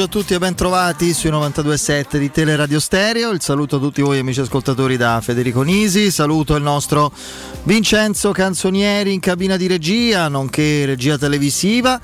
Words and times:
pomeriggio 0.00 0.04
a 0.04 0.06
tutti 0.06 0.34
e 0.34 0.38
ben 0.38 0.54
trovati 0.54 1.12
sui 1.12 1.30
92.7 1.30 2.16
di 2.16 2.30
Teleradio 2.30 2.80
Stereo. 2.80 3.30
Il 3.30 3.42
saluto 3.42 3.76
a 3.76 3.78
tutti 3.78 4.00
voi 4.00 4.18
amici 4.18 4.40
ascoltatori 4.40 4.96
da 4.96 5.20
Federico 5.20 5.62
Nisi. 5.62 6.10
Saluto 6.10 6.54
il 6.56 6.62
nostro 6.62 7.12
Vincenzo 7.64 8.30
Canzonieri 8.30 9.12
in 9.12 9.20
cabina 9.20 9.56
di 9.56 9.66
regia, 9.66 10.28
nonché 10.28 10.86
regia 10.86 11.18
televisiva. 11.18 12.00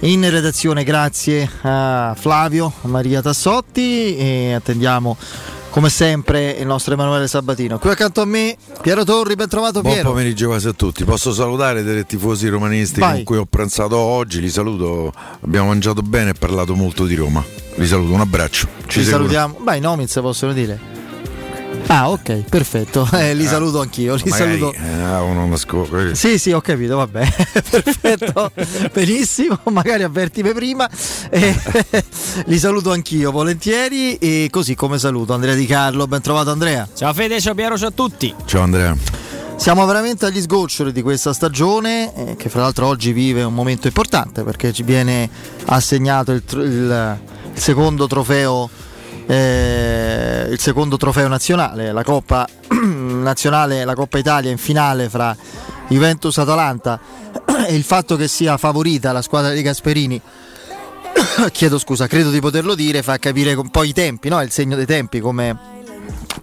In 0.00 0.28
redazione 0.28 0.84
grazie 0.84 1.48
a 1.62 2.14
Flavio, 2.18 2.72
Maria 2.82 3.20
Tassotti 3.20 4.16
e 4.16 4.54
attendiamo 4.54 5.16
come 5.78 5.90
sempre 5.90 6.56
il 6.58 6.66
nostro 6.66 6.94
Emanuele 6.94 7.28
Sabatino. 7.28 7.78
Qui 7.78 7.88
accanto 7.90 8.20
a 8.20 8.24
me 8.24 8.56
Piero 8.82 9.04
Torri, 9.04 9.36
ben 9.36 9.48
trovato 9.48 9.80
Buon 9.80 9.94
Piero. 9.94 10.08
pomeriggio 10.10 10.48
quasi 10.48 10.66
a 10.66 10.72
tutti. 10.72 11.04
Posso 11.04 11.32
salutare 11.32 11.84
dei 11.84 12.04
tifosi 12.04 12.48
romanisti 12.48 12.98
Vai. 12.98 13.14
con 13.14 13.22
cui 13.22 13.36
ho 13.36 13.44
pranzato 13.44 13.96
oggi. 13.96 14.40
Li 14.40 14.50
saluto. 14.50 15.12
Abbiamo 15.40 15.68
mangiato 15.68 16.02
bene 16.02 16.30
e 16.30 16.32
parlato 16.32 16.74
molto 16.74 17.06
di 17.06 17.14
Roma. 17.14 17.44
Li 17.76 17.86
saluto, 17.86 18.12
un 18.12 18.18
abbraccio. 18.18 18.66
Ci 18.86 19.04
seguono. 19.04 19.28
salutiamo. 19.28 19.58
Beh, 19.60 19.76
i 19.76 19.80
nomi 19.80 20.08
se 20.08 20.20
possono 20.20 20.52
dire. 20.52 20.87
Ah, 21.90 22.10
ok, 22.10 22.44
perfetto. 22.48 23.08
Eh, 23.18 23.34
li 23.34 23.46
saluto 23.46 23.80
anch'io. 23.80 24.14
Li 24.16 24.22
Magari, 24.30 24.58
saluto. 24.58 24.76
eh, 24.78 25.00
ah, 25.02 25.22
uno 25.22 25.46
nasco- 25.46 25.88
Sì, 26.12 26.38
sì, 26.38 26.52
ho 26.52 26.60
capito, 26.60 26.96
vabbè. 26.96 27.26
Perfetto, 27.70 28.52
benissimo, 28.92 29.58
magari 29.70 30.02
avvertimi 30.02 30.52
prima. 30.52 30.88
Eh, 31.30 31.54
li 32.46 32.58
saluto 32.58 32.92
anch'io 32.92 33.30
volentieri 33.30 34.16
e 34.16 34.48
così 34.50 34.74
come 34.74 34.98
saluto 34.98 35.32
Andrea 35.32 35.54
Di 35.54 35.66
Carlo, 35.66 36.06
ben 36.06 36.20
trovato 36.20 36.50
Andrea. 36.50 36.86
Ciao 36.94 37.12
Fede, 37.14 37.40
ciao 37.40 37.54
Piero, 37.54 37.76
ciao 37.78 37.88
a 37.88 37.92
tutti. 37.92 38.34
Ciao 38.44 38.62
Andrea. 38.62 38.94
Siamo 39.56 39.84
veramente 39.86 40.26
agli 40.26 40.40
sgoccioli 40.40 40.92
di 40.92 41.02
questa 41.02 41.32
stagione 41.32 42.14
eh, 42.14 42.36
che 42.36 42.48
fra 42.48 42.60
l'altro 42.62 42.86
oggi 42.86 43.12
vive 43.12 43.42
un 43.42 43.54
momento 43.54 43.86
importante 43.88 44.42
perché 44.44 44.72
ci 44.72 44.82
viene 44.84 45.28
assegnato 45.66 46.30
il, 46.32 46.44
tr- 46.44 46.58
il- 46.64 47.18
il 47.54 47.60
secondo 47.60 48.06
trofeo 48.06 48.68
eh, 49.28 50.48
il 50.50 50.58
secondo 50.58 50.96
trofeo 50.96 51.28
nazionale, 51.28 51.92
la 51.92 52.02
Coppa 52.02 52.48
nazionale, 52.80 53.84
la 53.84 53.94
Coppa 53.94 54.16
Italia 54.16 54.50
in 54.50 54.56
finale 54.56 55.10
fra 55.10 55.36
Juventus 55.88 56.38
e 56.38 56.40
Atalanta 56.40 56.98
e 57.66 57.74
il 57.74 57.84
fatto 57.84 58.16
che 58.16 58.26
sia 58.26 58.56
favorita 58.56 59.12
la 59.12 59.20
squadra 59.20 59.52
di 59.52 59.60
Gasperini 59.60 60.20
chiedo 61.52 61.78
scusa, 61.78 62.06
credo 62.06 62.30
di 62.30 62.40
poterlo 62.40 62.74
dire, 62.74 63.02
fa 63.02 63.18
capire 63.18 63.52
un 63.52 63.68
po' 63.68 63.82
i 63.82 63.92
tempi, 63.92 64.30
no? 64.30 64.40
il 64.40 64.50
segno 64.50 64.76
dei 64.76 64.86
tempi 64.86 65.20
come 65.20 65.77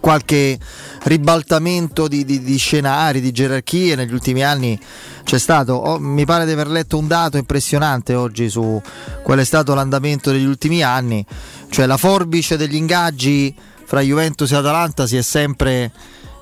qualche 0.06 0.56
ribaltamento 1.02 2.06
di, 2.06 2.24
di- 2.24 2.40
di 2.40 2.56
scenari, 2.58 3.20
di 3.20 3.32
gerarchie 3.32 3.96
negli 3.96 4.12
ultimi 4.12 4.44
anni 4.44 4.78
c'è 5.24 5.36
stato. 5.36 5.72
Oh, 5.72 5.98
mi 5.98 6.24
pare 6.24 6.46
di 6.46 6.52
aver 6.52 6.68
letto 6.68 6.96
un 6.96 7.08
dato 7.08 7.38
impressionante 7.38 8.14
oggi 8.14 8.48
su 8.48 8.80
qual 9.24 9.40
è 9.40 9.44
stato 9.44 9.74
l'andamento 9.74 10.30
degli 10.30 10.44
ultimi 10.44 10.80
anni, 10.84 11.26
cioè 11.70 11.86
la 11.86 11.96
forbice 11.96 12.56
degli 12.56 12.76
ingaggi 12.76 13.52
fra 13.84 14.00
Juventus 14.00 14.52
e 14.52 14.54
Atalanta 14.54 15.08
si 15.08 15.16
è 15.16 15.22
sempre 15.22 15.90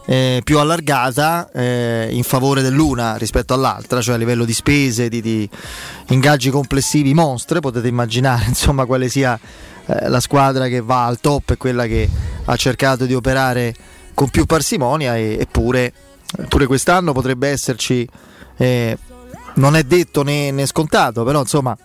eh, 0.06 0.40
più 0.44 0.58
allargata 0.58 1.50
eh, 1.52 2.08
in 2.10 2.22
favore 2.22 2.62
dell'una 2.62 3.16
rispetto 3.16 3.54
all'altra, 3.54 4.00
cioè 4.00 4.14
a 4.14 4.18
livello 4.18 4.44
di 4.44 4.52
spese, 4.52 5.08
di, 5.08 5.20
di 5.20 5.48
ingaggi 6.08 6.50
complessivi 6.50 7.14
monstre, 7.14 7.60
potete 7.60 7.88
immaginare 7.88 8.44
insomma 8.48 8.84
quale 8.84 9.08
sia 9.08 9.38
eh, 9.86 10.08
la 10.08 10.20
squadra 10.20 10.66
che 10.68 10.80
va 10.80 11.06
al 11.06 11.20
top 11.20 11.50
e 11.50 11.56
quella 11.56 11.86
che 11.86 12.08
ha 12.44 12.56
cercato 12.56 13.06
di 13.06 13.14
operare 13.14 13.74
con 14.14 14.28
più 14.28 14.44
parsimonia 14.44 15.16
e- 15.16 15.38
eppure 15.40 15.92
pure 16.48 16.66
quest'anno 16.66 17.12
potrebbe 17.12 17.48
esserci, 17.48 18.06
eh, 18.56 18.98
non 19.54 19.76
è 19.76 19.84
detto 19.84 20.22
né, 20.22 20.50
né 20.50 20.66
scontato, 20.66 21.24
però 21.24 21.40
insomma 21.40 21.76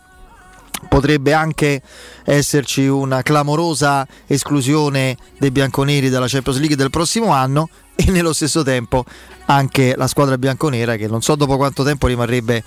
potrebbe 0.87 1.33
anche 1.33 1.81
esserci 2.23 2.87
una 2.87 3.21
clamorosa 3.21 4.07
esclusione 4.27 5.17
dei 5.37 5.51
bianconeri 5.51 6.09
dalla 6.09 6.27
Champions 6.27 6.59
League 6.59 6.77
del 6.77 6.89
prossimo 6.89 7.31
anno 7.31 7.69
e 7.99 8.11
nello 8.11 8.31
stesso 8.31 8.63
tempo 8.63 9.03
anche 9.45 9.93
la 9.97 10.07
squadra 10.07 10.37
bianconera 10.37 10.95
che 10.95 11.07
non 11.07 11.21
so 11.21 11.35
dopo 11.35 11.57
quanto 11.57 11.83
tempo 11.83 12.07
rimarrebbe 12.07 12.63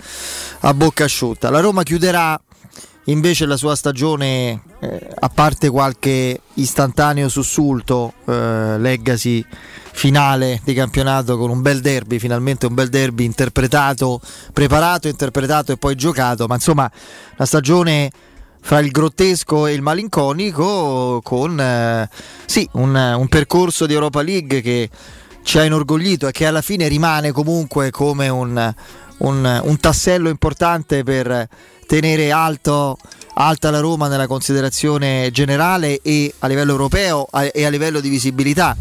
a 0.59 0.73
bocca 0.75 1.05
asciutta. 1.05 1.49
La 1.49 1.59
Roma 1.59 1.81
chiuderà 1.81 2.39
invece 3.05 3.45
la 3.45 3.57
sua 3.57 3.75
stagione, 3.75 4.61
eh, 4.79 5.07
a 5.19 5.29
parte 5.29 5.69
qualche 5.69 6.39
istantaneo 6.55 7.29
sussulto, 7.29 8.13
eh, 8.25 8.77
leggasi 8.77 9.43
finale 9.91 10.61
di 10.63 10.73
campionato 10.73 11.37
con 11.37 11.49
un 11.49 11.61
bel 11.61 11.81
derby, 11.81 12.19
finalmente 12.19 12.67
un 12.67 12.75
bel 12.75 12.89
derby 12.89 13.25
interpretato, 13.25 14.21
preparato, 14.53 15.07
interpretato 15.07 15.71
e 15.71 15.77
poi 15.77 15.95
giocato, 15.95 16.45
ma 16.45 16.55
insomma 16.55 16.89
la 17.37 17.45
stagione 17.45 18.11
fra 18.61 18.79
il 18.79 18.91
grottesco 18.91 19.67
e 19.67 19.73
il 19.73 19.81
malinconico 19.81 21.19
con 21.21 21.59
eh, 21.59 22.07
sì, 22.45 22.67
un, 22.73 22.95
un 22.95 23.27
percorso 23.27 23.85
di 23.85 23.93
Europa 23.93 24.21
League 24.21 24.61
che 24.61 24.89
ci 25.43 25.57
ha 25.59 25.63
inorgoglito 25.63 26.27
e 26.27 26.31
che 26.31 26.45
alla 26.45 26.61
fine 26.61 26.87
rimane 26.87 27.31
comunque 27.31 27.91
come 27.91 28.29
un, 28.29 28.73
un- 29.17 29.61
un 29.63 29.79
tassello 29.79 30.29
importante 30.29 31.03
per 31.03 31.47
tenere 31.85 32.31
alto, 32.31 32.97
alta 33.35 33.69
la 33.69 33.79
Roma 33.79 34.07
nella 34.07 34.25
considerazione 34.27 35.29
generale 35.31 35.99
e 36.01 36.33
a 36.39 36.47
livello 36.47 36.71
europeo 36.71 37.27
e 37.51 37.65
a 37.65 37.69
livello 37.69 37.99
di 37.99 38.09
visibilità. 38.09 38.75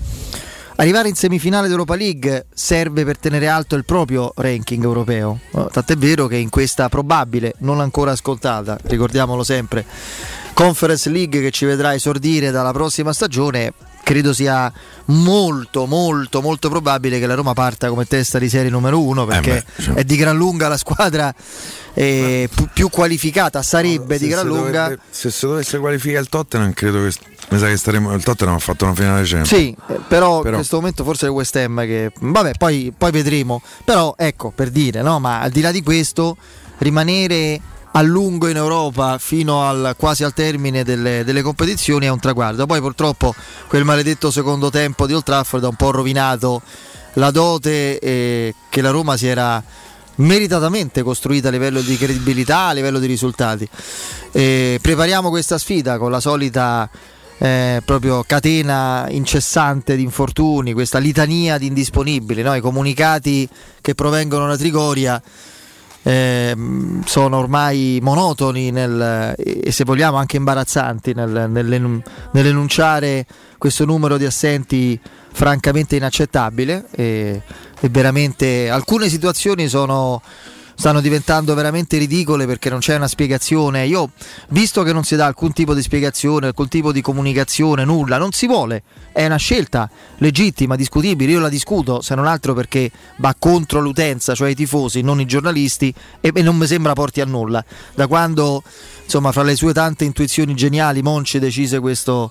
Arrivare 0.76 1.08
in 1.08 1.14
semifinale 1.14 1.68
d'Europa 1.68 1.94
League 1.94 2.46
serve 2.54 3.04
per 3.04 3.18
tenere 3.18 3.46
alto 3.46 3.76
il 3.76 3.84
proprio 3.84 4.32
ranking 4.34 4.82
europeo. 4.82 5.40
Tant'è 5.70 5.96
vero 5.96 6.26
che 6.26 6.36
in 6.36 6.48
questa 6.48 6.88
probabile, 6.88 7.54
non 7.58 7.80
ancora 7.80 8.12
ascoltata, 8.12 8.78
ricordiamolo 8.84 9.44
sempre, 9.44 9.84
Conference 10.54 11.10
League 11.10 11.40
che 11.40 11.50
ci 11.50 11.66
vedrà 11.66 11.92
esordire 11.94 12.50
dalla 12.50 12.72
prossima 12.72 13.12
stagione, 13.12 13.72
credo 14.02 14.32
sia 14.32 14.72
molto 15.06 15.86
molto 15.86 16.40
molto 16.40 16.68
probabile 16.68 17.18
che 17.18 17.26
la 17.26 17.34
Roma 17.34 17.52
parta 17.52 17.88
come 17.88 18.04
testa 18.04 18.38
di 18.38 18.48
serie 18.48 18.70
numero 18.70 19.00
uno 19.00 19.24
perché 19.26 19.64
beh, 19.76 19.82
cioè. 19.82 19.94
è 19.94 20.04
di 20.04 20.16
gran 20.16 20.36
lunga 20.36 20.68
la 20.68 20.76
squadra 20.76 21.34
eh, 21.94 22.48
pu- 22.54 22.68
più 22.72 22.88
qualificata, 22.88 23.62
sarebbe 23.62 24.18
di 24.18 24.28
gran 24.28 24.46
lunga. 24.46 24.82
dovrebbe- 24.82 25.02
se 25.10 25.30
si 25.30 25.46
dovesse 25.46 25.78
qualificare 25.78 26.20
il 26.22 26.28
Tottenham, 26.28 26.72
credo 26.72 27.02
che 27.02 27.12
mi 27.50 27.58
sa 27.58 27.66
che 27.66 27.76
staremo. 27.76 28.14
Il 28.14 28.22
Tottenham 28.22 28.54
ha 28.54 28.58
fatto 28.58 28.84
una 28.84 28.94
finale 28.94 29.22
Champions. 29.24 29.48
Sì, 29.48 29.76
eh, 29.88 30.00
però, 30.08 30.36
in 30.36 30.42
Però- 30.42 30.56
questo 30.56 30.76
momento 30.76 31.04
forse 31.04 31.26
è 31.26 31.28
il 31.28 31.34
West 31.34 31.54
Ham 31.56 31.80
che... 31.80 32.10
Vabbè, 32.18 32.52
poi, 32.56 32.94
poi 32.96 33.10
vedremo. 33.10 33.60
Però 33.84 34.14
ecco, 34.16 34.50
per 34.54 34.70
dire, 34.70 35.02
no? 35.02 35.18
Ma 35.18 35.40
al 35.40 35.50
di 35.50 35.60
là 35.60 35.70
di 35.70 35.82
questo, 35.82 36.36
rimanere 36.78 37.60
a 37.92 38.02
lungo 38.02 38.48
in 38.48 38.56
Europa 38.56 39.18
fino 39.18 39.66
al, 39.66 39.94
quasi 39.96 40.24
al 40.24 40.32
termine 40.32 40.82
delle, 40.82 41.24
delle, 41.24 41.42
competizioni 41.42 42.06
è 42.06 42.10
un 42.10 42.20
traguardo. 42.20 42.66
Poi 42.66 42.80
purtroppo 42.80 43.34
quel 43.68 43.84
maledetto 43.84 44.30
secondo 44.30 44.70
tempo 44.70 45.06
di 45.06 45.12
Old 45.12 45.24
Trafford 45.24 45.64
ha 45.64 45.68
un 45.68 45.76
po' 45.76 45.90
rovinato 45.90 46.62
la 47.14 47.30
dote 47.30 47.98
eh, 47.98 48.54
che 48.68 48.80
la 48.80 48.90
Roma 48.90 49.16
si 49.16 49.26
era 49.26 49.62
meritatamente 50.16 51.02
costruita 51.02 51.48
a 51.48 51.50
livello 51.50 51.80
di 51.80 51.96
credibilità, 51.96 52.68
a 52.68 52.72
livello 52.72 52.98
di 52.98 53.06
risultati. 53.06 53.68
Eh, 54.32 54.78
prepariamo 54.80 55.28
questa 55.28 55.58
sfida 55.58 55.98
con 55.98 56.10
la 56.10 56.20
solita 56.20 56.88
eh, 57.38 57.82
proprio 57.84 58.24
catena 58.26 59.06
incessante 59.10 59.96
di 59.96 60.02
infortuni, 60.02 60.72
questa 60.72 60.98
litania 60.98 61.58
di 61.58 61.66
indisponibili, 61.66 62.42
no? 62.42 62.54
i 62.54 62.60
comunicati 62.60 63.48
che 63.80 63.94
provengono 63.94 64.46
da 64.46 64.56
Trigoria 64.56 65.20
eh, 66.02 66.54
sono 67.04 67.38
ormai 67.38 68.00
monotoni 68.02 68.70
nel, 68.70 69.34
e 69.36 69.70
se 69.70 69.84
vogliamo 69.84 70.16
anche 70.16 70.36
imbarazzanti 70.36 71.14
nel, 71.14 71.48
nell'enunciare 72.32 73.26
questo 73.58 73.84
numero 73.84 74.16
di 74.16 74.24
assenti 74.24 74.98
francamente 75.32 75.96
inaccettabile 75.96 76.86
e, 76.90 77.42
e 77.80 77.88
veramente 77.88 78.68
alcune 78.68 79.08
situazioni 79.08 79.68
sono 79.68 80.20
stanno 80.82 81.00
diventando 81.00 81.54
veramente 81.54 81.96
ridicole 81.96 82.44
perché 82.44 82.68
non 82.68 82.80
c'è 82.80 82.96
una 82.96 83.06
spiegazione. 83.06 83.86
Io, 83.86 84.10
visto 84.48 84.82
che 84.82 84.92
non 84.92 85.04
si 85.04 85.14
dà 85.14 85.26
alcun 85.26 85.52
tipo 85.52 85.74
di 85.74 85.80
spiegazione, 85.80 86.48
alcun 86.48 86.66
tipo 86.66 86.90
di 86.90 87.00
comunicazione, 87.00 87.84
nulla, 87.84 88.18
non 88.18 88.32
si 88.32 88.48
vuole. 88.48 88.82
È 89.12 89.24
una 89.24 89.36
scelta 89.36 89.88
legittima, 90.16 90.74
discutibile. 90.74 91.30
Io 91.30 91.38
la 91.38 91.48
discuto, 91.48 92.00
se 92.00 92.16
non 92.16 92.26
altro 92.26 92.52
perché 92.52 92.90
va 93.18 93.32
contro 93.38 93.78
l'utenza, 93.78 94.34
cioè 94.34 94.50
i 94.50 94.56
tifosi, 94.56 95.02
non 95.02 95.20
i 95.20 95.24
giornalisti, 95.24 95.94
e, 96.20 96.32
non 96.42 96.56
mi 96.56 96.66
sembra 96.66 96.94
porti 96.94 97.20
a 97.20 97.26
nulla. 97.26 97.64
Da 97.94 98.08
quando 98.08 98.64
insomma, 99.04 99.30
fra 99.30 99.42
le 99.42 99.54
sue 99.54 99.72
tante 99.72 100.04
intuizioni 100.04 100.54
geniali, 100.54 101.00
Monci 101.00 101.38
decise 101.38 101.78
questo, 101.78 102.30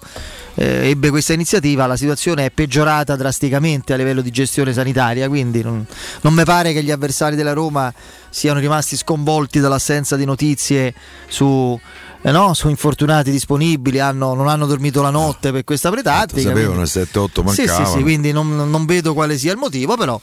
eh, 0.56 0.90
ebbe 0.90 1.10
questa 1.10 1.32
iniziativa, 1.32 1.86
la 1.86 1.96
situazione 1.96 2.46
è 2.46 2.52
peggiorata 2.52 3.16
drasticamente 3.16 3.94
a 3.94 3.96
livello 3.96 4.22
di 4.22 4.32
gestione 4.32 4.74
sanitaria, 4.74 5.30
quindi 5.30 5.62
non, 5.62 5.86
non 6.22 6.34
mi 6.34 6.44
pare 6.44 6.74
che 6.74 6.84
gli 6.84 6.92
avversari 6.92 7.38
della 7.38 7.54
Roma 7.54 7.94
siano 8.32 8.60
rimasti 8.60 8.98
sconvolti 8.98 9.60
dall'assenza 9.60 10.16
di 10.16 10.26
notizie 10.26 10.96
su, 11.28 11.80
eh 12.22 12.32
no, 12.32 12.54
su 12.56 12.70
infortunati 12.70 13.30
disponibili, 13.30 14.00
hanno, 14.00 14.34
non 14.34 14.48
hanno 14.48 14.66
dormito 14.66 15.02
la 15.02 15.12
notte 15.12 15.52
per 15.52 15.64
questa 15.64 15.92
pretattica. 15.92 16.50
Sapevano 16.50 16.82
7-8 16.84 17.44
mancavano. 17.44 17.52
Sì, 17.52 17.68
sì, 17.68 17.86
sì, 17.86 18.02
quindi 18.02 18.32
non, 18.32 18.70
non, 18.70 18.86
vedo 18.86 19.14
quale 19.14 19.38
sia 19.38 19.52
il 19.52 19.58
motivo, 19.58 19.98
però 19.98 20.20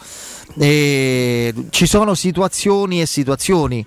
eh, 0.59 1.55
ci 1.71 1.87
sono 1.87 2.15
situazioni 2.15 3.01
e 3.01 3.07
situazioni 3.07 3.87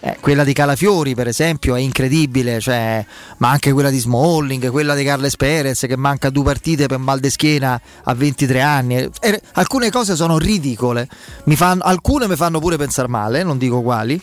eh, 0.00 0.16
quella 0.20 0.44
di 0.44 0.52
Calafiori, 0.52 1.14
per 1.14 1.26
esempio, 1.26 1.74
è 1.74 1.80
incredibile, 1.80 2.60
cioè, 2.60 3.04
ma 3.38 3.50
anche 3.50 3.72
quella 3.72 3.90
di 3.90 3.98
Smalling, 3.98 4.70
quella 4.70 4.94
di 4.94 5.02
Carles 5.02 5.36
Perez 5.36 5.80
che 5.80 5.96
manca 5.96 6.30
due 6.30 6.44
partite 6.44 6.86
per 6.86 6.98
mal 6.98 7.18
de 7.18 7.30
schiena 7.30 7.80
a 8.04 8.14
23 8.14 8.60
anni. 8.60 9.08
Eh, 9.20 9.42
alcune 9.54 9.90
cose 9.90 10.14
sono 10.14 10.38
ridicole, 10.38 11.08
mi 11.44 11.56
fanno, 11.56 11.82
alcune 11.82 12.28
mi 12.28 12.36
fanno 12.36 12.60
pure 12.60 12.76
pensare 12.76 13.08
male, 13.08 13.42
non 13.42 13.58
dico 13.58 13.82
quali. 13.82 14.20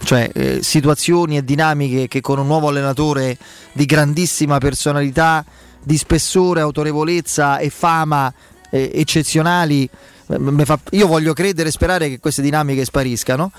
Cioè, 0.00 0.30
eh, 0.32 0.62
situazioni 0.62 1.36
e 1.36 1.44
dinamiche 1.44 2.06
che 2.06 2.20
con 2.20 2.38
un 2.38 2.46
nuovo 2.46 2.68
allenatore 2.68 3.36
di 3.72 3.84
grandissima 3.84 4.58
personalità, 4.58 5.44
di 5.82 5.96
spessore, 5.96 6.60
autorevolezza 6.60 7.58
e 7.58 7.70
fama 7.70 8.32
eh, 8.70 8.90
eccezionali 8.94 9.88
Fa, 10.64 10.78
io 10.90 11.06
voglio 11.06 11.32
credere 11.32 11.70
e 11.70 11.72
sperare 11.72 12.08
che 12.10 12.18
queste 12.18 12.42
dinamiche 12.42 12.84
spariscano 12.84 13.50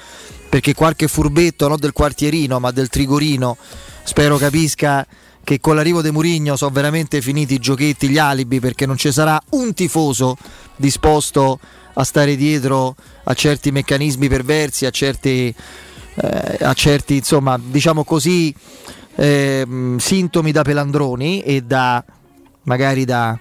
perché 0.50 0.75
qualche 0.75 1.07
furbetto 1.07 1.68
non 1.68 1.80
del 1.80 1.94
quartierino 1.94 2.60
ma 2.60 2.69
del 2.69 2.89
trigorino 2.89 3.57
spero 4.04 4.38
capisca 4.38 5.06
che 5.44 5.60
con 5.60 5.75
l'arrivo 5.75 6.04
di 6.04 6.12
Murigno 6.12 6.56
sono 6.56 6.69
veramente 6.71 7.21
finiti 7.21 7.56
i 7.56 7.60
giochetti, 7.60 8.07
gli 8.07 8.19
alibi 8.19 8.60
perché 8.60 8.86
non 8.86 8.98
ci 8.98 9.12
sarà 9.12 9.42
un 9.51 9.74
tifoso 9.74 10.38
disposto 10.75 11.60
a 11.94 12.04
stare 12.04 12.36
dietro 12.36 12.95
a 13.24 13.33
certi 13.33 13.72
meccanismi 13.72 14.27
perversi, 14.27 14.86
a 14.86 14.92
certi, 14.92 15.54
eh, 16.15 16.57
a 16.60 16.74
certi 16.74 17.15
insomma 17.15 17.60
diciamo 17.60 18.04
così 18.04 18.54
eh, 19.15 19.95
sintomi 19.98 20.51
da 20.51 20.62
pelandroni 20.62 21.42
e 21.42 21.62
da 21.62 22.04
magari 22.63 23.06
da 23.06 23.38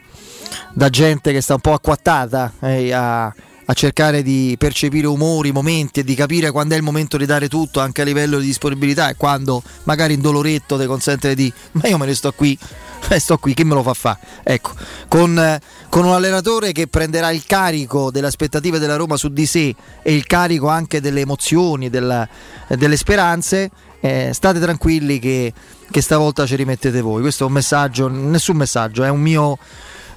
da 0.73 0.89
gente 0.89 1.33
che 1.33 1.41
sta 1.41 1.55
un 1.55 1.61
po' 1.61 1.73
acquattata 1.73 2.53
eh, 2.61 2.93
a, 2.93 3.27
a, 3.27 3.73
cercare 3.73 4.23
di 4.23 4.55
percepire 4.59 5.07
umori, 5.07 5.53
momenti 5.53 6.01
e 6.01 6.05
di 6.05 6.15
capire 6.15 6.51
quando 6.51 6.75
è 6.75 6.77
il 6.77 6.83
momento 6.83 7.17
di 7.17 7.27
dare 7.27 7.49
tutto 7.49 7.81
anche 7.81 8.03
a 8.03 8.05
livello 8.05 8.39
di 8.39 8.47
disponibilità 8.47 9.09
e 9.09 9.17
quando 9.17 9.63
magari 9.85 10.15
in 10.15 10.21
doloretto 10.21 10.79
ti 10.79 10.87
consente 10.87 11.35
di 11.35 11.53
ma 11.73 11.89
io 11.89 11.99
me 11.99 12.07
ne 12.07 12.15
sto 12.15 12.33
qui 12.33 12.59
eh, 13.09 13.19
sto 13.19 13.39
qui, 13.39 13.55
chi 13.55 13.65
me 13.65 13.75
lo 13.75 13.83
fa 13.83 13.95
fare? 13.95 14.19
Ecco, 14.43 14.73
con, 15.09 15.39
eh, 15.39 15.61
con, 15.89 16.05
un 16.05 16.13
allenatore 16.13 16.73
che 16.73 16.87
prenderà 16.87 17.31
il 17.31 17.45
carico 17.47 18.11
delle 18.11 18.27
aspettative 18.27 18.79
della 18.79 18.97
Roma 18.97 19.17
su 19.17 19.29
di 19.29 19.47
sé 19.47 19.75
e 20.03 20.15
il 20.15 20.27
carico 20.27 20.69
anche 20.69 21.01
delle 21.01 21.21
emozioni, 21.21 21.91
della, 21.91 22.29
delle 22.69 22.97
speranze, 22.97 23.71
eh, 24.01 24.31
state 24.33 24.61
tranquilli 24.61 25.19
che, 25.19 25.53
che 25.91 26.01
stavolta 26.01 26.47
ci 26.47 26.57
rimettete 26.57 27.01
voi. 27.01 27.23
Questo 27.23 27.45
è 27.45 27.47
un 27.47 27.53
messaggio, 27.53 28.09
nessun 28.09 28.57
messaggio, 28.57 29.05
è 29.05 29.09
un 29.09 29.21
mio 29.21 29.59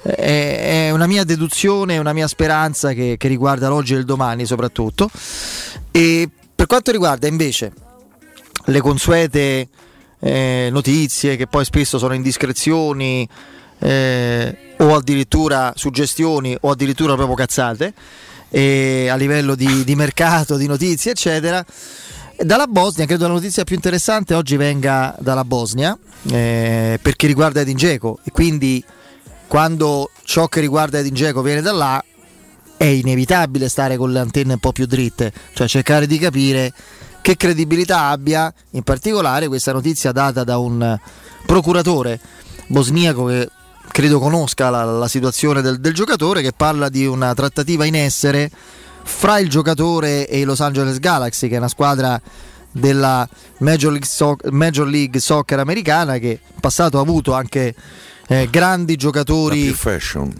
è, 0.02 0.90
una 0.92 1.06
mia 1.06 1.24
deduzione, 1.24 1.98
una 1.98 2.12
mia 2.12 2.26
speranza 2.26 2.92
che, 2.92 3.16
che 3.18 3.28
riguarda 3.28 3.68
l'oggi 3.68 3.94
e 3.94 3.98
il 3.98 4.04
domani 4.04 4.44
soprattutto. 4.44 5.08
E 5.90 6.28
per 6.54 6.66
quanto 6.66 6.90
riguarda 6.90 7.26
invece 7.26 7.72
le 8.66 8.80
consuete 8.80 9.68
eh, 10.18 10.68
notizie 10.70 11.36
che 11.36 11.46
poi 11.46 11.64
spesso 11.64 11.98
sono 11.98 12.14
indiscrezioni 12.14 13.28
eh, 13.78 14.56
o 14.78 14.94
addirittura 14.94 15.72
suggestioni 15.74 16.56
o 16.60 16.70
addirittura 16.70 17.14
proprio 17.14 17.34
cazzate 17.34 17.92
eh, 18.50 19.08
a 19.08 19.16
livello 19.16 19.54
di, 19.54 19.82
di, 19.84 19.94
mercato, 19.96 20.56
di 20.56 20.66
notizie 20.66 21.12
eccetera. 21.12 21.64
Dalla 22.36 22.66
Bosnia, 22.66 23.06
credo 23.06 23.26
la 23.26 23.34
notizia 23.34 23.62
più 23.62 23.76
interessante 23.76 24.34
oggi 24.34 24.56
venga 24.56 25.14
dalla 25.20 25.44
Bosnia 25.44 25.96
eh, 26.30 26.98
perché 27.00 27.26
riguarda 27.26 27.60
Edin 27.60 27.76
Dzeko 27.76 28.18
e 28.24 28.30
quindi 28.30 28.82
quando 29.52 30.08
ciò 30.22 30.48
che 30.48 30.60
riguarda 30.60 31.00
Edin 31.00 31.12
Dzeko 31.12 31.42
viene 31.42 31.60
da 31.60 31.72
là 31.72 32.02
è 32.78 32.84
inevitabile 32.84 33.68
stare 33.68 33.98
con 33.98 34.10
le 34.10 34.18
antenne 34.18 34.54
un 34.54 34.58
po' 34.58 34.72
più 34.72 34.86
dritte, 34.86 35.30
cioè 35.52 35.68
cercare 35.68 36.06
di 36.06 36.16
capire 36.16 36.72
che 37.20 37.36
credibilità 37.36 38.06
abbia 38.06 38.50
in 38.70 38.82
particolare 38.82 39.48
questa 39.48 39.72
notizia 39.72 40.10
data 40.10 40.42
da 40.42 40.56
un 40.56 40.98
procuratore 41.44 42.18
bosniaco 42.68 43.26
che 43.26 43.50
credo 43.90 44.20
conosca 44.20 44.70
la, 44.70 44.84
la 44.84 45.08
situazione 45.08 45.60
del, 45.60 45.80
del, 45.80 45.92
giocatore 45.92 46.40
che 46.40 46.54
parla 46.56 46.88
di 46.88 47.04
una 47.04 47.34
trattativa 47.34 47.84
in 47.84 47.94
essere 47.94 48.50
fra 49.02 49.38
il 49.38 49.50
giocatore 49.50 50.26
e 50.28 50.38
i 50.38 50.44
Los 50.44 50.62
Angeles 50.62 50.98
Galaxy 50.98 51.48
che 51.48 51.56
è 51.56 51.58
una 51.58 51.68
squadra 51.68 52.18
della 52.70 53.28
Major 53.58 53.90
League, 53.90 54.08
so- 54.08 54.38
Major 54.48 54.86
League 54.86 55.20
Soccer 55.20 55.58
americana 55.58 56.16
che 56.16 56.40
in 56.42 56.58
passato 56.58 56.96
ha 56.96 57.02
avuto 57.02 57.34
anche 57.34 57.74
eh, 58.32 58.48
grandi 58.50 58.96
giocatori. 58.96 59.74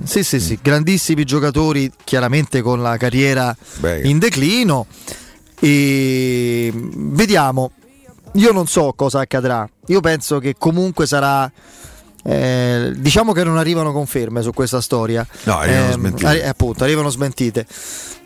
Sì, 0.04 0.24
sì, 0.24 0.40
sì, 0.40 0.58
grandissimi 0.62 1.24
giocatori, 1.24 1.92
chiaramente 2.04 2.62
con 2.62 2.80
la 2.80 2.96
carriera 2.96 3.54
Beh. 3.80 4.00
in 4.04 4.18
declino. 4.18 4.86
E 5.60 6.72
vediamo. 6.74 7.72
Io 8.32 8.52
non 8.52 8.66
so 8.66 8.94
cosa 8.96 9.20
accadrà. 9.20 9.68
Io 9.88 10.00
penso 10.00 10.38
che 10.38 10.54
comunque 10.56 11.06
sarà. 11.06 11.50
Eh, 12.24 12.92
diciamo 12.96 13.32
che 13.32 13.44
non 13.44 13.58
arrivano 13.58 13.92
conferme 13.92 14.40
su 14.40 14.52
questa 14.52 14.80
storia. 14.80 15.26
No, 15.44 15.58
arrivano 15.58 15.90
eh, 15.90 15.92
smentite. 15.92 16.26
Arri- 16.26 16.42
appunto, 16.42 16.84
arrivano 16.84 17.10
smentite. 17.10 17.66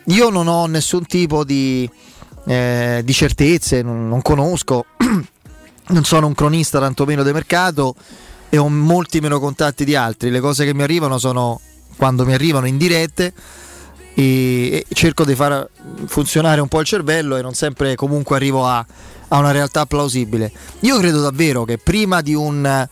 Io 0.04 0.30
non 0.30 0.46
ho 0.46 0.66
nessun 0.66 1.06
tipo 1.06 1.42
di, 1.42 1.90
eh, 2.46 3.00
di 3.04 3.12
certezze, 3.12 3.82
non, 3.82 4.08
non 4.08 4.23
conosco, 4.23 4.85
non 5.88 6.04
sono 6.04 6.28
un 6.28 6.35
cronista 6.35 6.78
tantomeno 6.78 7.25
del 7.25 7.35
mercato 7.35 7.96
e 8.48 8.58
ho 8.58 8.68
molti 8.68 9.20
meno 9.20 9.38
contatti 9.40 9.84
di 9.84 9.94
altri. 9.94 10.30
Le 10.30 10.40
cose 10.40 10.64
che 10.64 10.74
mi 10.74 10.82
arrivano 10.82 11.18
sono 11.18 11.60
quando 11.96 12.24
mi 12.24 12.34
arrivano 12.34 12.66
in 12.66 12.76
dirette 12.76 13.32
e, 14.14 14.86
cerco 14.92 15.24
di 15.24 15.34
far 15.34 15.68
funzionare 16.06 16.60
un 16.60 16.68
po' 16.68 16.80
il 16.80 16.86
cervello 16.86 17.36
e 17.36 17.42
non 17.42 17.54
sempre 17.54 17.94
comunque 17.94 18.36
arrivo 18.36 18.66
a, 18.66 18.84
a 19.28 19.38
una 19.38 19.50
realtà 19.50 19.86
plausibile. 19.86 20.50
Io 20.80 20.98
credo 20.98 21.20
davvero 21.20 21.64
che 21.64 21.78
prima 21.78 22.20
di 22.20 22.34
un, 22.34 22.88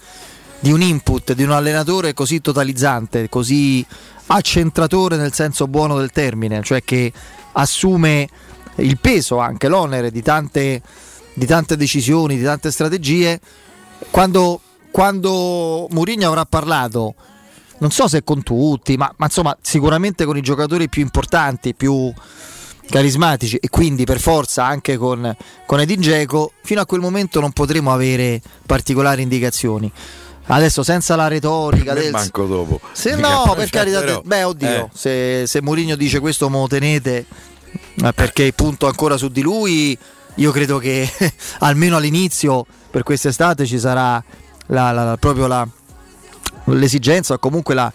di 0.61 0.73
un 0.73 0.83
input, 0.83 1.33
di 1.33 1.43
un 1.43 1.53
allenatore 1.53 2.15
così 2.15 2.41
totalizzante, 2.41 3.29
così 3.29 3.85
accentratore 4.27 5.17
nel 5.17 5.33
senso 5.33 5.67
buono 5.67 5.99
del 5.99 6.11
termine, 6.11 6.63
cioè 6.63 6.83
che 6.83 7.13
assume 7.53 8.29
il 8.77 8.99
peso, 8.99 9.39
anche 9.39 9.69
l'onere 9.69 10.11
di 10.11 10.23
tante, 10.23 10.83
di 11.35 11.47
tante 11.47 11.77
decisioni, 11.77 12.37
di 12.37 12.43
tante 12.43 12.71
strategie, 12.71 13.41
quando 14.11 14.61
quando 14.95 15.89
Mourinho 15.91 16.29
avrà 16.29 16.45
parlato, 16.45 17.17
non 17.79 17.91
so 17.91 18.07
se 18.07 18.23
con 18.23 18.45
tutti, 18.45 18.97
ma, 18.97 19.13
ma, 19.17 19.25
insomma 19.25 19.57
sicuramente 19.61 20.25
con 20.25 20.37
i 20.37 20.41
giocatori 20.41 20.89
più 20.89 21.03
importanti, 21.03 21.75
più, 21.75 22.15
carismatici 22.89 23.57
e 23.57 23.69
quindi 23.71 24.05
per 24.05 24.21
forza 24.21 24.65
anche 24.65 24.97
con, 24.97 25.37
con 25.67 25.81
Edin 25.81 25.99
Dzeko, 25.99 26.53
fino 26.63 26.81
a 26.81 26.87
quel 26.87 27.01
momento 27.01 27.41
non 27.41 27.51
potremo 27.51 27.93
avere 27.93 28.41
particolari 28.65 29.23
indicazioni. 29.23 29.91
Adesso 30.47 30.85
senza 30.85 31.17
la 31.17 31.27
retorica 31.27 31.93
del 31.93 32.13
manco 32.13 32.47
dopo. 32.47 32.81
Se 32.93 33.17
no, 33.17 33.53
per 33.57 33.71
carità, 33.71 33.99
però, 33.99 34.23
beh, 34.25 34.45
oddio, 34.45 34.69
eh. 34.69 34.89
se, 34.95 35.45
se 35.49 35.61
Mourinho 35.61 35.97
dice 35.97 36.21
questo 36.21 36.49
mo 36.49 36.69
tenete 36.69 37.27
perché 38.15 38.45
il 38.45 38.55
punto 38.55 38.87
ancora 38.87 39.17
su 39.17 39.27
di 39.27 39.41
lui, 39.43 39.99
io 40.37 40.53
credo 40.53 40.79
che 40.79 41.11
almeno 41.59 41.97
all'inizio 41.97 42.65
per 42.93 43.03
quest'estate 43.03 43.67
ci 43.67 43.81
sarà 43.81 44.23
la, 44.67 44.93
la, 44.93 45.17
proprio 45.19 45.47
la, 45.47 45.67
l'esigenza 46.67 47.35
o 47.35 47.39
comunque 47.39 47.75
la, 47.75 47.93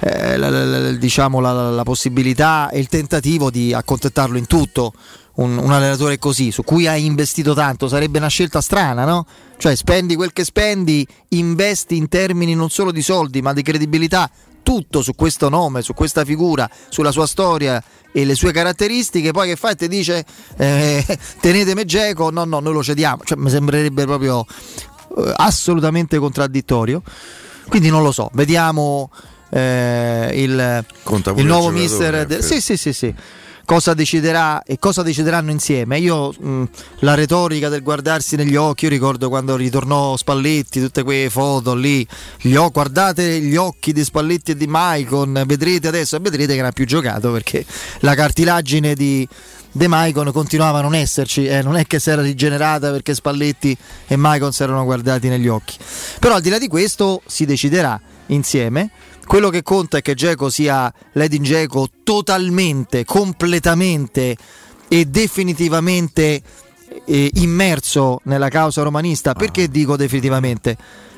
eh, 0.00 0.36
la, 0.36 0.92
diciamo 0.92 1.40
la, 1.40 1.82
possibilità 1.84 2.68
e 2.70 2.78
il 2.78 2.88
tentativo 2.88 3.50
di 3.50 3.72
accontentarlo 3.72 4.36
in 4.36 4.46
tutto. 4.46 4.92
Un, 5.36 5.58
un, 5.58 5.72
allenatore 5.72 6.16
così, 6.16 6.52
su 6.52 6.62
cui 6.62 6.86
hai 6.86 7.06
investito 7.06 7.54
tanto, 7.54 7.88
sarebbe 7.88 8.18
una 8.18 8.28
scelta 8.28 8.60
strana, 8.60 9.04
no? 9.04 9.26
Cioè 9.58 9.74
spendi 9.74 10.14
quel 10.14 10.32
che 10.32 10.44
spendi, 10.44 11.04
investi 11.30 11.96
in 11.96 12.06
termini 12.06 12.54
non 12.54 12.70
solo 12.70 12.92
di 12.92 13.02
soldi 13.02 13.42
ma 13.42 13.52
di 13.52 13.62
credibilità, 13.62 14.30
tutto 14.62 15.02
su 15.02 15.14
questo 15.14 15.48
nome, 15.48 15.82
su 15.82 15.92
questa 15.92 16.24
figura, 16.24 16.68
sulla 16.88 17.10
sua 17.10 17.26
storia 17.26 17.82
e 18.12 18.24
le 18.24 18.36
sue 18.36 18.52
caratteristiche, 18.52 19.32
poi 19.32 19.48
che 19.48 19.56
fa 19.56 19.70
e 19.70 19.74
ti 19.74 19.88
dice 19.88 20.24
eh, 20.56 21.04
tenetemi 21.40 21.84
Geco, 21.84 22.30
no 22.30 22.44
no, 22.44 22.60
noi 22.60 22.72
lo 22.72 22.82
cediamo, 22.82 23.22
cioè, 23.24 23.36
mi 23.36 23.50
sembrerebbe 23.50 24.04
proprio 24.04 24.46
eh, 25.16 25.32
assolutamente 25.36 26.18
contraddittorio. 26.18 27.02
Quindi 27.68 27.88
non 27.88 28.02
lo 28.02 28.12
so, 28.12 28.30
vediamo 28.34 29.10
eh, 29.50 30.30
il, 30.34 30.84
il, 31.36 31.46
nuovo 31.46 31.70
mister. 31.70 32.26
De- 32.26 32.42
sì, 32.42 32.60
sì, 32.60 32.76
sì, 32.76 32.92
sì 32.92 33.14
cosa 33.64 33.94
deciderà 33.94 34.62
e 34.62 34.78
cosa 34.78 35.02
decideranno 35.02 35.50
insieme. 35.50 35.98
Io 35.98 36.32
mh, 36.32 36.64
la 37.00 37.14
retorica 37.14 37.68
del 37.68 37.82
guardarsi 37.82 38.36
negli 38.36 38.56
occhi, 38.56 38.84
io 38.84 38.90
ricordo 38.90 39.28
quando 39.28 39.56
ritornò 39.56 40.16
Spalletti, 40.16 40.80
tutte 40.80 41.02
quelle 41.02 41.30
foto 41.30 41.74
lì, 41.74 42.06
gli 42.40 42.54
ho, 42.54 42.70
guardate 42.70 43.40
gli 43.40 43.56
occhi 43.56 43.92
di 43.92 44.04
Spalletti 44.04 44.52
e 44.52 44.56
di 44.56 44.66
Maicon, 44.66 45.42
vedrete 45.46 45.88
adesso, 45.88 46.18
vedrete 46.18 46.52
che 46.52 46.60
non 46.60 46.68
ha 46.68 46.72
più 46.72 46.86
giocato 46.86 47.32
perché 47.32 47.64
la 48.00 48.14
cartilagine 48.14 48.94
di 48.94 49.26
De 49.76 49.88
Maicon 49.88 50.30
continuava 50.30 50.78
a 50.78 50.82
non 50.82 50.94
esserci, 50.94 51.46
eh, 51.46 51.60
non 51.60 51.74
è 51.74 51.84
che 51.84 51.98
si 51.98 52.08
era 52.08 52.22
rigenerata 52.22 52.92
perché 52.92 53.12
Spalletti 53.12 53.76
e 54.06 54.14
Maicon 54.14 54.52
si 54.52 54.62
erano 54.62 54.84
guardati 54.84 55.28
negli 55.28 55.48
occhi. 55.48 55.76
Però 56.20 56.36
al 56.36 56.40
di 56.40 56.48
là 56.48 56.58
di 56.58 56.68
questo 56.68 57.22
si 57.26 57.44
deciderà 57.44 58.00
insieme 58.26 58.90
quello 59.26 59.48
che 59.48 59.62
conta 59.62 59.98
è 59.98 60.02
che 60.02 60.14
Geco 60.14 60.50
sia 60.50 60.92
Ledin 61.12 61.42
Geco 61.42 61.88
totalmente, 62.02 63.04
completamente 63.04 64.36
e 64.86 65.06
definitivamente 65.06 66.42
eh, 67.04 67.30
immerso 67.34 68.20
nella 68.24 68.48
causa 68.48 68.82
romanista. 68.82 69.32
Perché 69.32 69.68
dico 69.68 69.96
definitivamente? 69.96 70.76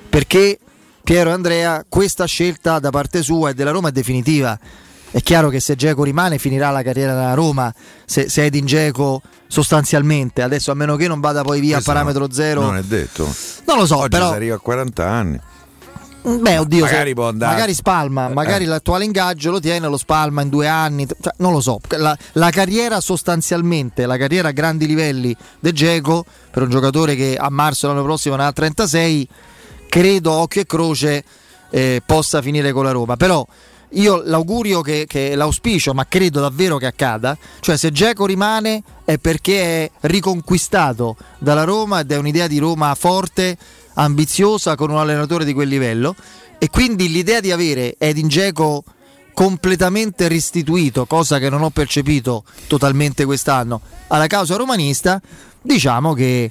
Perché 0.09 0.59
Piero 1.03 1.31
e 1.31 1.33
Andrea, 1.33 1.85
questa 1.89 2.25
scelta 2.25 2.79
da 2.79 2.91
parte 2.91 3.23
sua 3.23 3.51
e 3.51 3.55
della 3.55 3.71
Roma 3.71 3.89
è 3.89 3.93
definitiva. 3.93 4.59
È 5.17 5.23
chiaro 5.23 5.49
che 5.49 5.61
se 5.61 5.77
Geco 5.77 6.05
rimane 6.05 6.37
finirà 6.37 6.69
la 6.69 6.83
carriera 6.83 7.15
della 7.15 7.33
Roma, 7.33 7.73
se, 8.05 8.29
se 8.29 8.45
Edin 8.45 8.67
Geco 8.67 9.23
sostanzialmente, 9.47 10.43
adesso 10.43 10.73
a 10.73 10.75
meno 10.75 10.95
che 10.97 11.09
non 11.09 11.21
vada 11.21 11.41
poi 11.41 11.59
via 11.59 11.77
Questo 11.77 11.91
a 11.91 11.95
parametro 11.95 12.31
zero. 12.31 12.61
Non 12.61 12.77
è 12.77 12.83
detto. 12.83 13.27
Non 13.65 13.79
lo 13.79 13.87
so, 13.87 13.97
Oggi 13.97 14.09
però... 14.11 14.33
arriva 14.33 14.57
a 14.57 14.59
40 14.59 15.09
anni. 15.09 15.41
Beh, 16.21 16.59
oddio, 16.59 16.85
magari, 16.85 17.15
può 17.15 17.29
andare. 17.29 17.51
magari 17.51 17.73
spalma, 17.73 18.29
eh. 18.29 18.35
magari 18.35 18.65
eh. 18.65 18.67
l'attuale 18.67 19.05
ingaggio 19.05 19.51
lo 19.53 19.59
tiene, 19.59 19.89
lo 19.89 19.97
spalma 19.97 20.43
in 20.43 20.51
due 20.51 20.69
anni, 20.69 21.07
cioè, 21.07 21.33
non 21.39 21.53
lo 21.53 21.63
so. 21.63 21.81
La, 21.97 22.15
la, 22.33 22.51
carriera 22.51 23.01
sostanzialmente, 23.01 24.05
la 24.05 24.19
carriera 24.19 24.49
a 24.49 24.53
grandi 24.53 24.87
livelli 24.87 25.35
del 25.61 25.73
Geco, 25.73 26.27
per 26.51 26.63
un 26.63 26.69
giocatore 26.69 27.17
che 27.17 27.39
a 27.39 27.49
marzo 27.49 27.87
l'anno 27.87 28.03
prossimo 28.03 28.37
ne 28.37 28.45
ha 28.45 28.53
36, 28.53 29.27
credo 29.89 30.33
occhio 30.33 30.61
e 30.61 30.67
croce 30.67 31.25
eh, 31.71 32.03
possa 32.05 32.43
finire 32.43 32.73
con 32.73 32.85
la 32.85 32.91
Roma. 32.91 33.17
Però 33.17 33.47
io 33.91 34.23
l'augurio 34.25 34.81
che, 34.81 35.05
che, 35.07 35.35
l'auspicio, 35.35 35.95
ma 35.95 36.07
credo 36.07 36.41
davvero 36.41 36.77
che 36.77 36.87
accada, 36.87 37.37
cioè 37.61 37.77
se 37.77 37.93
Geco 37.93 38.27
rimane 38.27 38.83
è 39.05 39.19
perché 39.19 39.85
è 39.85 39.91
riconquistato 40.03 41.17
dalla 41.39 41.65
Roma 41.65 42.01
ed 42.01 42.11
è 42.11 42.17
un'idea 42.17 42.47
di 42.47 42.59
Roma 42.59 42.95
forte 42.95 43.57
ambiziosa 43.95 44.75
con 44.75 44.91
un 44.91 44.99
allenatore 44.99 45.45
di 45.45 45.53
quel 45.53 45.69
livello. 45.69 46.15
E 46.59 46.71
quindi 46.71 47.11
l'idea 47.11 47.41
di 47.41 47.53
avere 47.53 47.97
Edin 47.99 48.29
Dzeko 48.29 48.83
completamente 49.35 50.29
restituito, 50.29 51.05
cosa 51.05 51.39
che 51.39 51.51
non 51.51 51.63
ho 51.63 51.69
percepito 51.69 52.45
totalmente 52.67 53.27
quest'anno, 53.27 53.83
alla 54.07 54.27
causa 54.27 54.57
romanista, 54.57 55.21
diciamo 55.61 56.15
che 56.15 56.51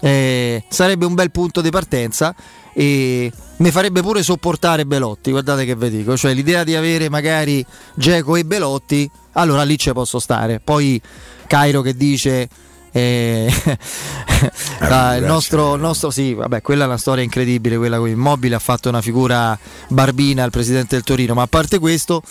eh, 0.00 0.64
sarebbe 0.68 1.04
un 1.04 1.14
bel 1.14 1.30
punto 1.30 1.60
di 1.60 1.68
partenza 1.68 2.34
e 2.74 3.30
mi 3.56 3.70
farebbe 3.70 4.02
pure 4.02 4.22
sopportare 4.22 4.86
Belotti, 4.86 5.30
guardate 5.30 5.64
che 5.64 5.76
vi 5.76 5.90
dico, 5.90 6.16
cioè 6.16 6.34
l'idea 6.34 6.64
di 6.64 6.74
avere 6.74 7.08
magari 7.08 7.64
Geco 7.94 8.36
e 8.36 8.44
Belotti, 8.44 9.08
allora 9.32 9.62
lì 9.62 9.78
ci 9.78 9.92
posso 9.92 10.18
stare. 10.18 10.60
Poi 10.60 11.00
Cairo 11.46 11.82
che 11.82 11.94
dice 11.94 12.48
eh, 12.94 13.50
ah, 14.80 15.16
il 15.16 15.24
nostro, 15.24 15.76
nostro, 15.76 16.10
sì, 16.10 16.34
vabbè, 16.34 16.60
quella 16.60 16.84
è 16.84 16.86
una 16.86 16.98
storia 16.98 17.24
incredibile, 17.24 17.76
quella 17.76 17.98
con 17.98 18.08
Immobile 18.08 18.54
ha 18.54 18.58
fatto 18.58 18.88
una 18.88 19.00
figura 19.00 19.58
barbina 19.88 20.44
al 20.44 20.50
presidente 20.50 20.94
del 20.96 21.04
Torino, 21.04 21.34
ma 21.34 21.42
a 21.42 21.46
parte 21.46 21.78
questo 21.78 22.22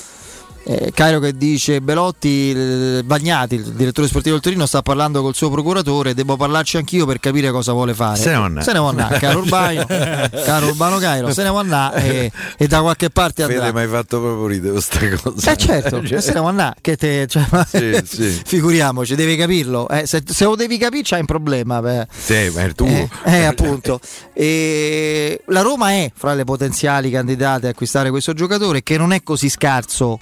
eh, 0.64 0.92
Cairo 0.94 1.20
che 1.20 1.36
dice 1.36 1.82
Belotti 1.82 3.02
Bagnati, 3.04 3.56
il 3.56 3.64
direttore 3.74 4.08
sportivo 4.08 4.36
del 4.36 4.44
Torino, 4.44 4.66
sta 4.66 4.82
parlando 4.82 5.22
col 5.22 5.34
suo 5.34 5.50
procuratore. 5.50 6.14
Devo 6.14 6.36
parlarci 6.36 6.78
anch'io 6.78 7.06
per 7.06 7.20
capire 7.20 7.52
cosa 7.52 7.72
vuole 7.72 7.94
fare. 7.94 8.18
Se 8.18 8.30
ne 8.30 8.38
va 8.38 8.46
andare, 8.46 8.66
se 8.66 8.74
ne 8.74 8.80
va 8.80 8.90
andare 8.90 9.20
caro 9.20 9.40
Urbano, 9.40 9.86
caro 10.46 10.68
Urbano 10.68 10.98
Cairo, 10.98 11.34
se 11.34 11.44
ne 11.44 11.50
va 11.50 11.60
andare 11.60 12.04
e, 12.04 12.32
e, 12.58 12.68
da 12.68 12.82
qualche 12.82 13.10
parte 13.10 13.44
andrà. 13.44 13.60
Fede, 13.60 13.74
mi 13.74 13.80
hai 13.80 13.88
fatto 13.88 14.20
proprio 14.20 14.48
ridere 14.48 14.74
queste 14.74 15.20
cose. 15.22 15.52
Eh 15.52 15.58
certo, 15.58 16.04
cioè. 16.06 16.22
se 16.22 16.34
ne 16.34 16.40
va 16.40 16.50
andare, 16.50 16.76
che 16.82 16.96
te, 16.96 17.26
cioè, 17.28 17.46
sì, 17.68 18.00
sì. 18.04 18.42
figuriamoci, 18.46 19.16
devi 19.16 19.36
capirlo. 19.36 19.90
Eh, 19.90 20.06
se, 20.06 20.24
se, 20.26 20.44
lo 20.46 20.56
devi 20.56 20.78
capire 20.78 21.04
c'hai 21.04 21.22
un 21.22 21.26
problema. 21.26 21.82
Beh. 21.82 22.08
Sì, 22.16 22.52
ma 22.54 22.62
è 22.62 22.74
tuo. 22.74 22.88
Eh, 22.88 23.10
eh, 23.26 23.44
appunto. 23.46 24.00
E 24.34 25.42
la 25.48 25.62
Roma 25.62 25.92
è 25.92 26.12
fra 26.16 26.34
le 26.34 26.44
potenziali 26.44 27.10
candidate 27.10 27.68
a 27.68 27.70
acquistare 27.72 28.10
questo 28.12 28.34
giocatore 28.34 28.84
che 28.84 28.98
non 28.98 29.12
è 29.12 29.24
così 29.24 29.50
scarso 29.50 30.20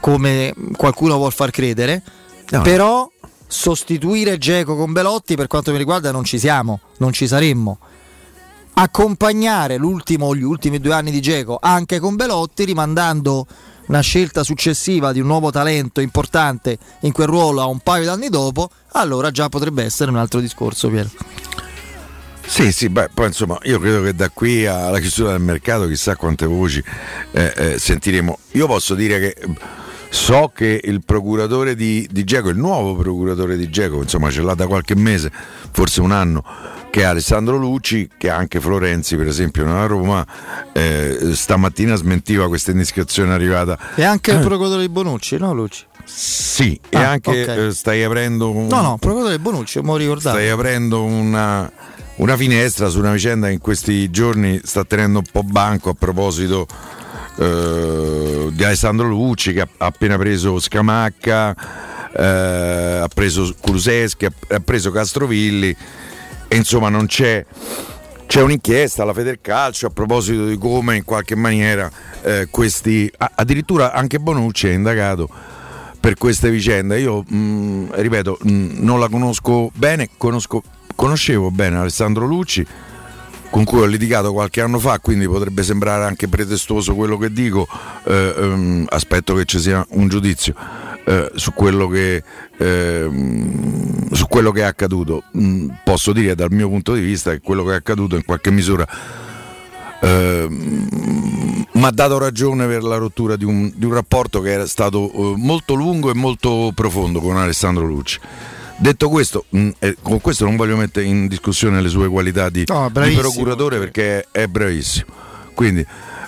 come 0.00 0.54
qualcuno 0.76 1.16
vuol 1.16 1.32
far 1.32 1.50
credere, 1.50 2.02
no. 2.50 2.62
però 2.62 3.10
sostituire 3.46 4.38
Geco 4.38 4.76
con 4.76 4.92
Belotti 4.92 5.36
per 5.36 5.46
quanto 5.46 5.70
mi 5.72 5.78
riguarda 5.78 6.10
non 6.10 6.24
ci 6.24 6.38
siamo, 6.38 6.80
non 6.98 7.12
ci 7.12 7.26
saremmo. 7.26 7.78
Accompagnare 8.78 9.76
l'ultimo 9.76 10.34
gli 10.34 10.42
ultimi 10.42 10.78
due 10.80 10.92
anni 10.92 11.10
di 11.10 11.22
Geco 11.22 11.58
anche 11.60 11.98
con 11.98 12.16
Belotti 12.16 12.64
rimandando 12.64 13.46
una 13.86 14.00
scelta 14.00 14.42
successiva 14.42 15.12
di 15.12 15.20
un 15.20 15.26
nuovo 15.26 15.50
talento 15.50 16.00
importante 16.00 16.76
in 17.00 17.12
quel 17.12 17.28
ruolo 17.28 17.60
a 17.60 17.66
un 17.66 17.78
paio 17.78 18.02
di 18.02 18.08
anni 18.08 18.28
dopo, 18.28 18.70
allora 18.92 19.30
già 19.30 19.48
potrebbe 19.48 19.84
essere 19.84 20.10
un 20.10 20.16
altro 20.16 20.40
discorso, 20.40 20.88
Piero. 20.88 21.08
Sì, 22.46 22.72
sì, 22.72 22.88
beh, 22.88 23.10
poi 23.12 23.26
insomma 23.26 23.58
io 23.64 23.78
credo 23.78 24.02
che 24.02 24.14
da 24.14 24.30
qui 24.30 24.66
alla 24.66 24.98
chiusura 24.98 25.32
del 25.32 25.40
mercato 25.40 25.86
chissà 25.88 26.16
quante 26.16 26.46
voci 26.46 26.82
eh, 27.32 27.52
eh, 27.56 27.78
sentiremo. 27.78 28.38
Io 28.52 28.66
posso 28.66 28.94
dire 28.94 29.18
che 29.18 29.36
so 30.08 30.50
che 30.54 30.80
il 30.82 31.02
procuratore 31.04 31.74
di, 31.74 32.08
di 32.10 32.24
Geco, 32.24 32.48
il 32.48 32.56
nuovo 32.56 32.94
procuratore 32.96 33.56
di 33.56 33.68
Geco, 33.68 34.00
insomma 34.00 34.30
ce 34.30 34.42
l'ha 34.42 34.54
da 34.54 34.66
qualche 34.66 34.94
mese, 34.94 35.30
forse 35.70 36.00
un 36.00 36.12
anno, 36.12 36.42
che 36.90 37.00
è 37.02 37.04
Alessandro 37.04 37.56
Lucci, 37.56 38.08
che 38.16 38.30
anche 38.30 38.60
Florenzi 38.60 39.16
per 39.16 39.26
esempio 39.26 39.64
nella 39.64 39.86
Roma, 39.86 40.24
eh, 40.72 41.32
stamattina 41.32 41.96
smentiva 41.96 42.48
questa 42.48 42.70
indiscrezione 42.70 43.34
arrivata. 43.34 43.78
E 43.96 44.04
anche 44.04 44.30
il 44.30 44.38
procuratore 44.38 44.82
di 44.82 44.88
Bonucci, 44.88 45.36
no 45.36 45.52
Lucci? 45.52 45.84
Sì, 46.04 46.80
ah, 46.92 47.00
e 47.00 47.02
anche 47.02 47.42
okay. 47.42 47.66
eh, 47.66 47.70
stai 47.72 48.04
aprendo 48.04 48.50
un... 48.50 48.68
No, 48.68 48.80
no, 48.80 48.96
procuratore 48.96 49.36
di 49.36 49.42
Bonucci, 49.42 49.80
mo 49.80 49.96
ricordate. 49.96 50.38
Stai 50.38 50.48
aprendo 50.48 51.02
una 51.02 51.70
una 52.16 52.36
finestra 52.36 52.88
su 52.88 52.98
una 52.98 53.12
vicenda 53.12 53.48
che 53.48 53.54
in 53.54 53.60
questi 53.60 54.10
giorni 54.10 54.60
sta 54.62 54.84
tenendo 54.84 55.18
un 55.18 55.24
po' 55.30 55.42
banco 55.42 55.90
a 55.90 55.94
proposito 55.94 56.66
eh, 57.38 58.48
di 58.52 58.64
Alessandro 58.64 59.06
Lucci 59.08 59.52
che 59.52 59.60
ha 59.60 59.68
appena 59.78 60.16
preso 60.16 60.58
Scamacca, 60.58 61.54
eh, 62.16 63.00
ha 63.02 63.08
preso 63.12 63.54
Kuluseschi, 63.60 64.24
ha 64.24 64.60
preso 64.60 64.90
Castrovilli 64.90 65.76
e 66.48 66.56
insomma 66.56 66.88
non 66.88 67.06
c'è, 67.06 67.44
c'è 68.26 68.40
un'inchiesta 68.40 69.02
alla 69.02 69.12
Federcalcio 69.12 69.86
a 69.86 69.90
proposito 69.90 70.46
di 70.46 70.56
come 70.56 70.96
in 70.96 71.04
qualche 71.04 71.34
maniera 71.34 71.90
eh, 72.22 72.48
questi, 72.50 73.12
addirittura 73.18 73.92
anche 73.92 74.18
Bonucci 74.18 74.68
è 74.68 74.72
indagato 74.72 75.28
per 76.00 76.14
queste 76.14 76.50
vicende. 76.50 76.98
Io 77.00 77.24
mh, 77.26 77.36
mm, 77.36 77.86
ripeto, 77.92 78.38
mh, 78.40 78.50
mm, 78.50 78.70
non 78.78 79.00
la 79.00 79.08
conosco 79.08 79.70
bene, 79.74 80.08
conosco 80.16 80.62
conoscevo 80.96 81.52
bene 81.52 81.76
Alessandro 81.76 82.26
Lucci 82.26 82.66
con 83.48 83.64
cui 83.64 83.80
ho 83.80 83.84
litigato 83.86 84.32
qualche 84.32 84.60
anno 84.60 84.78
fa, 84.78 84.98
quindi 84.98 85.26
potrebbe 85.28 85.62
sembrare 85.62 86.04
anche 86.04 86.28
pretestuoso 86.28 86.94
quello 86.94 87.16
che 87.16 87.32
dico, 87.32 87.66
eh, 88.04 88.34
ehm, 88.36 88.86
aspetto 88.88 89.34
che 89.34 89.44
ci 89.44 89.60
sia 89.60 89.86
un 89.90 90.08
giudizio. 90.08 90.54
eh, 91.08 91.30
su, 91.36 91.52
quello 91.54 91.86
che, 91.86 92.20
eh, 92.56 93.08
su 94.10 94.26
quello 94.26 94.50
che 94.50 94.62
è 94.62 94.64
accaduto. 94.64 95.22
Mm, 95.38 95.68
posso 95.84 96.12
dire 96.12 96.34
dal 96.34 96.50
mio 96.50 96.68
punto 96.68 96.94
di 96.94 97.00
vista 97.00 97.30
che 97.30 97.40
quello 97.40 97.62
che 97.62 97.74
è 97.74 97.76
accaduto 97.76 98.16
in 98.16 98.24
qualche 98.24 98.50
misura 98.50 98.84
mi 101.76 101.84
ha 101.84 101.90
dato 101.90 102.18
ragione 102.18 102.66
per 102.66 102.82
la 102.82 102.96
rottura 102.96 103.36
di 103.36 103.44
un, 103.44 103.72
di 103.74 103.84
un 103.84 103.94
rapporto 103.94 104.40
che 104.40 104.50
era 104.50 104.66
stato 104.66 105.10
eh, 105.10 105.34
molto 105.36 105.74
lungo 105.74 106.10
e 106.10 106.14
molto 106.14 106.70
profondo 106.74 107.20
con 107.20 107.36
Alessandro 107.36 107.84
Lucci. 107.84 108.18
Detto 108.78 109.08
questo, 109.08 109.46
mh, 109.48 109.70
eh, 109.78 109.96
con 110.02 110.20
questo 110.20 110.44
non 110.44 110.56
voglio 110.56 110.76
mettere 110.76 111.06
in 111.06 111.26
discussione 111.28 111.80
le 111.80 111.88
sue 111.88 112.08
qualità 112.08 112.50
di, 112.50 112.64
No, 112.66 112.90
di 112.92 113.14
procuratore 113.14 113.78
perché 113.78 114.26
è 114.30 114.46
bravissimo. 114.46 115.06
Quindi 115.54 115.84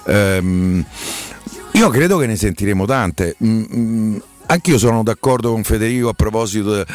ehm, 0.07 0.85
io 1.73 1.88
credo 1.90 2.17
che 2.17 2.26
ne 2.26 2.37
sentiremo 2.37 2.87
tante. 2.87 3.37
Mm, 3.45 3.64
mm, 3.75 4.17
anch'io 4.47 4.78
sono 4.78 5.02
d'accordo 5.02 5.52
con 5.52 5.62
Federico 5.62 6.09
a 6.09 6.14
proposito. 6.14 6.75
de- 6.75 6.87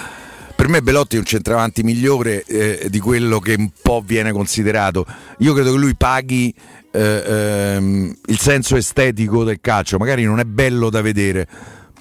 per 0.56 0.68
me 0.68 0.82
Belotti 0.82 1.16
è 1.16 1.20
un 1.20 1.26
centravanti 1.26 1.84
migliore 1.84 2.44
eh, 2.46 2.88
di 2.90 3.00
quello 3.00 3.40
che 3.40 3.56
un 3.58 3.70
po' 3.82 4.02
viene 4.06 4.32
considerato. 4.32 5.06
Io 5.40 5.54
credo 5.54 5.72
che 5.72 5.78
lui 5.78 5.96
paghi 5.96 6.54
eh, 6.92 7.24
ehm, 7.26 8.16
il 8.28 8.40
senso 8.40 8.76
estetico 8.76 9.44
del 9.44 9.60
calcio, 9.62 9.98
magari 9.98 10.24
non 10.24 10.40
è 10.40 10.46
bello 10.46 10.90
da 10.90 11.02
vedere, 11.02 11.48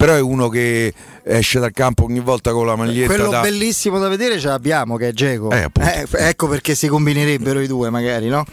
però 0.03 0.15
è 0.15 0.21
uno 0.21 0.49
che 0.49 0.93
esce 1.23 1.61
dal 1.61 1.71
campo 1.71 2.03
ogni 2.03 2.19
volta 2.19 2.51
con 2.51 2.67
la 2.67 2.75
maglietta 2.75 3.15
Quello 3.15 3.31
da... 3.31 3.41
bellissimo 3.41 4.01
da 4.01 4.09
vedere 4.09 4.41
ce 4.41 4.49
l'abbiamo 4.49 4.97
che 4.97 5.07
è 5.07 5.13
Geco. 5.13 5.53
Eh, 5.53 5.63
appunto. 5.63 6.17
ecco 6.17 6.49
perché 6.49 6.75
si 6.75 6.89
combinerebbero 6.89 7.61
i 7.61 7.69
due 7.69 7.89
magari, 7.89 8.27
no? 8.27 8.45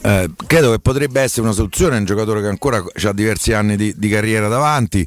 Eh, 0.00 0.30
credo 0.46 0.70
che 0.70 0.78
potrebbe 0.78 1.20
essere 1.20 1.42
una 1.42 1.52
soluzione, 1.52 1.96
è 1.96 1.98
un 1.98 2.06
giocatore 2.06 2.40
che 2.40 2.46
ancora 2.46 2.82
ha 2.82 3.12
diversi 3.12 3.52
anni 3.52 3.76
di, 3.76 3.92
di 3.98 4.08
carriera 4.08 4.48
davanti. 4.48 5.06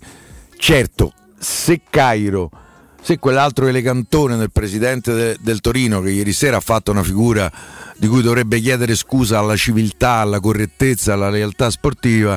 Certo, 0.56 1.14
se 1.40 1.82
Cairo, 1.90 2.52
se 3.02 3.18
quell'altro 3.20 3.68
elegantone 3.68 4.38
del 4.38 4.52
presidente 4.52 5.14
de- 5.14 5.38
del 5.40 5.60
Torino 5.60 6.02
che 6.02 6.12
ieri 6.12 6.34
sera 6.34 6.58
ha 6.58 6.62
fatto 6.62 6.92
una 6.92 7.04
figura 7.04 7.52
di 7.98 8.08
cui 8.08 8.22
dovrebbe 8.22 8.60
chiedere 8.60 8.96
scusa 8.96 9.40
alla 9.40 9.56
civiltà, 9.56 10.14
alla 10.14 10.40
correttezza, 10.40 11.14
alla 11.14 11.30
lealtà 11.30 11.70
sportiva, 11.70 12.36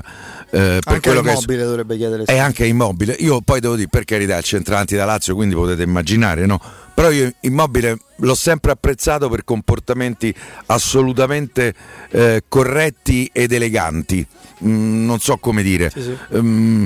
eh, 0.50 0.80
per 0.80 0.82
Anche 0.84 1.00
che 1.00 1.10
è 1.10 1.64
dovrebbe 1.64 1.96
chiedere. 1.96 2.24
è 2.24 2.36
anche 2.36 2.66
immobile. 2.66 3.14
Io 3.20 3.40
poi 3.40 3.60
devo 3.60 3.74
dire, 3.74 3.88
per 3.88 4.04
carità, 4.04 4.36
il 4.36 4.44
centravanti 4.44 4.94
da 4.94 5.04
Lazio, 5.06 5.34
quindi 5.34 5.54
potete 5.54 5.82
immaginare, 5.82 6.44
no? 6.44 6.60
Però 6.92 7.10
io 7.10 7.32
immobile 7.40 7.98
l'ho 8.16 8.34
sempre 8.34 8.72
apprezzato 8.72 9.28
per 9.28 9.42
comportamenti 9.44 10.32
assolutamente 10.66 11.74
eh, 12.10 12.44
corretti 12.46 13.28
ed 13.32 13.52
eleganti. 13.52 14.24
Mm, 14.64 15.04
non 15.06 15.18
so 15.18 15.38
come 15.38 15.62
dire. 15.62 15.90
Sì, 15.90 16.02
sì. 16.02 16.16
Mm, 16.36 16.84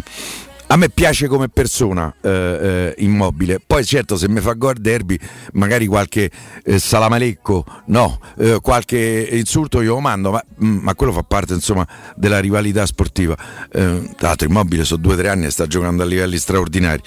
a 0.70 0.76
me 0.76 0.90
piace 0.90 1.28
come 1.28 1.48
persona 1.48 2.14
eh, 2.20 2.28
eh, 2.30 2.94
immobile, 2.98 3.58
poi 3.64 3.84
certo 3.84 4.16
se 4.16 4.28
mi 4.28 4.40
fa 4.40 4.52
gol 4.52 4.74
derby 4.74 5.18
magari 5.52 5.86
qualche 5.86 6.30
eh, 6.62 6.78
salamalecco, 6.78 7.64
no, 7.86 8.20
eh, 8.38 8.58
qualche 8.60 9.28
insulto 9.32 9.80
io 9.80 9.94
lo 9.94 10.00
mando, 10.00 10.30
ma, 10.30 10.44
mm, 10.62 10.78
ma 10.82 10.94
quello 10.94 11.12
fa 11.12 11.22
parte 11.22 11.54
insomma 11.54 11.86
della 12.16 12.38
rivalità 12.38 12.84
sportiva. 12.86 13.36
Eh, 13.72 14.10
tra 14.16 14.28
l'altro 14.28 14.46
immobile 14.46 14.84
sono 14.84 15.00
due 15.00 15.14
o 15.14 15.16
tre 15.16 15.28
anni 15.30 15.46
e 15.46 15.50
sta 15.50 15.66
giocando 15.66 16.02
a 16.02 16.06
livelli 16.06 16.38
straordinari, 16.38 17.02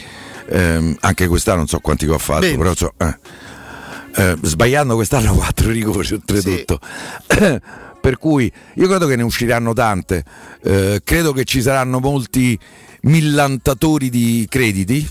Ehm, 0.54 0.98
anche 1.00 1.28
quest'anno 1.28 1.60
non 1.60 1.68
so 1.68 1.80
quanti 1.80 2.06
che 2.06 2.12
ho 2.12 2.18
fatto, 2.18 2.42
Bene. 2.42 2.58
però 2.58 2.76
so, 2.76 2.94
eh. 2.98 3.18
Eh, 4.14 4.38
sbagliando 4.42 4.96
quest'anno 4.96 5.34
quattro 5.36 5.70
rigori 5.72 6.12
oltretutto. 6.14 6.78
per 8.02 8.18
cui 8.18 8.52
io 8.76 8.88
credo 8.88 9.08
che 9.08 9.16
ne 9.16 9.24
usciranno 9.24 9.72
tante, 9.74 10.24
Eh, 10.64 11.02
credo 11.04 11.32
che 11.32 11.44
ci 11.46 11.62
saranno 11.62 12.00
molti 12.00 12.60
millantatori 13.02 14.10
di 14.10 14.46
crediti 14.50 15.08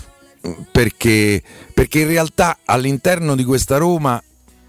perché, 0.71 1.43
perché 1.75 2.01
in 2.01 2.09
realtà 2.09 2.59
all'interno 2.65 3.35
di 3.35 3.45
questa 3.45 3.77
Roma 3.77 4.23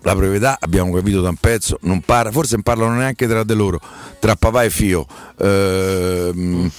la 0.04 0.16
proprietà 0.16 0.58
abbiamo 0.60 0.92
capito 0.92 1.22
da 1.22 1.30
un 1.30 1.36
pezzo 1.36 1.78
non 1.82 2.02
parla, 2.02 2.32
forse 2.32 2.56
non 2.56 2.64
parlano 2.64 2.96
neanche 2.96 3.28
tra 3.28 3.44
di 3.44 3.54
loro 3.54 3.80
tra 4.20 4.36
papà 4.36 4.64
e 4.64 4.70
Fio 4.70 5.06
Ehm, 5.38 6.72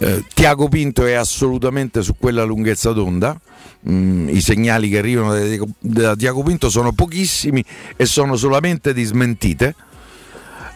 eh, 0.00 0.24
Tiago 0.32 0.68
Pinto 0.68 1.04
è 1.04 1.14
assolutamente 1.14 2.02
su 2.02 2.14
quella 2.18 2.44
lunghezza 2.44 2.92
d'onda. 2.92 3.38
Mm, 3.88 4.28
i 4.28 4.40
segnali 4.40 4.88
che 4.88 4.98
arrivano 4.98 5.34
da, 5.34 5.64
da 5.78 6.16
Tiago 6.16 6.42
Pinto 6.42 6.70
sono 6.70 6.92
pochissimi 6.92 7.64
e 7.96 8.06
sono 8.06 8.36
solamente 8.36 8.92
di 8.92 9.04
smentite. 9.04 9.74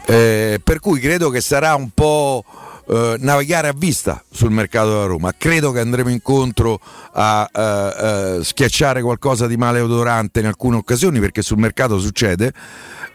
Eh, 0.06 0.60
per 0.62 0.80
cui 0.80 0.98
credo 0.98 1.30
che 1.30 1.40
sarà 1.40 1.74
un 1.76 1.90
po' 1.94 2.44
eh, 2.92 3.16
navigare 3.20 3.68
a 3.68 3.74
vista 3.74 4.22
sul 4.30 4.50
mercato 4.50 4.90
della 4.90 5.06
Roma. 5.06 5.32
Credo 5.36 5.72
che 5.72 5.80
andremo 5.80 6.10
incontro 6.10 6.78
a 7.12 7.48
eh, 7.50 8.38
eh, 8.40 8.44
schiacciare 8.44 9.00
qualcosa 9.00 9.46
di 9.46 9.56
maleodorante 9.56 10.40
in 10.40 10.46
alcune 10.46 10.76
occasioni 10.76 11.18
perché 11.18 11.40
sul 11.40 11.56
mercato 11.56 11.98
succede. 11.98 12.52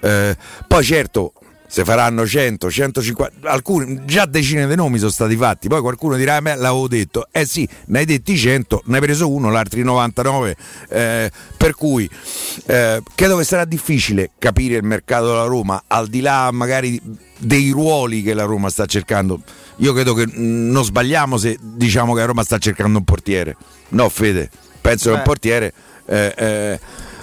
Eh, 0.02 0.36
poi 0.68 0.84
certo. 0.84 1.34
Se 1.70 1.84
faranno 1.84 2.26
100, 2.26 2.72
150, 2.72 3.50
alcuni, 3.50 4.06
già 4.06 4.26
decine 4.26 4.66
di 4.68 4.76
nomi 4.76 5.00
sono 5.00 5.12
stati 5.12 5.36
fatti. 5.36 5.68
Poi 5.68 5.82
qualcuno 5.82 6.16
dirà: 6.16 6.38
"Eh, 6.38 6.40
me 6.40 6.56
l'avevo 6.56 6.88
detto. 6.88 7.28
Eh 7.30 7.46
sì, 7.46 7.68
ne 7.88 8.00
hai 8.00 8.06
detti 8.06 8.38
100, 8.38 8.84
ne 8.86 8.96
hai 8.96 9.02
preso 9.02 9.30
uno, 9.30 9.50
l'altri 9.52 9.84
99. 9.84 10.56
eh, 10.88 11.30
per 11.58 11.76
cui 11.76 12.10
eh, 12.68 13.02
credo 13.14 13.36
che 13.36 13.44
sarà 13.44 13.66
difficile 13.66 14.32
capire 14.40 14.78
il 14.78 14.84
mercato 14.86 15.28
della 15.28 15.44
Roma, 15.44 15.84
al 15.88 16.08
di 16.08 16.22
là 16.22 16.50
magari 16.54 17.02
dei 17.38 17.70
ruoli 17.72 18.24
che 18.24 18.34
la 18.34 18.46
Roma 18.46 18.70
sta 18.70 18.86
cercando. 18.86 19.42
Io 19.78 19.94
credo 19.94 20.14
che 20.14 20.26
non 20.34 20.84
sbagliamo 20.84 21.38
se 21.38 21.58
diciamo 21.62 22.14
che 22.14 22.20
la 22.22 22.26
Roma 22.26 22.44
sta 22.44 22.58
cercando 22.58 22.98
un 22.98 23.04
portiere. 23.04 23.56
No, 23.90 24.10
Fede, 24.10 24.50
penso 24.82 25.10
che 25.10 25.16
un 25.16 25.22
Eh. 25.22 25.24
portiere 25.24 25.74
eh, 26.08 26.34
eh, 26.36 26.80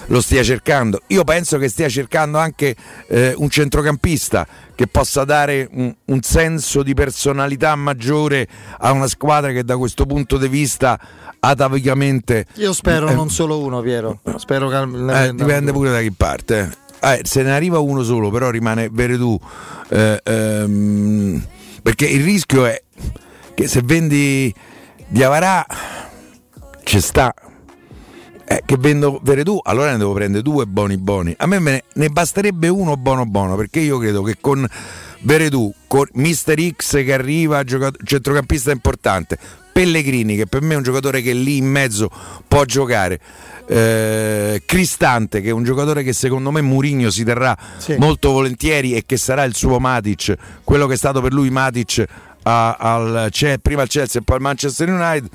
lo 0.07 0.21
stia 0.21 0.43
cercando. 0.43 1.01
Io 1.07 1.23
penso 1.23 1.57
che 1.57 1.67
stia 1.67 1.89
cercando 1.89 2.37
anche 2.37 2.75
eh, 3.07 3.33
un 3.35 3.49
centrocampista 3.49 4.47
che 4.73 4.87
possa 4.87 5.23
dare 5.25 5.67
un, 5.71 5.93
un 6.05 6.21
senso 6.21 6.81
di 6.83 6.93
personalità 6.93 7.75
maggiore 7.75 8.47
a 8.79 8.91
una 8.91 9.07
squadra 9.07 9.51
che 9.51 9.63
da 9.63 9.77
questo 9.77 10.05
punto 10.05 10.37
di 10.37 10.47
vista 10.47 10.99
atavicamente 11.39 12.45
Io 12.55 12.73
spero 12.73 13.07
Eh, 13.09 13.13
non 13.15 13.29
solo 13.29 13.59
uno, 13.59 13.81
Piero. 13.81 14.19
Spero 14.37 14.69
che 14.69 14.77
eh, 15.25 15.33
dipende 15.33 15.71
pure 15.71 15.91
da 15.91 15.99
chi 16.01 16.11
parte. 16.11 16.71
se 17.23 17.41
ne 17.43 17.51
arriva 17.51 17.79
uno 17.79 18.01
solo, 18.03 18.29
però 18.31 18.49
rimane 18.49 18.89
Veretù. 18.91 19.37
eh, 19.89 20.19
ehm, 20.23 21.45
perché 21.85 22.07
il 22.07 22.23
rischio 22.23 22.65
è 22.65 22.81
che 23.53 23.67
se 23.67 23.81
vendi 23.83 24.51
Diavarà 25.07 25.63
ci 26.83 26.99
sta. 26.99 27.31
Eh, 28.47 28.63
che 28.65 28.75
vendo 28.79 29.19
Veretù, 29.21 29.59
allora 29.61 29.91
ne 29.91 29.99
devo 29.99 30.13
prendere 30.13 30.41
due 30.41 30.65
buoni 30.65 30.97
buoni. 30.97 31.35
A 31.37 31.45
me 31.45 31.59
ne, 31.59 31.83
ne 31.93 32.09
basterebbe 32.09 32.69
uno 32.69 32.97
buono 32.97 33.27
buono, 33.27 33.55
perché 33.55 33.81
io 33.81 33.99
credo 33.99 34.23
che 34.23 34.37
con 34.41 34.67
Veretù, 35.19 35.71
con 35.85 36.07
Mister 36.13 36.59
X 36.59 37.03
che 37.03 37.13
arriva, 37.13 37.61
centrocampista 37.63 38.71
importante, 38.71 39.37
Pellegrini 39.75 40.37
che 40.37 40.47
per 40.47 40.61
me 40.61 40.73
è 40.75 40.77
un 40.77 40.83
giocatore 40.83 41.21
che 41.21 41.33
lì 41.33 41.57
in 41.57 41.65
mezzo 41.65 42.09
può 42.47 42.63
giocare, 42.63 43.19
eh, 43.67 44.63
Cristante 44.65 45.41
che 45.41 45.49
è 45.49 45.51
un 45.51 45.65
giocatore 45.65 46.01
che 46.01 46.13
secondo 46.13 46.49
me 46.49 46.61
Murigno 46.61 47.09
si 47.09 47.25
terrà 47.25 47.53
Sì. 47.75 47.97
molto 47.97 48.31
volentieri 48.31 48.93
e 48.95 49.03
che 49.05 49.17
sarà 49.17 49.43
il 49.43 49.53
suo 49.53 49.77
Matic, 49.79 50.33
quello 50.63 50.87
che 50.87 50.93
è 50.93 50.95
stato 50.95 51.19
per 51.19 51.33
lui 51.33 51.49
Matic 51.49 52.05
a- 52.43 52.75
al, 52.79 53.29
prima 53.61 53.81
al 53.81 53.89
Chelsea 53.89 54.21
e 54.21 54.23
poi 54.23 54.37
al 54.37 54.41
Manchester 54.43 54.87
United. 54.87 55.27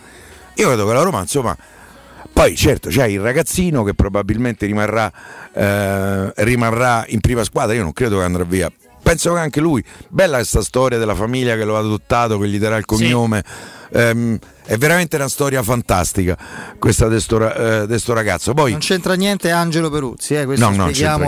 Io 0.55 0.67
credo 0.69 0.87
che 0.87 0.93
la 0.95 1.03
Roma 1.03 1.21
insomma 1.21 1.55
poi 2.33 2.57
certo 2.57 2.89
c'è 2.89 3.09
il 3.09 3.21
ragazzino 3.21 3.83
che 3.85 3.93
probabilmente 3.93 4.65
rimarrà, 4.65 5.13
eh, 5.53 6.33
rimarrà 6.37 7.05
in 7.09 7.21
prima 7.21 7.45
squadra, 7.45 7.75
io 7.75 7.83
non 7.83 7.93
credo 7.93 8.17
che 8.17 8.25
andrà 8.25 8.45
via. 8.45 8.73
Penso 9.03 9.35
che 9.35 9.39
anche 9.41 9.61
lui, 9.61 9.85
bella 10.09 10.37
questa 10.37 10.63
storia 10.63 10.97
della 10.97 11.15
famiglia 11.15 11.57
che 11.57 11.65
lo 11.65 11.77
ha 11.77 11.81
adottato, 11.81 12.39
che 12.39 12.49
gli 12.49 12.59
darà 12.59 12.79
il 12.79 12.87
cognome. 12.87 13.45
Ehm, 13.93 14.39
è 14.65 14.77
veramente 14.79 15.17
una 15.17 15.29
storia 15.29 15.63
fantastica 15.65 16.37
questa 16.79 17.09
di 17.09 17.19
sto, 17.21 17.39
ra- 17.39 17.87
eh, 17.89 18.01
ragazzo. 18.07 18.55
Poi 18.55 18.71
Non 18.71 18.81
c'entra 18.81 19.15
niente 19.15 19.51
Angelo 19.51 19.91
Peruzzi, 19.91 20.35
eh, 20.37 20.45
questo 20.45 20.69
No, 20.71 20.77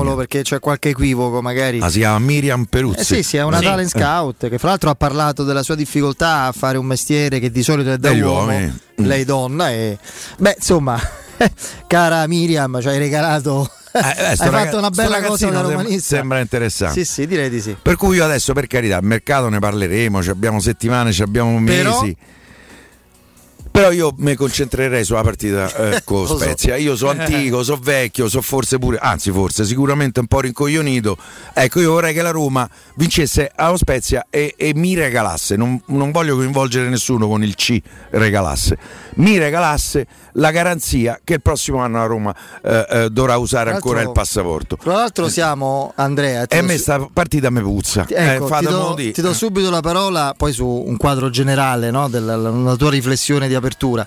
no, 0.02 0.16
perché 0.16 0.42
c'è 0.42 0.60
qualche 0.60 0.90
equivoco 0.90 1.42
magari. 1.42 1.80
ah, 1.80 1.88
si 1.88 1.98
chiama 1.98 2.18
Miriam 2.20 2.64
Peruzzi. 2.64 3.00
Eh 3.00 3.04
sì, 3.04 3.22
sì, 3.22 3.36
è 3.38 3.42
una 3.42 3.58
Sì. 3.58 3.64
talent 3.64 3.88
scout 3.88 4.48
che 4.48 4.58
fra 4.58 4.68
l'altro 4.68 4.90
ha 4.90 4.94
parlato 4.94 5.42
della 5.44 5.62
sua 5.64 5.74
difficoltà 5.74 6.44
a 6.44 6.52
fare 6.52 6.78
un 6.78 6.86
mestiere 6.86 7.40
che 7.40 7.50
di 7.50 7.62
solito 7.64 7.90
è 7.92 7.96
da 7.96 8.10
Degli 8.10 8.20
uomo, 8.20 8.52
uomini. 8.52 8.72
Mm. 9.00 9.04
lei 9.06 9.24
donna 9.24 9.70
e 9.70 9.98
beh, 10.38 10.54
insomma, 10.58 11.00
cara 11.88 12.26
Miriam, 12.28 12.80
ci 12.80 12.88
hai 12.88 12.98
regalato 12.98 13.68
Eh, 13.92 13.98
eh, 13.98 14.24
hai 14.24 14.36
fatto 14.36 14.78
una 14.78 14.90
bella 14.90 15.20
cosa 15.20 15.46
da 15.50 15.52
sembra- 15.58 15.60
romanista. 15.62 16.16
Sembra 16.16 16.38
interessante. 16.40 17.04
Sì, 17.04 17.10
sì, 17.12 17.26
direi 17.26 17.50
di 17.50 17.60
sì. 17.60 17.76
Per 17.80 17.96
cui 17.96 18.16
io 18.16 18.24
adesso, 18.24 18.52
per 18.52 18.66
carità, 18.66 18.96
il 18.98 19.04
mercato 19.04 19.48
ne 19.48 19.58
parleremo, 19.58 20.22
ci 20.22 20.30
abbiamo 20.30 20.60
settimane, 20.60 21.12
ci 21.12 21.22
abbiamo 21.22 21.58
mesi. 21.58 21.82
Però 21.82 22.04
io 23.92 24.12
mi 24.18 24.34
concentrerei 24.34 25.04
sulla 25.04 25.22
partita 25.22 25.72
eh, 25.74 26.02
con. 26.04 26.26
Spezia. 26.26 26.76
Io 26.76 26.96
sono 26.96 27.20
antico, 27.20 27.62
sono 27.62 27.80
vecchio, 27.82 28.28
so 28.28 28.42
forse 28.42 28.78
pure, 28.78 28.98
anzi 28.98 29.30
forse 29.30 29.64
sicuramente 29.64 30.20
un 30.20 30.26
po' 30.26 30.40
rincoglionito. 30.40 31.16
Ecco, 31.52 31.80
io 31.80 31.92
vorrei 31.92 32.12
che 32.14 32.22
la 32.22 32.30
Roma 32.30 32.68
vincesse 32.96 33.50
allo 33.54 33.76
Spezia 33.76 34.26
e, 34.30 34.54
e 34.56 34.72
mi 34.74 34.94
regalasse, 34.94 35.56
non, 35.56 35.80
non 35.86 36.10
voglio 36.10 36.36
coinvolgere 36.36 36.88
nessuno 36.88 37.26
con 37.28 37.42
il 37.42 37.54
C 37.54 37.80
regalasse, 38.10 38.76
mi 39.16 39.38
regalasse 39.38 40.06
la 40.32 40.50
garanzia 40.50 41.20
che 41.22 41.34
il 41.34 41.42
prossimo 41.42 41.78
anno 41.78 41.98
la 41.98 42.06
Roma 42.06 42.34
eh, 42.62 42.86
eh, 42.88 43.10
dovrà 43.10 43.36
usare 43.36 43.70
ancora 43.70 44.00
il 44.00 44.12
passaporto. 44.12 44.76
Tra 44.76 44.94
l'altro 44.94 45.28
siamo, 45.28 45.92
Andrea, 45.96 46.46
E 46.46 46.58
a 46.58 46.62
me 46.62 46.78
sta 46.78 47.06
partita 47.12 47.50
mi 47.50 47.60
puzza. 47.60 48.06
Ecco, 48.08 48.54
eh, 48.54 48.58
ti, 48.58 48.64
do, 48.64 48.94
ti 48.94 49.20
do 49.20 49.32
subito 49.32 49.70
la 49.70 49.80
parola 49.80 50.34
poi 50.36 50.52
su 50.52 50.66
un 50.66 50.96
quadro 50.96 51.30
generale 51.30 51.90
no, 51.90 52.08
della 52.08 52.76
tua 52.76 52.90
riflessione 52.90 53.48
di 53.48 53.54
apertura. 53.62 54.06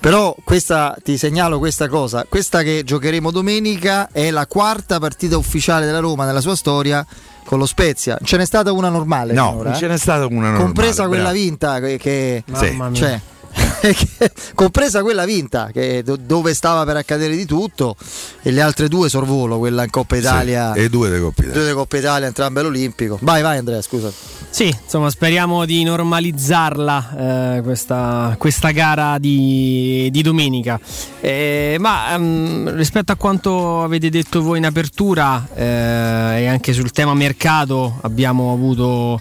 Però 0.00 0.34
questa, 0.44 0.96
ti 1.02 1.16
segnalo 1.16 1.58
questa 1.58 1.88
cosa, 1.88 2.26
questa 2.28 2.62
che 2.62 2.82
giocheremo 2.84 3.30
domenica 3.30 4.08
è 4.12 4.30
la 4.30 4.46
quarta 4.46 4.98
partita 4.98 5.36
ufficiale 5.36 5.86
della 5.86 6.00
Roma 6.00 6.24
nella 6.26 6.40
sua 6.40 6.56
storia 6.56 7.04
con 7.44 7.58
lo 7.58 7.66
Spezia. 7.66 8.18
Ce 8.22 8.36
n'è 8.36 8.44
stata 8.44 8.72
una 8.72 8.88
normale 8.90 9.32
No, 9.32 9.48
finora, 9.50 9.68
non 9.70 9.72
eh? 9.78 9.80
ce 9.80 9.86
n'è 9.88 9.96
stata 9.98 10.26
una 10.26 10.34
normale. 10.50 10.62
compresa 10.64 11.06
quella 11.06 11.22
bravo. 11.30 11.38
vinta 11.38 11.80
che, 11.80 11.96
che- 11.98 12.44
Sì. 12.52 12.76
Cioè, 12.92 13.20
compresa 14.54 15.02
quella 15.02 15.24
vinta 15.24 15.70
che- 15.72 16.02
do- 16.02 16.16
dove 16.16 16.54
stava 16.54 16.84
per 16.84 16.96
accadere 16.96 17.36
di 17.36 17.44
tutto 17.44 17.96
e 18.42 18.50
le 18.50 18.60
altre 18.60 18.88
due 18.88 19.08
sorvolo, 19.08 19.58
quella 19.58 19.84
in 19.84 19.90
Coppa 19.90 20.16
Italia. 20.16 20.72
Sì, 20.74 20.80
e 20.80 20.88
due 20.88 21.08
dei 21.08 21.20
Coppa 21.20 21.42
Italia. 21.42 21.60
Due 21.60 21.68
di 21.68 21.74
Coppa 21.74 21.96
Italia, 21.96 22.26
entrambe 22.26 22.60
all'Olimpico. 22.60 23.18
Vai, 23.20 23.42
vai 23.42 23.58
Andrea, 23.58 23.80
scusa. 23.82 24.10
Sì, 24.50 24.74
insomma, 24.82 25.10
speriamo 25.10 25.64
di 25.66 25.82
normalizzarla 25.84 27.56
eh, 27.56 27.62
questa, 27.62 28.34
questa 28.38 28.70
gara 28.70 29.18
di, 29.18 30.08
di 30.10 30.22
domenica. 30.22 30.80
Eh, 31.20 31.76
ma 31.78 32.14
ehm, 32.14 32.74
rispetto 32.74 33.12
a 33.12 33.16
quanto 33.16 33.82
avete 33.82 34.08
detto 34.08 34.42
voi 34.42 34.58
in 34.58 34.64
apertura 34.64 35.46
eh, 35.54 35.62
e 35.62 36.46
anche 36.46 36.72
sul 36.72 36.90
tema 36.92 37.14
mercato, 37.14 37.98
abbiamo 38.02 38.52
avuto. 38.52 39.20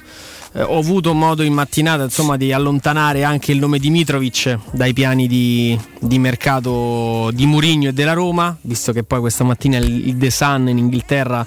Eh, 0.57 0.63
ho 0.63 0.79
avuto 0.79 1.13
modo 1.13 1.43
in 1.43 1.53
mattinata 1.53 2.03
insomma, 2.03 2.35
di 2.35 2.51
allontanare 2.51 3.23
anche 3.23 3.51
il 3.51 3.59
nome 3.59 3.77
di 3.77 3.91
Mitrovic 3.91 4.57
dai 4.71 4.91
piani 4.93 5.27
di, 5.27 5.79
di 5.99 6.17
mercato 6.17 7.29
di 7.31 7.45
Murigno 7.45 7.89
e 7.89 7.93
della 7.93 8.13
Roma, 8.13 8.57
visto 8.61 8.91
che 8.91 9.03
poi 9.03 9.19
questa 9.19 9.43
mattina 9.43 9.77
il, 9.77 10.07
il 10.07 10.17
The 10.17 10.31
Sun 10.31 10.67
in 10.69 10.79
Inghilterra 10.79 11.45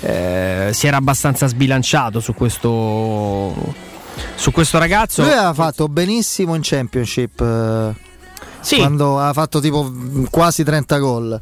eh, 0.00 0.70
si 0.72 0.86
era 0.88 0.96
abbastanza 0.96 1.46
sbilanciato 1.46 2.18
su 2.18 2.34
questo, 2.34 3.54
su 4.34 4.50
questo 4.50 4.78
ragazzo. 4.78 5.22
Lui 5.22 5.30
aveva 5.30 5.54
fatto 5.54 5.88
benissimo 5.88 6.56
in 6.56 6.62
Championship 6.64 7.40
eh, 7.40 7.94
Sì, 8.58 8.78
quando 8.78 9.20
ha 9.20 9.32
fatto 9.32 9.60
tipo 9.60 9.92
quasi 10.30 10.64
30 10.64 10.98
gol. 10.98 11.40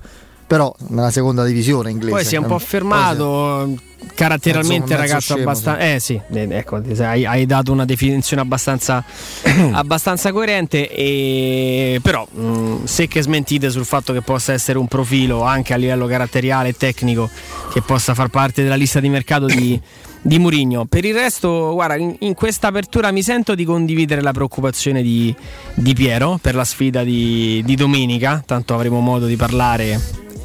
Però 0.50 0.74
nella 0.88 1.12
seconda 1.12 1.44
divisione 1.44 1.90
inglese. 1.92 2.10
poi 2.12 2.24
si 2.24 2.34
è 2.34 2.38
un 2.38 2.46
po' 2.46 2.58
fermato. 2.58 3.72
Caratterialmente, 4.16 4.80
Mezzo- 4.80 5.00
mezzo 5.00 5.12
ragazzo, 5.12 5.34
abbastanza. 5.34 5.78
Eh 5.78 6.00
sì, 6.00 6.20
eh, 6.32 6.48
ecco, 6.50 6.82
hai, 6.98 7.24
hai 7.24 7.46
dato 7.46 7.70
una 7.70 7.84
definizione 7.84 8.42
abbastanza, 8.42 9.04
abbastanza 9.70 10.32
coerente. 10.32 10.90
E, 10.90 12.00
però, 12.02 12.26
mh, 12.28 12.82
se 12.82 13.06
che 13.06 13.22
smentite 13.22 13.70
sul 13.70 13.84
fatto 13.84 14.12
che 14.12 14.22
possa 14.22 14.52
essere 14.52 14.76
un 14.78 14.88
profilo 14.88 15.44
anche 15.44 15.72
a 15.72 15.76
livello 15.76 16.08
caratteriale 16.08 16.70
e 16.70 16.76
tecnico 16.76 17.30
che 17.72 17.80
possa 17.82 18.14
far 18.14 18.26
parte 18.26 18.64
della 18.64 18.74
lista 18.74 18.98
di 18.98 19.08
mercato 19.08 19.46
di. 19.46 19.80
Di 20.22 20.38
Murigno. 20.38 20.84
Per 20.84 21.02
il 21.06 21.14
resto, 21.14 21.72
guarda, 21.72 21.96
in, 21.96 22.14
in 22.18 22.34
questa 22.34 22.68
apertura 22.68 23.10
mi 23.10 23.22
sento 23.22 23.54
di 23.54 23.64
condividere 23.64 24.20
la 24.20 24.32
preoccupazione 24.32 25.00
di, 25.00 25.34
di 25.72 25.94
Piero 25.94 26.38
per 26.42 26.54
la 26.54 26.64
sfida 26.64 27.02
di, 27.02 27.62
di 27.64 27.74
domenica. 27.74 28.42
Tanto 28.44 28.74
avremo 28.74 29.00
modo 29.00 29.24
di 29.24 29.36
parlare 29.36 29.98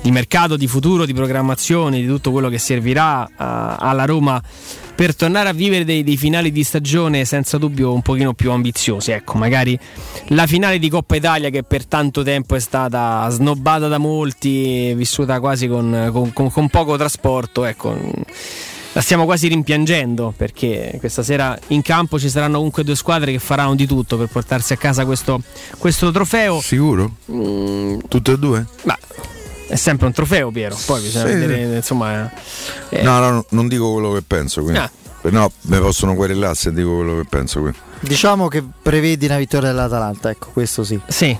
di 0.05 0.11
mercato, 0.11 0.55
di 0.55 0.67
futuro, 0.67 1.03
di 1.03 1.15
programmazione, 1.15 1.99
di 1.99 2.05
tutto 2.05 2.29
quello 2.29 2.47
che 2.47 2.59
servirà 2.59 3.27
a- 3.35 3.75
alla 3.77 4.05
Roma 4.05 4.39
per 4.93 5.15
tornare 5.15 5.49
a 5.49 5.51
vivere 5.51 5.83
dei, 5.83 6.03
dei 6.03 6.15
finali 6.15 6.51
di 6.51 6.63
stagione 6.63 7.25
senza 7.25 7.57
dubbio 7.57 7.91
un 7.91 8.03
pochino 8.03 8.35
più 8.35 8.51
ambiziosi. 8.51 9.09
Ecco, 9.09 9.39
magari 9.39 9.77
la 10.27 10.45
finale 10.45 10.77
di 10.77 10.89
Coppa 10.89 11.15
Italia 11.15 11.49
che 11.49 11.63
per 11.63 11.87
tanto 11.87 12.21
tempo 12.21 12.53
è 12.53 12.59
stata 12.59 13.27
snobbata 13.31 13.87
da 13.87 13.97
molti, 13.97 14.93
vissuta 14.93 15.39
quasi 15.39 15.67
con, 15.67 16.09
con- 16.13 16.31
con- 16.33 16.51
con 16.51 16.69
poco 16.69 16.97
trasporto, 16.97 17.65
ecco. 17.65 17.97
La 18.93 19.01
stiamo 19.01 19.25
quasi 19.25 19.47
rimpiangendo 19.47 20.35
perché 20.37 20.97
questa 20.99 21.23
sera 21.23 21.57
in 21.69 21.81
campo 21.81 22.19
ci 22.19 22.29
saranno 22.29 22.57
comunque 22.57 22.83
due 22.83 22.95
squadre 22.95 23.31
che 23.31 23.39
faranno 23.39 23.73
di 23.73 23.87
tutto 23.87 24.17
per 24.17 24.27
portarsi 24.27 24.71
a 24.71 24.77
casa 24.77 25.03
questo, 25.03 25.41
questo 25.79 26.11
trofeo. 26.11 26.61
Sicuro? 26.61 27.15
Mm, 27.31 27.97
Tutte 28.07 28.31
e 28.33 28.37
due? 28.37 28.65
ma 28.83 28.95
è 29.67 29.75
sempre 29.75 30.07
un 30.07 30.13
trofeo, 30.13 30.51
Piero. 30.51 30.77
Poi 30.85 31.01
bisogna 31.01 31.25
Sì, 31.27 31.33
vedere, 31.33 31.75
insomma. 31.77 32.31
eh, 32.89 33.01
No, 33.01 33.19
no, 33.19 33.29
no, 33.31 33.45
non 33.49 33.67
dico 33.67 33.91
quello 33.93 34.11
che 34.13 34.21
penso. 34.21 34.61
Quindi. 34.61 34.79
Ah. 34.79 34.91
No, 35.31 35.51
mi 35.61 35.79
possono 35.79 36.13
querellare 36.13 36.53
se 36.53 36.71
dico 36.71 36.95
quello 36.97 37.15
che 37.17 37.25
penso. 37.27 37.59
quindi. 37.61 37.77
Diciamo 38.01 38.47
che 38.47 38.63
prevedi 38.81 39.25
una 39.25 39.37
vittoria 39.37 39.69
dell'Atalanta, 39.69 40.29
ecco, 40.29 40.49
questo 40.53 40.83
sì. 40.83 40.99
Sì. 41.07 41.35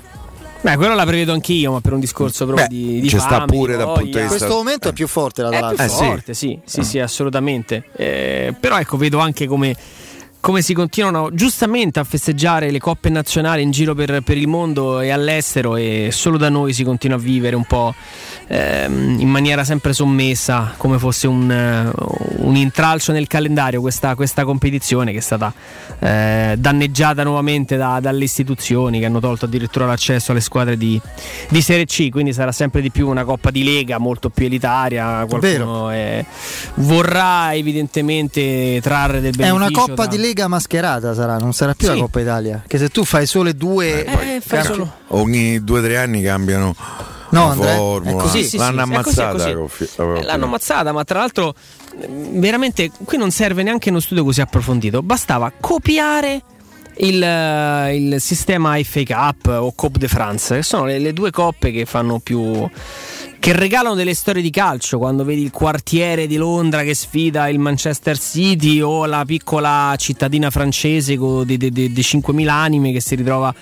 Beh, 0.62 0.78
quello 0.78 0.96
la 0.96 1.06
prevedo 1.06 1.32
anch'io, 1.34 1.72
ma 1.74 1.80
per 1.82 1.94
un 1.94 2.00
discorso 2.00 2.46
proprio 2.46 2.66
Beh, 2.68 2.74
di, 2.76 3.00
di 3.02 3.08
ci 3.10 3.20
sta 3.20 3.30
fame, 3.30 3.46
pure 3.46 3.74
di 3.74 3.78
dal 3.78 3.86
voglia. 3.86 4.00
punto 4.02 4.18
di 4.18 4.24
In 4.24 4.28
vista- 4.30 4.38
questo 4.46 4.56
momento 4.64 4.88
eh. 4.88 4.90
è 4.90 4.94
più 4.94 5.08
forte 5.08 5.42
È 5.44 5.46
più 5.46 5.54
l'Atalanta. 5.54 5.84
Eh, 5.84 5.88
sì. 5.90 5.96
forte, 5.96 6.34
sì, 6.34 6.60
sì, 6.66 6.84
sì, 6.84 6.98
assolutamente. 7.00 7.84
Eh, 7.96 8.56
però 8.60 8.80
ecco, 8.80 8.98
vedo 8.98 9.20
anche 9.20 9.46
come, 9.46 9.76
come 10.46 10.62
si 10.62 10.76
continuano 10.76 11.34
giustamente 11.34 12.00
a 12.00 12.04
festeggiare 12.04 12.70
le 12.70 12.78
coppe 12.78 13.10
nazionali 13.10 13.64
in 13.64 13.72
giro 13.72 13.96
per, 13.96 14.22
per 14.22 14.38
il 14.38 14.48
mondo 14.48 15.00
e 15.00 15.10
all'estero 15.10 15.76
e 15.76 16.10
solo 16.12 16.38
da 16.38 16.50
noi 16.50 16.72
si 16.72 16.84
continua 16.84 17.18
a 17.18 17.20
vivere 17.20 17.56
un 17.56 17.64
po' 17.64 17.96
ehm, 18.46 19.16
in 19.18 19.28
maniera 19.28 19.64
sempre 19.64 19.92
sommessa, 19.92 20.76
come 20.78 21.00
fosse 21.00 21.26
un, 21.26 21.50
eh, 21.50 21.92
un 22.44 22.56
intralcio 22.56 23.12
nel 23.12 23.26
calendario 23.26 23.82
questa, 23.82 24.14
questa 24.14 24.44
competizione 24.44 25.12
che 25.12 25.18
è 25.18 25.22
stata 25.22 25.52
eh, 25.98 26.54
danneggiata 26.60 27.24
nuovamente 27.24 27.76
da- 27.76 28.00
dalle 28.00 28.26
istituzioni 28.26 29.00
che 29.00 29.06
hanno 29.08 29.20
tolto 29.20 29.46
addirittura 29.46 29.88
l'accesso 29.88 30.30
alle 30.30 30.42
squadre 30.42 30.78
di, 30.78 31.02
di 31.50 31.62
Serie 31.64 31.86
C, 31.86 32.10
quindi 32.12 32.34
sarà 32.34 32.52
sempre 32.52 32.82
di 32.82 32.92
più 32.92 33.08
una 33.08 33.24
coppa 33.24 33.50
di 33.50 33.64
lega 33.64 33.98
molto 33.98 34.30
più 34.30 34.46
elitaria. 34.46 35.26
Qualcuno 35.28 35.92
eh, 35.92 36.24
vorrà 36.76 37.56
evidentemente 37.56 38.80
trarre 38.84 39.22
del 39.22 39.34
È 39.34 39.38
beneficio. 39.38 39.56
una 39.56 39.72
coppa 39.72 40.04
da- 40.04 40.16
di 40.16 40.18
Lega 40.18 40.34
mascherata, 40.48 41.14
sarà, 41.14 41.38
non 41.38 41.54
sarà 41.54 41.74
più 41.74 41.88
Sì. 41.88 41.94
la 41.96 42.00
Coppa 42.02 42.20
Italia. 42.20 42.64
Che 42.68 42.78
se 42.78 42.90
tu 42.90 43.04
fai 43.04 43.26
solo 43.26 43.52
due. 43.54 44.06
Eh, 44.06 44.42
fai 44.42 44.64
solo- 44.64 44.92
Ogni 45.10 45.64
due 45.64 45.80
o 45.80 45.84
tre 45.84 45.98
anni 45.98 46.22
cambiano 46.22 46.76
No, 47.30 47.46
la 47.48 47.52
Andrea, 47.52 47.76
formula. 47.76 48.22
così. 48.24 48.44
Sì, 48.44 48.50
sì, 48.50 48.58
L'hanno 48.58 48.86
sì, 48.86 48.92
è 48.94 49.02
così, 49.02 49.20
è 49.20 49.24
ammazzata. 49.24 49.54
così. 49.58 49.90
Eh, 49.98 50.24
L'hanno 50.24 50.46
ammazzata, 50.46 50.92
ma 50.92 51.04
tra 51.04 51.20
l'altro 51.20 51.54
veramente 52.32 52.92
qui 53.04 53.18
non 53.18 53.32
serve 53.32 53.64
neanche 53.64 53.90
uno 53.90 54.00
studio 54.00 54.24
così 54.24 54.42
approfondito, 54.42 55.02
bastava 55.02 55.52
copiare 55.60 56.42
il, 56.98 57.22
eh, 57.22 57.96
il 57.96 58.22
sistema 58.22 58.78
FA 58.84 59.04
Cup 59.06 59.48
o 59.48 59.72
Coupe 59.74 60.00
de 60.00 60.08
France, 60.08 60.56
che 60.56 60.64
sono 60.64 60.86
le, 60.86 61.00
le 61.00 61.14
due 61.14 61.32
coppe 61.32 61.72
che 61.72 61.86
fanno 61.86 62.20
più 62.20 62.70
che 63.46 63.54
regalano 63.54 63.94
delle 63.94 64.16
storie 64.16 64.42
di 64.42 64.50
calcio 64.50 64.98
quando 64.98 65.24
vedi 65.24 65.44
il 65.44 65.52
quartiere 65.52 66.26
di 66.26 66.36
Londra 66.36 66.82
che 66.82 66.96
sfida 66.96 67.48
il 67.48 67.60
Manchester 67.60 68.18
City 68.18 68.82
o 68.82 69.06
la 69.06 69.24
piccola 69.24 69.94
cittadina 70.00 70.50
francese 70.50 71.16
di, 71.16 71.56
di- 71.56 71.70
di- 71.70 71.92
di 71.94 72.02
5.000 72.02 72.48
anime 72.48 72.92
che 72.92 73.02
si 73.02 73.14
ritrova 73.14 73.54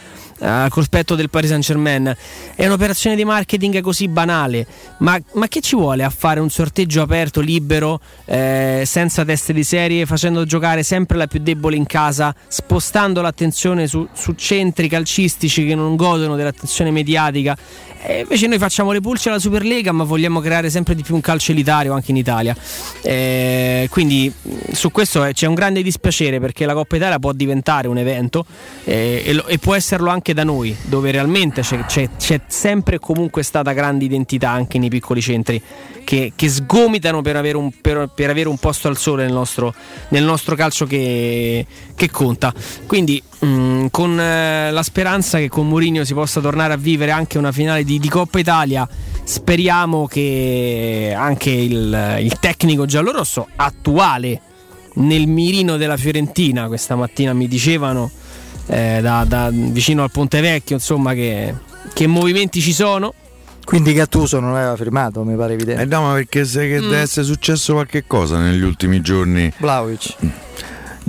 eh, 0.44 0.48
al 0.48 0.70
cospetto 0.70 1.16
del 1.16 1.30
Paris 1.30 1.50
Saint 1.50 1.64
Germain 1.64 2.16
è 2.56 2.66
un'operazione 2.66 3.16
di 3.16 3.24
marketing 3.24 3.80
così 3.82 4.10
banale 4.10 4.68
ma, 4.98 5.18
ma 5.34 5.48
che 5.48 5.62
ci 5.62 5.76
vuole 5.76 6.04
a 6.04 6.10
fare 6.10 6.40
un 6.42 6.50
sorteggio 6.50 7.02
aperto 7.02 7.40
libero 7.40 8.02
eh, 8.26 8.84
senza 8.86 9.24
teste 9.24 9.54
di 9.54 9.64
serie 9.64 10.06
facendo 10.06 10.44
giocare 10.46 10.84
sempre 10.84 11.18
la 11.18 11.28
più 11.28 11.40
debole 11.40 11.78
in 11.78 11.86
casa 11.86 12.36
spostando 12.48 13.22
l'attenzione 13.22 13.88
su, 13.88 14.06
su 14.14 14.34
centri 14.34 14.90
calcistici 14.90 15.66
che 15.66 15.76
non 15.76 15.96
godono 15.96 16.36
dell'attenzione 16.36 16.92
mediatica 16.92 17.58
e 18.06 18.20
invece 18.20 18.48
noi 18.48 18.58
facciamo 18.58 18.92
le 18.92 19.00
pulce 19.00 19.30
alla 19.30 19.40
Superlega, 19.40 19.94
ma 19.94 20.04
vogliamo 20.04 20.42
creare 20.42 20.70
sempre 20.70 20.94
di 20.94 21.04
più 21.04 21.16
un 21.16 21.22
calcio 21.22 21.54
elitario 21.54 21.94
anche 21.94 22.12
in 22.12 22.18
Italia. 22.18 22.54
Eh, 23.02 23.88
quindi 23.90 24.30
mh, 24.42 24.74
su 24.74 24.92
questo 24.92 25.24
eh, 25.24 25.32
c'è 25.32 25.48
un 25.48 25.54
grande 25.54 25.82
dispiacere 25.82 26.42
perché 26.42 26.66
la 26.66 26.74
Coppa 26.74 26.98
Italia 26.98 27.18
può 27.18 27.32
diventare 27.32 27.88
un 27.88 27.98
evento 27.98 28.46
eh, 28.84 29.24
e, 29.26 29.32
lo- 29.32 29.46
e 29.48 29.58
può 29.58 29.74
esserlo 29.74 30.10
anche 30.10 30.33
da 30.34 30.44
noi, 30.44 30.76
dove 30.84 31.12
realmente 31.12 31.62
c'è, 31.62 31.86
c'è- 31.86 32.10
c'è 32.18 32.42
sempre 32.48 32.96
e 32.96 33.00
comunque 33.00 33.44
stata 33.44 33.72
grande 33.74 34.06
identità 34.06 34.50
anche 34.50 34.78
nei 34.80 34.90
piccoli 34.90 35.22
centri 35.22 35.62
che, 36.04 36.34
che 36.36 36.50
sgomitano 36.50 37.22
per 37.22 37.36
avere, 37.36 37.58
un, 37.58 37.72
per- 37.80 38.10
per 38.14 38.30
avere 38.30 38.50
un 38.50 38.58
posto 38.58 38.88
al 38.88 38.98
sole 38.98 39.24
nel 39.26 39.34
nostro, 39.34 39.74
nel 40.10 40.24
nostro 40.24 40.56
calcio 40.56 40.86
che, 40.86 41.66
che 41.96 42.10
conta. 42.12 42.54
Quindi 42.86 43.22
mh, 43.40 43.88
con 43.92 44.20
eh, 44.20 44.72
la 44.72 44.84
speranza 44.84 45.38
che 45.38 45.50
con 45.50 45.68
Mourinho 45.68 46.04
si 46.04 46.14
possa 46.14 46.42
tornare 46.42 46.74
a 46.74 46.78
vivere 46.78 47.12
anche 47.12 47.38
una 47.38 47.52
finale 47.52 47.84
di, 47.84 48.00
di 48.00 48.10
Coppa 48.10 48.40
Italia, 48.40 48.88
speriamo 49.24 50.06
che 50.08 51.14
anche 51.16 51.50
il, 51.50 52.18
il 52.22 52.40
tecnico 52.40 52.86
giallorosso 52.86 53.48
attuale 53.56 54.42
nel 54.96 55.28
mirino 55.28 55.78
della 55.78 55.98
Fiorentina, 55.98 56.68
questa 56.68 56.96
mattina 56.96 57.34
mi 57.34 57.48
dicevano 57.48 58.12
eh, 58.68 59.00
da, 59.02 59.26
da 59.28 59.50
vicino 59.52 60.04
al 60.04 60.12
Ponte 60.12 60.42
Vecchio, 60.42 60.76
insomma, 60.76 61.14
che, 61.14 61.54
che 61.94 62.08
movimenti 62.08 62.62
ci 62.62 62.74
sono. 62.74 63.14
Quindi 63.66 63.94
Gattuso 63.94 64.40
non 64.42 64.56
aveva 64.56 64.76
firmato, 64.76 65.24
mi 65.24 65.36
pare 65.38 65.54
evidente. 65.54 65.82
Eh 65.82 65.86
no, 65.86 66.02
ma 66.02 66.14
perché 66.16 66.44
se 66.44 66.68
che 66.68 66.80
Mm. 66.80 66.90
deve 66.90 66.98
essere 67.00 67.26
successo 67.26 67.74
qualche 67.74 68.04
cosa 68.06 68.38
negli 68.40 68.62
ultimi 68.62 69.00
giorni. 69.02 69.52
Vlaovic. 69.58 70.16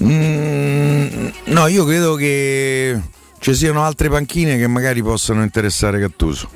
Mm, 0.02 1.28
no, 1.46 1.66
io 1.66 1.84
credo 1.84 2.14
che 2.14 3.00
ci 3.38 3.54
siano 3.54 3.84
altre 3.84 4.08
panchine 4.08 4.56
che 4.56 4.66
magari 4.66 5.02
possano 5.02 5.42
interessare 5.42 5.98
Gattuso. 5.98 6.48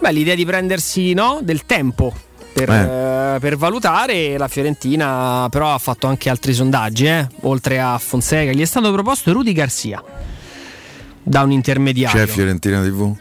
Beh, 0.00 0.12
l'idea 0.12 0.34
di 0.34 0.44
prendersi 0.44 1.12
no, 1.12 1.40
del 1.42 1.64
tempo 1.64 2.12
per, 2.52 2.70
Eh. 2.70 3.34
eh, 3.34 3.38
per 3.38 3.56
valutare 3.56 4.36
la 4.36 4.48
Fiorentina, 4.48 5.46
però 5.50 5.72
ha 5.74 5.78
fatto 5.78 6.06
anche 6.06 6.28
altri 6.30 6.52
sondaggi, 6.54 7.06
eh, 7.06 7.26
oltre 7.42 7.78
a 7.80 7.96
Fonseca. 7.98 8.52
Gli 8.52 8.60
è 8.60 8.66
stato 8.66 8.90
proposto 8.92 9.32
Rudy 9.32 9.52
Garcia 9.52 10.02
da 11.22 11.42
un 11.42 11.52
intermediario. 11.52 12.24
C'è 12.24 12.30
Fiorentina 12.30 12.82
TV? 12.82 13.14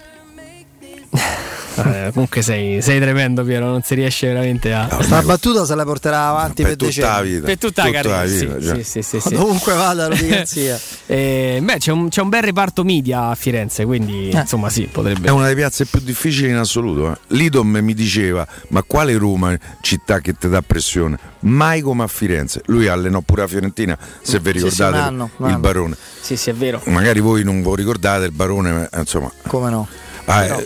Eh, 1.76 2.10
comunque 2.14 2.42
sei, 2.42 2.82
sei 2.82 3.00
tremendo, 3.00 3.44
Piero. 3.44 3.66
Non 3.68 3.82
si 3.82 3.96
riesce 3.96 4.28
veramente 4.28 4.74
a. 4.74 4.82
No, 4.84 5.02
Sta 5.02 5.18
ormai- 5.18 5.26
battuta 5.26 5.66
se 5.66 5.76
la 5.76 5.84
porterà 5.84 6.28
avanti 6.28 6.64
per, 6.64 6.76
per 6.76 6.90
tutta 6.90 7.12
la 7.16 7.22
vita. 7.22 7.46
Per 7.46 7.58
tutta 7.58 7.84
la 7.86 7.92
carriera, 7.92 8.28
sì, 8.28 8.84
sì, 8.84 8.84
sì, 8.84 9.02
sì, 9.02 9.20
sì. 9.20 9.34
Dovunque 9.34 9.74
vada 9.74 10.08
Rudy 10.08 10.28
Garzia. 10.28 10.80
Eh, 11.06 11.60
beh, 11.64 11.78
c'è 11.78 11.92
un, 11.92 12.10
c'è 12.10 12.22
un 12.22 12.30
bel 12.30 12.42
reparto 12.44 12.84
media 12.84 13.28
a 13.30 13.36
Firenze, 13.36 13.86
quindi 13.86 14.30
Eh. 14.30 14.40
insomma 14.40 14.70
sì, 14.70 14.90
potrebbe. 14.92 15.28
È 15.28 15.32
una 15.32 15.44
delle 15.44 15.56
piazze 15.56 15.86
più 15.86 16.00
difficili 16.02 16.50
in 16.50 16.58
assoluto. 16.58 17.12
eh. 17.12 17.18
Lidom 17.28 17.78
mi 17.82 17.94
diceva: 17.94 18.46
Ma 18.70 18.84
quale 18.84 19.18
Roma, 19.18 19.56
città 19.82 20.20
che 20.20 20.34
ti 20.34 20.50
dà 20.50 20.62
pressione? 20.62 21.18
Mai 21.42 21.82
come 21.82 22.04
a 22.04 22.08
Firenze. 22.08 22.62
Lui 22.66 22.88
allenò 22.88 23.22
pure 23.22 23.44
a 23.44 23.48
Fiorentina, 23.48 23.98
se 24.22 24.40
vi 24.40 24.52
Sì, 24.52 24.58
sì, 24.60 24.64
ricordate 24.66 24.98
un 24.98 25.04
anno, 25.04 25.30
un 25.38 25.50
il 25.50 25.58
barone. 25.58 25.96
Sì, 26.20 26.36
sì, 26.36 26.50
è 26.50 26.54
vero. 26.54 26.82
Magari 26.86 27.20
voi 27.22 27.44
non 27.44 27.64
vi 27.64 27.72
ricordate 27.76 28.26
il 28.26 28.32
barone, 28.32 28.72
ma, 28.72 28.90
insomma. 29.00 29.32
Come 29.48 29.70
no? 29.70 29.88
Ah, 30.26 30.46
No, 30.48 30.60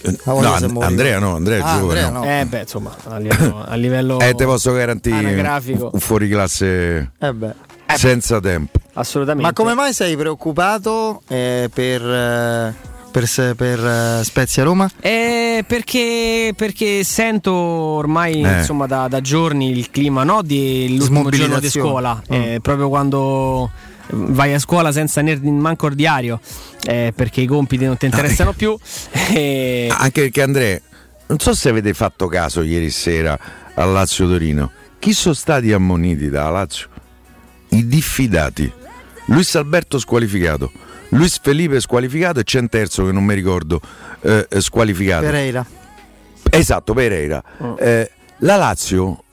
eh, 0.57 0.67
no. 0.67 0.79
Andrea 0.81 1.19
no, 1.19 1.35
Andrea 1.35 1.57
è 1.57 1.61
Ah, 1.63 1.77
giovane. 1.79 1.99
Andrea 2.01 2.09
no. 2.09 2.19
no. 2.25 2.39
Eh, 2.41 2.45
beh, 2.45 2.59
insomma, 2.61 2.95
a 3.07 3.17
livello. 3.17 3.63
a 3.67 3.75
livello 3.75 4.19
Eh, 4.19 4.33
te 4.35 4.45
posso 4.45 4.71
garantire 4.73 5.61
un 5.91 5.99
fuori 5.99 6.29
classe 6.29 7.11
Eh 7.19 7.33
beh. 7.33 7.53
senza 7.95 8.39
tempo. 8.39 8.79
Assolutamente. 8.93 9.47
Ma 9.47 9.53
come 9.53 9.73
mai 9.73 9.93
sei 9.93 10.15
preoccupato 10.15 11.21
eh, 11.27 11.69
per, 11.73 12.01
eh, 12.01 12.73
per, 13.11 13.55
per, 13.55 13.85
eh, 13.85 14.23
Spezia 14.23 14.63
Roma? 14.63 14.89
Eh, 15.01 15.63
perché, 15.67 16.53
perché 16.55 17.03
sento 17.03 17.53
ormai 17.53 18.41
Eh. 18.41 18.57
insomma 18.59 18.85
da, 18.87 19.07
da 19.07 19.19
giorni 19.21 19.69
il 19.71 19.89
clima 19.91 20.23
no, 20.23 20.41
di 20.41 20.95
l'ultimo 20.97 21.29
giorno 21.29 21.59
di 21.59 21.69
scuola, 21.69 22.21
Mm. 22.31 22.33
eh, 22.33 22.59
proprio 22.61 22.87
quando 22.89 23.69
vai 24.09 24.53
a 24.53 24.59
scuola 24.59 24.91
senza 24.91 25.23
manco 25.41 25.87
il 25.87 25.95
diario 25.95 26.39
eh, 26.83 27.13
perché 27.15 27.41
i 27.41 27.45
compiti 27.45 27.85
non 27.85 27.97
ti 27.97 28.05
interessano 28.05 28.53
più. 28.53 28.77
Eh, 29.33 29.87
Anche 29.89 30.21
perché 30.21 30.43
Andrea, 30.43 30.79
non 31.27 31.39
so 31.39 31.55
se 31.55 31.69
avete 31.69 31.93
fatto 31.93 32.27
caso 32.27 32.61
ieri 32.61 32.91
sera 32.91 33.37
a 33.73 33.83
Lazio 33.85 34.27
Torino. 34.27 34.71
Chi 34.99 35.13
sono 35.13 35.33
stati 35.33 35.71
ammoniti 35.71 36.29
da 36.29 36.49
Lazio? 36.49 36.87
I 37.69 37.87
diffidati. 37.87 38.71
Luis 39.25 39.55
Alberto 39.55 39.97
squalificato. 39.97 40.71
Luis 41.09 41.39
Felipe 41.41 41.79
squalificato 41.79 42.39
e 42.39 42.43
c'è 42.43 42.59
un 42.59 42.69
terzo 42.69 43.05
che 43.05 43.11
non 43.11 43.23
mi 43.23 43.33
ricordo 43.33 43.81
eh, 44.21 44.47
squalificato. 44.59 45.23
Pereira. 45.23 45.65
Esatto, 46.49 46.93
Pereira. 46.93 47.43
Mm. 47.63 47.73
Eh, 47.79 48.11
la 48.39 48.55
Lazio 48.57 49.23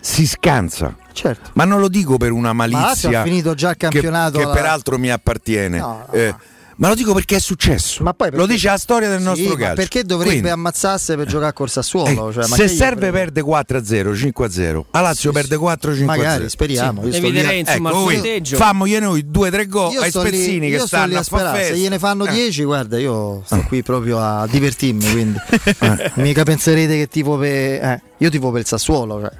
si 0.00 0.26
scansa. 0.26 0.96
Certo. 1.16 1.50
Ma 1.54 1.64
non 1.64 1.80
lo 1.80 1.88
dico 1.88 2.18
per 2.18 2.30
una 2.30 2.52
Ma 2.52 2.66
malizia 2.66 3.20
ha 3.20 3.22
finito 3.22 3.54
già 3.54 3.70
il 3.70 3.76
che- 3.76 3.88
campionato 3.88 4.36
che, 4.38 4.44
alla- 4.44 4.52
peraltro 4.52 4.98
mi 4.98 5.10
appartiene. 5.10 5.78
No, 5.78 6.04
no, 6.06 6.12
Eh, 6.12 6.26
no. 6.26 6.38
ma 6.76 6.88
lo 6.88 6.94
dico 6.94 7.14
perché 7.14 7.36
è 7.36 7.40
successo. 7.40 8.02
Ma 8.02 8.12
poi 8.12 8.28
lo 8.32 8.36
perché- 8.36 8.52
dice 8.52 8.68
la 8.68 8.76
storia 8.76 9.08
del 9.08 9.20
Sì, 9.20 9.24
nostro 9.24 9.48
ma 9.48 9.56
calcio. 9.56 9.74
perché 9.76 10.04
dovrebbe 10.04 10.30
Quindi, 10.32 10.48
ammazzarsi 10.50 11.14
per 11.16 11.26
giocare 11.26 11.52
col 11.54 11.70
Sassuolo? 11.70 12.28
eh, 12.28 12.32
Cioè, 12.34 12.48
ma 12.48 12.56
se 12.56 12.62
che 12.64 12.68
serve 12.68 13.10
perde 13.12 13.40
4-0, 13.40 14.12
5-0. 14.14 14.84
A 14.90 15.00
Lazio 15.00 15.32
perde 15.32 15.56
4-5-0. 15.56 16.04
Magari, 16.04 16.48
speriamo. 16.50 17.00
Sì, 17.04 17.08
lì 17.08 17.14
a- 17.14 17.18
eviterei 17.18 17.58
insomma 17.60 17.88
Ecco, 17.88 18.10
il 18.10 18.14
punteggio. 18.20 18.56
fammogliene 18.56 19.06
noi 19.06 19.24
2-3 19.30 19.66
gol 19.68 19.92
Io 19.92 20.00
ai 20.00 20.04
lì- 20.04 20.10
spezzini 20.10 20.66
io 20.68 20.76
che 20.76 20.82
lì 20.82 20.86
stanno 20.86 21.16
a 21.16 21.20
a 21.20 21.22
far 21.22 21.40
sperare. 21.40 21.64
Se 21.64 21.76
gliene 21.78 21.98
fanno 21.98 22.26
Eh. 22.26 22.30
10, 22.32 22.62
guarda, 22.64 22.98
io 22.98 23.42
sto 23.46 23.64
qui 23.66 23.82
proprio 23.82 24.18
a 24.20 24.46
divertirmi. 24.46 25.10
Quindi 25.10 25.38
mica 26.16 26.42
penserete 26.42 26.94
che 26.98 27.08
tipo 27.08 27.38
per. 27.38 27.50
Eh, 27.50 28.02
io 28.18 28.28
tipo 28.28 28.50
per 28.50 28.60
il 28.60 28.66
Sassuolo. 28.66 29.20
Cioè. 29.22 29.30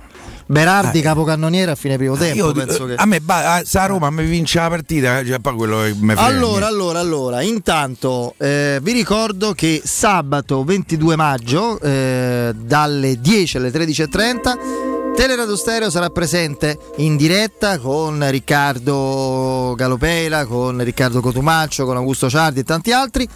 Berardi, 0.47 1.01
capocannoniere 1.01 1.73
a 1.73 1.75
fine 1.75 1.97
primo 1.97 2.17
tempo. 2.17 2.47
Io, 2.47 2.53
penso 2.53 2.85
eh, 2.85 2.95
che... 2.95 3.03
A 3.03 3.07
me 3.07 3.21
ba- 3.21 3.63
a- 3.63 3.87
Roma 3.87 4.11
mi 4.11 4.25
vince 4.25 4.59
la 4.59 4.69
partita, 4.69 5.25
cioè, 5.25 5.39
poi 5.41 5.55
quello 5.55 5.83
che 5.83 5.95
mi 5.99 6.15
frega 6.15 6.23
Allora, 6.23 6.67
allora, 6.67 7.01
allora, 7.01 7.43
intanto 7.43 8.35
eh, 8.39 8.79
vi 8.83 8.93
ricordo 8.93 9.53
che 9.53 9.83
sabato 9.85 10.63
22 10.65 11.17
maggio 11.17 11.81
eh, 11.81 12.53
dalle 12.57 13.21
10 13.21 13.57
alle 13.57 13.71
13.30 13.71 15.05
Teleradio 15.17 15.57
Stereo 15.57 15.89
sarà 15.89 16.11
presente 16.11 16.79
in 16.97 17.17
diretta 17.17 17.79
con 17.79 18.23
Riccardo 18.31 19.73
Galopeila, 19.75 20.45
con 20.45 20.85
Riccardo 20.85 21.21
Cotumaccio, 21.23 21.87
con 21.87 21.97
Augusto 21.97 22.29
Ciardi 22.29 22.61
e 22.61 22.65
tanti 22.65 22.93
altri 22.93 23.27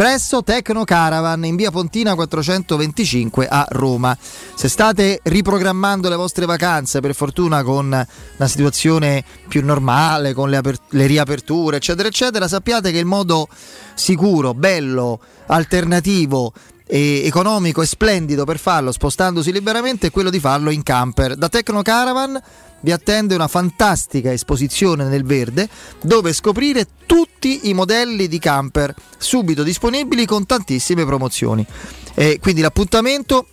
presso 0.00 0.42
Tecno 0.42 0.84
Caravan 0.84 1.44
in 1.44 1.56
via 1.56 1.70
Pontina 1.70 2.14
425 2.14 3.46
a 3.46 3.66
Roma. 3.68 4.16
Se 4.18 4.66
state 4.66 5.20
riprogrammando 5.24 6.08
le 6.08 6.16
vostre 6.16 6.46
vacanze, 6.46 7.00
per 7.00 7.14
fortuna 7.14 7.62
con 7.62 7.84
una 7.84 8.48
situazione 8.48 9.22
più 9.46 9.62
normale, 9.62 10.32
con 10.32 10.48
le, 10.48 10.56
aper- 10.56 10.80
le 10.88 11.04
riaperture, 11.04 11.76
eccetera, 11.76 12.08
eccetera, 12.08 12.48
sappiate 12.48 12.92
che 12.92 12.96
il 12.96 13.04
modo 13.04 13.46
sicuro, 13.92 14.54
bello, 14.54 15.20
alternativo 15.48 16.54
e 16.92 17.22
economico 17.24 17.82
e 17.82 17.86
splendido 17.86 18.44
per 18.44 18.58
farlo 18.58 18.90
spostandosi 18.90 19.52
liberamente 19.52 20.08
è 20.08 20.10
quello 20.10 20.28
di 20.28 20.40
farlo 20.40 20.70
in 20.70 20.82
camper. 20.82 21.36
Da 21.36 21.48
Tecno 21.48 21.82
Caravan 21.82 22.42
vi 22.80 22.90
attende 22.90 23.36
una 23.36 23.46
fantastica 23.46 24.32
esposizione 24.32 25.04
nel 25.04 25.24
verde 25.24 25.68
dove 26.02 26.32
scoprire 26.32 26.86
tutti 27.06 27.68
i 27.68 27.74
modelli 27.74 28.26
di 28.26 28.40
camper 28.40 28.92
subito 29.16 29.62
disponibili 29.62 30.26
con 30.26 30.46
tantissime 30.46 31.04
promozioni. 31.04 31.64
E 32.14 32.40
quindi 32.40 32.60
l'appuntamento 32.60 33.46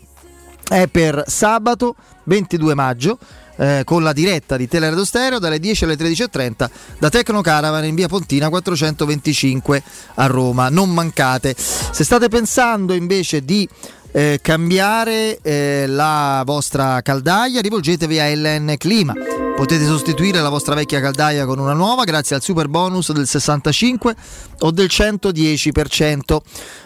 è 0.67 0.87
per 0.87 1.23
sabato 1.27 1.95
22 2.23 2.73
maggio 2.73 3.19
eh, 3.57 3.81
con 3.83 4.03
la 4.03 4.13
diretta 4.13 4.57
di 4.57 4.67
Teleradio 4.67 5.05
Stereo 5.05 5.39
dalle 5.39 5.59
10 5.59 5.83
alle 5.83 5.95
13.30 5.95 6.69
da 6.99 7.09
Tecno 7.09 7.41
Caravan 7.41 7.85
in 7.85 7.95
via 7.95 8.07
Pontina 8.07 8.49
425 8.49 9.83
a 10.15 10.25
Roma. 10.27 10.69
Non 10.69 10.93
mancate. 10.93 11.55
Se 11.57 12.03
state 12.03 12.29
pensando 12.29 12.93
invece 12.93 13.43
di 13.43 13.67
eh, 14.11 14.39
cambiare 14.41 15.39
eh, 15.41 15.85
la 15.87 16.41
vostra 16.45 17.01
caldaia, 17.01 17.61
rivolgetevi 17.61 18.19
a 18.19 18.33
LN 18.33 18.75
Clima. 18.77 19.13
Potete 19.57 19.85
sostituire 19.85 20.39
la 20.39 20.49
vostra 20.49 20.75
vecchia 20.75 21.01
caldaia 21.01 21.47
con 21.47 21.57
una 21.57 21.73
nuova 21.73 22.03
grazie 22.03 22.35
al 22.35 22.43
super 22.43 22.67
bonus 22.67 23.11
del 23.11 23.25
65 23.25 24.15
o 24.59 24.69
del 24.69 24.85
110%. 24.85 26.37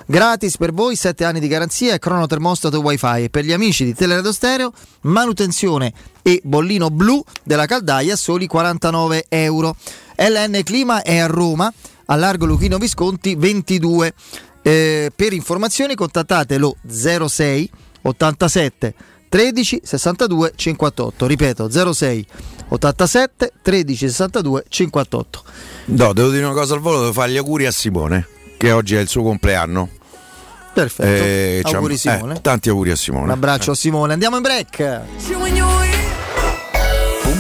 Gratis 0.05 0.55
per 0.55 0.71
voi 0.71 0.95
7 0.95 1.25
anni 1.25 1.41
di 1.41 1.49
garanzia 1.49 1.93
e 1.93 1.99
crono 1.99 2.27
termostato 2.27 2.79
wifi 2.79 3.23
e 3.23 3.29
per 3.29 3.43
gli 3.43 3.51
amici 3.51 3.83
di 3.83 3.93
Teleradio 3.93 4.31
Stereo 4.31 4.71
manutenzione 5.01 5.91
e 6.21 6.39
bollino 6.45 6.89
blu 6.89 7.21
della 7.43 7.65
caldaia 7.65 8.13
a 8.13 8.17
soli 8.17 8.47
49 8.47 9.25
euro. 9.27 9.75
LN 10.15 10.61
Clima 10.63 11.01
è 11.01 11.17
a 11.17 11.27
Roma, 11.27 11.71
a 12.05 12.15
Largo 12.15 12.45
Luchino 12.45 12.77
Visconti 12.77 13.35
22. 13.35 14.13
Eh, 14.61 15.11
per 15.13 15.33
informazioni 15.33 15.93
contattate 15.93 16.57
lo 16.57 16.77
06 16.87 17.69
87 18.03 18.95
13 19.31 19.81
62 19.81 20.53
58. 20.55 21.25
Ripeto 21.25 21.93
06 21.93 22.25
87 22.73 23.51
13 23.61 24.07
62 24.09 24.63
58. 24.67 25.43
No, 25.85 26.13
devo 26.13 26.29
dire 26.29 26.45
una 26.45 26.53
cosa 26.53 26.73
al 26.73 26.79
volo, 26.79 26.99
devo 26.99 27.11
fare 27.13 27.31
gli 27.31 27.37
auguri 27.37 27.65
a 27.65 27.71
Simone, 27.71 28.27
che 28.57 28.71
oggi 28.71 28.95
è 28.95 28.99
il 28.99 29.07
suo 29.09 29.23
compleanno. 29.23 29.89
Perfetto. 30.73 31.09
Eh, 31.09 31.61
Auguri 31.65 31.93
am- 31.93 31.99
Simone. 31.99 32.35
eh, 32.35 32.41
tanti 32.41 32.69
auguri 32.69 32.91
a 32.91 32.95
Simone. 32.95 33.25
Un 33.25 33.31
abbraccio 33.31 33.71
a 33.71 33.75
Simone. 33.75 34.13
Andiamo 34.13 34.37
in 34.37 34.41
break. 34.41 36.00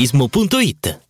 maestroturismo.it. 0.00 1.09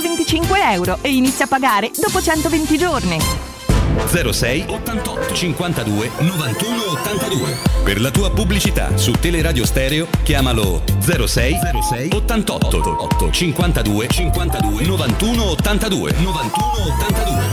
125 0.00 0.72
euro 0.74 0.98
e 1.00 1.12
inizia 1.12 1.46
a 1.46 1.48
pagare 1.48 1.90
dopo 1.98 2.20
120 2.20 2.78
giorni. 2.78 3.18
06 4.06 4.64
88 4.68 5.34
52 5.34 6.10
91 6.20 6.82
82 6.92 7.56
Per 7.82 8.00
la 8.00 8.10
tua 8.12 8.30
pubblicità 8.30 8.96
su 8.96 9.10
Teleradio 9.12 9.66
Stereo 9.66 10.06
chiamalo 10.22 10.84
06 11.00 11.26
06 11.26 12.10
88 12.12 12.76
8 12.76 13.30
52 13.32 14.08
52 14.08 14.84
91 14.84 15.42
82 15.42 16.12
91 16.12 16.66
82 16.94 17.46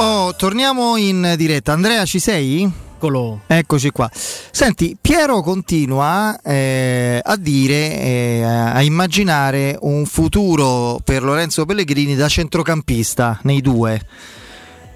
Oh, 0.00 0.32
torniamo 0.36 0.96
in 0.96 1.34
diretta. 1.36 1.72
Andrea, 1.72 2.04
ci 2.04 2.20
sei? 2.20 2.70
Eccolo. 2.98 3.42
Eccoci 3.46 3.90
qua. 3.90 4.10
Senti, 4.12 4.96
Piero 5.00 5.40
continua 5.40 6.36
eh, 6.42 7.20
a 7.22 7.36
dire, 7.36 8.00
eh, 8.00 8.42
a 8.42 8.82
immaginare 8.82 9.78
un 9.82 10.04
futuro 10.04 10.98
per 11.04 11.22
Lorenzo 11.22 11.64
Pellegrini 11.64 12.16
da 12.16 12.26
centrocampista 12.26 13.38
nei 13.44 13.60
due. 13.60 14.00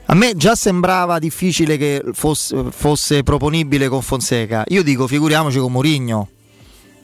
A 0.07 0.15
me 0.17 0.35
già 0.35 0.57
sembrava 0.57 1.21
difficile 1.21 1.77
che 1.77 2.03
fosse, 2.13 2.65
fosse 2.71 3.23
proponibile 3.23 3.87
con 3.87 4.03
Fonseca. 4.03 4.65
Io 4.71 4.83
dico, 4.83 5.07
figuriamoci 5.07 5.59
con 5.59 5.71
Mourinho. 5.71 6.29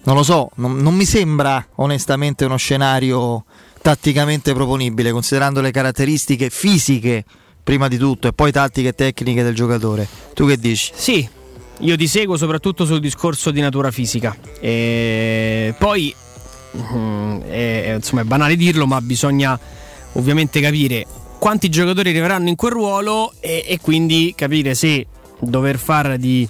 Non 0.03 0.17
lo 0.17 0.25
so, 0.25 0.51
non, 0.57 0.79
non 0.79 0.97
mi 0.97 1.05
sembra 1.05 1.65
onestamente 1.77 2.45
uno 2.45 2.57
scenario 2.57 3.45
tatticamente 3.81 4.53
proponibile, 4.53 5.13
considerando 5.13 5.61
le 5.61 5.71
caratteristiche 5.71 6.51
fisiche 6.51 7.25
prima 7.69 7.87
di 7.87 7.99
tutto 7.99 8.29
e 8.29 8.33
poi 8.33 8.51
tattiche 8.51 8.89
e 8.89 8.95
tecniche 8.95 9.43
del 9.43 9.55
giocatore. 9.55 10.09
Tu 10.33 10.47
che 10.47 10.57
dici? 10.57 10.91
Sì, 10.95 11.29
io 11.81 11.97
ti 11.99 12.07
seguo 12.07 12.39
soprattutto 12.39 12.87
sul 12.87 12.99
discorso 12.99 13.51
di 13.51 13.61
natura 13.61 13.91
fisica. 13.91 14.35
E 14.59 15.75
poi, 15.77 16.15
mm, 16.75 17.41
è, 17.43 17.93
insomma, 17.97 18.23
è 18.23 18.25
banale 18.25 18.57
dirlo, 18.57 18.87
ma 18.87 18.99
bisogna 19.03 19.61
ovviamente 20.13 20.63
capire 20.63 21.05
quanti 21.39 21.69
giocatori 21.69 22.09
arriveranno 22.09 22.49
in 22.49 22.57
quel 22.57 22.73
ruolo 22.73 23.35
e, 23.39 23.63
e 23.67 23.79
quindi 23.83 24.33
capire 24.35 24.75
se 24.75 25.07
dover 25.39 25.77
fare 25.77 26.17
di, 26.17 26.49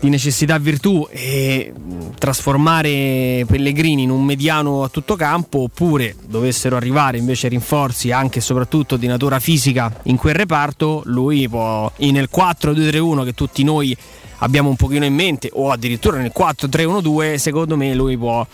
di 0.00 0.08
necessità 0.08 0.58
virtù 0.58 1.06
e 1.10 1.72
trasformare 2.18 3.44
Pellegrini 3.46 4.02
in 4.02 4.10
un 4.10 4.24
mediano 4.24 4.82
a 4.82 4.88
tutto 4.88 5.14
campo 5.14 5.60
oppure 5.64 6.16
dovessero 6.26 6.76
arrivare 6.76 7.18
invece 7.18 7.48
rinforzi 7.48 8.10
anche 8.10 8.38
e 8.38 8.42
soprattutto 8.42 8.96
di 8.96 9.06
natura 9.06 9.38
fisica 9.38 9.94
in 10.04 10.16
quel 10.16 10.34
reparto 10.34 11.02
lui 11.04 11.48
può 11.48 11.90
nel 11.98 12.28
4-2-3-1 12.34 13.24
che 13.24 13.34
tutti 13.34 13.62
noi 13.62 13.96
abbiamo 14.38 14.70
un 14.70 14.76
pochino 14.76 15.04
in 15.04 15.14
mente 15.14 15.50
o 15.52 15.70
addirittura 15.70 16.16
nel 16.16 16.32
4-3-1-2 16.36 17.34
secondo 17.36 17.76
me 17.76 17.94
lui 17.94 18.16
può 18.16 18.46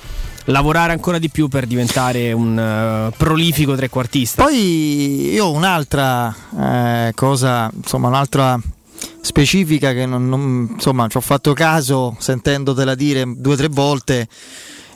lavorare 0.47 0.93
ancora 0.93 1.19
di 1.19 1.29
più 1.29 1.49
per 1.49 1.67
diventare 1.67 2.33
un 2.33 2.57
uh, 2.57 3.17
prolifico 3.17 3.75
trequartista. 3.75 4.45
Poi 4.45 5.33
io 5.33 5.47
ho 5.47 5.53
un'altra 5.53 6.33
eh, 6.57 7.13
cosa, 7.15 7.69
insomma, 7.75 8.07
un'altra 8.09 8.61
specifica 9.21 9.93
che 9.93 10.07
non, 10.07 10.29
non, 10.29 10.69
insomma 10.73 11.09
ci 11.09 11.17
ho 11.17 11.21
fatto 11.21 11.53
caso 11.53 12.17
sentendotela 12.19 12.95
dire 12.95 13.25
due 13.37 13.55
o 13.55 13.57
tre 13.57 13.69
volte 13.69 14.29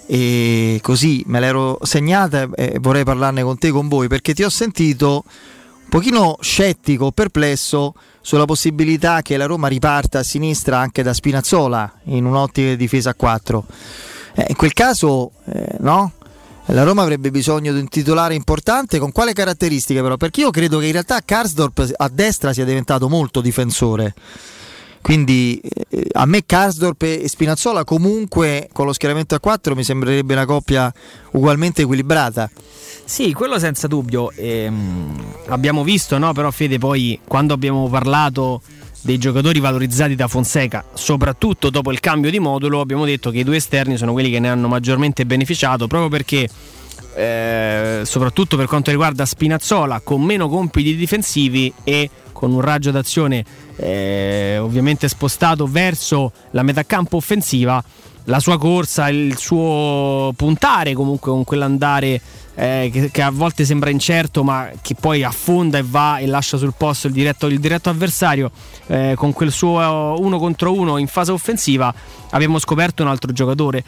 e 0.06 0.78
così 0.82 1.22
me 1.26 1.40
l'ero 1.40 1.78
segnata 1.82 2.48
e 2.54 2.78
vorrei 2.80 3.04
parlarne 3.04 3.42
con 3.42 3.58
te 3.58 3.70
con 3.70 3.88
voi 3.88 4.08
perché 4.08 4.34
ti 4.34 4.42
ho 4.42 4.48
sentito 4.48 5.24
un 5.24 5.88
pochino 5.88 6.36
scettico, 6.40 7.10
perplesso 7.12 7.94
sulla 8.20 8.44
possibilità 8.44 9.22
che 9.22 9.36
la 9.36 9.46
Roma 9.46 9.68
riparta 9.68 10.20
a 10.20 10.22
sinistra 10.22 10.78
anche 10.78 11.02
da 11.02 11.12
Spinazzola 11.12 11.92
in 12.04 12.24
un'ottica 12.24 12.68
di 12.68 12.76
difesa 12.76 13.10
a 13.10 13.14
4 13.14 13.66
eh, 14.34 14.46
in 14.48 14.56
quel 14.56 14.72
caso, 14.72 15.32
eh, 15.46 15.76
no? 15.80 16.12
La 16.72 16.84
Roma 16.84 17.02
avrebbe 17.02 17.32
bisogno 17.32 17.72
di 17.72 17.80
un 17.80 17.88
titolare 17.88 18.34
importante, 18.34 19.00
con 19.00 19.10
quale 19.10 19.32
caratteristiche 19.32 20.00
però? 20.02 20.16
Perché 20.16 20.42
io 20.42 20.50
credo 20.50 20.78
che 20.78 20.86
in 20.86 20.92
realtà 20.92 21.20
Karsdorp 21.24 21.94
a 21.96 22.08
destra 22.08 22.52
sia 22.52 22.64
diventato 22.64 23.08
molto 23.08 23.40
difensore. 23.40 24.14
Quindi 25.02 25.60
eh, 25.88 26.06
a 26.12 26.26
me 26.26 26.44
Karsdorp 26.46 27.02
e 27.02 27.26
Spinazzola 27.26 27.82
comunque 27.84 28.68
con 28.72 28.86
lo 28.86 28.92
schieramento 28.92 29.34
a 29.34 29.40
4 29.40 29.74
mi 29.74 29.82
sembrerebbe 29.82 30.34
una 30.34 30.44
coppia 30.44 30.92
ugualmente 31.32 31.82
equilibrata. 31.82 32.48
Sì, 33.04 33.32
quello 33.32 33.58
senza 33.58 33.88
dubbio. 33.88 34.30
Ehm, 34.36 35.34
abbiamo 35.48 35.82
visto, 35.82 36.18
no? 36.18 36.32
Però 36.32 36.52
Fede, 36.52 36.78
poi 36.78 37.18
quando 37.26 37.52
abbiamo 37.52 37.88
parlato 37.88 38.62
dei 39.02 39.18
giocatori 39.18 39.60
valorizzati 39.60 40.14
da 40.14 40.28
Fonseca, 40.28 40.84
soprattutto 40.94 41.70
dopo 41.70 41.90
il 41.90 42.00
cambio 42.00 42.30
di 42.30 42.38
modulo, 42.38 42.80
abbiamo 42.80 43.04
detto 43.04 43.30
che 43.30 43.38
i 43.38 43.44
due 43.44 43.56
esterni 43.56 43.96
sono 43.96 44.12
quelli 44.12 44.30
che 44.30 44.40
ne 44.40 44.48
hanno 44.48 44.68
maggiormente 44.68 45.24
beneficiato 45.24 45.86
proprio 45.86 46.10
perché 46.10 46.48
eh, 47.14 48.02
soprattutto 48.04 48.56
per 48.56 48.66
quanto 48.66 48.90
riguarda 48.90 49.24
Spinazzola 49.26 50.00
con 50.00 50.22
meno 50.22 50.48
compiti 50.48 50.94
difensivi 50.94 51.72
e 51.82 52.08
con 52.32 52.52
un 52.52 52.60
raggio 52.60 52.90
d'azione 52.90 53.44
eh, 53.76 54.58
ovviamente 54.58 55.08
spostato 55.08 55.66
verso 55.66 56.32
la 56.52 56.62
metà 56.62 56.84
campo 56.84 57.16
offensiva 57.16 57.82
la 58.24 58.38
sua 58.38 58.58
corsa, 58.58 59.08
il 59.08 59.36
suo 59.36 60.32
puntare 60.36 60.92
comunque 60.92 61.32
con 61.32 61.42
quell'andare 61.44 62.20
eh, 62.60 62.90
che, 62.92 63.10
che, 63.10 63.22
a 63.22 63.30
volte 63.30 63.64
sembra 63.64 63.88
incerto 63.88 64.44
ma 64.44 64.68
che 64.82 64.94
poi 64.94 65.24
affonda 65.24 65.78
e 65.78 65.82
va 65.82 66.18
e 66.18 66.26
lascia 66.26 66.58
sul 66.58 66.74
posto 66.76 67.06
il 67.06 67.14
diretto, 67.14 67.46
il 67.46 67.58
diretto 67.58 67.88
avversario. 67.88 68.50
Eh, 68.86 69.14
con 69.16 69.32
quel 69.32 69.50
suo 69.50 70.16
uno 70.18 70.38
contro 70.38 70.74
uno 70.74 70.98
in 70.98 71.06
fase 71.06 71.32
offensiva 71.32 71.92
abbiamo 72.30 72.58
scoperto 72.58 73.02
un 73.02 73.08
altro 73.08 73.32
giocatore. 73.32 73.82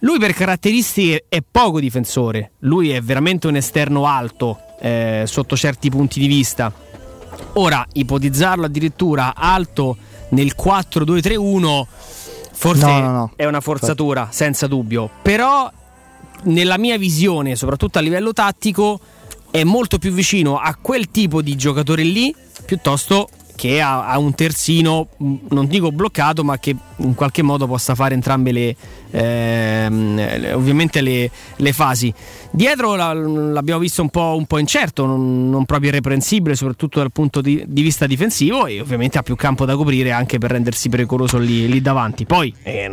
Lui 0.00 0.20
per 0.20 0.34
caratteristiche 0.34 1.24
è 1.28 1.42
poco 1.48 1.80
difensore. 1.80 2.52
Lui 2.60 2.90
è 2.90 3.00
veramente 3.00 3.48
un 3.48 3.56
esterno 3.56 4.06
alto 4.06 4.56
eh, 4.80 5.24
sotto 5.26 5.56
certi 5.56 5.90
punti 5.90 6.20
di 6.20 6.28
vista. 6.28 6.72
Ora 7.54 7.84
ipotizzarlo 7.92 8.66
addirittura 8.66 9.34
alto 9.34 9.96
nel 10.28 10.54
4-2-3-1 10.56 11.84
forse 12.52 12.86
No, 12.86 13.00
no, 13.00 13.10
no. 13.10 13.30
è 13.34 13.46
una 13.46 13.60
forzatura 13.60 14.28
senza 14.30 14.68
dubbio. 14.68 15.10
Però 15.22 15.68
nella 16.44 16.78
mia 16.78 16.98
visione, 16.98 17.56
soprattutto 17.56 17.98
a 17.98 18.00
livello 18.00 18.32
tattico, 18.32 19.00
è 19.50 19.64
molto 19.64 19.98
più 19.98 20.12
vicino 20.12 20.58
a 20.58 20.76
quel 20.80 21.10
tipo 21.10 21.42
di 21.42 21.56
giocatore 21.56 22.02
lì 22.02 22.34
piuttosto 22.64 23.28
che 23.54 23.80
a, 23.80 24.08
a 24.08 24.18
un 24.18 24.34
terzino, 24.34 25.08
mh, 25.16 25.34
non 25.50 25.66
dico 25.66 25.92
bloccato, 25.92 26.42
ma 26.42 26.58
che 26.58 26.74
in 26.96 27.14
qualche 27.14 27.42
modo 27.42 27.66
possa 27.66 27.94
fare 27.94 28.14
entrambe 28.14 28.50
le, 28.50 28.74
ehm, 29.10 30.50
ovviamente 30.54 31.00
le, 31.00 31.30
le 31.56 31.72
fasi. 31.72 32.12
Dietro 32.50 32.96
la- 32.96 33.12
l'abbiamo 33.12 33.78
visto 33.78 34.02
un 34.02 34.08
po', 34.08 34.34
un 34.36 34.46
po' 34.46 34.58
incerto, 34.58 35.06
non, 35.06 35.48
non 35.50 35.64
proprio 35.64 35.90
irreprensibile, 35.90 36.56
soprattutto 36.56 36.98
dal 36.98 37.12
punto 37.12 37.40
di, 37.40 37.62
di 37.66 37.82
vista 37.82 38.06
difensivo, 38.06 38.66
e 38.66 38.80
ovviamente 38.80 39.18
ha 39.18 39.22
più 39.22 39.36
campo 39.36 39.64
da 39.64 39.76
coprire 39.76 40.10
anche 40.10 40.38
per 40.38 40.50
rendersi 40.50 40.88
pericoloso 40.88 41.38
lì, 41.38 41.68
lì 41.68 41.80
davanti. 41.80 42.24
Poi, 42.24 42.52
eh, 42.62 42.90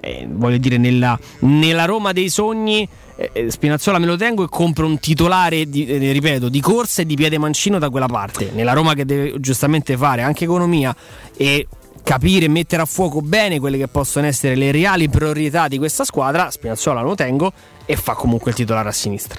eh, 0.00 0.26
voglio 0.30 0.58
dire, 0.58 0.76
nella, 0.78 1.18
nella 1.40 1.84
Roma 1.84 2.12
dei 2.12 2.28
sogni, 2.28 2.88
eh, 3.16 3.30
eh, 3.32 3.50
Spinazzola 3.50 3.98
me 3.98 4.06
lo 4.06 4.16
tengo 4.16 4.44
e 4.44 4.48
compro 4.48 4.86
un 4.86 4.98
titolare, 4.98 5.68
di, 5.68 5.86
eh, 5.86 6.12
ripeto, 6.12 6.48
di 6.48 6.60
corsa 6.60 7.02
e 7.02 7.06
di 7.06 7.16
piede 7.16 7.38
mancino 7.38 7.78
da 7.78 7.90
quella 7.90 8.06
parte. 8.06 8.50
Nella 8.54 8.72
Roma 8.72 8.94
che 8.94 9.04
deve 9.04 9.40
giustamente 9.40 9.96
fare 9.96 10.22
anche 10.22 10.44
economia 10.44 10.94
e 11.36 11.66
capire 12.02 12.44
e 12.44 12.48
mettere 12.48 12.82
a 12.82 12.86
fuoco 12.86 13.20
bene 13.20 13.58
quelle 13.58 13.78
che 13.78 13.88
possono 13.88 14.26
essere 14.26 14.54
le 14.54 14.70
reali 14.70 15.08
priorità 15.08 15.68
di 15.68 15.78
questa 15.78 16.04
squadra, 16.04 16.50
Spinazzola 16.50 17.00
lo 17.02 17.14
tengo 17.14 17.52
e 17.88 17.94
fa 17.96 18.14
comunque 18.14 18.50
il 18.50 18.56
titolare 18.56 18.88
a 18.88 18.92
sinistra. 18.92 19.38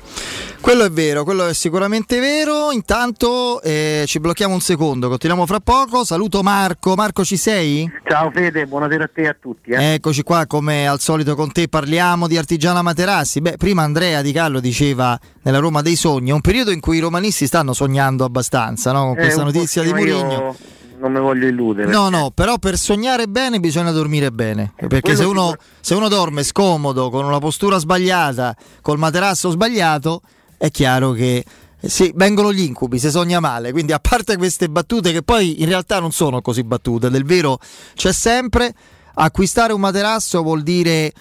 Quello 0.61 0.85
è 0.85 0.89
vero, 0.89 1.23
quello 1.23 1.47
è 1.47 1.53
sicuramente 1.53 2.19
vero. 2.19 2.71
Intanto 2.71 3.61
eh, 3.61 4.03
ci 4.07 4.19
blocchiamo 4.19 4.53
un 4.53 4.61
secondo, 4.61 5.09
continuiamo 5.09 5.45
fra 5.45 5.59
poco. 5.59 6.03
Saluto 6.05 6.41
Marco. 6.43 6.95
Marco, 6.95 7.25
ci 7.25 7.35
sei? 7.37 7.89
Ciao 8.07 8.31
Fede, 8.31 8.65
buonasera 8.65 9.03
a 9.03 9.09
te 9.13 9.21
e 9.21 9.27
a 9.27 9.35
tutti. 9.39 9.71
eh. 9.71 9.93
Eccoci 9.95 10.23
qua, 10.23 10.45
come 10.45 10.87
al 10.87 10.99
solito 10.99 11.35
con 11.35 11.51
te 11.51 11.67
parliamo 11.67 12.27
di 12.27 12.37
Artigiana 12.37 12.81
Materassi. 12.81 13.41
Beh, 13.41 13.57
prima 13.57 13.83
Andrea 13.83 14.21
Di 14.21 14.31
Callo 14.31 14.59
diceva 14.61 15.17
nella 15.41 15.59
Roma 15.59 15.81
dei 15.81 15.95
sogni, 15.95 16.29
è 16.29 16.33
un 16.33 16.41
periodo 16.41 16.71
in 16.71 16.79
cui 16.79 16.97
i 16.97 17.01
romanisti 17.01 17.47
stanno 17.47 17.73
sognando 17.73 18.23
abbastanza, 18.25 18.91
no? 18.91 19.07
Con 19.07 19.17
Eh, 19.17 19.21
questa 19.21 19.43
notizia 19.43 19.83
di 19.83 19.89
pochino 19.89 20.07
io 20.09 20.23
Mourinho. 20.23 20.55
Non 20.99 21.11
mi 21.11 21.19
voglio 21.19 21.47
illudere. 21.47 21.91
No, 21.91 22.09
no, 22.09 22.31
però 22.33 22.57
per 22.57 22.77
sognare 22.77 23.27
bene 23.27 23.59
bisogna 23.59 23.91
dormire 23.91 24.31
bene. 24.31 24.73
Perché 24.75 25.01
quello 25.01 25.17
se 25.17 25.25
uno, 25.25 25.55
se 25.79 25.93
uno 25.93 26.07
dorme 26.07 26.43
scomodo, 26.43 27.09
con 27.09 27.23
una 27.23 27.39
postura 27.39 27.77
sbagliata, 27.77 28.55
col 28.81 28.97
materasso 28.97 29.51
sbagliato, 29.51 30.21
è 30.57 30.71
chiaro 30.71 31.11
che 31.11 31.45
eh, 31.79 31.89
sì, 31.89 32.11
vengono 32.15 32.51
gli 32.51 32.61
incubi, 32.61 32.97
se 32.97 33.11
sogna 33.11 33.39
male. 33.39 33.71
Quindi, 33.71 33.91
a 33.91 33.99
parte 33.99 34.37
queste 34.37 34.69
battute, 34.69 35.11
che 35.11 35.21
poi 35.21 35.61
in 35.61 35.67
realtà 35.67 35.99
non 35.99 36.11
sono 36.11 36.41
così 36.41 36.63
battute, 36.63 37.09
del 37.09 37.25
vero 37.25 37.59
c'è 37.93 38.11
sempre. 38.11 38.73
Acquistare 39.19 39.73
un 39.73 39.79
materasso 39.79 40.43
vuol 40.43 40.61
dire 40.61 41.11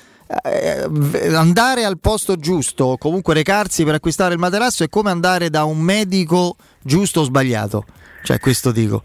eh, 0.45 0.87
v- 0.89 1.35
andare 1.35 1.85
al 1.85 1.99
posto 1.99 2.37
giusto, 2.37 2.97
comunque 2.99 3.33
recarsi 3.33 3.85
per 3.85 3.95
acquistare 3.95 4.35
il 4.35 4.41
materasso 4.41 4.85
è 4.85 4.89
come 4.89 5.11
andare 5.11 5.51
da 5.51 5.64
un 5.64 5.79
medico 5.79 6.57
giusto 6.83 7.20
o 7.20 7.24
sbagliato. 7.24 7.85
Cioè, 8.23 8.39
questo 8.41 8.73
dico. 8.73 9.03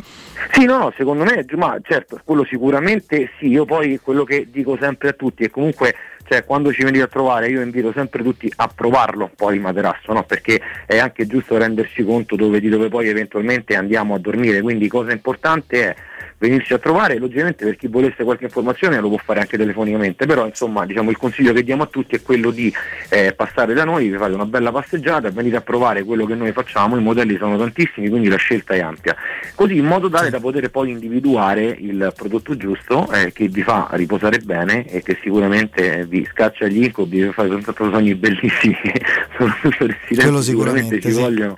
Sì, 0.52 0.66
no, 0.66 0.92
secondo 0.98 1.24
me, 1.24 1.46
ma 1.56 1.78
certo, 1.84 2.20
quello 2.24 2.44
sicuramente 2.44 3.32
sì, 3.38 3.48
io 3.48 3.66
poi 3.66 4.00
quello 4.02 4.24
che 4.24 4.48
dico 4.50 4.78
sempre 4.80 5.10
a 5.10 5.14
tutti 5.14 5.44
è 5.44 5.50
comunque, 5.50 5.96
cioè 6.28 6.44
quando 6.44 6.74
ci 6.74 6.84
venite 6.84 7.04
a 7.04 7.08
trovare 7.08 7.48
io 7.48 7.62
invito 7.62 7.92
sempre 7.94 8.24
tutti 8.24 8.52
a 8.56 8.68
provarlo 8.68 9.30
poi 9.36 9.56
il 9.56 9.62
materasso, 9.62 10.12
no? 10.14 10.24
perché 10.24 10.60
è 10.86 10.98
anche 10.98 11.28
giusto 11.28 11.58
rendersi 11.58 12.04
conto 12.04 12.36
dove, 12.36 12.60
di 12.60 12.70
dove 12.70 12.90
poi 12.90 13.08
eventualmente 13.08 13.76
andiamo 13.76 14.16
a 14.16 14.20
dormire, 14.20 14.62
quindi 14.62 14.88
cosa 14.88 15.12
importante 15.12 15.90
è 15.90 15.96
venirci 16.42 16.74
a 16.74 16.80
trovare, 16.80 17.20
logicamente 17.20 17.64
per 17.64 17.76
chi 17.76 17.88
volesse 17.88 18.24
qualche 18.24 18.46
informazione 18.46 19.00
lo 19.00 19.10
può 19.10 19.20
fare 19.24 19.42
anche 19.42 19.58
telefonicamente, 19.58 20.26
però 20.26 20.48
insomma 20.48 20.86
diciamo, 20.88 21.12
il 21.12 21.18
consiglio 21.18 21.54
che 21.54 21.64
diamo 21.64 21.84
a 21.84 21.86
tutti 21.86 22.16
è 22.16 22.22
quello 22.24 22.50
di 22.50 22.74
eh, 23.10 23.34
passare 23.34 23.76
da 23.76 23.84
noi, 23.84 24.10
vi 24.10 24.18
fate 24.18 24.34
una 24.34 24.46
bella 24.46 24.72
passeggiata, 24.72 25.30
venite 25.30 25.58
a 25.58 25.62
provare 25.62 26.04
quello 26.04 26.26
che 26.26 26.34
noi 26.34 26.52
facciamo, 26.52 26.98
i 26.98 27.02
modelli 27.02 27.38
sono 27.38 27.58
tantissimi, 27.58 28.10
quindi 28.10 28.28
la 28.28 28.38
scelta 28.38 28.74
è 28.74 28.80
ampia, 28.80 29.16
così 29.54 29.78
in 29.78 29.86
modo 29.86 30.10
tale 30.10 30.32
da 30.32 30.40
poter 30.40 30.70
poi 30.72 30.90
individuare 30.90 31.64
il 31.80 32.12
prodotto 32.16 32.58
giusto 32.58 33.08
eh, 33.12 33.32
che 33.32 33.48
vi 33.48 33.62
fa 33.62 33.90
riposare 33.92 34.40
bene 34.40 34.86
e 34.88 35.04
che 35.04 35.18
sicuramente 35.22 36.06
vi 36.08 36.28
scaccia 36.30 36.66
gli 36.68 36.84
incubi, 36.84 37.22
vi 37.22 37.32
fa 37.32 37.48
tanto 37.48 37.90
sogni 37.92 38.16
bellissimi. 38.16 38.80
Che 38.92 39.02
soprattutto 39.38 39.86
Quello 40.08 40.42
sicuramente 40.42 40.82
sicuramente, 40.82 41.02
ci 41.02 41.12
sì. 41.12 41.20
vogliono. 41.20 41.58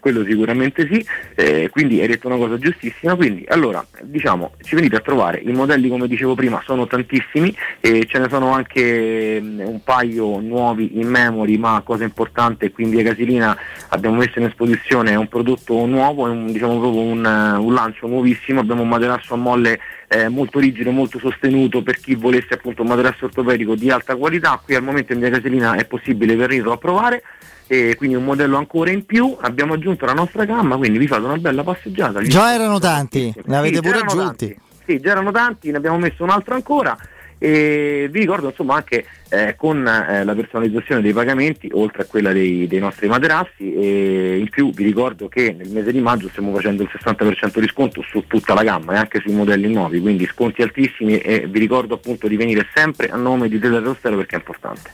Quello 0.00 0.24
sicuramente 0.24 0.88
sì, 0.90 1.06
eh, 1.36 1.68
quindi 1.70 2.00
hai 2.00 2.08
detto 2.08 2.26
una 2.26 2.36
cosa 2.36 2.58
giustissima, 2.58 3.14
quindi 3.14 3.44
allora 3.46 3.84
diciamo 4.22 4.52
ci 4.62 4.76
venite 4.76 4.94
a 4.94 5.00
trovare, 5.00 5.40
i 5.44 5.50
modelli 5.50 5.88
come 5.88 6.06
dicevo 6.06 6.36
prima 6.36 6.62
sono 6.64 6.86
tantissimi 6.86 7.54
e 7.80 8.06
ce 8.06 8.20
ne 8.20 8.28
sono 8.28 8.52
anche 8.52 9.40
mm, 9.42 9.58
un 9.58 9.82
paio 9.82 10.38
nuovi 10.38 11.00
in 11.00 11.08
memory, 11.08 11.56
ma 11.56 11.82
cosa 11.84 12.04
importante 12.04 12.70
qui 12.70 12.84
in 12.84 12.90
via 12.90 13.02
Casilina 13.02 13.56
abbiamo 13.88 14.16
messo 14.16 14.38
in 14.38 14.44
esposizione 14.44 15.16
un 15.16 15.26
prodotto 15.26 15.84
nuovo, 15.86 16.30
un, 16.30 16.52
diciamo 16.52 16.78
proprio 16.78 17.00
un, 17.00 17.58
un 17.58 17.74
lancio 17.74 18.06
nuovissimo, 18.06 18.60
abbiamo 18.60 18.82
un 18.82 18.88
materasso 18.88 19.34
a 19.34 19.38
molle 19.38 19.80
eh, 20.12 20.28
molto 20.28 20.58
rigido, 20.58 20.90
molto 20.90 21.18
sostenuto 21.18 21.82
per 21.82 21.98
chi 21.98 22.14
volesse 22.14 22.54
appunto 22.54 22.82
un 22.82 22.88
materasso 22.88 23.24
ortopedico 23.24 23.74
di 23.74 23.90
alta 23.90 24.14
qualità, 24.16 24.60
qui 24.62 24.74
al 24.74 24.82
momento 24.82 25.12
in 25.14 25.20
via 25.20 25.30
Casilina 25.30 25.74
è 25.74 25.86
possibile 25.86 26.36
venirlo 26.36 26.72
a 26.72 26.76
provare 26.76 27.22
e 27.66 27.94
quindi 27.96 28.16
un 28.16 28.24
modello 28.24 28.58
ancora 28.58 28.90
in 28.90 29.06
più, 29.06 29.34
abbiamo 29.40 29.72
aggiunto 29.74 30.04
la 30.04 30.12
nostra 30.12 30.44
gamma, 30.44 30.76
quindi 30.76 30.98
vi 30.98 31.06
fate 31.06 31.24
una 31.24 31.38
bella 31.38 31.62
passeggiata. 31.62 32.20
Già 32.20 32.52
erano 32.52 32.78
tanti, 32.78 33.32
ne 33.46 33.56
avete 33.56 33.76
Sì, 33.76 33.80
pure 33.80 33.98
aggiunti. 33.98 34.46
tanti. 34.46 34.56
Sì, 34.84 35.00
già 35.00 35.10
erano 35.12 35.30
tanti, 35.30 35.70
ne 35.70 35.76
abbiamo 35.78 35.96
messo 35.98 36.22
un 36.24 36.30
altro 36.30 36.54
ancora 36.54 36.96
e 37.42 38.08
vi 38.08 38.20
ricordo 38.20 38.50
insomma 38.50 38.76
anche 38.76 39.04
eh, 39.28 39.56
con 39.56 39.84
eh, 39.84 40.22
la 40.22 40.32
personalizzazione 40.32 41.00
dei 41.00 41.12
pagamenti 41.12 41.68
oltre 41.72 42.02
a 42.02 42.04
quella 42.04 42.32
dei, 42.32 42.68
dei 42.68 42.78
nostri 42.78 43.08
materassi 43.08 43.74
e 43.74 44.38
in 44.38 44.48
più 44.48 44.72
vi 44.72 44.84
ricordo 44.84 45.26
che 45.26 45.52
nel 45.52 45.68
mese 45.70 45.90
di 45.90 46.00
maggio 46.00 46.28
stiamo 46.28 46.54
facendo 46.54 46.84
il 46.84 46.90
60% 46.92 47.58
di 47.58 47.66
sconto 47.66 48.00
su 48.02 48.24
tutta 48.28 48.54
la 48.54 48.62
gamma 48.62 48.92
e 48.92 48.96
anche 48.98 49.20
sui 49.20 49.32
modelli 49.32 49.72
nuovi 49.72 50.00
quindi 50.00 50.24
sconti 50.26 50.62
altissimi 50.62 51.18
e 51.18 51.48
vi 51.48 51.58
ricordo 51.58 51.94
appunto 51.94 52.28
di 52.28 52.36
venire 52.36 52.64
sempre 52.72 53.08
a 53.08 53.16
nome 53.16 53.48
di 53.48 53.58
Teleradio 53.58 53.94
Stereo 53.94 54.18
perché 54.18 54.36
è 54.36 54.38
importante. 54.38 54.90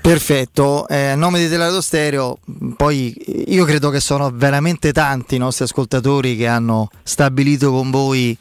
Perfetto, 0.00 0.86
eh, 0.88 1.08
a 1.08 1.14
nome 1.14 1.38
di 1.38 1.48
Teleradio 1.48 1.80
Stereo, 1.80 2.38
poi 2.76 3.14
io 3.46 3.64
credo 3.64 3.88
che 3.88 4.00
sono 4.00 4.30
veramente 4.34 4.92
tanti 4.92 5.36
i 5.36 5.38
nostri 5.38 5.64
ascoltatori 5.64 6.36
che 6.36 6.46
hanno 6.46 6.90
stabilito 7.02 7.70
con 7.70 7.90
voi, 7.90 8.36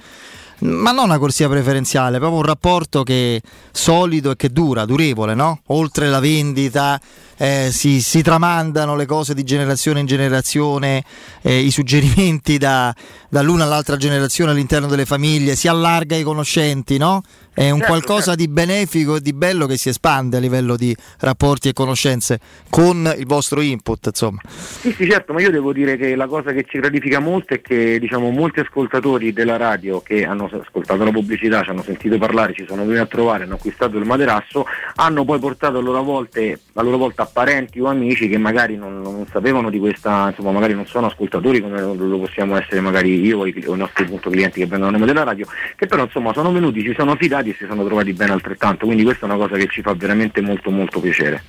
ma 0.60 0.92
non 0.92 1.06
una 1.06 1.18
corsia 1.18 1.50
preferenziale, 1.50 2.18
proprio 2.18 2.40
un 2.40 2.46
rapporto 2.46 3.04
che 3.04 3.42
solido 3.72 4.32
e 4.32 4.36
che 4.36 4.50
dura, 4.50 4.86
durevole, 4.86 5.34
no? 5.34 5.62
Oltre 5.68 6.08
la 6.08 6.20
vendita 6.20 7.00
eh, 7.38 7.70
si, 7.72 8.02
si 8.02 8.22
tramandano 8.22 8.96
le 8.96 9.06
cose 9.06 9.34
di 9.34 9.44
generazione 9.44 10.00
in 10.00 10.06
generazione, 10.06 11.04
eh, 11.42 11.60
i 11.60 11.72
suggerimenti 11.72 12.58
da- 12.58 12.94
dall'una 13.30 13.64
all'altra 13.64 13.98
generazione 13.98 14.52
all'interno 14.52 14.88
delle 14.88 15.06
famiglie, 15.06 15.56
si 15.56 15.68
allarga 15.68 16.16
i 16.16 16.24
conoscenti, 16.24 16.98
no? 16.98 17.22
È 17.54 17.70
un 17.70 17.78
Certo, 17.78 17.86
qualcosa 17.86 18.36
certo. 18.36 18.40
di 18.40 18.48
benefico 18.48 19.16
e 19.18 19.22
di 19.22 19.32
bello 19.34 19.68
che 19.68 19.78
si 19.78 19.90
espande 19.90 20.38
a 20.38 20.40
livello 20.40 20.76
di 20.76 20.96
rapporti 21.20 21.70
e 21.70 21.74
conoscenze 21.74 22.40
con 22.70 23.14
il 23.16 23.28
vostro 23.28 23.62
input, 23.62 24.08
insomma. 24.08 24.42
Sì, 24.48 24.92
sì, 24.92 25.08
certo, 25.10 25.34
ma 25.34 25.42
io 25.42 25.52
devo 25.52 25.72
dire 25.72 25.96
che 25.96 26.16
la 26.16 26.26
cosa 26.26 26.52
che 26.52 26.66
ci 26.68 26.80
gratifica 26.80 27.20
molto 27.20 27.54
è 27.54 27.62
che 27.62 28.00
diciamo, 28.00 28.32
molti 28.32 28.60
ascoltatori 28.60 29.34
della 29.34 29.58
radio 29.58 30.02
che 30.02 30.26
hanno 30.26 30.50
ascoltato 30.52 31.04
la 31.04 31.12
pubblicità, 31.12 31.62
ci 31.62 31.70
hanno 31.70 31.84
sentito 31.84 32.18
parlare, 32.18 32.54
ci 32.54 32.66
sono 32.68 32.82
venuti 32.82 33.00
a 33.00 33.06
trovare, 33.06 33.44
hanno 33.44 33.56
acquistato 33.56 33.98
il 33.98 34.06
materasso, 34.06 34.66
hanno 34.96 35.24
poi 35.24 35.38
portato 35.40 35.78
a 35.78 35.82
loro, 35.82 36.02
volte, 36.02 36.60
a 36.74 36.82
loro 36.82 36.98
volta 36.98 37.26
parenti 37.26 37.80
o 37.80 37.86
amici 37.86 38.28
che 38.28 38.38
magari 38.38 38.76
non, 38.76 39.00
non 39.02 39.28
sapevano 39.32 39.70
di 39.70 39.78
questa, 39.78 40.30
insomma, 40.30 40.52
magari 40.52 40.74
non 40.74 40.88
sono 40.88 41.06
ascoltatori 41.08 41.62
come 41.62 41.80
lo 41.82 42.18
possiamo 42.18 42.58
essere 42.58 42.82
magari 42.82 43.24
io 43.24 43.40
o 43.40 43.46
i, 43.46 43.64
o 43.68 43.76
i 43.76 43.78
nostri 43.78 44.06
appunto, 44.06 44.30
clienti 44.32 44.60
che 44.60 44.66
vengono 44.66 44.90
a 44.90 44.92
nome 44.92 45.06
della 45.06 45.24
radio, 45.24 45.46
che 45.76 45.86
però 45.86 46.04
insomma 46.04 46.34
sono 46.34 46.52
venuti, 46.52 46.82
ci 46.82 46.96
sono 46.98 47.16
fidati 47.16 47.43
e 47.50 47.56
si 47.58 47.66
sono 47.68 47.86
trovati 47.86 48.14
bene 48.14 48.32
altrettanto, 48.32 48.86
quindi 48.86 49.04
questa 49.04 49.26
è 49.26 49.30
una 49.30 49.38
cosa 49.38 49.56
che 49.58 49.68
ci 49.68 49.82
fa 49.82 49.94
veramente 49.94 50.42
molto 50.42 50.70
molto 50.72 51.00
piacere. 51.00 51.44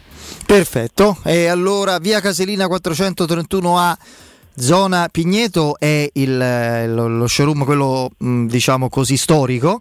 Perfetto, 0.46 1.18
e 1.24 1.46
allora 1.46 1.98
via 1.98 2.20
Caselina 2.20 2.66
431A. 2.66 3.94
Zona 4.56 5.08
Pigneto 5.10 5.76
è 5.80 6.08
il, 6.12 6.40
eh, 6.40 6.86
lo, 6.86 7.08
lo 7.08 7.26
showroom, 7.26 7.64
quello 7.64 8.12
mh, 8.16 8.46
diciamo 8.46 8.88
così 8.88 9.16
storico 9.16 9.80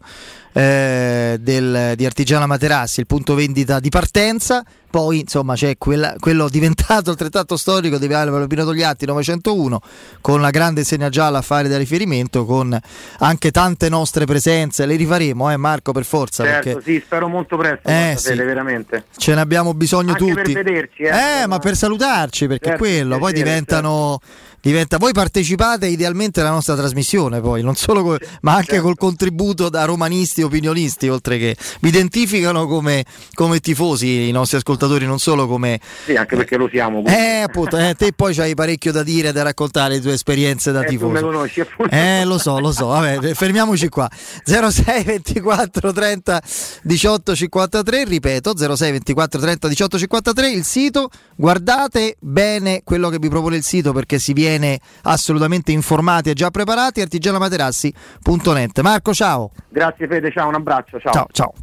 eh, 0.52 1.38
del- 1.40 1.94
di 1.96 2.06
Artigiana 2.06 2.48
Materassi, 2.48 3.00
il 3.00 3.06
punto 3.06 3.36
vendita 3.36 3.80
di 3.80 3.90
partenza. 3.90 4.66
Poi 4.94 5.22
insomma 5.22 5.56
c'è 5.56 5.76
quella- 5.80 6.14
quello 6.20 6.48
diventato 6.54 7.10
altrettanto 7.10 7.58
storico 7.58 7.98
di 7.98 8.06
Viale 8.06 8.30
Valpino 8.30 8.64
Togliatti 8.64 9.08
901 9.08 9.82
con 10.22 10.40
la 10.40 10.52
grande 10.52 10.84
segna 10.84 11.10
gialla 11.10 11.40
a 11.40 11.42
fare 11.42 11.68
da 11.68 11.80
riferimento, 11.80 12.46
con 12.46 12.80
anche 13.18 13.50
tante 13.50 13.90
nostre 13.90 14.26
presenze. 14.26 14.86
Le 14.86 14.96
rifaremo, 14.96 15.50
eh, 15.52 15.58
Marco, 15.58 15.94
per 15.94 16.06
forza. 16.06 16.44
certo, 16.44 16.74
perché 16.76 16.84
sì, 16.92 17.02
spero 17.04 17.28
molto 17.28 17.58
presto, 17.58 17.88
Eh, 17.90 18.14
sì. 18.20 18.28
Fede, 18.28 18.44
veramente. 18.44 19.06
ce 19.18 19.34
ne 19.34 19.42
abbiamo 19.42 19.74
bisogno 19.74 20.12
Anche 20.12 20.26
per 20.32 20.44
tutti. 20.44 20.54
vederci, 20.54 21.02
eh. 21.02 21.42
Eh, 21.42 21.48
ma 21.48 21.58
per 21.58 21.76
salutarci, 21.76 22.46
perché 22.46 22.66
Certo, 22.70 22.84
quello 22.84 23.18
poi 23.18 23.32
piacere, 23.34 23.50
diventano. 23.50 24.20
Diventa, 24.64 24.96
voi 24.96 25.12
partecipate 25.12 25.88
idealmente 25.88 26.40
alla 26.40 26.52
nostra 26.52 26.74
trasmissione, 26.76 27.42
poi 27.42 27.62
non 27.62 27.76
solo 27.76 28.02
co- 28.02 28.18
ma 28.44 28.54
anche 28.54 28.68
certo. 28.76 28.84
col 28.86 28.96
contributo 28.96 29.68
da 29.68 29.84
romanisti 29.84 30.40
e 30.40 30.46
opinionisti, 30.46 31.10
oltre 31.10 31.38
che 31.38 31.58
vi 31.82 31.90
identificano 31.90 32.66
come, 32.66 33.04
come 33.34 33.60
tifosi 33.60 34.30
i 34.30 34.32
nostri 34.32 34.56
ascoltatori, 34.56 34.82
non 34.88 35.20
solo 35.20 35.48
come. 35.48 35.80
Sì, 36.06 36.16
anche 36.16 36.36
perché 36.36 36.58
lo 36.58 36.68
siamo. 36.70 37.02
quindi. 37.02 37.20
Eh, 37.20 37.42
appunto, 37.42 37.78
eh, 37.78 37.96
te 37.96 38.12
poi 38.14 38.34
c'hai 38.34 38.54
parecchio 38.56 38.92
da 38.92 39.04
dire, 39.04 39.32
da 39.32 39.44
raccontare 39.44 39.96
le 39.96 40.02
tue 40.02 40.14
esperienze 40.14 40.72
da 40.72 40.82
Eh, 40.82 40.86
tu 40.86 40.92
tifoso. 40.92 41.12
me 41.12 41.22
conosci, 41.22 41.62
appunto. 41.62 41.94
Eh, 41.96 42.24
lo 42.26 42.38
so, 42.38 42.60
lo 42.60 42.72
so. 42.72 42.88
Vabbè, 42.88 43.34
fermiamoci 43.34 43.90
qua. 43.90 44.10
06 44.44 45.04
24 45.04 45.92
30 45.92 46.42
18 46.84 47.36
53, 47.36 48.04
ripeto, 48.06 48.54
06 48.76 48.92
24 48.92 49.40
30 49.40 49.68
18 49.68 49.98
53, 49.98 50.50
il 50.52 50.64
sito. 50.64 51.10
Guardate 51.36 52.16
bene 52.20 52.82
quello 52.84 53.10
che 53.10 53.18
vi 53.20 53.30
propone 53.30 53.56
il 53.58 53.64
sito 53.64 53.92
perché 53.94 54.20
si 54.20 54.34
viene 54.34 54.80
assolutamente 55.04 55.72
informati 55.72 56.30
e 56.30 56.34
già 56.34 56.50
preparati. 56.52 57.02
artigianamaterassi.net. 57.02 58.80
Marco, 58.82 59.14
ciao. 59.14 59.52
Grazie 59.70 60.08
Fede, 60.08 60.32
ciao, 60.32 60.48
un 60.50 60.56
abbraccio, 60.56 61.00
ciao. 61.00 61.12
Ciao, 61.14 61.28
ciao. 61.32 61.54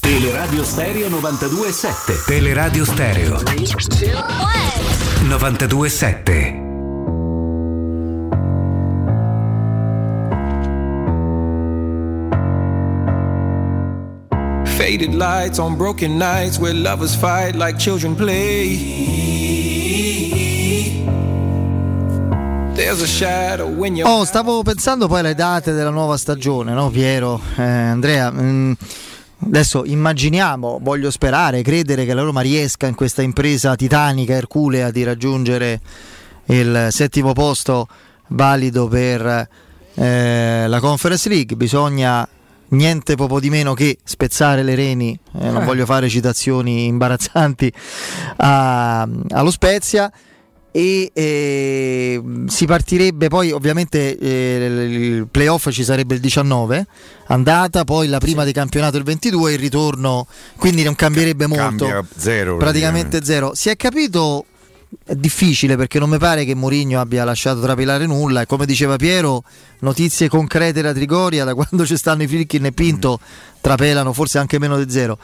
Teleradio 0.00 0.64
Stereo 0.64 1.08
92.7 1.08 2.24
Teleradio 2.26 2.84
Stereo 2.84 3.36
92.7 5.28 6.68
Faded 14.76 15.14
lights 15.14 15.58
on 15.58 15.76
broken 15.76 16.16
nights 16.16 16.58
where 16.58 16.72
lovers 16.74 17.14
fight 17.14 17.54
like 17.54 17.78
children 17.78 18.14
play. 18.16 18.76
There's 22.74 23.02
a 23.02 23.06
shadow 23.06 23.68
when 23.68 23.94
you're 23.96 24.08
Oh, 24.08 24.24
stavo 24.24 24.62
pensando 24.62 25.06
poi 25.06 25.18
alle 25.18 25.34
date 25.34 25.72
della 25.72 25.90
nuova 25.90 26.16
stagione, 26.16 26.72
no 26.72 26.88
Piero? 26.88 27.40
Eh, 27.56 27.62
Andrea, 27.62 28.30
mm, 28.30 28.72
adesso 29.46 29.84
immaginiamo, 29.84 30.78
voglio 30.82 31.10
sperare, 31.10 31.62
credere 31.62 32.04
che 32.04 32.14
la 32.14 32.22
Roma 32.22 32.40
riesca 32.40 32.86
in 32.86 32.94
questa 32.94 33.22
impresa 33.22 33.74
titanica, 33.76 34.34
erculea, 34.34 34.90
di 34.90 35.02
raggiungere 35.02 35.80
il 36.46 36.88
settimo 36.90 37.32
posto 37.32 37.88
valido 38.28 38.88
per 38.88 39.48
eh, 39.94 40.64
la 40.66 40.80
Conference 40.80 41.28
League. 41.28 41.56
Bisogna 41.56 42.26
niente 42.68 43.16
poco 43.16 43.40
di 43.40 43.50
meno 43.50 43.74
che 43.74 43.98
spezzare 44.04 44.62
le 44.62 44.74
reni, 44.74 45.18
eh, 45.40 45.50
non 45.50 45.62
Eh. 45.62 45.64
voglio 45.64 45.84
fare 45.86 46.08
citazioni 46.08 46.86
imbarazzanti 46.86 47.72
a- 48.36 49.02
allo 49.30 49.50
Spezia 49.50 50.10
e 50.72 51.10
eh, 51.12 52.22
si 52.46 52.64
partirebbe 52.66 53.28
poi 53.28 53.50
ovviamente 53.50 54.16
eh, 54.16 54.66
il 54.88 55.26
playoff 55.28 55.68
ci 55.70 55.82
sarebbe 55.82 56.14
il 56.14 56.20
19 56.20 56.86
andata 57.26 57.84
poi 57.84 58.06
la 58.06 58.18
prima 58.18 58.44
di 58.44 58.52
campionato 58.52 58.96
il 58.96 59.02
22 59.02 59.52
il 59.52 59.58
ritorno 59.58 60.26
quindi 60.56 60.82
non 60.82 60.94
cambierebbe 60.94 61.46
molto. 61.46 61.86
Cambia 61.86 62.04
zero. 62.16 62.56
praticamente 62.56 63.24
zero. 63.24 63.52
Si 63.54 63.68
è 63.68 63.76
capito 63.76 64.44
è 65.04 65.14
difficile 65.14 65.76
perché 65.76 66.00
non 66.00 66.10
mi 66.10 66.18
pare 66.18 66.44
che 66.44 66.54
Mourinho 66.54 67.00
abbia 67.00 67.24
lasciato 67.24 67.60
trapelare 67.60 68.06
nulla. 68.06 68.42
E 68.42 68.46
come 68.46 68.66
diceva 68.66 68.96
Piero 68.96 69.44
notizie 69.80 70.28
concrete 70.28 70.82
da 70.82 70.92
Trigoria 70.92 71.44
da 71.44 71.54
quando 71.54 71.86
ci 71.86 71.96
stanno 71.96 72.22
i 72.22 72.26
Filkin 72.26 72.66
e 72.66 72.72
Pinto 72.72 73.18
trapelano 73.60 74.12
forse 74.12 74.38
anche 74.38 74.58
meno 74.58 74.82
di 74.82 74.90
zero 74.90 75.18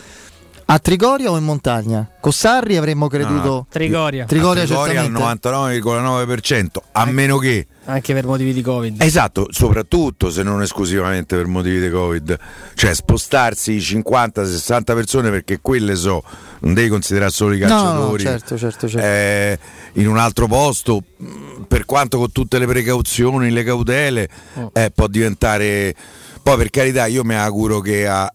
A 0.68 0.80
Trigoria 0.80 1.30
o 1.30 1.36
in 1.36 1.44
montagna? 1.44 2.10
Con 2.18 2.32
Sarri 2.32 2.76
avremmo 2.76 3.06
creduto. 3.06 3.48
No, 3.48 3.66
Trigoria. 3.70 4.24
Trigoria, 4.24 4.62
A 4.64 4.66
Trigoria 4.66 5.00
al 5.00 5.08
certamente. 5.08 5.48
99,9%, 5.78 6.66
a 6.92 7.04
meno 7.04 7.38
che 7.38 7.68
Anche 7.84 8.12
per 8.14 8.26
motivi 8.26 8.52
di 8.52 8.62
Covid. 8.62 9.00
Esatto, 9.00 9.46
soprattutto 9.50 10.28
se 10.28 10.42
non 10.42 10.60
esclusivamente 10.62 11.36
per 11.36 11.46
motivi 11.46 11.78
di 11.80 11.88
Covid, 11.88 12.36
cioè 12.74 12.92
spostarsi 12.94 13.76
50-60 13.78 14.82
persone 14.86 15.30
perché 15.30 15.60
quelle 15.62 15.94
so, 15.94 16.24
non 16.62 16.74
devi 16.74 16.88
considerare 16.88 17.30
solo 17.30 17.54
i 17.54 17.60
No, 17.60 17.68
no, 17.68 17.74
no, 17.74 17.82
calciatori. 17.90 18.22
certo, 18.24 18.58
certo, 18.58 18.88
certo. 18.88 19.06
eh, 19.06 19.58
in 20.02 20.08
un 20.08 20.18
altro 20.18 20.48
posto, 20.48 21.00
mh, 21.16 21.62
per 21.68 21.84
quanto 21.84 22.18
con 22.18 22.32
tutte 22.32 22.58
le 22.58 22.66
precauzioni, 22.66 23.50
le 23.52 23.62
cautele, 23.62 24.28
Oh. 24.54 24.70
eh, 24.74 24.90
può 24.92 25.06
diventare. 25.06 25.94
Poi 26.42 26.56
per 26.56 26.70
carità, 26.70 27.06
io 27.06 27.22
mi 27.22 27.34
auguro 27.36 27.78
che 27.80 28.06
a, 28.08 28.32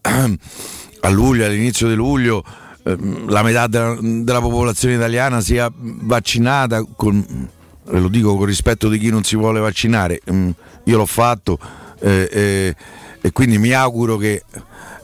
a 1.04 1.08
luglio, 1.10 1.44
all'inizio 1.44 1.88
di 1.88 1.94
luglio, 1.94 2.44
ehm, 2.82 3.28
la 3.28 3.42
metà 3.42 3.66
della, 3.66 3.96
della 4.00 4.40
popolazione 4.40 4.94
italiana 4.94 5.40
sia 5.40 5.70
vaccinata. 5.74 6.84
Con, 6.96 7.48
lo 7.84 8.08
dico 8.08 8.36
con 8.36 8.46
rispetto 8.46 8.88
di 8.88 8.98
chi 8.98 9.10
non 9.10 9.24
si 9.24 9.36
vuole 9.36 9.60
vaccinare. 9.60 10.20
Mm, 10.30 10.50
Io 10.84 10.96
l'ho 10.96 11.06
fatto 11.06 11.58
eh, 12.00 12.28
eh, 12.30 12.76
e 13.20 13.32
quindi 13.32 13.58
mi 13.58 13.72
auguro 13.72 14.16
che 14.16 14.42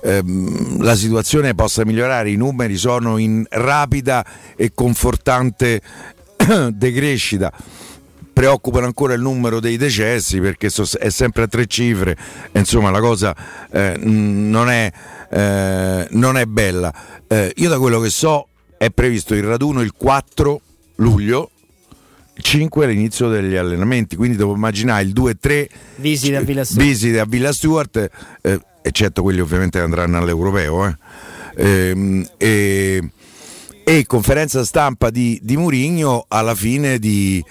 ehm, 0.03 0.83
la 0.83 0.97
situazione 0.97 1.55
possa 1.55 1.85
migliorare. 1.85 2.31
I 2.31 2.37
numeri 2.37 2.77
sono 2.77 3.17
in 3.19 3.45
rapida 3.49 4.25
e 4.57 4.73
confortante 4.75 5.81
decrescita. 6.73 7.53
Preoccupano 8.33 8.87
ancora 8.87 9.15
il 9.15 9.21
numero 9.21 9.59
dei 9.59 9.77
decessi 9.77 10.41
perché 10.41 10.69
è 11.01 11.11
sempre 11.11 11.43
a 11.43 11.47
tre 11.49 11.67
cifre, 11.67 12.17
insomma 12.53 12.91
la 12.91 13.01
cosa 13.01 13.35
eh, 13.69 13.97
non, 13.99 14.71
è, 14.71 14.93
eh, 15.31 16.07
non 16.11 16.37
è 16.37 16.45
bella. 16.47 16.93
Eh, 17.27 17.53
io 17.57 17.69
da 17.69 17.79
quello 17.79 18.01
che 18.01 18.11
so 18.11 18.49
è 18.77 18.91
previsto 18.91 19.35
il 19.35 19.43
raduno 19.43 19.81
il 19.81 19.93
4 19.97 20.61
luglio, 20.97 21.51
5 22.41 22.85
all'inizio 22.85 23.29
degli 23.29 23.57
allenamenti, 23.57 24.17
quindi 24.17 24.37
devo 24.37 24.55
immaginare 24.55 25.03
il 25.03 25.13
2-3 25.13 25.67
Visite 25.97 26.37
a 26.37 26.41
Villa 26.41 26.65
Stuart. 26.65 26.87
visite 26.87 27.19
a 27.21 27.25
Villa 27.25 27.53
Stewart, 27.53 28.11
eh, 28.43 28.61
eccetto 28.83 29.23
quelli 29.23 29.41
ovviamente 29.41 29.79
che 29.79 29.85
andranno 29.85 30.19
all'europeo. 30.19 30.87
eh. 30.87 30.97
Ehm, 31.57 32.25
e, 32.37 33.11
e 33.85 34.07
conferenza 34.07 34.65
stampa 34.65 35.11
di, 35.11 35.41
di 35.43 35.57
Murigno 35.57 36.27
alla 36.29 36.55
fine 36.55 36.99
di, 37.01 37.43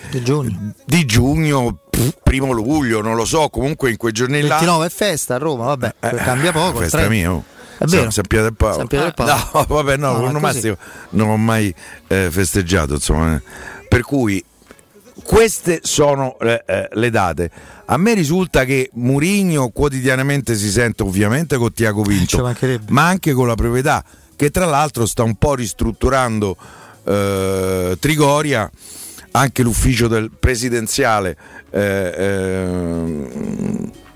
di 0.86 1.06
giugno, 1.06 1.80
pff, 1.90 2.20
primo 2.24 2.52
luglio, 2.54 3.02
non 3.02 3.16
lo 3.16 3.26
so, 3.26 3.50
comunque 3.50 3.90
in 3.90 3.98
quei 3.98 4.14
giorni 4.14 4.42
là. 4.42 4.50
29 4.60 4.86
è 4.86 4.90
festa 4.90 5.36
a 5.36 5.38
Roma, 5.40 5.66
vabbè, 5.66 5.96
cambia 6.00 6.52
poco. 6.54 6.80
Festa 6.80 7.00
30. 7.00 7.14
mia. 7.16 7.34
oh. 7.34 7.44
È 7.78 7.86
vero. 7.86 8.10
San, 8.10 8.26
Pietro 8.28 8.48
del 8.48 8.56
Paolo. 8.56 8.76
San 8.78 8.88
Pietro 8.88 9.06
del 9.08 9.14
Paolo. 9.16 9.50
No, 9.54 9.66
vabbè, 9.76 9.98
no, 9.98 10.12
No, 10.20 10.32
con. 10.32 10.42
Massimo 10.42 10.78
non 11.12 11.30
ho 11.30 11.38
mai 11.38 11.74
eh, 12.08 12.30
festeggiato, 12.32 12.94
insomma. 12.94 13.36
eh. 13.36 13.42
Per 13.88 14.02
cui 14.02 14.44
queste 15.24 15.80
sono 15.84 16.38
eh, 16.40 16.64
eh, 16.66 16.90
le 16.94 17.10
date. 17.10 17.52
A 17.86 17.98
me 17.98 18.14
risulta 18.14 18.66
che 18.66 18.90
Murigno 18.94 19.70
quotidianamente 19.70 20.56
si 20.56 20.70
sente 20.70 21.04
ovviamente 21.04 21.58
con 21.58 21.72
Tiago 21.74 22.04
Ci 22.04 22.10
Pinto, 22.10 22.42
mancherebbe. 22.44 22.92
ma 22.92 23.08
anche 23.08 23.34
con 23.34 23.48
la 23.48 23.56
proprietà, 23.56 24.04
che 24.36 24.52
tra 24.52 24.66
l'altro 24.66 25.06
sta 25.06 25.24
un 25.24 25.36
po' 25.36 25.56
ristrutturando 25.56 26.56
eh, 27.06 27.96
Trigoria, 28.00 28.70
anche 29.32 29.64
l'ufficio 29.64 30.08
del 30.08 30.32
presidenziale. 30.38 31.38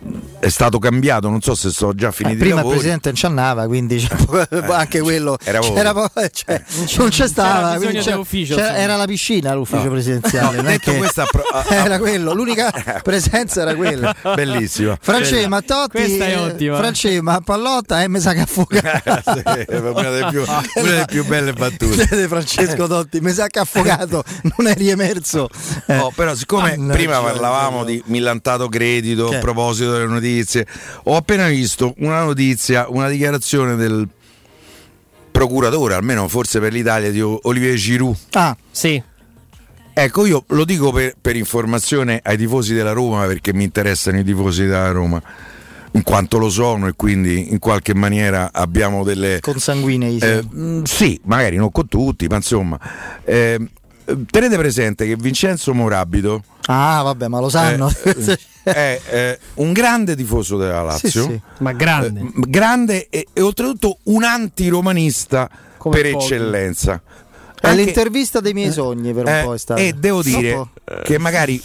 Eh, 0.03 0.09
eh, 0.39 0.39
è 0.39 0.49
stato 0.49 0.79
cambiato, 0.79 1.29
non 1.29 1.41
so 1.41 1.53
se 1.55 1.69
sono 1.69 1.93
già 1.93 2.07
Eh, 2.09 2.11
finiti 2.11 2.35
i 2.37 2.39
prima 2.39 2.61
il 2.61 2.67
presidente 2.67 3.09
non 3.09 3.17
ci 3.17 3.25
andava, 3.25 3.65
quindi 3.67 3.97
c'è 3.97 4.15
po- 4.25 4.45
anche 4.73 4.99
quello 5.01 5.37
era 5.43 5.59
voi. 5.59 5.73
c'era 5.73 5.93
po- 5.93 6.09
cioè, 6.31 6.63
non 6.97 7.09
c'è 7.09 7.27
stava, 7.27 7.77
c'era- 7.79 8.21
c'era- 8.23 8.75
era 8.77 8.95
la 8.95 9.05
piscina 9.05 9.53
l'ufficio 9.53 9.83
No. 9.83 9.89
presidenziale. 9.91 10.57
No, 10.61 10.63
detto 10.63 10.91
che- 10.91 10.97
questo, 10.97 11.23
pro- 11.29 11.43
era 11.69 11.99
quello, 11.99 12.33
l'unica 12.33 12.71
presenza 13.03 13.61
era 13.61 13.75
quella. 13.75 14.13
Bellissima. 14.35 14.97
Francesco 14.99 15.47
Mattotti, 15.47 15.89
Questa 15.97 16.25
è 16.25 16.31
eh, 16.31 16.35
ottima. 16.35 16.77
Francesco, 16.77 17.21
ma 17.23 17.39
Pallotta 17.41 18.01
e 18.01 18.07
mi 18.09 18.19
sa 18.19 18.33
che 18.33 18.39
affogato. 18.41 19.21
Sì, 19.33 19.65
una 19.67 20.09
delle 20.09 20.27
più, 20.29 20.41
una 20.41 20.63
delle 20.75 21.05
più 21.05 21.25
belle 21.25 21.53
battute. 21.53 21.93
Siete 22.07 22.27
Francesco 22.27 22.87
Totti, 22.87 23.19
mi 23.21 23.31
sa 23.31 23.47
che 23.47 23.59
affogato, 23.59 24.23
non 24.57 24.67
è 24.67 24.73
riemerso. 24.75 25.49
Eh, 25.87 25.97
Oh, 26.01 26.11
però 26.15 26.33
siccome 26.35 26.75
prima 26.91 27.19
parlavamo 27.21 27.83
di 27.83 28.01
millantato 28.07 28.67
credito 28.69 29.29
a 29.29 29.37
proposito 29.37 29.90
delle 29.91 30.05
notizie, 30.05 30.65
ho 31.03 31.15
appena 31.15 31.47
visto 31.47 31.93
una 31.97 32.23
notizia, 32.23 32.85
una 32.89 33.09
dichiarazione 33.09 33.75
del 33.75 34.07
procuratore, 35.31 35.93
almeno 35.93 36.27
forse 36.27 36.59
per 36.59 36.73
l'Italia, 36.73 37.11
di 37.11 37.21
Olivier 37.21 37.75
Giroud. 37.75 38.15
Ah, 38.31 38.55
sì. 38.69 39.01
Ecco, 39.93 40.25
io 40.25 40.43
lo 40.47 40.65
dico 40.65 40.91
per, 40.91 41.15
per 41.19 41.35
informazione 41.35 42.19
ai 42.23 42.37
tifosi 42.37 42.73
della 42.73 42.93
Roma, 42.93 43.25
perché 43.25 43.53
mi 43.53 43.63
interessano 43.63 44.19
i 44.19 44.23
tifosi 44.23 44.63
della 44.65 44.91
Roma, 44.91 45.21
in 45.91 46.03
quanto 46.03 46.37
lo 46.37 46.49
sono 46.49 46.87
e 46.87 46.93
quindi 46.95 47.51
in 47.51 47.59
qualche 47.59 47.93
maniera 47.93 48.51
abbiamo 48.53 49.03
delle... 49.03 49.39
consanguinei. 49.41 50.19
sì. 50.19 50.25
Eh, 50.25 50.43
mh, 50.43 50.83
sì, 50.83 51.19
magari 51.25 51.57
non 51.57 51.71
con 51.71 51.87
tutti, 51.87 52.27
ma 52.27 52.37
insomma. 52.37 52.79
eh, 53.23 53.59
tenete 54.29 54.57
presente 54.57 55.05
che 55.07 55.15
Vincenzo 55.15 55.73
Morabito 55.73 56.43
Ah, 56.67 57.01
vabbè, 57.03 57.27
ma 57.27 57.39
lo 57.39 57.49
sanno. 57.49 57.91
eh, 58.03 58.37
è 58.63 59.01
eh, 59.09 59.39
un 59.55 59.73
grande 59.73 60.15
tifoso 60.15 60.57
della 60.57 60.81
Lazio, 60.83 61.09
Sì, 61.09 61.19
sì. 61.31 61.41
Ma 61.59 61.71
grande. 61.73 62.19
eh, 62.19 62.31
grande 62.47 63.07
e, 63.09 63.27
e 63.33 63.41
oltretutto 63.41 63.97
un 64.03 64.23
antiromanista 64.23 65.49
Come 65.77 65.99
per 66.01 66.11
pochi. 66.11 66.23
eccellenza. 66.25 67.01
È 67.59 67.67
Anche- 67.67 67.83
l'intervista 67.83 68.39
dei 68.39 68.53
miei 68.53 68.71
sogni 68.71 69.13
per 69.13 69.25
un 69.25 69.31
eh, 69.33 69.43
po' 69.43 69.53
è 69.53 69.57
stata. 69.57 69.79
e 69.81 69.93
devo 69.93 70.21
dire 70.21 70.51
Dopo- 70.53 70.69
che 71.03 71.17
magari 71.17 71.61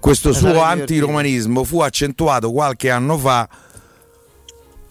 questo 0.00 0.32
suo 0.32 0.62
antiromanismo 0.62 1.64
fu 1.64 1.80
accentuato 1.80 2.52
qualche 2.52 2.90
anno 2.90 3.18
fa 3.18 3.48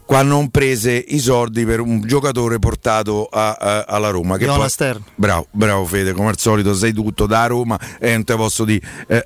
quando 0.07 0.33
non 0.35 0.49
prese 0.49 0.93
i 1.09 1.19
soldi 1.19 1.65
per 1.65 1.81
un 1.81 2.01
giocatore 2.01 2.57
portato 2.59 3.25
a- 3.29 3.51
a- 3.51 3.85
alla 3.87 4.09
Roma. 4.09 4.37
Che 4.37 4.45
poi- 4.45 4.69
Stern. 4.69 5.03
Bravo, 5.13 5.47
bravo 5.51 5.85
Fede, 5.85 6.13
come 6.13 6.29
al 6.29 6.39
solito 6.39 6.73
sai 6.73 6.93
tutto 6.93 7.25
da 7.27 7.45
Roma 7.45 7.77
e 7.99 8.13
non 8.13 8.23
te 8.23 8.35
posso 8.35 8.63
dire, 8.65 8.81
eh, 9.07 9.25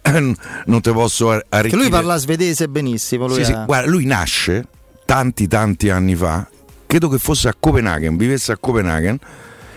non 0.66 0.82
te 0.82 0.92
posso 0.92 1.30
Che 1.38 1.46
arricchire. 1.50 1.82
lui 1.82 1.90
parla 1.92 2.18
svedese 2.18 2.68
benissimo. 2.68 3.28
Lui 3.28 3.36
Sì, 3.38 3.46
sì, 3.46 3.58
guarda, 3.66 3.90
lui 3.90 4.06
nasce 4.06 4.66
tanti 5.06 5.48
tanti 5.48 5.90
anni 5.90 6.16
fa, 6.16 6.48
credo 6.88 7.08
che 7.10 7.20
fosse 7.20 7.48
a 7.48 7.56
Copenaghen, 7.58 8.18
vivesse 8.18 8.52
a 8.52 8.58
Copenaghen 8.58 9.18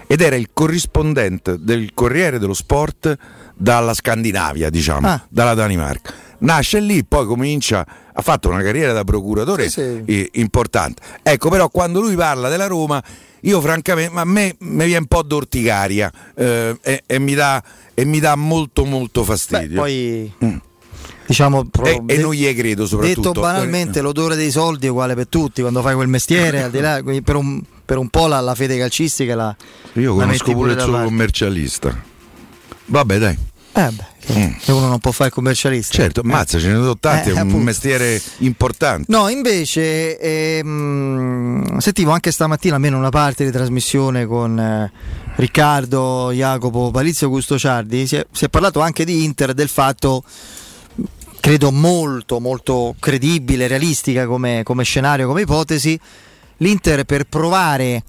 ed 0.06 0.20
era 0.20 0.36
il 0.36 0.48
corrispondente 0.52 1.56
del 1.60 1.90
Corriere 1.94 2.38
dello 2.38 2.54
Sport 2.54 3.16
dalla 3.54 3.94
Scandinavia, 3.94 4.70
diciamo, 4.70 5.06
Ah. 5.06 5.22
dalla 5.28 5.54
Danimarca. 5.54 6.12
Nasce 6.44 6.78
lì, 6.80 7.04
poi 7.04 7.24
comincia, 7.26 7.86
ha 8.12 8.22
fatto 8.22 8.48
una 8.50 8.62
carriera 8.62 8.92
da 8.92 9.02
procuratore 9.04 9.68
Sì, 9.70 10.02
eh, 10.04 10.28
importante. 10.34 11.00
Ecco, 11.22 11.48
però 11.48 11.68
quando 11.70 12.00
lui 12.00 12.14
parla 12.14 12.48
della 12.48 12.66
Roma, 12.66 13.02
io 13.40 13.60
francamente, 13.60 14.12
ma 14.12 14.20
a 14.22 14.24
me 14.26 14.54
mi 14.60 14.84
viene 14.84 14.98
un 14.98 15.06
po' 15.06 15.22
d'orticaria 15.22 16.12
eh, 16.34 16.76
e, 16.82 17.02
e 17.06 17.18
mi 17.18 17.34
dà, 17.34 17.62
e 17.94 18.04
mi 18.04 18.20
dà 18.20 18.34
molto 18.36 18.84
molto 18.84 19.20
Beh, 19.20 19.26
fastidio. 19.26 19.80
poi 19.80 20.32
Mm. 20.44 20.56
diciamo 21.26 21.66
e, 21.84 22.02
e 22.06 22.16
de- 22.16 22.18
non 22.18 22.32
gli 22.34 22.54
credo 22.54 22.86
soprattutto. 22.86 23.28
Detto 23.30 23.40
banalmente, 23.40 24.00
l'odore 24.02 24.36
dei 24.36 24.50
soldi 24.50 24.86
è 24.86 24.90
uguale 24.90 25.14
per 25.14 25.28
tutti 25.28 25.62
quando 25.62 25.80
fai 25.80 25.94
quel 25.94 26.08
mestiere, 26.08 26.62
al 26.62 26.70
di 26.70 26.80
là, 26.80 27.02
per, 27.22 27.36
un, 27.36 27.62
per 27.84 27.96
un 27.96 28.08
po' 28.08 28.26
la, 28.26 28.40
la 28.40 28.54
fede 28.54 28.76
calcistica 28.76 29.34
la, 29.34 29.56
Io 29.94 30.14
la 30.14 30.24
conosco 30.24 30.44
metti 30.44 30.52
pure 30.54 30.72
il 30.72 30.80
suo 30.80 30.90
parte. 30.92 31.06
commercialista. 31.06 32.02
Vabbè, 32.86 33.18
dai. 33.18 33.38
Eh 33.76 33.90
beh, 33.90 34.04
che, 34.20 34.56
che 34.60 34.70
uno 34.72 34.86
non 34.86 35.00
può 35.00 35.10
fare 35.10 35.28
il 35.30 35.34
commercialista. 35.34 35.96
Mm. 35.96 36.00
Certo, 36.00 36.20
mazza, 36.22 36.60
ce 36.60 36.68
ne 36.68 36.74
sono 36.74 36.96
tanti, 36.96 37.28
Eh, 37.28 37.32
è 37.32 37.34
un 37.34 37.38
appunto. 37.38 37.58
mestiere 37.64 38.20
importante. 38.38 39.04
No, 39.08 39.28
invece 39.28 40.16
ehm, 40.18 41.78
sentivo 41.78 42.12
anche 42.12 42.30
stamattina 42.30 42.76
almeno 42.76 42.98
una 42.98 43.10
parte 43.10 43.44
di 43.44 43.50
trasmissione 43.50 44.26
con 44.26 44.58
eh, 44.58 44.92
Riccardo, 45.36 46.30
Jacopo, 46.32 46.92
Palizio 46.92 47.28
Gusto 47.28 47.58
Ciardi, 47.58 48.06
si 48.06 48.14
è, 48.16 48.24
si 48.30 48.44
è 48.44 48.48
parlato 48.48 48.78
anche 48.80 49.04
di 49.04 49.24
Inter 49.24 49.52
del 49.54 49.68
fatto 49.68 50.22
credo 51.40 51.70
molto 51.72 52.40
molto 52.40 52.94
credibile, 52.98 53.66
realistica 53.66 54.24
come, 54.26 54.62
come 54.62 54.82
scenario, 54.84 55.26
come 55.26 55.42
ipotesi, 55.42 55.98
l'Inter 56.58 57.04
per 57.04 57.24
provare 57.24 58.02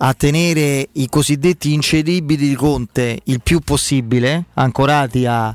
a 0.00 0.14
tenere 0.14 0.88
i 0.92 1.08
cosiddetti 1.08 1.72
incedibili 1.72 2.48
di 2.48 2.54
Conte 2.54 3.20
il 3.24 3.40
più 3.42 3.60
possibile, 3.60 4.44
ancorati 4.54 5.26
a, 5.26 5.46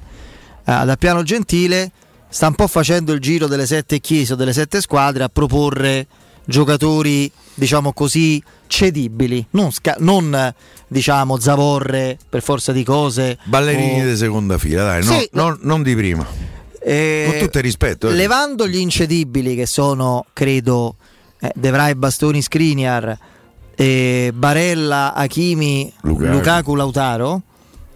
a- 0.65 0.85
da 0.85 0.95
piano 0.97 1.23
gentile, 1.23 1.91
sta 2.29 2.47
un 2.47 2.55
po' 2.55 2.67
facendo 2.67 3.13
il 3.13 3.19
giro 3.19 3.47
delle 3.47 3.65
sette 3.65 3.99
chiese 3.99 4.33
o 4.33 4.35
delle 4.35 4.53
sette 4.53 4.81
squadre 4.81 5.23
a 5.23 5.29
proporre 5.29 6.07
giocatori, 6.45 7.31
diciamo 7.53 7.93
così, 7.93 8.43
cedibili, 8.67 9.45
non, 9.51 9.71
sca- 9.71 9.95
non 9.99 10.53
diciamo 10.87 11.39
zavorre 11.39 12.17
per 12.27 12.41
forza 12.43 12.71
di 12.73 12.83
cose. 12.83 13.37
Ballerini 13.45 14.01
o- 14.01 14.09
di 14.09 14.15
seconda 14.17 14.57
fila, 14.57 14.83
dai, 14.83 15.05
no- 15.05 15.19
Sì, 15.19 15.29
non, 15.61 15.83
di 15.83 15.95
prima. 15.95 16.27
eh, 16.81 17.27
Con 17.29 17.39
tutto 17.39 17.57
il 17.59 17.63
rispetto. 17.63 18.09
eh. 18.09 18.13
Levando 18.13 18.67
gli 18.67 18.75
incedibili 18.77 19.55
che 19.55 19.65
sono, 19.65 20.25
credo, 20.33 20.97
eh, 21.39 21.49
De 21.55 21.71
Vrij, 21.71 21.93
Bastoni, 21.93 22.41
Skriniar, 22.41 23.17
e 23.75 24.31
Barella, 24.33 25.13
Hakimi, 25.13 25.91
Lukaku. 26.01 26.31
Lukaku, 26.31 26.75
Lautaro. 26.75 27.41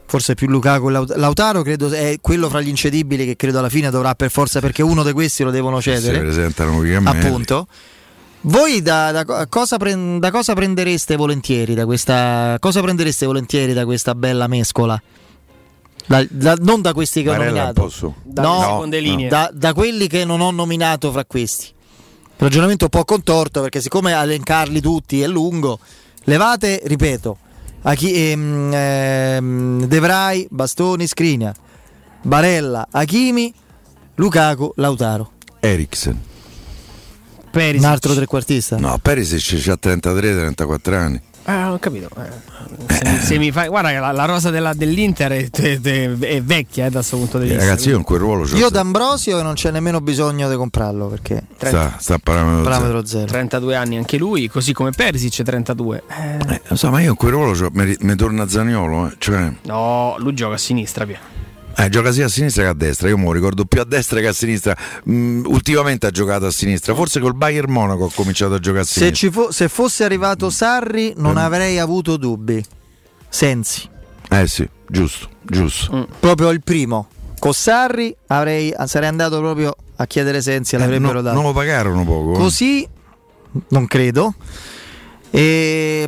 Forse 0.10 0.36
più 0.36 0.48
Lukaku 0.48 0.88
e 0.88 0.92
Laut- 0.92 1.16
Lautaro 1.18 1.62
credo 1.64 1.90
è 1.90 2.18
quello 2.22 2.48
fra 2.50 2.62
gli 2.62 2.70
incedibili 2.70 3.26
che 3.26 3.36
credo 3.36 3.60
alla 3.60 3.68
fine 3.70 3.90
dovrà 3.90 4.16
per 4.16 4.32
forza 4.32 4.62
perché 4.62 4.82
uno 4.82 5.04
di 5.04 5.12
questi 5.12 5.44
lo 5.44 5.52
devono 5.52 5.82
Si 5.82 5.90
cedere. 5.90 6.20
presentano 6.20 6.82
i 6.86 6.92
cammelli. 6.94 7.26
Appunto. 7.26 7.68
Voi 8.42 8.82
da, 8.82 9.12
da 9.12 9.26
co- 9.26 9.46
cosa, 9.50 9.76
pren- 9.78 10.20
da 10.20 10.32
cosa 10.32 10.54
prendereste 10.54 11.18
volentieri 11.18 11.74
da 11.74 11.86
questa 11.86 12.56
cosa 12.60 12.82
prendereste 12.82 13.26
volentieri 13.26 13.74
da 13.74 13.84
questa 13.84 14.16
bella 14.16 14.48
mescola? 14.48 15.02
Da- 16.06 16.26
da- 16.30 16.56
non 16.62 16.82
da 16.82 16.94
questi 16.94 17.22
che 17.22 17.28
ho 17.30 17.34
Barella 17.34 17.50
nominato, 17.52 17.82
posso? 17.82 18.16
Dalle 18.24 18.48
no, 18.48 18.84
linee. 18.86 19.28
Da, 19.28 19.50
da 19.54 19.74
quelli 19.74 20.08
che 20.08 20.24
non 20.24 20.40
ho 20.40 20.52
nominato 20.52 21.12
fra 21.12 21.26
questi. 21.26 21.68
Ragionamento 22.38 22.84
un 22.84 22.90
po' 22.92 23.04
contorto 23.04 23.62
perché 23.62 23.82
siccome 23.82 24.14
elencarli 24.14 24.80
tutti 24.80 25.22
è 25.22 25.28
lungo, 25.28 25.80
levate, 26.26 26.82
ripeto, 26.86 27.38
a 27.82 27.94
chi, 27.96 28.14
ehm, 28.14 28.72
ehm, 28.74 29.86
De 29.86 30.00
Vrij, 30.00 30.46
Bastoni, 30.50 31.08
Skriniar, 31.08 31.56
Barella, 32.22 32.88
Hakimi, 32.92 33.52
Lukaku, 34.16 34.72
Lautaro. 34.76 35.32
Eriksen. 35.60 36.22
Perisic. 37.50 37.84
Un 37.84 37.92
altro 37.92 38.14
trequartista? 38.14 38.78
No, 38.78 39.00
Perisic 39.02 39.68
ha 39.70 39.78
33-34 39.80 40.94
anni. 40.94 41.22
Ah, 41.50 41.72
ho 41.72 41.80
capito. 41.80 42.10
Eh, 42.18 42.46
Se, 42.94 43.06
se 43.22 43.38
mi 43.38 43.52
fai, 43.52 43.70
guarda 43.70 43.92
la, 44.00 44.12
la 44.12 44.26
rosa 44.26 44.50
della- 44.50 44.74
dell'Inter 44.74 45.32
è, 45.32 45.50
è- 45.50 46.18
è 46.18 46.42
vecchia 46.42 46.86
eh, 46.86 46.90
da 46.90 46.98
questo 47.00 47.18
punto 47.18 47.38
di 47.40 47.46
Eh, 47.46 47.50
vista. 47.54 47.64
ragazzi, 47.66 47.90
io 47.90 47.98
in 47.98 48.04
quel 48.04 48.20
ruolo 48.20 48.46
Io 48.58 48.70
D'Ambrosio 48.70 49.42
non 49.42 49.54
c'è 49.54 49.72
nemmeno 49.72 50.02
bisogno 50.02 50.50
di 50.50 50.56
comprarlo 50.58 51.08
perché 51.08 51.44
sta, 51.56 51.96
sta 52.00 52.16
a 52.16 52.20
parametro 52.22 52.64
parametro 52.64 53.06
zero. 53.06 53.26
32 53.28 53.76
anni 53.76 53.96
anche 53.98 54.18
lui, 54.18 54.48
così 54.50 54.74
come 54.74 54.92
Perisic 54.92 55.42
32. 55.44 56.04
Eh. 56.10 56.60
Eh, 56.70 56.76
so, 56.76 56.90
ma 56.90 57.00
io 57.02 57.12
in 57.12 57.16
quel 57.16 57.32
ruolo 57.32 57.70
mi 57.72 58.16
torna 58.16 58.48
Zaniolo, 58.48 59.08
eh. 59.08 59.16
cioè, 59.18 59.50
no, 59.64 60.16
lui 60.20 60.34
gioca 60.34 60.56
a 60.56 60.58
sinistra, 60.58 61.06
via. 61.06 61.20
Eh, 61.78 61.90
gioca 61.90 62.12
sia 62.12 62.26
a 62.26 62.30
sinistra 62.30 62.64
che 62.64 62.70
a 62.70 62.74
destra. 62.74 63.08
Io 63.10 63.18
mi 63.18 63.32
ricordo 63.32 63.66
più 63.66 63.80
a 63.80 63.86
destra 63.86 64.20
che 64.20 64.28
a 64.28 64.34
sinistra. 64.34 64.76
Mm, 65.10 65.46
ultimamente 65.46 66.08
ha 66.08 66.12
giocato 66.12 66.46
a 66.48 66.52
sinistra, 66.52 66.96
forse 66.96 67.20
col 67.20 67.36
Bayern 67.36 67.72
Monaco 67.72 68.06
ha 68.06 68.12
cominciato 68.14 68.56
a 68.56 68.60
giocare 68.60 68.82
a 68.84 68.86
Se, 68.86 69.00
sinistra. 69.00 69.16
ci 69.18 69.32
fo- 69.34 69.52
se 69.52 69.68
fosse 69.70 70.04
arrivato 70.04 70.50
Sarri 70.50 71.14
non 71.18 71.34
Mm. 71.34 71.38
avrei 71.38 71.78
avuto 71.80 72.18
dubbi. 72.18 72.64
Sensi, 73.30 73.88
Eh 74.30 74.48
sì, 74.48 74.68
giusto, 74.88 75.30
giusto. 75.44 76.08
proprio 76.20 76.50
il 76.50 76.62
primo. 76.64 77.08
Con 77.40 77.54
Sarri 77.54 78.16
avrei, 78.28 78.74
sarei 78.86 79.10
andato 79.10 79.38
proprio 79.40 79.76
a 79.98 80.06
chiedere 80.08 80.42
Sensi 80.42 80.76
Eh, 80.76 80.80
l'avrebbero 80.80 81.14
no- 81.14 81.22
dato. 81.22 81.36
non 81.36 81.44
lo 81.46 81.54
pagarono 81.54 82.04
poco. 82.04 82.34
eh. 82.34 82.38
Così 82.38 82.88
non 83.70 83.86
credo. 83.86 84.34
E 85.30 86.08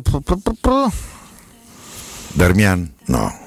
Darmian? 2.34 2.92
No. 3.06 3.39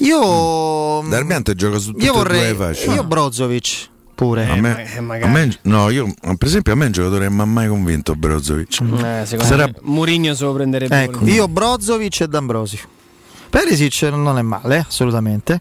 Io 0.00 1.02
Darmian 1.08 1.42
te 1.42 1.54
gioca 1.54 1.78
su 1.78 1.92
tutte 1.92 2.04
io 2.04 2.12
due 2.12 2.22
vorrei 2.22 2.84
io 2.86 3.04
Brozovic 3.04 3.88
pure. 4.14 4.46
a 4.48 4.54
me, 4.56 4.92
eh, 4.92 4.98
a 4.98 5.00
magari. 5.00 5.32
me- 5.32 5.58
no, 5.62 5.88
io 5.88 6.12
per 6.20 6.46
esempio 6.46 6.72
a 6.72 6.76
me 6.76 6.84
è 6.84 6.86
un 6.86 6.92
giocatore 6.92 7.26
che 7.26 7.32
mi 7.32 7.40
ha 7.40 7.44
mai 7.46 7.68
convinto 7.68 8.14
Brozovic. 8.14 8.80
Eh, 8.80 9.22
secondo 9.24 9.44
Sarà- 9.44 9.66
me 9.66 9.74
Mourinho 9.82 10.34
se 10.34 10.44
lo 10.44 10.52
prenderebbe. 10.52 11.02
Ecco, 11.02 11.24
io 11.26 11.48
Brozovic 11.48 12.20
e 12.20 12.28
D'Ambrosio. 12.28 12.80
Perisic 13.48 14.02
non 14.12 14.38
è 14.38 14.42
male, 14.42 14.84
assolutamente. 14.86 15.60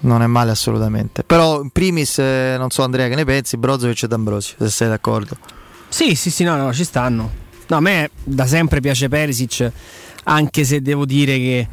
Non 0.00 0.22
è 0.22 0.26
male 0.26 0.50
assolutamente. 0.50 1.24
Però 1.24 1.60
in 1.60 1.70
primis, 1.70 2.18
eh, 2.18 2.54
non 2.58 2.70
so 2.70 2.82
Andrea 2.82 3.08
che 3.08 3.14
ne 3.16 3.24
pensi, 3.24 3.56
Brozovic 3.56 4.02
e 4.04 4.08
D'Ambrosio, 4.08 4.56
se 4.58 4.68
sei 4.70 4.88
d'accordo. 4.88 5.36
Sì, 5.88 6.14
sì, 6.14 6.30
sì, 6.30 6.44
no, 6.44 6.56
no, 6.56 6.72
ci 6.72 6.84
stanno. 6.84 7.30
No, 7.68 7.76
a 7.76 7.80
me 7.80 8.10
da 8.24 8.46
sempre 8.46 8.80
piace 8.80 9.08
Perisic, 9.08 9.70
anche 10.24 10.64
se 10.64 10.80
devo 10.80 11.04
dire 11.04 11.36
che 11.36 11.68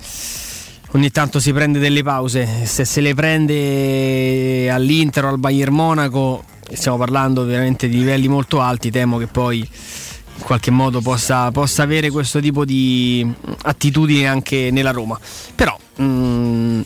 ogni 0.96 1.12
tanto 1.12 1.40
si 1.40 1.52
prende 1.52 1.78
delle 1.78 2.04
pause. 2.04 2.66
Se 2.66 2.86
se 2.86 3.02
le 3.02 3.14
prende 3.14 4.70
all'Inter 4.72 5.26
o 5.26 5.30
al 5.30 5.38
Bayern 5.38 5.74
Monaco, 5.74 6.44
stiamo 6.72 6.98
parlando 6.98 7.44
veramente 7.44 7.88
di 7.90 7.98
livelli 7.98 8.28
molto 8.28 8.62
alti, 8.62 8.90
temo 8.90 9.18
che 9.18 9.28
poi 9.28 9.60
in 9.60 10.44
qualche 10.44 10.72
modo 10.72 11.02
possa, 11.02 11.52
possa 11.52 11.84
avere 11.84 12.10
questo 12.10 12.40
tipo 12.40 12.66
di 12.66 13.30
attitudine 13.64 14.28
anche 14.28 14.70
nella 14.72 14.92
Roma. 14.92 15.20
Però 15.54 15.78
mm, 16.02 16.82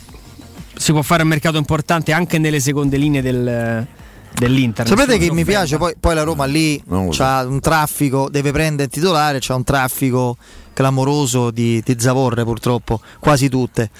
si 0.74 0.92
può 0.92 1.02
fare 1.02 1.22
un 1.22 1.28
mercato 1.28 1.56
importante 1.56 2.12
anche 2.12 2.38
nelle 2.38 2.60
seconde 2.60 2.96
linee 2.96 3.22
del, 3.22 3.86
dell'Inter. 4.34 4.86
Sapete 4.86 5.18
che 5.18 5.30
mi 5.32 5.44
piace? 5.44 5.76
Poi, 5.76 5.94
poi 5.98 6.14
la 6.14 6.22
Roma 6.22 6.44
lì 6.44 6.82
c'ha 7.10 7.44
un 7.46 7.60
traffico, 7.60 8.28
deve 8.30 8.52
prendere 8.52 8.84
il 8.84 8.90
titolare, 8.90 9.38
c'ha 9.40 9.54
un 9.54 9.64
traffico 9.64 10.36
clamoroso 10.72 11.50
di, 11.50 11.82
di 11.84 11.96
zavorre 11.98 12.44
purtroppo, 12.44 13.00
quasi 13.18 13.48
tutte. 13.48 13.90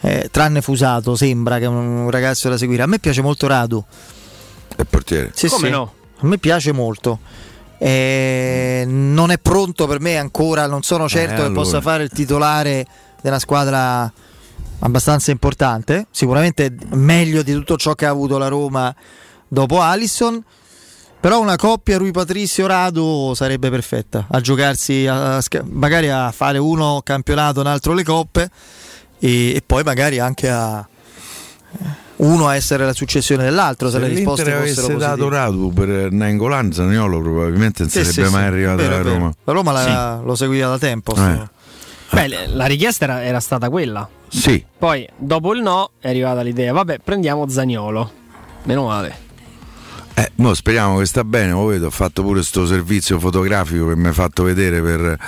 Eh, 0.00 0.28
tranne 0.30 0.60
Fusato, 0.60 1.16
sembra 1.16 1.58
che 1.58 1.64
è 1.64 1.68
un 1.68 2.10
ragazzo 2.10 2.48
da 2.48 2.56
seguire. 2.56 2.82
A 2.82 2.86
me 2.86 2.98
piace 2.98 3.22
molto 3.22 3.46
Radu. 3.46 3.82
È 4.74 4.84
portiere. 4.84 5.30
Sì, 5.34 5.48
Come 5.48 5.66
sì. 5.66 5.72
no? 5.72 5.92
A 6.18 6.26
me 6.26 6.38
piace 6.38 6.72
molto. 6.72 7.18
Eh, 7.78 8.84
non 8.86 9.30
è 9.30 9.38
pronto 9.38 9.86
per 9.86 10.00
me 10.00 10.16
ancora, 10.16 10.66
non 10.66 10.82
sono 10.82 11.08
certo 11.08 11.34
che 11.36 11.40
allora. 11.42 11.60
possa 11.60 11.80
fare 11.80 12.04
il 12.04 12.10
titolare 12.10 12.86
della 13.20 13.38
squadra 13.38 14.10
abbastanza 14.80 15.30
importante. 15.30 16.06
Sicuramente 16.10 16.74
meglio 16.92 17.42
di 17.42 17.52
tutto 17.52 17.76
ciò 17.76 17.94
che 17.94 18.06
ha 18.06 18.10
avuto 18.10 18.38
la 18.38 18.48
Roma 18.48 18.94
dopo 19.48 19.80
Alisson. 19.80 20.42
Però 21.18 21.40
una 21.40 21.56
coppia 21.56 21.98
Rui 21.98 22.12
Patrizio 22.12 22.66
Rado 22.68 23.32
sarebbe 23.34 23.68
perfetta 23.68 24.26
a 24.30 24.40
giocarsi, 24.40 25.06
a- 25.08 25.40
magari 25.64 26.08
a 26.08 26.30
fare 26.30 26.58
uno 26.58 27.00
campionato, 27.02 27.60
un 27.60 27.66
altro 27.66 27.94
le 27.94 28.04
coppe 28.04 28.48
e, 29.18 29.54
e 29.56 29.62
poi 29.64 29.82
magari 29.82 30.20
anche 30.20 30.48
a 30.48 30.86
uno 32.16 32.46
a 32.48 32.54
essere 32.54 32.84
la 32.84 32.92
successione 32.92 33.42
dell'altro 33.42 33.88
se, 33.90 33.94
Se 33.98 34.00
le 34.02 34.08
risposte 34.08 34.44
l'Inter 34.44 34.60
fossero 34.68 34.86
avesse 34.86 34.96
dato 34.98 35.28
positive. 35.28 35.36
Radu 35.36 35.72
per 35.72 36.12
Nangolan, 36.12 36.72
Zaniolo 36.72 37.20
probabilmente 37.20 37.82
non 37.82 37.90
Sì, 37.90 38.04
sarebbe 38.04 38.26
sì, 38.28 38.32
mai 38.32 38.42
sì. 38.42 38.48
arrivato 38.48 38.76
Vero, 38.76 38.94
alla. 38.94 39.02
Roma. 39.10 39.32
La 39.44 39.52
Roma 39.52 39.72
la- 39.72 40.20
lo 40.24 40.34
seguiva 40.36 40.68
da 40.68 40.78
tempo. 40.78 41.14
Eh. 41.16 41.48
Beh, 42.12 42.46
la 42.54 42.66
richiesta 42.66 43.04
era, 43.04 43.24
era 43.24 43.40
stata 43.40 43.68
quella. 43.68 44.08
Sì, 44.28 44.64
Poi, 44.78 45.08
dopo 45.16 45.54
il 45.54 45.62
no, 45.62 45.90
è 45.98 46.08
arrivata 46.08 46.42
l'idea. 46.42 46.72
Vabbè, 46.72 47.00
prendiamo 47.02 47.48
Zagnolo. 47.48 48.10
Meno 48.64 48.84
male. 48.86 49.24
Eh, 50.18 50.30
mo 50.36 50.54
speriamo 50.54 50.98
che 50.98 51.04
sta 51.06 51.24
bene. 51.24 51.52
Mo 51.52 51.66
vedo, 51.66 51.86
ho 51.86 51.90
fatto 51.90 52.22
pure 52.22 52.34
questo 52.36 52.66
servizio 52.66 53.18
fotografico 53.18 53.88
che 53.88 53.96
mi 53.96 54.08
ha 54.08 54.12
fatto 54.12 54.42
vedere 54.44 54.80
per, 54.80 55.18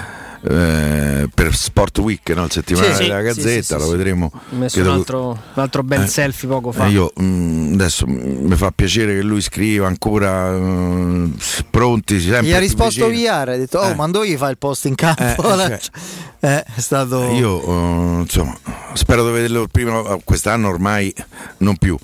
eh, 0.51 1.29
per 1.35 1.55
Sport 1.55 1.99
Week, 1.99 2.27
no? 2.31 2.45
il 2.45 2.51
settimanale 2.51 2.95
Sì, 2.95 3.03
della 3.03 3.19
sì, 3.19 3.25
Gazzetta. 3.25 3.79
sì, 3.79 3.85
lo 3.85 3.91
vedremo. 3.91 4.31
Ho 4.33 4.57
messo 4.57 4.81
un 4.81 4.87
altro, 4.89 5.29
un 5.31 5.63
altro 5.63 5.83
bel 5.83 6.03
Eh, 6.03 6.07
selfie 6.07 6.49
poco 6.49 6.73
fa. 6.73 6.87
Eh, 6.87 6.91
io 6.91 7.13
mm, 7.21 7.75
adesso 7.75 8.07
mm, 8.07 8.47
mi 8.47 8.57
fa 8.57 8.71
piacere 8.71 9.15
che 9.17 9.23
lui 9.23 9.41
scriva 9.43 9.87
ancora 9.87 10.53
mm, 10.53 11.33
s- 11.39 11.65
pronti. 11.69 12.19
Sempre 12.21 12.47
Gli 12.49 12.53
ha 12.55 12.59
risposto. 12.59 13.09
VR, 13.09 13.49
ha 13.51 13.57
detto: 13.57 13.79
Oh, 13.79 13.91
Eh. 13.91 13.95
ma 13.95 14.09
dove 14.09 14.29
gli 14.29 14.37
fa 14.37 14.49
il 14.49 14.57
post 14.59 14.87
in 14.87 14.95
campo? 14.95 15.23
Eh, 15.61 15.73
eh, 15.75 15.79
cioè. 16.41 16.65
È 16.75 16.81
stato. 16.81 17.31
Io 17.33 18.21
insomma 18.21 18.57
spero 18.95 19.25
di 19.27 19.33
vederlo 19.33 19.63
il 19.63 19.69
primo 19.71 20.19
quest'anno 20.25 20.69
ormai 20.69 21.13
non 21.59 21.77
più. 21.77 21.99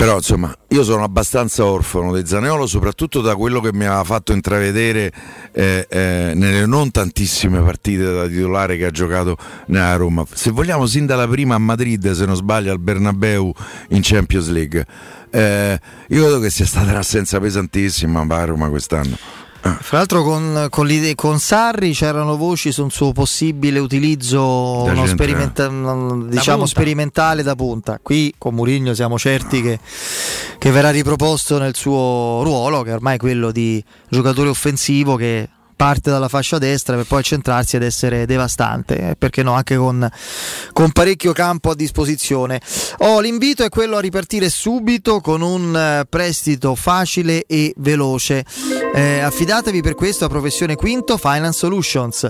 Però 0.00 0.16
insomma 0.16 0.56
io 0.68 0.82
sono 0.82 1.04
abbastanza 1.04 1.66
orfano 1.66 2.16
di 2.16 2.26
Zaniolo 2.26 2.66
soprattutto 2.66 3.20
da 3.20 3.36
quello 3.36 3.60
che 3.60 3.70
mi 3.74 3.84
aveva 3.84 4.02
fatto 4.02 4.32
intravedere 4.32 5.12
eh, 5.52 5.86
eh, 5.90 6.32
nelle 6.34 6.64
non 6.64 6.90
tantissime 6.90 7.60
partite 7.60 8.10
da 8.10 8.26
titolare 8.26 8.78
che 8.78 8.86
ha 8.86 8.90
giocato 8.90 9.36
nella 9.66 9.96
Roma. 9.96 10.24
Se 10.32 10.52
vogliamo 10.52 10.86
sin 10.86 11.04
dalla 11.04 11.28
prima 11.28 11.56
a 11.56 11.58
Madrid 11.58 12.12
se 12.12 12.24
non 12.24 12.34
sbaglio 12.34 12.72
al 12.72 12.80
Bernabeu 12.80 13.52
in 13.88 14.00
Champions 14.00 14.48
League. 14.48 14.86
Eh, 15.28 15.78
io 16.08 16.22
credo 16.22 16.40
che 16.40 16.48
sia 16.48 16.64
stata 16.64 16.92
un'assenza 16.92 17.38
pesantissima 17.38 18.24
a 18.26 18.44
Roma 18.46 18.70
quest'anno. 18.70 19.18
Fra 19.62 19.98
l'altro, 19.98 20.22
con, 20.22 20.68
con, 20.70 20.88
con 21.14 21.38
Sarri 21.38 21.92
c'erano 21.92 22.36
voci 22.36 22.72
su 22.72 22.82
un 22.82 22.90
suo 22.90 23.12
possibile 23.12 23.78
utilizzo 23.78 24.84
Da 24.86 25.06
sperimenta- 25.06 25.68
un- 25.68 26.28
diciamo 26.28 26.64
sperimentale 26.66 27.42
da 27.42 27.54
punta. 27.54 27.98
Qui 28.02 28.34
con 28.38 28.54
Mourinho 28.54 28.94
siamo 28.94 29.18
certi 29.18 29.60
che, 29.60 29.78
che 30.58 30.70
verrà 30.70 30.90
riproposto 30.90 31.58
nel 31.58 31.74
suo 31.76 32.42
ruolo, 32.42 32.82
che 32.82 32.92
ormai 32.92 33.16
è 33.16 33.18
quello 33.18 33.50
di 33.50 33.82
giocatore 34.08 34.48
offensivo 34.48 35.16
che 35.16 35.48
parte 35.80 36.10
dalla 36.10 36.28
fascia 36.28 36.58
destra 36.58 36.94
per 36.94 37.06
poi 37.06 37.22
centrarsi 37.22 37.76
ed 37.76 37.82
essere 37.82 38.26
devastante, 38.26 39.10
eh, 39.10 39.16
perché 39.16 39.42
no, 39.42 39.52
anche 39.54 39.76
con, 39.76 40.06
con 40.74 40.92
parecchio 40.92 41.32
campo 41.32 41.70
a 41.70 41.74
disposizione. 41.74 42.60
Oh, 42.98 43.20
l'invito 43.20 43.64
è 43.64 43.70
quello 43.70 43.96
a 43.96 44.00
ripartire 44.00 44.50
subito 44.50 45.20
con 45.22 45.40
un 45.40 45.74
eh, 45.74 46.04
prestito 46.06 46.74
facile 46.74 47.44
e 47.46 47.72
veloce. 47.78 48.44
Eh, 48.92 49.20
affidatevi 49.20 49.82
per 49.82 49.94
questo 49.94 50.24
a 50.24 50.28
Professione 50.28 50.74
Quinto 50.74 51.16
Finance 51.16 51.58
Solutions, 51.58 52.28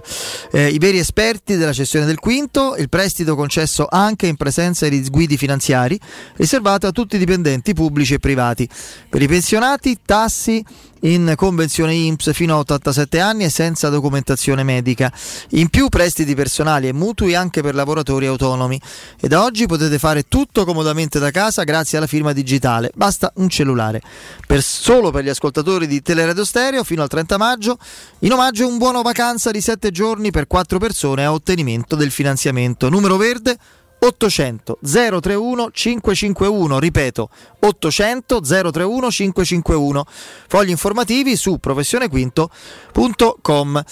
Eh, 0.52 0.68
i 0.68 0.78
veri 0.78 0.98
esperti 0.98 1.56
della 1.56 1.72
cessione 1.72 2.04
del 2.04 2.18
quinto, 2.18 2.76
il 2.76 2.88
prestito 2.88 3.34
concesso 3.34 3.86
anche 3.88 4.26
in 4.26 4.36
presenza 4.36 4.88
di 4.88 5.02
guidi 5.08 5.36
finanziari, 5.36 5.98
riservato 6.36 6.86
a 6.86 6.92
tutti 6.92 7.16
i 7.16 7.18
dipendenti 7.18 7.72
pubblici 7.72 8.14
e 8.14 8.18
privati. 8.18 8.68
Per 9.08 9.22
i 9.22 9.26
pensionati, 9.26 9.98
tassi 10.04 10.62
in 11.00 11.32
convenzione 11.36 11.94
INPS 11.94 12.32
fino 12.32 12.54
a 12.54 12.58
87 12.58 13.20
anni 13.20 13.44
e 13.44 13.50
senza 13.50 13.88
documentazione 13.88 14.62
medica. 14.62 15.12
In 15.50 15.68
più 15.68 15.88
prestiti 15.88 16.34
personali 16.34 16.88
e 16.88 16.92
mutui 16.92 17.34
anche 17.34 17.62
per 17.62 17.74
lavoratori 17.74 18.26
autonomi. 18.26 18.80
E 19.20 19.28
da 19.28 19.42
oggi 19.42 19.66
potete 19.66 19.98
fare 19.98 20.24
tutto 20.28 20.64
comodamente 20.64 21.18
da 21.18 21.30
casa 21.30 21.64
grazie 21.64 21.98
alla 21.98 22.06
firma 22.06 22.32
digitale. 22.32 22.90
Basta 22.94 23.32
un 23.36 23.48
cellulare. 23.48 24.02
Per, 24.46 24.62
solo 24.62 25.10
per 25.10 25.24
gli 25.24 25.28
ascoltatori 25.28 25.86
di 25.86 26.02
Teleradio 26.02 26.44
Stereo 26.44 26.84
fino 26.84 27.02
al 27.02 27.08
30 27.08 27.38
maggio, 27.38 27.78
in 28.20 28.32
omaggio 28.32 28.66
un 28.66 28.78
buono 28.78 29.02
vacanza 29.02 29.50
di 29.50 29.60
7 29.60 29.90
giorni 29.90 30.30
per 30.30 30.46
4 30.46 30.78
persone 30.78 31.24
a 31.24 31.32
ottenimento 31.32 31.96
del 31.96 32.10
finanziamento. 32.10 32.88
Numero 32.88 33.16
verde 33.16 33.58
800 34.02 34.78
031 34.82 35.70
551, 35.72 36.78
ripeto 36.78 37.28
800 37.60 38.40
031 38.40 39.10
551. 39.10 40.04
Fogli 40.48 40.70
informativi 40.70 41.36
su 41.36 41.58
professionequinto.com. 41.58 43.82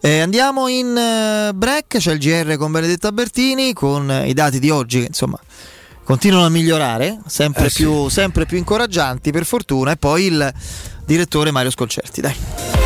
Eh, 0.00 0.20
andiamo 0.20 0.68
in 0.68 0.96
eh, 0.96 1.50
break, 1.52 1.96
c'è 1.98 2.12
il 2.12 2.18
GR 2.18 2.56
con 2.56 2.70
Benedetta 2.70 3.10
Bertini 3.10 3.72
con 3.72 4.08
eh, 4.10 4.28
i 4.28 4.34
dati 4.34 4.60
di 4.60 4.70
oggi 4.70 5.00
che 5.00 5.06
insomma 5.06 5.40
continuano 6.04 6.46
a 6.46 6.50
migliorare, 6.50 7.18
sempre, 7.26 7.66
Eh, 7.66 7.70
più, 7.70 8.08
sempre 8.08 8.46
più 8.46 8.58
incoraggianti 8.58 9.32
per 9.32 9.44
fortuna 9.44 9.90
e 9.90 9.96
poi 9.96 10.26
il 10.26 10.54
direttore 11.04 11.50
Mario 11.50 11.70
Sconcerti, 11.70 12.20
dai. 12.20 12.85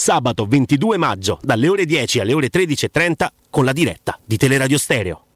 sabato 0.00 0.46
22 0.46 0.96
maggio 0.96 1.38
dalle 1.42 1.68
ore 1.68 1.84
10 1.84 2.20
alle 2.20 2.32
ore 2.32 2.48
13.30 2.50 3.26
con 3.50 3.66
la 3.66 3.72
diretta 3.72 4.18
di 4.24 4.38
Teleradio 4.38 4.78
Stereo. 4.78 5.26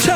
Ciao 0.00 0.15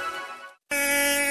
Música 0.71 1.30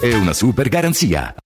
e 0.01 0.15
una 0.15 0.33
super 0.33 0.67
garanzia. 0.67 1.40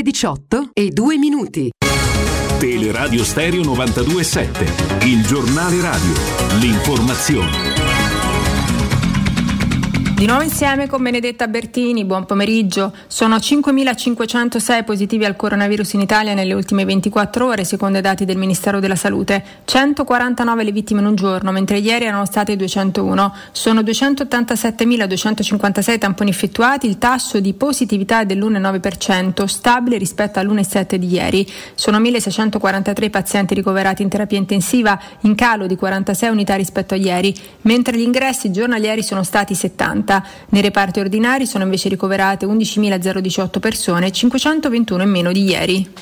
le 0.00 0.02
18 0.02 0.70
e 0.72 0.88
2 0.90 1.18
minuti. 1.18 1.70
Teleradio 2.58 3.22
Stereo 3.22 3.62
927, 3.62 5.06
il 5.06 5.26
giornale 5.26 5.80
radio, 5.80 6.12
l'informazione. 6.58 7.99
Di 10.20 10.26
nuovo 10.26 10.42
insieme 10.42 10.86
con 10.86 11.02
Benedetta 11.02 11.48
Bertini, 11.48 12.04
buon 12.04 12.26
pomeriggio. 12.26 12.92
Sono 13.06 13.36
5.506 13.36 14.84
positivi 14.84 15.24
al 15.24 15.34
coronavirus 15.34 15.94
in 15.94 16.02
Italia 16.02 16.34
nelle 16.34 16.52
ultime 16.52 16.84
24 16.84 17.46
ore, 17.46 17.64
secondo 17.64 17.96
i 17.96 18.02
dati 18.02 18.26
del 18.26 18.36
Ministero 18.36 18.80
della 18.80 18.96
Salute. 18.96 19.42
149 19.64 20.62
le 20.62 20.72
vittime 20.72 21.00
in 21.00 21.06
un 21.06 21.14
giorno, 21.14 21.52
mentre 21.52 21.78
ieri 21.78 22.04
erano 22.04 22.26
state 22.26 22.54
201. 22.54 23.34
Sono 23.52 23.80
287.256 23.80 25.98
tamponi 25.98 26.28
effettuati, 26.28 26.86
il 26.86 26.98
tasso 26.98 27.40
di 27.40 27.54
positività 27.54 28.20
è 28.20 28.26
dell'1,9%, 28.26 29.46
stabile 29.46 29.96
rispetto 29.96 30.38
all'1,7 30.38 30.96
di 30.96 31.14
ieri. 31.14 31.50
Sono 31.74 31.98
1.643 31.98 33.08
pazienti 33.08 33.54
ricoverati 33.54 34.02
in 34.02 34.10
terapia 34.10 34.36
intensiva, 34.36 35.00
in 35.20 35.34
calo 35.34 35.66
di 35.66 35.76
46 35.76 36.28
unità 36.28 36.56
rispetto 36.56 36.92
a 36.92 36.98
ieri, 36.98 37.34
mentre 37.62 37.96
gli 37.96 38.02
ingressi 38.02 38.50
giornalieri 38.50 39.02
sono 39.02 39.22
stati 39.22 39.54
70. 39.54 40.08
Nei 40.48 40.62
reparti 40.62 41.00
ordinari 41.00 41.46
sono 41.46 41.64
invece 41.64 41.88
ricoverate 41.88 42.46
11.018 42.46 43.60
persone, 43.60 44.10
521 44.10 45.02
in 45.02 45.10
meno 45.10 45.32
di 45.32 45.44
ieri. 45.44 45.92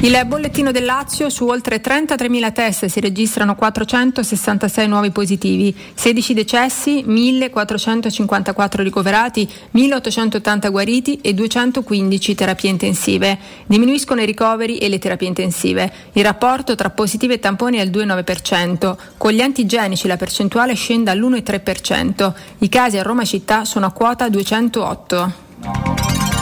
Il 0.00 0.16
bollettino 0.26 0.70
del 0.70 0.84
Lazio 0.84 1.28
su 1.28 1.44
oltre 1.48 1.80
33.000 1.80 2.52
test 2.52 2.86
si 2.86 3.00
registrano 3.00 3.56
466 3.56 4.86
nuovi 4.86 5.10
positivi, 5.10 5.76
16 5.92 6.34
decessi, 6.34 7.04
1.454 7.04 8.82
ricoverati, 8.82 9.50
1.880 9.74 10.70
guariti 10.70 11.18
e 11.20 11.34
215 11.34 12.34
terapie 12.36 12.70
intensive. 12.70 13.38
Diminuiscono 13.66 14.20
i 14.20 14.26
ricoveri 14.26 14.78
e 14.78 14.88
le 14.88 15.00
terapie 15.00 15.26
intensive. 15.26 15.92
Il 16.12 16.22
rapporto 16.22 16.76
tra 16.76 16.90
positivi 16.90 17.32
e 17.32 17.40
tamponi 17.40 17.78
è 17.78 17.80
al 17.80 17.88
2,9%. 17.88 18.96
Con 19.16 19.32
gli 19.32 19.40
antigenici 19.40 20.06
la 20.06 20.16
percentuale 20.16 20.74
scende 20.74 21.10
all'1,3%. 21.10 22.32
I 22.58 22.68
casi 22.68 22.98
a 22.98 23.02
Roma 23.02 23.24
città 23.24 23.64
sono 23.64 23.86
a 23.86 23.90
quota 23.90 24.28
208. 24.28 26.37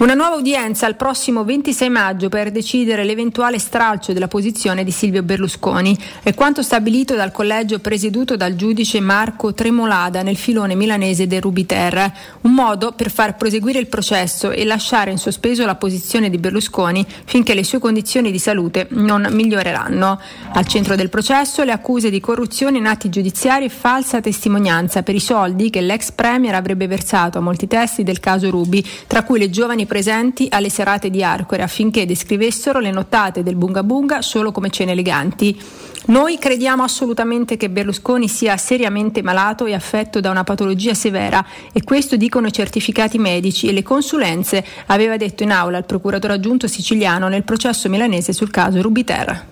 Una 0.00 0.14
nuova 0.14 0.36
udienza 0.36 0.86
il 0.86 0.96
prossimo 0.96 1.44
26 1.44 1.90
maggio 1.90 2.30
per 2.30 2.50
decidere 2.50 3.04
l'eventuale 3.04 3.58
stralcio 3.58 4.14
della 4.14 4.28
posizione 4.28 4.82
di 4.82 4.92
Silvio 4.92 5.22
Berlusconi. 5.22 5.94
È 6.22 6.32
quanto 6.32 6.62
stabilito 6.62 7.14
dal 7.14 7.32
collegio 7.32 7.80
presieduto 7.80 8.34
dal 8.34 8.56
giudice 8.56 8.98
Marco 9.00 9.52
Tremolada 9.52 10.22
nel 10.22 10.38
filone 10.38 10.74
milanese 10.74 11.26
del 11.26 11.42
Rubiter. 11.42 12.12
Un 12.40 12.54
modo 12.54 12.92
per 12.92 13.10
far 13.10 13.36
proseguire 13.36 13.78
il 13.78 13.88
processo 13.88 14.50
e 14.50 14.64
lasciare 14.64 15.10
in 15.10 15.18
sospeso 15.18 15.66
la 15.66 15.74
posizione 15.74 16.30
di 16.30 16.38
Berlusconi 16.38 17.04
finché 17.26 17.52
le 17.52 17.62
sue 17.62 17.78
condizioni 17.78 18.30
di 18.30 18.38
salute 18.38 18.86
non 18.92 19.28
miglioreranno. 19.30 20.18
Al 20.54 20.66
centro 20.66 20.96
del 20.96 21.10
processo 21.10 21.62
le 21.62 21.72
accuse 21.72 22.08
di 22.08 22.20
corruzione 22.20 22.78
in 22.78 22.86
atti 22.86 23.10
giudiziari 23.10 23.66
e 23.66 23.68
falsa 23.68 24.22
testimonianza 24.22 25.02
per 25.02 25.14
i 25.14 25.20
soldi 25.20 25.68
che 25.68 25.82
l'ex 25.82 26.10
premier 26.10 26.54
avrebbe 26.54 26.86
versato 26.86 27.36
a 27.36 27.42
molti 27.42 27.66
testi 27.66 28.02
del 28.02 28.18
caso 28.18 28.48
Rubi, 28.48 28.82
tra 29.06 29.24
cui 29.24 29.38
le 29.38 29.50
giovani 29.50 29.88
presenti 29.90 30.46
alle 30.48 30.70
serate 30.70 31.10
di 31.10 31.24
Arcore 31.24 31.64
affinché 31.64 32.06
descrivessero 32.06 32.78
le 32.78 32.92
nottate 32.92 33.42
del 33.42 33.56
Bunga 33.56 33.82
Bunga 33.82 34.22
solo 34.22 34.52
come 34.52 34.70
cene 34.70 34.92
eleganti. 34.92 35.60
Noi 36.06 36.38
crediamo 36.38 36.84
assolutamente 36.84 37.56
che 37.56 37.68
Berlusconi 37.68 38.28
sia 38.28 38.56
seriamente 38.56 39.20
malato 39.20 39.66
e 39.66 39.74
affetto 39.74 40.20
da 40.20 40.30
una 40.30 40.44
patologia 40.44 40.94
severa 40.94 41.44
e 41.72 41.82
questo 41.82 42.14
dicono 42.14 42.46
i 42.46 42.52
certificati 42.52 43.18
medici 43.18 43.66
e 43.66 43.72
le 43.72 43.82
consulenze, 43.82 44.64
aveva 44.86 45.16
detto 45.16 45.42
in 45.42 45.50
aula 45.50 45.78
il 45.78 45.84
procuratore 45.84 46.34
aggiunto 46.34 46.68
siciliano 46.68 47.26
nel 47.26 47.42
processo 47.42 47.88
milanese 47.88 48.32
sul 48.32 48.52
caso 48.52 48.80
Rubiter. 48.80 49.46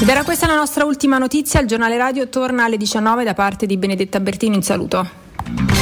Ed 0.00 0.08
era 0.08 0.22
questa 0.22 0.46
la 0.46 0.54
nostra 0.54 0.84
ultima 0.84 1.18
notizia, 1.18 1.60
il 1.60 1.66
giornale 1.66 1.96
radio 1.96 2.28
torna 2.28 2.64
alle 2.64 2.76
19 2.76 3.24
da 3.24 3.34
parte 3.34 3.66
di 3.66 3.76
Benedetta 3.76 4.20
Bertini, 4.20 4.54
un 4.54 4.62
saluto. 4.62 5.81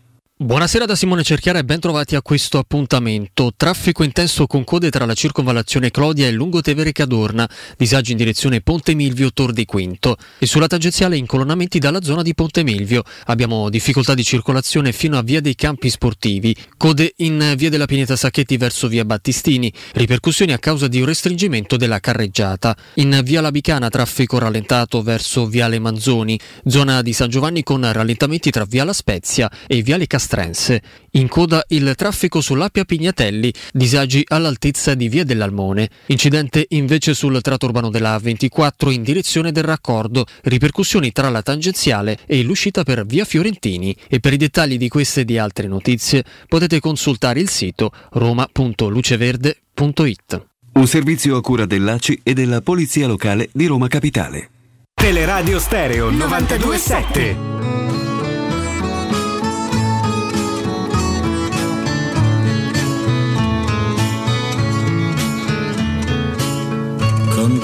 Buonasera 0.41 0.85
da 0.85 0.95
Simone 0.95 1.21
Cerchiara 1.21 1.59
e 1.59 1.63
ben 1.63 1.79
trovati 1.79 2.15
a 2.15 2.23
questo 2.23 2.57
appuntamento. 2.57 3.51
Traffico 3.55 4.01
intenso 4.01 4.47
con 4.47 4.63
code 4.63 4.89
tra 4.89 5.05
la 5.05 5.13
circonvallazione 5.13 5.91
Clodia 5.91 6.25
e 6.25 6.31
Lungotevere 6.31 6.91
Cadorna, 6.93 7.47
disagi 7.77 8.13
in 8.13 8.17
direzione 8.17 8.61
Ponte 8.61 8.95
Milvio 8.95 9.31
Tor 9.31 9.53
di 9.53 9.65
Quinto 9.65 10.17
e 10.39 10.47
sulla 10.47 10.65
tangenziale 10.65 11.15
incolonnamenti 11.15 11.77
dalla 11.77 12.01
zona 12.01 12.23
di 12.23 12.33
Ponte 12.33 12.63
Milvio. 12.63 13.03
Abbiamo 13.25 13.69
difficoltà 13.69 14.15
di 14.15 14.23
circolazione 14.23 14.93
fino 14.93 15.15
a 15.15 15.21
via 15.21 15.41
dei 15.41 15.53
Campi 15.53 15.91
Sportivi, 15.91 16.55
code 16.75 17.13
in 17.17 17.53
via 17.55 17.69
della 17.69 17.85
Pineta 17.85 18.15
Sacchetti 18.15 18.57
verso 18.57 18.87
via 18.87 19.05
Battistini, 19.05 19.71
ripercussioni 19.93 20.53
a 20.53 20.57
causa 20.57 20.87
di 20.87 21.01
un 21.01 21.05
restringimento 21.05 21.77
della 21.77 21.99
carreggiata. 21.99 22.75
In 22.95 23.21
via 23.23 23.41
Labicana 23.41 23.89
traffico 23.89 24.39
rallentato 24.39 25.03
verso 25.03 25.45
viale 25.45 25.77
Manzoni, 25.77 26.39
zona 26.65 27.03
di 27.03 27.13
San 27.13 27.29
Giovanni 27.29 27.61
con 27.61 27.87
rallentamenti 27.93 28.49
tra 28.49 28.65
via 28.65 28.83
La 28.83 28.93
Spezia 28.93 29.47
e 29.67 29.83
viale 29.83 30.07
Castrense. 30.31 30.81
In 31.11 31.27
coda 31.27 31.63
il 31.67 31.93
traffico 31.97 32.39
sull'Appia 32.39 32.85
Pignatelli, 32.85 33.53
disagi 33.73 34.23
all'altezza 34.25 34.95
di 34.95 35.09
via 35.09 35.25
dell'Almone. 35.25 35.89
Incidente 36.05 36.67
invece 36.69 37.13
sul 37.13 37.41
tratto 37.41 37.65
urbano 37.65 37.89
della 37.89 38.15
A24 38.15 38.91
in 38.91 39.03
direzione 39.03 39.51
del 39.51 39.65
raccordo, 39.65 40.25
ripercussioni 40.43 41.11
tra 41.11 41.27
la 41.29 41.41
tangenziale 41.41 42.19
e 42.25 42.43
l'uscita 42.43 42.83
per 42.83 43.05
via 43.05 43.25
Fiorentini. 43.25 43.93
E 44.07 44.21
per 44.21 44.31
i 44.31 44.37
dettagli 44.37 44.77
di 44.77 44.87
queste 44.87 45.19
e 45.21 45.25
di 45.25 45.37
altre 45.37 45.67
notizie 45.67 46.23
potete 46.47 46.79
consultare 46.79 47.41
il 47.41 47.49
sito 47.49 47.91
roma.luceverde.it. 48.11 50.45
Un 50.73 50.87
servizio 50.87 51.35
a 51.35 51.41
cura 51.41 51.65
dell'ACI 51.65 52.21
e 52.23 52.33
della 52.33 52.61
Polizia 52.61 53.05
Locale 53.05 53.49
di 53.51 53.65
Roma 53.65 53.89
Capitale. 53.89 54.49
Teleradio 54.93 55.59
Stereo 55.59 56.09
927. 56.09 57.80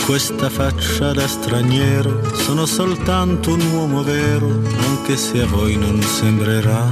Questa 0.06 0.50
faccia 0.50 1.12
da 1.12 1.28
straniero 1.28 2.34
sono 2.36 2.66
soltanto 2.66 3.54
un 3.54 3.62
uomo 3.74 4.04
vero, 4.04 4.48
anche 4.80 5.18
se 5.18 5.42
a 5.42 5.46
voi 5.46 5.76
non 5.76 6.02
sembrerà. 6.02 6.90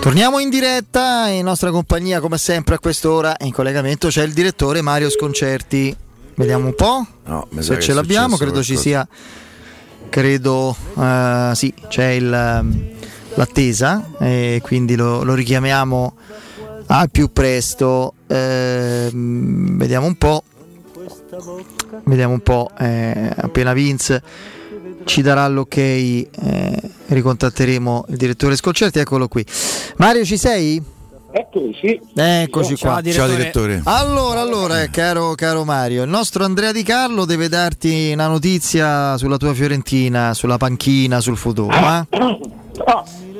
Torniamo 0.00 0.38
in 0.38 0.50
diretta, 0.50 1.28
in 1.28 1.44
nostra 1.44 1.70
compagnia 1.70 2.20
come 2.20 2.36
sempre 2.36 2.74
a 2.74 2.78
quest'ora 2.78 3.36
in 3.40 3.52
collegamento 3.52 4.08
c'è 4.08 4.24
il 4.24 4.32
direttore 4.32 4.82
Mario 4.82 5.08
Sconcerti. 5.08 5.96
Vediamo 6.34 6.66
un 6.66 6.74
po' 6.74 7.06
No, 7.24 7.46
se 7.58 7.78
ce 7.80 7.92
l'abbiamo, 7.94 8.36
credo 8.36 8.62
ci 8.62 8.74
qualcosa. 8.74 9.06
sia, 9.06 9.08
credo 10.08 10.76
eh, 10.98 11.50
sì, 11.54 11.72
c'è 11.88 12.08
il, 12.10 12.32
ehm, 12.32 12.88
l'attesa 13.34 14.08
e 14.18 14.60
quindi 14.62 14.96
lo, 14.96 15.22
lo 15.22 15.34
richiamiamo 15.34 16.14
al 16.86 17.10
più 17.10 17.32
presto. 17.32 18.14
Ehm, 18.26 19.76
vediamo 19.78 20.06
un 20.06 20.16
po'. 20.16 20.42
Vediamo 22.04 22.34
un 22.34 22.40
po'. 22.40 22.70
eh, 22.78 23.30
appena 23.36 23.72
Vince 23.72 24.22
ci 25.04 25.22
darà 25.22 25.48
l'ok, 25.48 25.76
eh, 25.78 26.28
ricontatteremo 27.06 28.04
il 28.08 28.16
direttore 28.16 28.54
Scolcerti. 28.54 28.98
Eccolo 28.98 29.28
qui. 29.28 29.44
Mario, 29.96 30.24
ci 30.24 30.36
sei? 30.36 30.82
Eccoci, 31.34 31.78
sì. 31.80 32.00
Eccoci 32.14 32.76
Ciao, 32.76 32.92
qua. 32.92 33.00
direttore. 33.00 33.80
Allora, 33.84 34.40
allora, 34.40 34.82
eh, 34.82 34.90
caro, 34.90 35.34
caro 35.34 35.64
Mario, 35.64 36.02
il 36.02 36.10
nostro 36.10 36.44
Andrea 36.44 36.72
Di 36.72 36.82
Carlo 36.82 37.24
deve 37.24 37.48
darti 37.48 38.10
una 38.12 38.26
notizia 38.26 39.16
sulla 39.16 39.38
tua 39.38 39.54
Fiorentina, 39.54 40.34
sulla 40.34 40.58
panchina, 40.58 41.20
sul 41.20 41.38
futuro. 41.38 41.74
eh? 41.74 42.06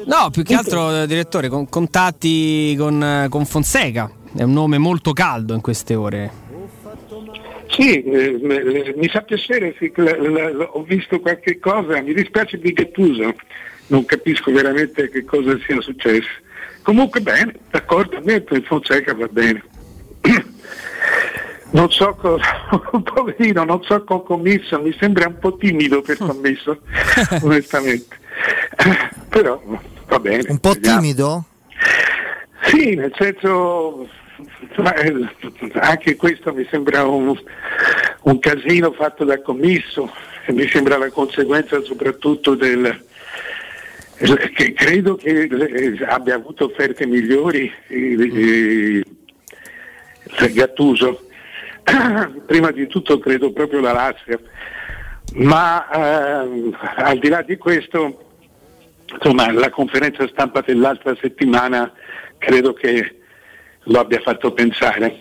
No, 0.06 0.30
più 0.30 0.42
che 0.42 0.54
altro, 0.54 1.02
eh, 1.02 1.06
direttore, 1.06 1.48
con 1.48 1.68
contatti 1.68 2.74
con, 2.78 3.02
eh, 3.04 3.26
con 3.28 3.44
Fonseca. 3.44 4.10
È 4.34 4.42
un 4.42 4.52
nome 4.52 4.78
molto 4.78 5.12
caldo 5.12 5.52
in 5.54 5.60
queste 5.60 5.94
ore. 5.94 6.40
Sì, 7.72 8.02
eh, 8.02 8.94
mi 8.96 9.08
fa 9.08 9.22
piacere, 9.22 9.74
sì, 9.78 9.90
la- 9.96 10.16
la- 10.18 10.52
la- 10.52 10.64
ho 10.72 10.82
visto 10.82 11.20
qualche 11.20 11.58
cosa, 11.58 12.00
mi 12.02 12.12
dispiace 12.12 12.58
di 12.58 12.72
Gattuso, 12.72 13.34
non 13.86 14.04
capisco 14.04 14.52
veramente 14.52 15.08
che 15.08 15.24
cosa 15.24 15.58
sia 15.66 15.80
successo. 15.80 16.28
Comunque 16.82 17.20
bene, 17.20 17.54
d'accordo, 17.70 18.18
a 18.18 18.20
me 18.22 18.40
per 18.42 18.62
Fonseca 18.64 19.14
va 19.14 19.26
bene. 19.28 19.62
Non 21.74 21.90
so 21.90 22.14
cosa, 22.16 22.44
poverino, 23.02 23.64
non 23.64 23.82
so 23.82 24.04
con 24.04 24.22
commesso, 24.24 24.78
mi 24.82 24.94
sembra 25.00 25.26
un 25.26 25.38
po' 25.38 25.56
timido 25.56 26.02
per 26.02 26.18
commesso, 26.18 26.80
onestamente. 27.40 28.14
Però 29.30 29.62
va 30.06 30.18
bene. 30.20 30.44
Un 30.50 30.58
po' 30.58 30.72
vediamo. 30.72 31.00
timido? 31.00 31.44
Sì, 32.64 32.94
nel 32.94 33.10
senso, 33.16 34.06
ma, 34.76 34.94
eh, 34.94 35.28
anche 35.74 36.16
questo 36.16 36.52
mi 36.52 36.66
sembra 36.70 37.04
un, 37.04 37.36
un 38.22 38.38
casino 38.38 38.92
fatto 38.92 39.24
da 39.24 39.40
commisso, 39.40 40.10
e 40.46 40.52
mi 40.52 40.66
sembra 40.68 40.98
la 40.98 41.10
conseguenza 41.10 41.80
soprattutto 41.82 42.54
del 42.54 43.04
che 44.54 44.72
credo 44.72 45.16
che 45.16 45.48
eh, 45.50 46.04
abbia 46.04 46.36
avuto 46.36 46.66
offerte 46.66 47.06
migliori 47.06 47.72
eh, 47.88 49.04
eh, 50.38 50.52
Gattuso. 50.52 51.26
Prima 52.46 52.70
di 52.70 52.86
tutto 52.86 53.18
credo 53.18 53.52
proprio 53.52 53.80
la 53.80 53.92
Lazio, 53.92 54.40
ma 55.34 55.90
ehm, 55.90 56.76
al 56.96 57.18
di 57.18 57.28
là 57.28 57.42
di 57.42 57.56
questo 57.56 58.30
insomma, 59.12 59.50
la 59.50 59.70
conferenza 59.70 60.26
stampa 60.28 60.60
dell'altra 60.60 61.16
settimana 61.20 61.92
credo 62.38 62.72
che 62.72 63.21
lo 63.84 64.00
abbia 64.00 64.20
fatto 64.20 64.52
pensare. 64.52 65.18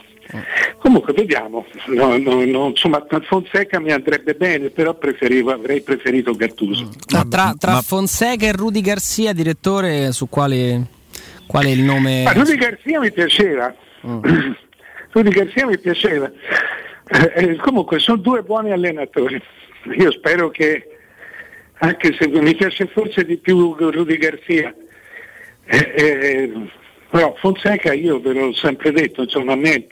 Comunque 0.77 1.13
vediamo, 1.13 1.65
No, 1.87 2.17
no, 2.17 2.45
no, 2.45 2.67
insomma 2.67 3.05
Fonseca 3.27 3.79
mi 3.79 3.91
andrebbe 3.91 4.33
bene, 4.33 4.69
però 4.69 4.93
preferivo- 4.93 5.51
avrei 5.51 5.81
preferito 5.81 6.33
Gattuso. 6.33 6.89
Ma 7.11 7.25
tra, 7.29 7.53
tra 7.57 7.81
Fonseca 7.81 8.45
e 8.45 8.51
Rudy 8.53 8.81
Garcia, 8.81 9.33
direttore, 9.33 10.11
su 10.13 10.29
quale, 10.29 10.85
qual 11.47 11.65
è 11.65 11.69
il 11.69 11.81
nome? 11.81 12.23
Ma 12.23 12.31
Rudy 12.31 12.55
Garzia 12.55 12.99
mi 12.99 13.11
piaceva, 13.11 13.73
Rudy 14.01 15.29
Garzia 15.29 15.65
mi 15.65 15.77
piaceva. 15.77 16.31
Eh, 17.07 17.33
eh, 17.35 17.55
comunque 17.57 17.99
sono 17.99 18.17
due 18.17 18.41
buoni 18.41 18.71
allenatori. 18.71 19.41
Io 19.97 20.11
spero 20.11 20.49
che, 20.49 20.87
anche 21.79 22.15
se 22.17 22.27
mi 22.27 22.55
piace 22.55 22.87
forse 22.87 23.25
di 23.25 23.37
più 23.37 23.75
Rudy 23.77 24.15
Garzia, 24.17 24.73
eh, 25.65 25.93
eh, 25.95 26.51
però 27.11 27.35
Fonseca 27.39 27.93
io 27.93 28.19
ve 28.19 28.33
l'ho 28.33 28.53
sempre 28.53 28.91
detto, 28.91 29.21
insomma, 29.23 29.53
a 29.53 29.57
me 29.57 29.85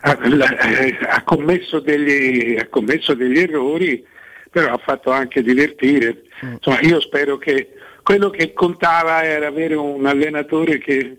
ha, 0.00 0.18
eh, 0.22 0.98
ha 1.08 1.22
commesso 1.22 1.80
degli, 1.80 2.56
ha 2.58 2.66
commesso 2.68 3.14
degli 3.14 3.38
errori, 3.38 4.04
però 4.50 4.72
ha 4.72 4.78
fatto 4.78 5.10
anche 5.10 5.42
divertire. 5.42 6.22
Insomma, 6.40 6.80
io 6.80 7.00
spero 7.00 7.36
che 7.38 7.68
quello 8.02 8.30
che 8.30 8.52
contava 8.52 9.22
era 9.24 9.48
avere 9.48 9.74
un 9.74 10.06
allenatore 10.06 10.78
che, 10.78 11.16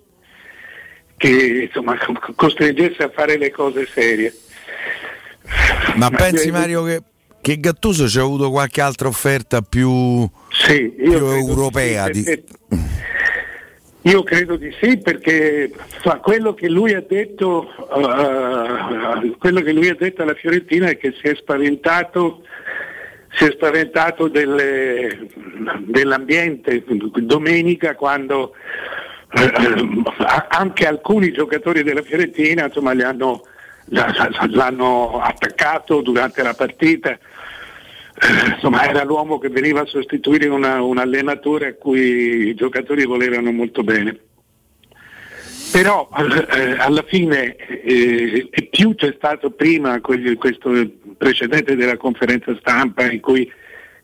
che 1.18 1.68
insomma, 1.68 1.98
co- 1.98 2.34
costringesse 2.36 3.04
a 3.04 3.10
fare 3.14 3.38
le 3.38 3.52
cose 3.52 3.88
serie. 3.94 4.34
Ma 5.96 6.10
Ma 6.10 6.18
pensi 6.18 6.48
io- 6.48 6.54
Mario 6.54 6.84
che, 6.84 7.02
che 7.42 7.60
Gattuso 7.60 8.08
ci 8.08 8.18
ha 8.20 8.22
avuto 8.22 8.50
qualche 8.52 8.82
altra 8.82 9.08
offerta 9.08 9.62
più, 9.62 10.28
Sì, 10.50 10.90
più 10.96 11.10
credo 11.12 11.34
europea? 11.36 12.06
sì, 12.06 12.24
di- 12.24 12.44
Io 14.04 14.24
credo 14.24 14.56
di 14.56 14.74
sì 14.80 14.98
perché 15.00 15.72
fa, 16.02 16.18
quello, 16.18 16.54
che 16.54 16.70
lui 16.70 16.94
ha 16.94 17.04
detto, 17.06 17.68
che 19.40 19.74
lui 19.74 19.90
ha 19.90 19.96
detto 19.96 20.22
alla 20.22 20.34
Fiorentina 20.36 20.88
è 20.88 20.98
che 20.98 21.14
si 21.20 21.28
è 21.28 21.36
spaventato, 21.36 22.44
si 23.34 23.46
è 23.46 23.52
spaventato 23.52 24.30
delle- 24.30 25.28
dell'ambiente 25.80 26.84
domenica 26.86 27.96
quando 27.96 28.54
eh, 29.32 30.04
anche 30.48 30.88
alcuni 30.88 31.34
giocatori 31.34 31.84
della 31.84 32.02
Fiorentina 32.02 32.66
insomma, 32.66 32.92
hanno- 32.92 33.44
l'hanno 33.90 35.20
attaccato 35.20 36.02
durante 36.02 36.44
la 36.44 36.54
partita. 36.54 37.18
Insomma, 38.56 38.88
era 38.90 39.04
l'uomo 39.04 39.38
che 39.38 39.50
veniva 39.50 39.82
a 39.82 39.86
sostituire 39.86 40.48
una- 40.48 40.82
un 40.82 40.98
allenatore 40.98 41.68
a 41.68 41.74
cui 41.76 42.48
i 42.50 42.56
giocatori 42.56 43.06
volevano 43.06 43.52
molto 43.52 43.84
bene. 43.84 44.18
Però 45.72 46.10
eh, 46.18 46.76
alla 46.80 47.04
fine, 47.04 47.56
eh, 47.56 48.48
e 48.50 48.64
più 48.72 48.96
c'è 48.96 49.14
stato 49.18 49.52
prima 49.52 50.00
questo 50.02 50.72
precedente 51.18 51.76
della 51.76 51.98
conferenza 51.98 52.56
stampa 52.60 53.12
in 53.12 53.20
cui 53.20 53.52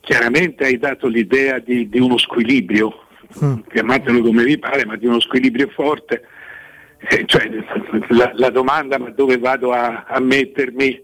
chiaramente 0.02 0.66
hai 0.66 0.78
dato 0.78 1.08
l'idea 1.08 1.60
di, 1.60 1.88
di 1.90 2.00
uno 2.00 2.18
squilibrio, 2.18 3.06
chiamatelo 3.72 4.22
come 4.22 4.44
vi 4.44 4.60
pare, 4.60 4.86
ma 4.86 4.96
di 4.98 5.08
uno 5.08 5.20
squilibrio 5.22 5.70
forte. 5.70 6.28
Eh, 7.10 7.24
cioè, 7.26 7.50
la, 8.10 8.32
la 8.36 8.50
domanda 8.50 9.00
ma 9.00 9.10
dove 9.10 9.38
vado 9.38 9.72
a, 9.72 10.04
a 10.08 10.20
mettermi 10.20 11.03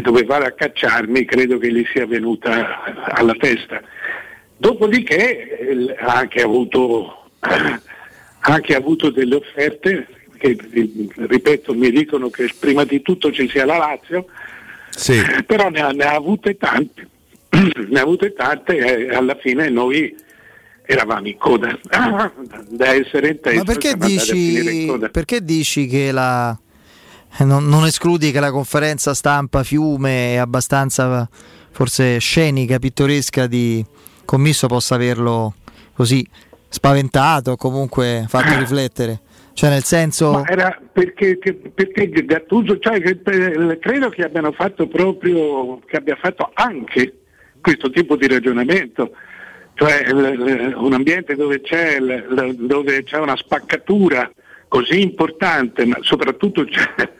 dove 0.00 0.24
vado 0.24 0.46
a 0.46 0.52
cacciarmi 0.52 1.24
credo 1.24 1.58
che 1.58 1.72
gli 1.72 1.84
sia 1.92 2.06
venuta 2.06 2.82
alla 3.10 3.34
testa. 3.34 3.80
Dopodiché 4.56 5.58
eh, 5.58 5.96
ha 5.98 6.14
anche 6.14 6.40
avuto, 6.40 7.30
anche 8.40 8.74
avuto 8.74 9.10
delle 9.10 9.34
offerte 9.34 10.06
che, 10.38 10.56
ripeto, 11.16 11.74
mi 11.74 11.90
dicono 11.90 12.28
che 12.30 12.52
prima 12.58 12.84
di 12.84 13.00
tutto 13.02 13.30
ci 13.30 13.48
sia 13.48 13.64
la 13.64 13.76
Lazio, 13.76 14.26
però 15.46 15.68
ne 15.68 15.80
ha, 15.80 15.90
ne 15.90 16.04
ha 16.04 16.14
avute 16.14 16.56
tante, 16.56 17.08
ne 17.50 17.98
ha 17.98 18.02
avute 18.02 18.32
tante 18.32 18.76
e 18.76 19.14
alla 19.14 19.36
fine 19.36 19.68
noi 19.68 20.14
eravamo 20.84 21.28
in 21.28 21.38
coda 21.38 21.78
da 22.68 22.92
essere 22.92 23.28
in 23.28 23.40
testa. 23.40 23.58
Ma 23.58 23.64
perché 23.64 23.90
in 23.90 23.98
dici, 23.98 24.86
coda. 24.86 25.08
perché 25.08 25.44
dici 25.44 25.86
che 25.86 26.10
la. 26.12 26.58
Eh, 27.38 27.44
Non, 27.44 27.66
non 27.66 27.84
escludi 27.84 28.30
che 28.30 28.40
la 28.40 28.50
conferenza 28.50 29.14
stampa 29.14 29.62
fiume 29.62 30.34
è 30.34 30.36
abbastanza 30.36 31.28
forse 31.70 32.18
scenica, 32.18 32.78
pittoresca 32.78 33.46
di 33.46 33.84
commisso 34.24 34.66
possa 34.66 34.94
averlo 34.94 35.54
così 35.94 36.26
spaventato 36.68 37.52
o 37.52 37.56
comunque 37.56 38.24
fatto 38.28 38.58
riflettere. 38.58 39.20
Cioè 39.54 39.68
nel 39.68 39.82
senso. 39.82 40.42
Perché, 40.92 41.38
perché 41.74 42.08
Gattuso, 42.24 42.78
cioè, 42.78 42.96
eh, 43.02 43.78
credo 43.78 44.08
che 44.08 44.24
abbiano 44.24 44.52
fatto 44.52 44.86
proprio, 44.86 45.78
che 45.86 45.96
abbia 45.96 46.16
fatto 46.16 46.50
anche 46.54 47.18
questo 47.60 47.90
tipo 47.90 48.16
di 48.16 48.26
ragionamento, 48.28 49.12
cioè 49.74 50.10
un 50.10 50.92
ambiente 50.92 51.34
dove 51.36 51.60
c'è, 51.60 51.98
dove 52.00 53.04
c'è 53.04 53.18
una 53.18 53.36
spaccatura 53.36 54.30
così 54.68 55.02
importante, 55.02 55.84
ma 55.84 55.98
soprattutto 56.00 56.64
c'è, 56.64 57.12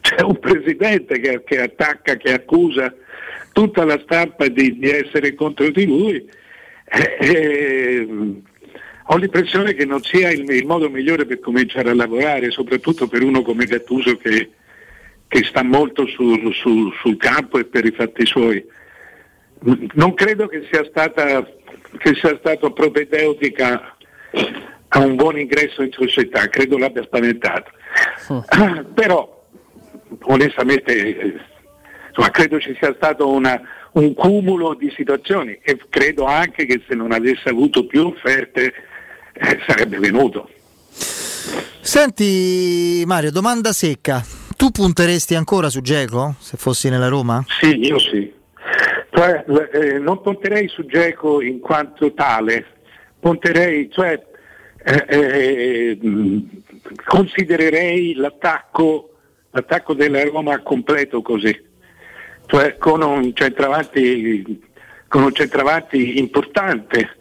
c'è 0.00 0.22
un 0.22 0.38
presidente 0.38 1.18
che, 1.20 1.42
che 1.44 1.60
attacca, 1.60 2.16
che 2.16 2.32
accusa 2.32 2.94
tutta 3.52 3.84
la 3.84 3.98
stampa 4.02 4.48
di, 4.48 4.78
di 4.78 4.90
essere 4.90 5.34
contro 5.34 5.70
di 5.70 5.86
lui. 5.86 6.28
eh, 6.92 7.16
eh, 7.20 8.08
ho 9.12 9.16
l'impressione 9.16 9.74
che 9.74 9.84
non 9.84 10.02
sia 10.02 10.30
il, 10.30 10.48
il 10.48 10.66
modo 10.66 10.88
migliore 10.88 11.26
per 11.26 11.40
cominciare 11.40 11.90
a 11.90 11.94
lavorare, 11.94 12.50
soprattutto 12.50 13.08
per 13.08 13.22
uno 13.22 13.42
come 13.42 13.64
Gattuso 13.64 14.16
che, 14.16 14.50
che 15.26 15.44
sta 15.44 15.64
molto 15.64 16.06
sul- 16.06 16.54
sul- 16.54 16.94
sul 17.00 17.16
campo 17.16 17.58
e 17.58 17.64
per 17.64 17.84
i 17.84 17.90
fatti 17.90 18.24
suoi. 18.24 18.64
Non 19.94 20.14
credo 20.14 20.46
che 20.46 20.66
sia 20.70 20.84
stata 20.84 21.44
che 21.98 22.14
sia 22.14 22.36
stato 22.38 22.72
propedeutica 22.72 23.96
a 24.88 24.98
un 25.00 25.16
buon 25.16 25.38
ingresso 25.38 25.82
in 25.82 25.90
società, 25.90 26.48
credo 26.48 26.78
l'abbia 26.78 27.02
spaventato. 27.02 27.70
Però 28.94 29.39
onestamente 30.22 30.92
eh, 31.18 31.34
insomma, 32.08 32.30
credo 32.30 32.58
ci 32.60 32.76
sia 32.80 32.92
stato 32.94 33.28
una- 33.28 33.60
un 33.92 34.14
cumulo 34.14 34.74
di 34.74 34.92
situazioni 34.96 35.58
e 35.62 35.78
credo 35.88 36.24
anche 36.24 36.64
che 36.66 36.82
se 36.88 36.94
non 36.94 37.12
avesse 37.12 37.48
avuto 37.48 37.86
più 37.86 38.06
offerte 38.06 38.72
eh, 39.32 39.58
sarebbe 39.66 39.98
venuto. 39.98 40.48
Senti 41.80 43.02
Mario, 43.06 43.30
domanda 43.30 43.72
secca. 43.72 44.22
Tu 44.56 44.70
punteresti 44.70 45.34
ancora 45.34 45.70
su 45.70 45.80
Geco 45.80 46.34
se 46.38 46.56
fossi 46.56 46.88
nella 46.90 47.08
Roma? 47.08 47.42
Sì, 47.60 47.78
io 47.86 47.98
sì. 47.98 48.32
Cioè, 49.10 49.44
eh, 49.72 49.98
non 49.98 50.20
punterei 50.20 50.68
su 50.68 50.84
Geco 50.86 51.40
in 51.42 51.58
quanto 51.60 52.12
tale, 52.12 52.64
punterei, 53.18 53.90
cioè, 53.90 54.22
eh, 54.84 55.04
eh, 55.08 55.98
considererei 57.06 58.14
l'attacco, 58.14 59.09
l'attacco 59.50 59.94
della 59.94 60.24
Roma 60.24 60.58
completo 60.60 61.22
così, 61.22 61.58
cioè 62.46 62.76
con 62.76 63.02
un 63.02 63.34
centravanti, 63.34 64.60
con 65.08 65.22
un 65.22 65.32
centravanti 65.32 66.18
importante 66.18 67.16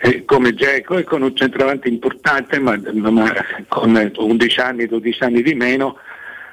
eh, 0.00 0.24
come 0.24 0.54
Geco 0.54 0.96
e 0.96 1.04
con 1.04 1.22
un 1.22 1.34
centravanti 1.34 1.88
importante 1.88 2.58
ma, 2.60 2.80
ma 2.92 3.32
con 3.66 4.12
11 4.16 4.60
anni, 4.60 4.86
12 4.86 5.22
anni 5.24 5.42
di 5.42 5.54
meno 5.54 5.98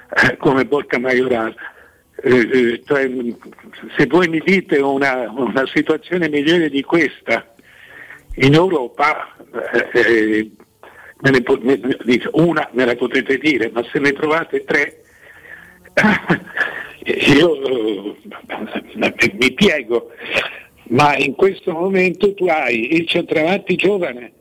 eh, 0.09 0.37
come 0.37 0.65
Borca 0.65 0.97
Majoral. 0.97 1.55
Eh, 2.17 2.39
eh, 2.39 2.81
cioè, 2.85 3.09
se 3.97 4.05
voi 4.07 4.27
mi 4.29 4.39
dite 4.43 4.77
una, 4.77 5.29
una, 5.29 5.65
situazione 5.67 6.29
migliore 6.29 6.69
di 6.69 6.81
questa 6.81 7.53
in 8.35 8.53
Europa, 8.53 9.35
eh, 9.93 10.49
eh, 11.23 11.31
me 11.31 11.31
ne, 11.31 11.97
me, 12.03 12.21
una 12.33 12.69
me 12.73 12.85
la 12.85 12.95
potete 12.95 13.37
dire, 13.37 13.69
ma 13.71 13.83
se 13.91 13.99
ne 13.99 14.11
trovate 14.11 14.63
tre, 14.63 15.01
io 17.35 18.15
mi 19.33 19.53
piego. 19.53 20.11
Ma 20.87 21.15
in 21.17 21.33
questo 21.33 21.71
momento 21.71 22.33
tu 22.35 22.45
hai 22.45 22.95
il 22.95 23.07
centravanti 23.07 23.75
giovane 23.75 24.31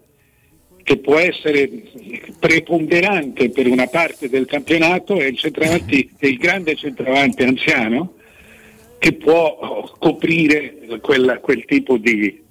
che 0.83 0.99
può 0.99 1.17
essere 1.17 1.71
preponderante 2.39 3.49
per 3.49 3.67
una 3.67 3.87
parte 3.87 4.29
del 4.29 4.45
campionato 4.45 5.19
e 5.19 5.29
il, 5.29 6.11
il 6.19 6.37
grande 6.37 6.75
centravanti 6.75 7.43
anziano 7.43 8.15
che 8.99 9.15
può 9.15 9.91
coprire 9.99 10.99
quella, 11.01 11.39
quel 11.39 11.65
tipo 11.65 11.97
di 11.97 12.44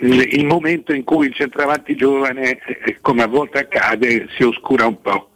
il 0.00 0.44
momento 0.44 0.92
in 0.92 1.04
cui 1.04 1.26
il 1.26 1.34
centravanti 1.34 1.94
giovane, 1.94 2.58
come 3.00 3.22
a 3.22 3.26
volte 3.26 3.58
accade, 3.58 4.28
si 4.36 4.42
oscura 4.42 4.86
un 4.86 5.00
po'. 5.00 5.30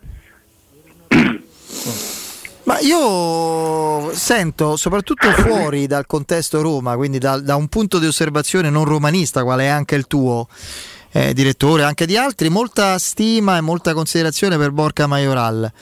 Ma 2.64 2.78
io 2.80 4.14
sento, 4.14 4.76
soprattutto 4.76 5.30
fuori 5.32 5.86
dal 5.86 6.06
contesto 6.06 6.60
Roma, 6.60 6.94
quindi 6.94 7.18
da, 7.18 7.38
da 7.38 7.56
un 7.56 7.68
punto 7.68 7.98
di 7.98 8.06
osservazione 8.06 8.70
non 8.70 8.84
romanista, 8.84 9.42
qual 9.42 9.60
è 9.60 9.66
anche 9.66 9.96
il 9.96 10.06
tuo, 10.06 10.46
eh, 11.12 11.32
direttore, 11.32 11.82
anche 11.82 12.06
di 12.06 12.16
altri, 12.16 12.48
molta 12.48 12.98
stima 12.98 13.56
e 13.56 13.60
molta 13.60 13.94
considerazione 13.94 14.56
per 14.56 14.70
Borca 14.70 15.06
Majoral. 15.06 15.72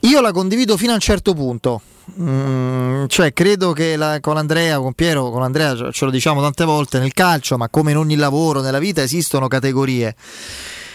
Io 0.00 0.20
la 0.20 0.32
condivido 0.32 0.76
fino 0.76 0.90
a 0.90 0.94
un 0.94 1.00
certo 1.00 1.32
punto. 1.32 1.80
Mm, 2.20 3.06
cioè, 3.06 3.32
credo 3.32 3.72
che 3.72 3.96
la, 3.96 4.20
con 4.20 4.36
Andrea, 4.36 4.78
con 4.78 4.92
Piero, 4.92 5.30
con 5.30 5.42
Andrea 5.42 5.90
ce 5.90 6.04
lo 6.04 6.10
diciamo 6.10 6.40
tante 6.40 6.64
volte 6.64 6.98
nel 6.98 7.12
calcio, 7.12 7.56
ma 7.56 7.68
come 7.68 7.90
in 7.90 7.96
ogni 7.96 8.14
lavoro 8.14 8.60
nella 8.60 8.78
vita 8.78 9.02
esistono 9.02 9.48
categorie. 9.48 10.14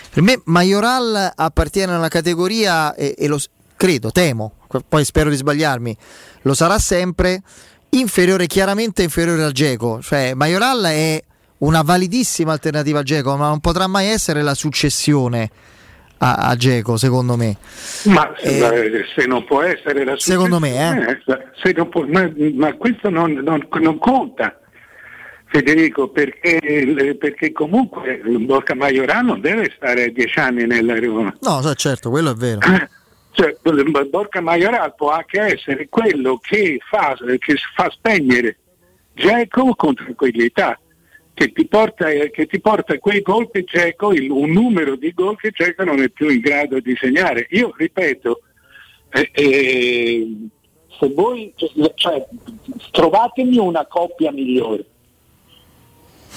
Per 0.09 0.23
me 0.23 0.41
Majoral 0.45 1.33
appartiene 1.35 1.93
alla 1.93 2.07
categoria 2.07 2.95
e, 2.95 3.15
e 3.17 3.27
lo 3.27 3.39
credo, 3.75 4.11
temo, 4.11 4.53
poi 4.87 5.03
spero 5.03 5.29
di 5.29 5.35
sbagliarmi, 5.35 5.97
lo 6.43 6.53
sarà 6.53 6.79
sempre 6.79 7.41
inferiore, 7.89 8.47
chiaramente 8.47 9.03
inferiore 9.03 9.43
al 9.43 9.51
Geco. 9.51 10.01
Cioè, 10.01 10.33
Majoral 10.33 10.83
è 10.83 11.23
una 11.59 11.81
validissima 11.81 12.53
alternativa 12.53 12.99
a 12.99 13.03
Geco, 13.03 13.35
ma 13.35 13.47
non 13.49 13.59
potrà 13.59 13.87
mai 13.87 14.07
essere 14.07 14.41
la 14.41 14.53
successione 14.53 15.49
a, 16.23 16.35
a 16.35 16.55
Geco, 16.55 16.97
secondo 16.97 17.35
me. 17.35 17.57
Ma 18.05 18.33
eh, 18.35 19.05
se 19.15 19.25
non 19.25 19.43
può 19.43 19.61
essere 19.61 20.03
la 20.03 20.15
secondo 20.17 20.59
me, 20.59 21.19
eh? 21.63 21.85
può, 21.85 22.05
ma, 22.05 22.31
ma, 22.53 22.73
questo 22.73 23.09
non, 23.09 23.33
non, 23.33 23.67
non, 23.79 23.97
conta. 23.97 24.55
Federico, 25.47 26.07
perché, 26.07 27.17
perché 27.19 27.51
comunque 27.51 28.21
Borca 28.23 28.73
Maiorano 28.73 29.37
deve 29.37 29.73
stare 29.75 30.11
dieci 30.13 30.39
anni 30.39 30.65
nella 30.65 30.97
Roma. 30.97 31.35
No, 31.41 31.73
certo, 31.75 32.09
quello 32.09 32.31
è 32.31 32.35
vero. 32.35 32.59
Cioè, 33.31 33.57
Borca 34.09 34.41
Maioral 34.41 34.93
può 34.95 35.09
anche 35.11 35.39
essere 35.39 35.87
quello 35.89 36.37
che 36.37 36.79
fa, 36.89 37.17
che 37.37 37.55
fa 37.75 37.89
spegnere 37.89 38.57
Geco 39.13 39.73
con 39.75 39.93
tranquillità 39.93 40.77
che 41.41 41.51
ti 41.53 41.65
porta, 41.65 42.05
che 42.05 42.45
ti 42.45 42.59
porta 42.59 42.99
quei 42.99 43.21
gol 43.21 43.49
che 43.49 43.63
Geco, 43.63 44.09
un 44.09 44.51
numero 44.51 44.95
di 44.95 45.11
gol 45.11 45.35
che 45.37 45.49
Geco 45.49 45.83
non 45.83 45.99
è 45.99 46.09
più 46.09 46.29
in 46.29 46.39
grado 46.39 46.79
di 46.79 46.95
segnare. 46.99 47.47
Io 47.49 47.73
ripeto, 47.75 48.41
eh, 49.09 49.31
eh, 49.33 50.35
se 50.99 51.11
voi 51.15 51.51
cioè, 51.95 52.23
trovatemi 52.91 53.57
una 53.57 53.87
coppia 53.87 54.31
migliore. 54.31 54.85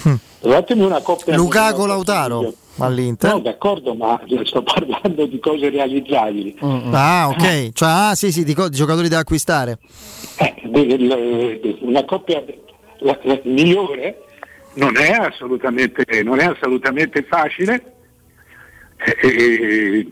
Hm. 0.01 0.15
Trovatemi 0.39 0.83
una 0.83 1.01
coppia 1.01 1.35
Lukaku 1.35 1.85
Lautaro 1.85 2.53
all'Inter. 2.79 3.33
No, 3.33 3.39
d'accordo, 3.39 3.93
ma 3.93 4.19
sto 4.43 4.63
parlando 4.63 5.27
di 5.27 5.37
cose 5.37 5.69
realizzabili. 5.69 6.57
Mm-hmm. 6.63 6.93
Ah, 6.95 7.27
ok. 7.29 7.71
Cioè, 7.73 7.89
ah, 7.89 8.15
sì, 8.15 8.31
sì, 8.31 8.43
di, 8.43 8.55
co- 8.55 8.69
di 8.69 8.75
giocatori 8.75 9.07
da 9.07 9.19
acquistare. 9.19 9.77
Eh, 10.37 11.75
una 11.81 12.03
coppia 12.05 12.43
migliore 13.43 14.24
non 14.75 14.97
è 14.97 15.11
assolutamente, 15.11 16.23
non 16.23 16.39
è 16.39 16.45
assolutamente 16.45 17.23
facile 17.23 17.93
e, 18.97 20.07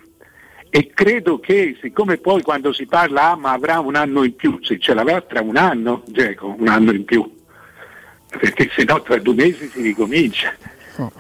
e, 0.70 0.92
credo 0.94 1.40
che 1.40 1.78
siccome 1.82 2.18
poi 2.18 2.42
quando 2.42 2.74
si 2.74 2.86
parla 2.86 3.32
ah, 3.32 3.36
ma 3.36 3.52
avrà 3.52 3.80
un 3.80 3.96
anno 3.96 4.24
in 4.24 4.36
più, 4.36 4.60
se 4.62 4.78
ce 4.80 4.94
l'avrà 4.94 5.22
tra 5.22 5.42
un 5.42 5.58
anno, 5.58 6.04
Geco, 6.08 6.56
un 6.58 6.68
anno 6.68 6.92
in 6.92 7.06
più, 7.06 7.30
perché 8.28 8.70
se 8.76 8.84
no 8.84 9.02
tra 9.02 9.18
due 9.18 9.34
mesi 9.34 9.70
si 9.70 9.82
ricomincia. 9.82 10.54
Oh. 10.98 11.12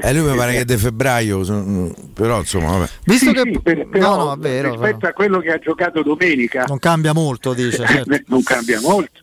Eh, 0.00 0.14
lui 0.14 0.30
mi 0.30 0.36
pare 0.36 0.52
che 0.52 0.60
è 0.60 0.64
di 0.64 0.76
febbraio, 0.76 1.92
però 2.14 2.38
insomma, 2.38 2.78
vabbè. 2.78 2.88
Visto 3.04 3.32
che 3.32 3.42
sì, 3.44 3.60
per, 3.60 3.88
però, 3.88 4.16
no, 4.16 4.24
no, 4.24 4.36
vero, 4.36 4.70
rispetto 4.70 4.98
però. 4.98 5.10
a 5.10 5.12
quello 5.12 5.38
che 5.40 5.52
ha 5.52 5.58
giocato 5.58 6.02
domenica, 6.02 6.64
non 6.66 6.78
cambia 6.78 7.12
molto, 7.12 7.52
dice. 7.52 7.84
Certo. 7.84 8.16
non 8.28 8.42
cambia 8.42 8.80
molto. 8.80 9.20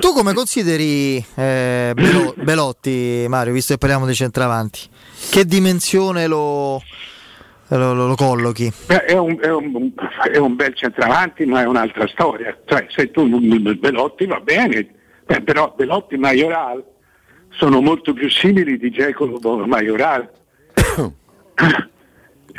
Tu 0.00 0.12
come 0.12 0.32
consideri 0.32 1.24
eh, 1.34 1.94
Belotti, 2.34 3.26
Mario, 3.28 3.52
visto 3.52 3.72
che 3.72 3.78
parliamo 3.78 4.06
di 4.06 4.14
centravanti? 4.14 4.80
Che 5.30 5.44
dimensione 5.44 6.26
lo, 6.26 6.82
lo, 7.68 7.94
lo, 7.94 8.06
lo 8.06 8.14
collochi? 8.14 8.72
Beh, 8.86 9.04
è, 9.04 9.16
un, 9.16 9.38
è, 9.40 9.50
un, 9.50 9.90
è, 10.32 10.36
un, 10.36 10.56
bel 10.56 10.74
centravanti, 10.74 11.44
ma 11.46 11.62
è 11.62 11.66
un'altra 11.66 12.06
storia. 12.08 12.56
Cioè, 12.64 12.86
se 12.88 13.10
tu 13.10 13.26
Belotti 13.76 14.26
va 14.26 14.40
bene, 14.40 14.88
Beh, 15.24 15.40
però 15.40 15.72
Belotti 15.74 16.16
Majoral 16.16 16.84
sono 17.50 17.80
molto 17.80 18.12
più 18.12 18.28
simili 18.28 18.76
di 18.76 18.90
Geco 18.90 19.26
Majoral. 19.66 20.30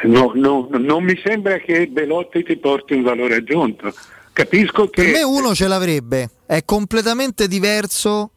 no, 0.03 0.31
no, 0.33 0.67
non 0.71 1.03
mi 1.03 1.19
sembra 1.23 1.57
che 1.57 1.87
Belotti 1.87 2.43
ti 2.43 2.57
porti 2.57 2.93
un 2.93 3.03
valore 3.03 3.35
aggiunto. 3.35 3.93
Capisco 4.35 4.89
che... 4.89 5.01
Per 5.01 5.11
me 5.13 5.23
uno 5.23 5.55
ce 5.55 5.65
l'avrebbe, 5.65 6.29
è 6.45 6.65
completamente 6.65 7.47
diverso 7.47 8.31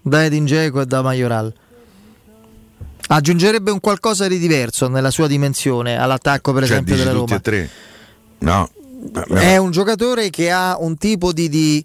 da 0.00 0.24
Edin 0.24 0.46
Dzeko 0.46 0.80
e 0.80 0.86
da 0.86 1.02
Majoral. 1.02 1.52
Aggiungerebbe 3.08 3.70
un 3.70 3.78
qualcosa 3.78 4.26
di 4.26 4.38
diverso 4.38 4.88
nella 4.88 5.10
sua 5.10 5.26
dimensione 5.26 5.98
all'attacco, 5.98 6.54
per 6.54 6.62
cioè, 6.62 6.72
esempio, 6.72 6.96
della 6.96 7.12
Roma. 7.12 7.34
E 7.34 7.40
tre. 7.40 7.70
No. 8.38 8.70
È 9.28 9.58
un 9.58 9.70
giocatore 9.70 10.30
che 10.30 10.50
ha 10.50 10.78
un 10.80 10.96
tipo 10.96 11.34
di, 11.34 11.50
di, 11.50 11.84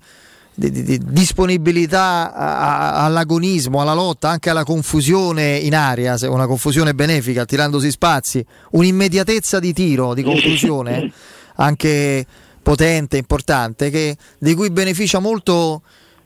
di, 0.53 0.71
di 0.71 1.01
disponibilità 1.03 2.33
a, 2.33 2.59
a, 2.59 3.03
all'agonismo, 3.03 3.81
alla 3.81 3.93
lotta, 3.93 4.29
anche 4.29 4.51
alla 4.51 4.63
confusione 4.63 5.57
in 5.57 5.75
aria, 5.75 6.15
una 6.29 6.47
confusione 6.47 6.93
benefica, 6.93 7.43
tirandosi 7.43 7.91
spazi, 7.91 8.45
un'immediatezza 8.71 9.59
di 9.59 9.73
tiro, 9.73 10.13
di 10.13 10.23
conclusione, 10.23 11.11
anche 11.55 12.25
potente, 12.63 13.17
importante, 13.17 13.89
che, 13.91 14.15
di 14.39 14.55
cui 14.55 14.71
beneficia 14.71 15.19
molto 15.19 15.81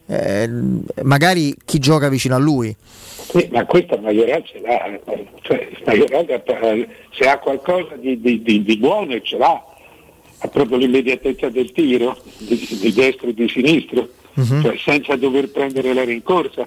eh, 0.07 0.49
magari 1.03 1.53
chi 1.65 1.80
gioca 1.80 2.07
vicino 2.07 2.35
a 2.35 2.39
lui. 2.39 2.73
Sì, 3.30 3.49
ma 3.51 3.65
questa 3.65 3.97
Majoral 3.97 4.43
ce 4.45 4.61
l'ha, 4.61 4.99
cioè, 5.41 5.69
Majoral, 5.85 6.88
se 7.11 7.27
ha 7.27 7.38
qualcosa 7.39 7.95
di, 7.95 8.22
di, 8.22 8.41
di, 8.41 8.64
di 8.64 8.77
buono 8.77 9.19
ce 9.19 9.38
l'ha, 9.38 9.61
ha 10.39 10.47
proprio 10.47 10.77
l'immediatezza 10.77 11.49
del 11.49 11.73
tiro, 11.73 12.18
di, 12.38 12.93
destro 12.93 13.27
e 13.27 13.34
di 13.34 13.49
sinistro, 13.49 14.07
uh-huh. 14.35 14.61
cioè, 14.61 14.77
senza 14.77 15.15
dover 15.18 15.49
prendere 15.49 15.93
la 15.93 16.03
rincorsa. 16.03 16.65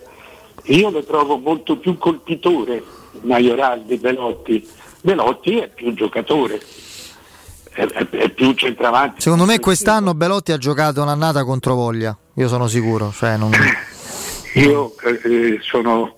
Io 0.65 0.91
lo 0.91 1.03
trovo 1.05 1.39
molto 1.39 1.79
più 1.79 1.97
colpitore 1.97 2.83
Majoral 3.23 3.85
di 3.85 3.97
Belotti. 3.97 4.69
Belotti 5.01 5.57
è 5.57 5.69
più 5.69 5.95
giocatore 5.95 6.61
è, 7.73 7.83
è, 7.85 8.09
è 8.09 8.29
più 8.31 8.53
centravanti. 8.53 9.21
Secondo 9.21 9.45
me 9.45 9.59
quest'anno 9.61 10.15
Belotti 10.15 10.53
ha 10.53 10.59
giocato 10.59 11.03
un'annata 11.03 11.45
contro 11.45 11.75
voglia, 11.75 12.17
io 12.35 12.49
sono 12.49 12.67
sicuro. 12.69 13.13
Cioè 13.13 13.37
non... 13.37 13.51
Io 14.55 14.95
eh, 15.05 15.59
sono 15.63 16.17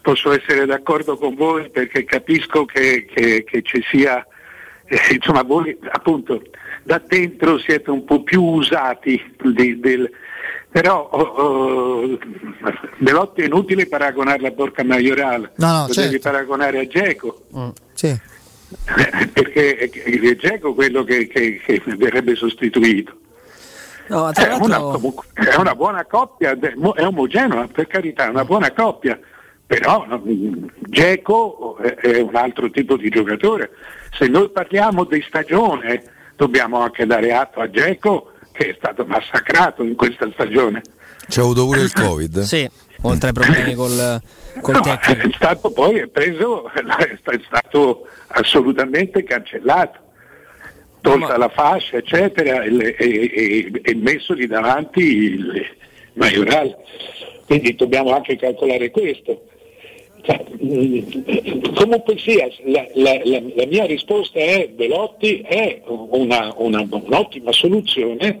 posso 0.00 0.32
essere 0.32 0.64
d'accordo 0.66 1.16
con 1.18 1.34
voi 1.34 1.68
perché 1.70 2.02
capisco 2.04 2.64
che, 2.64 3.04
che- 3.04 3.44
che 3.44 3.62
ci 3.62 3.80
sia, 3.90 4.26
eh, 4.86 5.14
insomma 5.14 5.42
voi 5.42 5.78
appunto 5.90 6.42
da 6.82 7.00
dentro 7.06 7.58
siete 7.58 7.90
un 7.90 8.04
po' 8.04 8.22
più 8.22 8.42
usati 8.42 9.22
di- 9.54 9.78
del, 9.78 10.10
però 10.70 11.08
oh, 11.12 11.20
oh, 11.20 12.18
Belotti 12.98 13.42
è 13.42 13.44
inutile 13.44 13.86
paragonarla 13.86 14.48
a 14.48 14.52
Borca 14.52 14.82
Maioral, 14.82 15.52
No, 15.56 15.66
no, 15.72 15.86
lo 15.86 15.94
devi 15.94 16.10
certo. 16.12 16.30
paragonare 16.30 16.78
a 16.80 16.86
Geco. 16.86 17.42
Sì. 17.92 18.18
perché 19.32 19.76
è 19.76 20.36
Geco 20.36 20.74
quello 20.74 21.04
che, 21.04 21.26
che- 21.26 21.60
che 21.64 21.82
verrebbe 21.96 22.34
sostituito. 22.34 23.16
No, 24.08 24.30
È 24.30 24.52
una, 24.54 24.78
è 25.32 25.54
una 25.56 25.74
buona 25.74 26.04
coppia, 26.04 26.52
è 26.58 27.04
omogenea, 27.06 27.66
per 27.68 27.86
carità, 27.86 28.26
è 28.26 28.28
una 28.28 28.44
buona 28.44 28.70
coppia, 28.72 29.18
però 29.66 30.04
Geco 30.80 31.76
è- 31.78 31.94
è 31.94 32.20
un 32.20 32.34
altro 32.34 32.70
tipo 32.70 32.96
di 32.96 33.08
giocatore. 33.08 33.70
Se 34.18 34.26
noi 34.26 34.50
parliamo 34.50 35.04
di 35.04 35.22
stagione, 35.26 36.02
dobbiamo 36.36 36.80
anche 36.80 37.06
dare 37.06 37.32
atto 37.32 37.60
a 37.60 37.70
Geco 37.70 38.32
che 38.52 38.70
è 38.70 38.74
stato 38.76 39.04
massacrato 39.06 39.82
in 39.82 39.94
questa 39.94 40.28
stagione. 40.32 40.82
C'è 41.28 41.40
avuto 41.40 41.64
pure 41.64 41.80
il 41.80 41.92
Covid. 41.92 42.40
Sì, 42.40 42.68
oltre 43.02 43.28
ai 43.28 43.34
problemi 43.34 43.74
col, 43.76 44.20
col 44.60 44.74
No, 44.74 44.80
tecnico. 44.80 45.28
è 45.28 45.30
stato 45.34 45.70
poi 45.72 45.98
è 46.00 46.06
preso, 46.08 46.70
è 46.70 47.40
stato 47.46 48.06
assolutamente 48.28 49.22
cancellato, 49.24 49.98
tolta 51.00 51.36
la 51.36 51.48
fascia, 51.48 51.96
eccetera, 51.98 52.62
e, 52.62 52.94
e- 52.98 53.80
e- 53.82 53.94
messo 53.94 54.32
lì 54.34 54.46
davanti 54.46 55.00
il 55.00 55.66
Maioral. 56.14 56.76
Quindi 57.46 57.74
dobbiamo 57.74 58.14
anche 58.14 58.36
calcolare 58.36 58.90
questo. 58.90 59.46
Cioè, 60.22 60.44
mm, 60.64 61.74
Comunque 61.74 62.16
sia, 62.18 62.46
la, 62.66 62.86
la- 62.94 63.20
la- 63.24 63.42
la 63.56 63.66
mia 63.66 63.84
risposta 63.86 64.38
è 64.38 64.70
Velotti 64.76 65.40
è 65.40 65.82
una- 65.86 66.52
una- 66.56 66.86
un'ottima 66.88 67.50
soluzione 67.50 68.40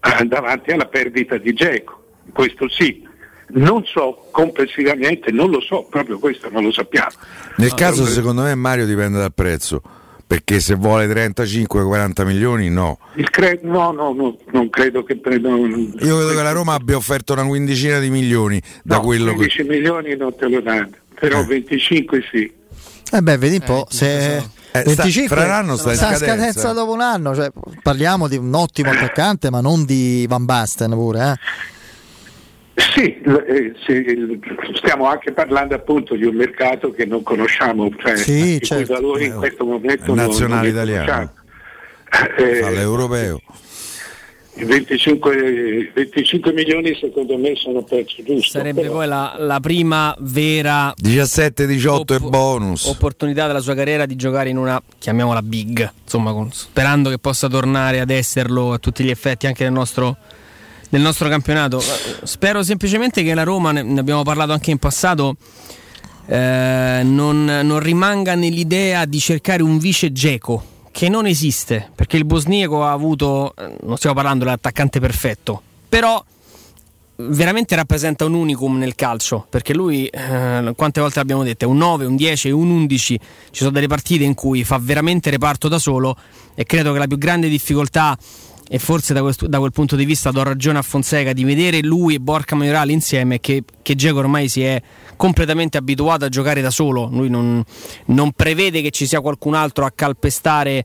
eh, 0.00 0.24
davanti 0.24 0.70
alla 0.70 0.86
perdita 0.86 1.36
di 1.36 1.52
Geco, 1.52 2.02
questo 2.32 2.68
sì. 2.70 3.06
Non 3.50 3.84
so 3.86 4.26
complessivamente, 4.30 5.30
non 5.32 5.50
lo 5.50 5.60
so, 5.60 5.86
proprio 5.88 6.18
questo 6.18 6.48
non 6.50 6.64
lo 6.64 6.72
sappiamo. 6.72 7.08
Nel 7.56 7.70
Ah, 7.70 7.74
caso, 7.74 8.02
però- 8.02 8.14
secondo 8.14 8.42
me, 8.42 8.54
Mario 8.54 8.86
dipende 8.86 9.18
dal 9.18 9.32
prezzo. 9.32 9.82
Perché 10.28 10.60
se 10.60 10.74
vuole 10.74 11.06
35-40 11.06 12.22
milioni, 12.26 12.68
no. 12.68 12.98
Il 13.14 13.30
cre- 13.30 13.60
no, 13.62 13.92
no, 13.92 14.12
no, 14.12 14.36
non 14.52 14.68
credo 14.68 15.02
che 15.02 15.16
prendano. 15.16 15.66
Io 15.66 15.88
credo 15.98 16.28
che 16.28 16.42
la 16.42 16.52
Roma 16.52 16.74
abbia 16.74 16.96
offerto 16.96 17.32
una 17.32 17.46
quindicina 17.46 17.98
di 17.98 18.10
milioni 18.10 18.60
da 18.84 18.96
no, 18.96 19.00
quello 19.02 19.30
che. 19.30 19.36
15 19.48 19.62
milioni 19.62 20.16
non 20.16 20.34
te 20.36 20.46
lo 20.48 20.60
danno, 20.60 20.90
però 21.18 21.42
25 21.46 22.22
sì. 22.30 22.52
Eh 23.10 23.22
beh, 23.22 23.38
vedi 23.38 23.54
un 23.54 23.62
po', 23.64 23.86
se 23.88 24.36
Eh, 24.36 24.40
sta- 24.40 24.82
25 24.82 25.34
fra 25.34 25.44
un 25.46 25.50
anno 25.50 25.76
sta 25.78 25.90
in 25.92 25.96
sta 25.96 26.06
scadenza. 26.14 26.26
scadenza 26.26 26.72
dopo 26.74 26.92
un 26.92 27.00
anno, 27.00 27.34
cioè, 27.34 27.50
parliamo 27.82 28.28
di 28.28 28.36
un 28.36 28.52
ottimo 28.52 28.90
attaccante, 28.90 29.48
ma 29.48 29.62
non 29.62 29.86
di 29.86 30.26
Van 30.28 30.44
Basten 30.44 30.90
pure, 30.90 31.20
eh. 31.30 31.34
Sì, 32.78 33.20
eh, 33.20 33.72
stiamo 34.74 35.06
anche 35.06 35.32
parlando 35.32 35.74
appunto 35.74 36.14
di 36.14 36.24
un 36.24 36.36
mercato 36.36 36.92
che 36.92 37.04
non 37.06 37.22
conosciamo, 37.24 37.90
cioè 37.98 38.16
Sì, 38.16 38.54
i 38.54 38.60
certo. 38.60 38.84
cui 38.84 38.94
valori 38.94 39.24
in 39.26 39.34
questo 39.34 39.64
momento 39.64 40.14
non- 40.14 40.26
nazionale 40.26 40.70
non 40.70 40.84
li 40.84 40.90
italiano. 40.92 41.32
Eh, 42.38 42.60
All'europeo. 42.62 43.40
i 44.54 44.64
25, 44.64 45.90
25 45.92 46.52
milioni 46.52 46.96
secondo 47.00 47.36
me 47.36 47.54
sono 47.56 47.78
un 47.78 47.84
prezzo 47.84 48.22
giusto. 48.24 48.58
Sarebbe 48.58 48.82
però- 48.82 48.94
poi 48.94 49.06
la, 49.08 49.34
la 49.38 49.60
prima 49.60 50.14
vera 50.20 50.92
17-18 50.96 52.14
e 52.14 52.18
bonus. 52.20 52.84
opportunità 52.86 53.46
della 53.48 53.60
sua 53.60 53.74
carriera 53.74 54.06
di 54.06 54.14
giocare 54.16 54.50
in 54.50 54.56
una, 54.56 54.80
chiamiamola 54.98 55.42
big, 55.42 55.90
insomma, 56.04 56.32
con- 56.32 56.50
sperando 56.52 57.10
che 57.10 57.18
possa 57.18 57.48
tornare 57.48 57.98
ad 58.00 58.10
esserlo 58.10 58.72
a 58.72 58.78
tutti 58.78 59.02
gli 59.04 59.10
effetti 59.10 59.46
anche 59.48 59.64
nel 59.64 59.72
nostro, 59.72 60.16
nel 60.90 61.02
nostro 61.02 61.28
campionato. 61.28 61.80
Eh, 61.80 62.26
Spero 62.26 62.62
semplicemente 62.62 63.22
che 63.22 63.34
la 63.34 63.42
Roma, 63.44 63.72
ne 63.72 63.82
ne 63.82 64.00
abbiamo 64.00 64.22
parlato 64.22 64.52
anche 64.52 64.70
in 64.70 64.78
passato, 64.78 65.36
eh, 66.26 67.00
non, 67.04 67.44
non 67.44 67.78
rimanga 67.80 68.34
nell'idea 68.34 69.04
di 69.04 69.18
cercare 69.18 69.62
un 69.62 69.78
vice 69.78 70.12
Geco 70.12 70.76
che 70.90 71.08
non 71.08 71.26
esiste 71.26 71.90
perché 71.94 72.16
il 72.16 72.24
bosniaco 72.24 72.84
ha 72.84 72.92
avuto, 72.92 73.54
eh, 73.56 73.76
non 73.82 73.96
stiamo 73.96 74.16
parlando 74.16 74.44
dell'attaccante 74.44 75.00
perfetto, 75.00 75.62
però 75.88 76.22
veramente 77.20 77.74
rappresenta 77.74 78.24
un 78.24 78.34
unicum 78.34 78.78
nel 78.78 78.94
calcio 78.94 79.44
perché 79.48 79.74
lui 79.74 80.06
eh, 80.06 80.72
quante 80.76 81.00
volte 81.00 81.18
l'abbiamo 81.18 81.42
detto 81.42 81.64
è 81.64 81.68
un 81.68 81.76
9, 81.76 82.04
un 82.04 82.14
10, 82.14 82.50
un 82.50 82.70
11 82.70 83.20
ci 83.50 83.58
sono 83.58 83.70
delle 83.70 83.88
partite 83.88 84.24
in 84.24 84.34
cui 84.34 84.62
fa 84.62 84.78
veramente 84.80 85.30
reparto 85.30 85.68
da 85.68 85.78
solo 85.78 86.16
e 86.54 86.64
credo 86.64 86.92
che 86.92 86.98
la 86.98 87.06
più 87.06 87.18
grande 87.18 87.48
difficoltà 87.48 88.16
e 88.70 88.78
forse 88.78 89.14
da, 89.14 89.22
questo- 89.22 89.46
da 89.46 89.58
quel 89.58 89.72
punto 89.72 89.96
di 89.96 90.04
vista 90.04 90.30
do 90.30 90.42
ragione 90.42 90.78
a 90.78 90.82
Fonseca 90.82 91.32
di 91.32 91.44
vedere 91.44 91.80
lui 91.80 92.14
e 92.14 92.20
Borca 92.20 92.54
Maioral 92.54 92.90
insieme 92.90 93.40
che, 93.40 93.64
che 93.82 93.94
Dzeko 93.94 94.18
ormai 94.18 94.48
si 94.48 94.62
è 94.62 94.80
completamente 95.16 95.78
abituato 95.78 96.24
a 96.26 96.28
giocare 96.28 96.60
da 96.60 96.70
solo. 96.70 97.08
Lui 97.10 97.28
non, 97.30 97.62
non 98.06 98.32
prevede 98.32 98.82
che 98.82 98.90
ci 98.90 99.06
sia 99.06 99.20
qualcun 99.20 99.54
altro 99.54 99.84
a 99.84 99.90
calpestare 99.94 100.84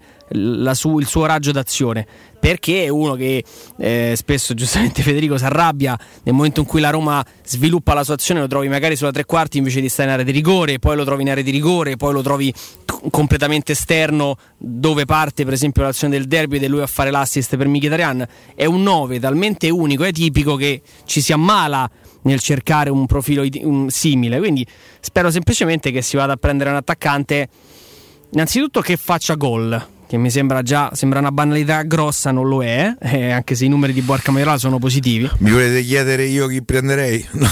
su- 0.73 0.99
il 0.99 1.05
suo 1.05 1.25
raggio 1.25 1.51
d'azione. 1.51 2.05
Perché 2.39 2.83
è 2.83 2.89
uno 2.89 3.15
che 3.15 3.43
eh, 3.77 4.13
spesso 4.17 4.53
giustamente 4.55 5.01
Federico 5.01 5.37
si 5.37 5.45
arrabbia 5.45 5.97
nel 6.23 6.33
momento 6.33 6.59
in 6.59 6.65
cui 6.65 6.81
la 6.81 6.89
Roma 6.89 7.25
sviluppa 7.45 7.93
la 7.93 8.03
sua 8.03 8.15
azione 8.15 8.41
lo 8.41 8.47
trovi 8.47 8.67
magari 8.67 8.95
sulla 8.95 9.11
tre 9.11 9.25
quarti 9.25 9.57
invece 9.57 9.79
di 9.79 9.87
stare 9.87 10.09
in 10.09 10.13
area 10.15 10.25
di 10.25 10.31
rigore 10.31 10.79
poi 10.79 10.95
lo 10.97 11.05
trovi 11.05 11.21
in 11.21 11.29
area 11.29 11.43
di 11.43 11.51
rigore 11.51 11.95
poi 11.95 12.11
lo 12.11 12.21
trovi 12.21 12.53
completamente 13.09 13.71
esterno 13.71 14.35
dove 14.57 15.05
parte 15.05 15.43
per 15.43 15.53
esempio 15.53 15.83
l'azione 15.83 16.17
del 16.17 16.27
derby 16.27 16.57
ed 16.57 16.63
è 16.63 16.67
lui 16.67 16.81
a 16.81 16.87
fare 16.87 17.11
l'assist 17.11 17.55
per 17.55 17.67
Mkhitaryan. 17.67 18.25
È 18.55 18.65
un 18.65 18.83
9 18.83 19.19
talmente 19.19 19.69
unico 19.69 20.03
e 20.03 20.11
tipico 20.11 20.55
che 20.55 20.81
ci 21.05 21.21
si 21.21 21.33
ammala 21.33 21.89
nel 22.23 22.39
cercare 22.39 22.89
un 22.89 23.05
profilo 23.05 23.45
simile. 23.87 24.37
Quindi 24.37 24.65
spero 24.99 25.29
semplicemente 25.31 25.91
che 25.91 26.01
si 26.01 26.15
vada 26.15 26.33
a 26.33 26.37
prendere 26.37 26.69
un 26.69 26.77
attaccante. 26.77 27.49
Innanzitutto 28.31 28.81
che 28.81 28.97
faccia 28.97 29.35
gol 29.35 29.91
che 30.13 30.19
mi 30.19 30.29
sembra 30.29 30.61
già 30.61 30.91
sembra 30.93 31.17
una 31.17 31.31
banalità 31.31 31.81
grossa 31.81 32.29
non 32.29 32.47
lo 32.47 32.63
è 32.63 32.95
eh, 33.01 33.31
anche 33.31 33.55
se 33.55 33.65
i 33.65 33.67
numeri 33.67 33.93
di 33.93 34.01
Borca 34.01 34.31
Maioral 34.31 34.59
sono 34.59 34.77
positivi 34.77 35.27
Mi 35.39 35.49
volete 35.49 35.81
chiedere 35.81 36.25
io 36.25 36.45
chi 36.45 36.61
prenderei? 36.61 37.27
No, 37.33 37.49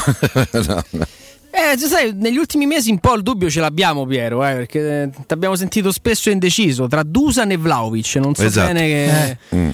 no. 0.92 1.06
Eh, 1.50 1.78
sai, 1.80 2.14
negli 2.14 2.38
ultimi 2.38 2.68
mesi 2.68 2.92
un 2.92 3.00
po' 3.00 3.16
il 3.16 3.24
dubbio 3.24 3.50
ce 3.50 3.62
l'abbiamo, 3.62 4.06
Piero, 4.06 4.46
eh, 4.46 4.54
perché 4.54 5.10
ti 5.12 5.34
abbiamo 5.34 5.56
sentito 5.56 5.92
spesso 5.92 6.30
indeciso 6.30 6.88
tra 6.88 7.02
Dusan 7.04 7.50
e 7.52 7.58
Vlaovic. 7.58 8.16
Non 8.18 8.36
so 8.36 8.44
Esatto. 8.44 8.72
bene 8.72 8.88
che, 8.88 9.38
Mm. 9.56 9.70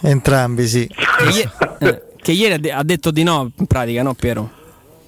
Entrambi, 0.00 0.66
sì. 0.66 0.86
che 0.88 1.48
eh, 1.78 2.02
che 2.20 2.32
ieri 2.32 2.54
ha, 2.54 2.58
de- 2.58 2.72
ha 2.72 2.82
detto 2.82 3.10
di 3.12 3.22
no, 3.22 3.50
in 3.56 3.66
pratica, 3.66 4.02
no, 4.02 4.14
Piero? 4.14 4.50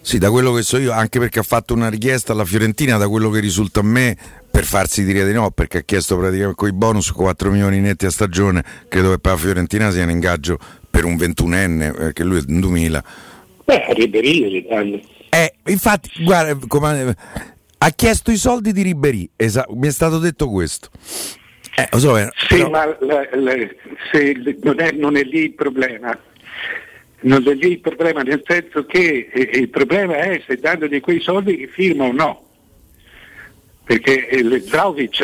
Sì, 0.08 0.16
da 0.16 0.30
quello 0.30 0.54
che 0.54 0.62
so 0.62 0.78
io, 0.78 0.90
anche 0.92 1.18
perché 1.18 1.40
ha 1.40 1.42
fatto 1.42 1.74
una 1.74 1.90
richiesta 1.90 2.32
alla 2.32 2.46
Fiorentina, 2.46 2.96
da 2.96 3.10
quello 3.10 3.28
che 3.28 3.40
risulta 3.40 3.80
a 3.80 3.82
me, 3.82 4.16
per 4.50 4.64
farsi 4.64 5.04
dire 5.04 5.26
di 5.26 5.34
no, 5.34 5.50
perché 5.50 5.76
ha 5.76 5.82
chiesto 5.82 6.16
praticamente 6.16 6.56
con 6.56 6.66
i 6.70 6.72
bonus 6.72 7.10
4 7.12 7.50
milioni 7.50 7.78
netti 7.78 8.06
a 8.06 8.10
stagione, 8.10 8.64
credo 8.88 9.10
che 9.10 9.18
per 9.18 9.32
la 9.32 9.36
Fiorentina 9.38 9.90
sia 9.90 10.04
in 10.04 10.08
ingaggio 10.08 10.56
per 10.90 11.04
un 11.04 11.14
21enne, 11.14 11.94
perché 11.94 12.24
lui 12.24 12.38
è 12.38 12.42
un 12.48 12.58
2000. 12.58 13.04
Beh, 13.66 13.84
li 13.98 14.66
danno. 14.66 14.98
Eh, 15.28 15.52
infatti, 15.66 16.08
guarda, 16.24 16.58
come- 16.66 17.14
ha 17.76 17.90
chiesto 17.90 18.30
i 18.30 18.38
soldi 18.38 18.72
di 18.72 18.80
Ribery, 18.80 19.28
esa- 19.36 19.66
mi 19.74 19.88
è 19.88 19.92
stato 19.92 20.18
detto 20.18 20.48
questo. 20.48 20.88
Eh, 21.76 21.98
so, 21.98 22.16
eh, 22.16 22.30
Sì, 22.48 22.54
però- 22.56 22.70
ma 22.70 22.86
la- 23.00 23.28
la- 23.34 23.68
se 24.10 24.34
non, 24.62 24.80
è, 24.80 24.90
non 24.92 25.18
è 25.18 25.22
lì 25.22 25.40
il 25.40 25.52
problema. 25.52 26.18
Non 27.20 27.46
è 27.48 27.54
lì 27.54 27.72
il 27.72 27.80
problema, 27.80 28.22
nel 28.22 28.42
senso 28.44 28.84
che 28.84 29.28
eh, 29.32 29.58
il 29.58 29.68
problema 29.68 30.16
è 30.16 30.40
se 30.46 30.56
dandogli 30.56 31.00
quei 31.00 31.20
soldi 31.20 31.66
firma 31.66 32.04
o 32.04 32.12
no. 32.12 32.46
Perché 33.84 34.28
il 34.32 34.62
Vlaovic 34.68 35.20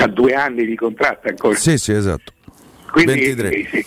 ha 0.00 0.06
due 0.08 0.34
anni 0.34 0.64
di 0.64 0.74
contratto 0.74 1.28
ancora. 1.28 1.54
Sì, 1.54 1.78
sì, 1.78 1.92
esatto. 1.92 2.32
Quindi 2.90 3.34
23. 3.34 3.50
eh, 3.50 3.86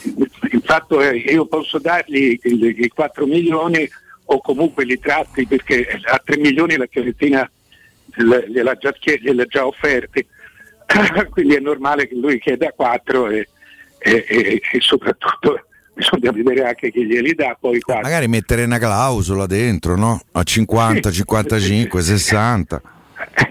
il 0.52 0.62
fatto 0.64 1.02
è 1.02 1.12
che 1.12 1.32
io 1.32 1.46
posso 1.48 1.80
dargli 1.80 2.40
i, 2.42 2.76
i 2.84 2.88
4 2.88 3.26
milioni 3.26 3.90
o 4.26 4.40
comunque 4.40 4.86
li 4.86 4.98
tratti 5.00 5.46
perché 5.46 6.00
a 6.04 6.22
3 6.24 6.38
milioni 6.38 6.78
la 6.78 6.88
Fiorentina 6.90 7.50
gliel'ha 8.16 8.76
già, 8.76 8.94
gliel'ha 9.20 9.46
già 9.46 9.66
offerti. 9.66 10.26
Quindi 11.32 11.56
è 11.56 11.60
normale 11.60 12.08
che 12.08 12.16
lui 12.16 12.40
chieda 12.40 12.72
4 12.72 13.30
e, 13.30 13.50
e- 13.98 14.26
e- 14.28 14.62
e 14.72 14.80
soprattutto 14.80 15.66
bisogna 15.94 16.32
vedere 16.32 16.68
anche 16.68 16.92
chi 16.92 17.06
glieli 17.06 17.34
dà 17.34 17.56
poi 17.60 17.80
4. 17.80 18.04
magari 18.04 18.28
mettere 18.28 18.64
una 18.64 18.80
clausola 18.80 19.46
dentro, 19.46 19.96
no? 19.96 20.22
A 20.32 20.44
50, 20.44 21.12
55, 21.12 22.02
60. 22.02 22.82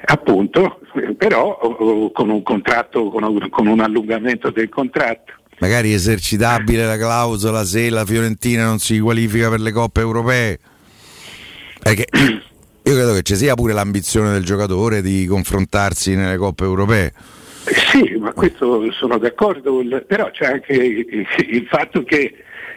Appunto, 0.07 0.81
però 1.17 1.59
con 2.13 2.29
un 2.29 2.43
contratto, 2.43 3.09
con 3.09 3.23
un, 3.23 3.49
con 3.49 3.67
un 3.67 3.81
allungamento 3.81 4.51
del 4.51 4.69
contratto. 4.69 5.33
Magari 5.59 5.93
esercitabile 5.93 6.85
la 6.85 6.97
clausola 6.97 7.65
se 7.65 7.89
la 7.89 8.05
Fiorentina 8.05 8.65
non 8.65 8.79
si 8.79 8.99
qualifica 8.99 9.49
per 9.49 9.61
le 9.61 9.71
coppe 9.71 10.01
europee. 10.01 10.59
Che 11.81 12.07
io 12.85 12.95
credo 12.95 13.15
che 13.15 13.23
ci 13.23 13.37
sia 13.37 13.55
pure 13.55 13.73
l'ambizione 13.73 14.33
del 14.33 14.45
giocatore 14.45 15.03
di 15.03 15.25
confrontarsi 15.27 16.17
nelle 16.17 16.37
coppe 16.37 16.65
europee. 16.65 17.13
Sì, 17.65 18.17
ma 18.19 18.33
questo 18.33 18.91
sono 18.93 19.19
d'accordo, 19.19 19.83
però 20.07 20.31
c'è 20.31 20.47
anche 20.47 20.73
il, 20.73 21.67
fatto 21.69 22.03
che 22.03 22.35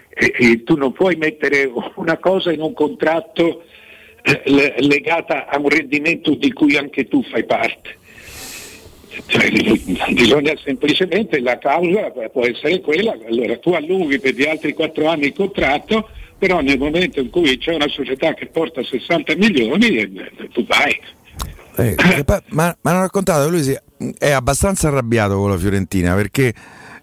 eh, 0.10 0.34
eh, 0.38 0.64
tu 0.64 0.76
non 0.76 0.92
puoi 0.92 1.16
mettere 1.16 1.72
una 1.96 2.18
cosa 2.18 2.52
in 2.52 2.62
un 2.62 2.74
contratto 2.74 3.64
eh, 4.22 4.42
le- 4.46 4.76
legata 4.80 5.48
a 5.48 5.58
un 5.58 5.70
rendimento 5.70 6.36
di 6.36 6.54
cui 6.54 6.78
anche 6.78 7.08
tu 7.08 7.24
fai 7.24 7.46
parte. 7.46 7.98
Cioè, 9.26 9.50
bisogna 10.12 10.54
semplicemente, 10.64 11.40
la 11.40 11.58
causa 11.58 12.12
può 12.32 12.46
essere 12.46 12.82
quella, 12.82 13.18
allora 13.28 13.58
tu 13.58 13.72
allunghi 13.72 14.20
per 14.20 14.34
gli 14.34 14.46
altri 14.46 14.74
quattro 14.74 15.08
anni 15.08 15.28
il 15.28 15.34
contratto, 15.34 16.10
però 16.38 16.62
nel 16.62 16.78
momento 16.78 17.22
in 17.22 17.30
cui 17.30 17.58
c'è 17.58 17.74
una 17.74 17.88
società 17.88 18.34
che 18.34 18.48
porta 18.48 18.84
60 18.84 19.36
milioni, 19.36 20.12
tu 20.52 20.66
vai. 20.66 21.00
Eh, 21.78 21.96
ma 22.50 22.76
mi 22.82 22.92
hanno 22.92 23.02
raccontato 23.02 23.46
che 23.46 23.50
lui 23.50 23.64
si- 23.64 23.78
è 24.18 24.32
abbastanza 24.32 24.88
arrabbiato 24.88 25.38
con 25.38 25.50
la 25.50 25.58
Fiorentina 25.58 26.14
perché 26.16 26.54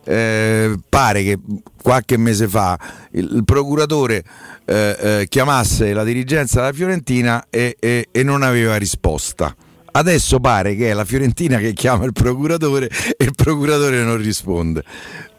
eh, 0.04 0.74
pare 0.88 1.22
che 1.22 1.38
qualche 1.80 2.16
mese 2.16 2.48
fa 2.48 2.78
il, 3.12 3.30
il 3.34 3.44
procuratore 3.44 4.22
eh, 4.64 4.96
eh, 5.20 5.26
chiamasse 5.28 5.92
la 5.92 6.04
dirigenza 6.04 6.60
della 6.60 6.72
Fiorentina 6.72 7.46
e, 7.50 7.76
e- 7.78 8.08
e 8.10 8.22
non 8.22 8.42
aveva 8.42 8.76
risposta. 8.76 9.54
Adesso 9.94 10.40
pare 10.40 10.74
che 10.74 10.90
è 10.90 10.94
la 10.94 11.04
Fiorentina 11.04 11.58
che 11.58 11.74
chiama 11.74 12.04
il 12.04 12.12
procuratore 12.12 12.88
e 13.16 13.24
il 13.24 13.32
procuratore 13.36 14.02
non 14.02 14.16
risponde. 14.16 14.82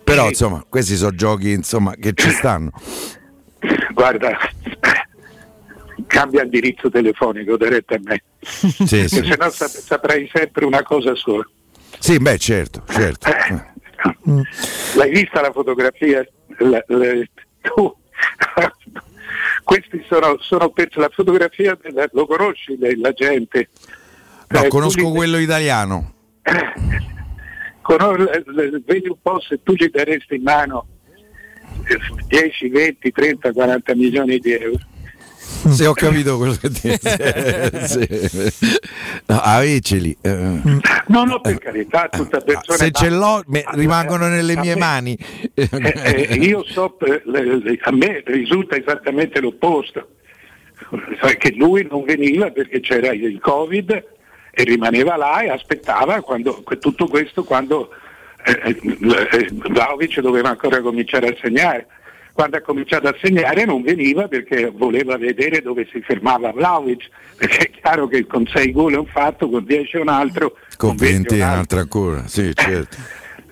Però 0.03 0.27
insomma, 0.27 0.63
questi 0.69 0.95
sono 0.95 1.15
giochi 1.15 1.51
insomma, 1.51 1.93
che 1.99 2.11
ci 2.13 2.29
stanno. 2.29 2.69
Guarda, 3.93 4.37
cambia 6.13 6.43
indirizzo 6.43 6.91
telefonico 6.91 7.57
diretta 7.57 7.95
a 7.95 7.99
me, 8.03 8.23
Sì, 8.39 8.71
Perché 8.77 9.07
sì. 9.07 9.15
se 9.25 9.35
no 9.39 9.49
sap- 9.49 9.69
saprai 9.79 10.29
sempre 10.31 10.63
una 10.65 10.83
cosa 10.83 11.15
sola. 11.15 11.43
Sì, 11.97 12.17
beh, 12.19 12.37
certo, 12.37 12.83
certo. 12.87 13.31
L'hai 14.95 15.09
vista 15.09 15.41
la 15.41 15.51
fotografia? 15.51 16.23
La- 16.59 16.83
la- 16.87 17.23
tu- 17.61 17.95
Questi 19.63 20.03
sono, 20.07 20.37
sono 20.39 20.69
per 20.69 20.89
la 20.97 21.09
fotografia, 21.11 21.75
della- 21.81 22.07
lo 22.11 22.27
conosci 22.27 22.77
la 22.77 23.11
gente? 23.13 23.69
No, 24.49 24.63
Eh, 24.63 24.67
conosco 24.67 25.01
li- 25.07 25.11
quello 25.11 25.37
italiano. 25.39 26.13
eh, 26.43 26.73
vedi 28.85 29.07
un 29.09 29.17
po' 29.21 29.39
se 29.41 29.61
tu 29.63 29.73
gli 29.73 29.89
daresti 29.89 30.35
in 30.35 30.43
mano 30.43 30.85
eh, 31.85 31.97
10, 32.27 32.69
20, 32.69 33.11
30, 33.11 33.51
40 33.51 33.95
milioni 33.95 34.37
di 34.37 34.51
euro. 34.53 34.79
Se 35.43 35.85
ho 35.85 35.93
capito 35.93 36.37
quello 36.37 36.55
che 36.55 36.69
dici. 36.69 36.99
Sì. 37.83 38.07
No, 39.25 39.39
aveceli. 39.41 40.15
eh. 40.21 40.61
No, 41.07 41.23
no, 41.23 41.39
per 41.41 41.57
carità, 41.57 42.07
tutta 42.09 42.39
persona. 42.39 42.77
Se 42.77 42.91
ce 42.91 43.09
l'ho, 43.09 43.43
me- 43.47 43.63
rimangono 43.71 44.27
nelle 44.27 44.55
mie 44.57 44.73
me- 44.73 44.79
mani. 44.79 45.17
Eh, 45.53 45.69
eh, 45.71 46.33
io 46.35 46.63
so, 46.65 46.97
eh, 46.99 47.79
a 47.83 47.91
me 47.91 48.21
risulta 48.25 48.75
esattamente 48.77 49.39
l'opposto, 49.39 50.07
che 51.37 51.53
lui 51.55 51.87
non 51.89 52.03
veniva 52.03 52.49
perché 52.51 52.79
c'era 52.79 53.11
il 53.11 53.39
Covid 53.39 53.91
e 54.51 54.63
rimaneva 54.63 55.15
là 55.17 55.41
e 55.41 55.49
aspettava 55.49 56.21
quando, 56.21 56.63
tutto 56.79 57.07
questo 57.07 57.43
quando 57.43 57.89
eh, 58.45 58.77
eh, 59.31 59.49
Vlahovic 59.51 60.19
doveva 60.19 60.49
ancora 60.49 60.81
cominciare 60.81 61.27
a 61.29 61.35
segnare. 61.41 61.87
Quando 62.33 62.57
ha 62.57 62.61
cominciato 62.61 63.07
a 63.07 63.15
segnare 63.21 63.63
non 63.63 63.83
veniva 63.83 64.27
perché 64.27 64.71
voleva 64.73 65.17
vedere 65.17 65.61
dove 65.61 65.87
si 65.91 66.01
fermava 66.01 66.51
Vlahovic, 66.51 67.07
perché 67.37 67.57
è 67.57 67.69
chiaro 67.69 68.07
che 68.07 68.25
con 68.25 68.45
6 68.47 68.71
gol 68.71 68.93
è 68.93 68.97
un 68.97 69.05
fatto, 69.05 69.47
con 69.49 69.63
10 69.63 69.97
è 69.97 69.99
un 69.99 70.09
altro, 70.09 70.57
Con 70.75 70.95
20 70.95 71.37
è 71.37 71.43
un'altra 71.43 71.81
ancora. 71.81 72.27
Sì, 72.27 72.51
certo. 72.55 72.97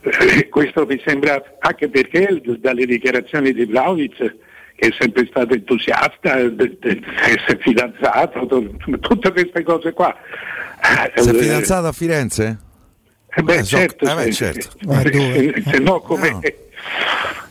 Eh, 0.02 0.50
Questo 0.50 0.86
mi 0.88 1.00
sembra 1.06 1.42
anche 1.60 1.90
perché 1.90 2.42
dalle 2.60 2.86
dichiarazioni 2.88 3.54
di 3.54 3.66
Vlaovic 3.66 4.36
che 4.76 4.88
è 4.88 4.96
sempre 5.00 5.28
stato 5.30 5.54
entusiasta, 5.54 6.40
essere 6.40 7.60
fidanzato, 7.60 8.48
to- 8.48 8.98
tutte 9.00 9.32
queste 9.32 9.62
cose 9.62 9.94
qua. 9.94 10.16
Sei 11.14 11.36
eh, 11.36 11.40
fidanzato 11.40 11.86
a 11.86 11.92
Firenze? 11.92 12.58
Eh, 13.36 13.42
beh, 13.42 13.54
Eh, 13.56 13.64
so- 13.64 13.78
certo, 13.78 14.06
eh, 14.06 14.16
beh, 14.16 14.24
se, 14.32 14.32
certo. 14.34 14.70
se- 14.80 15.64
se 15.72 15.78
no 15.80 16.00
come... 16.02 16.40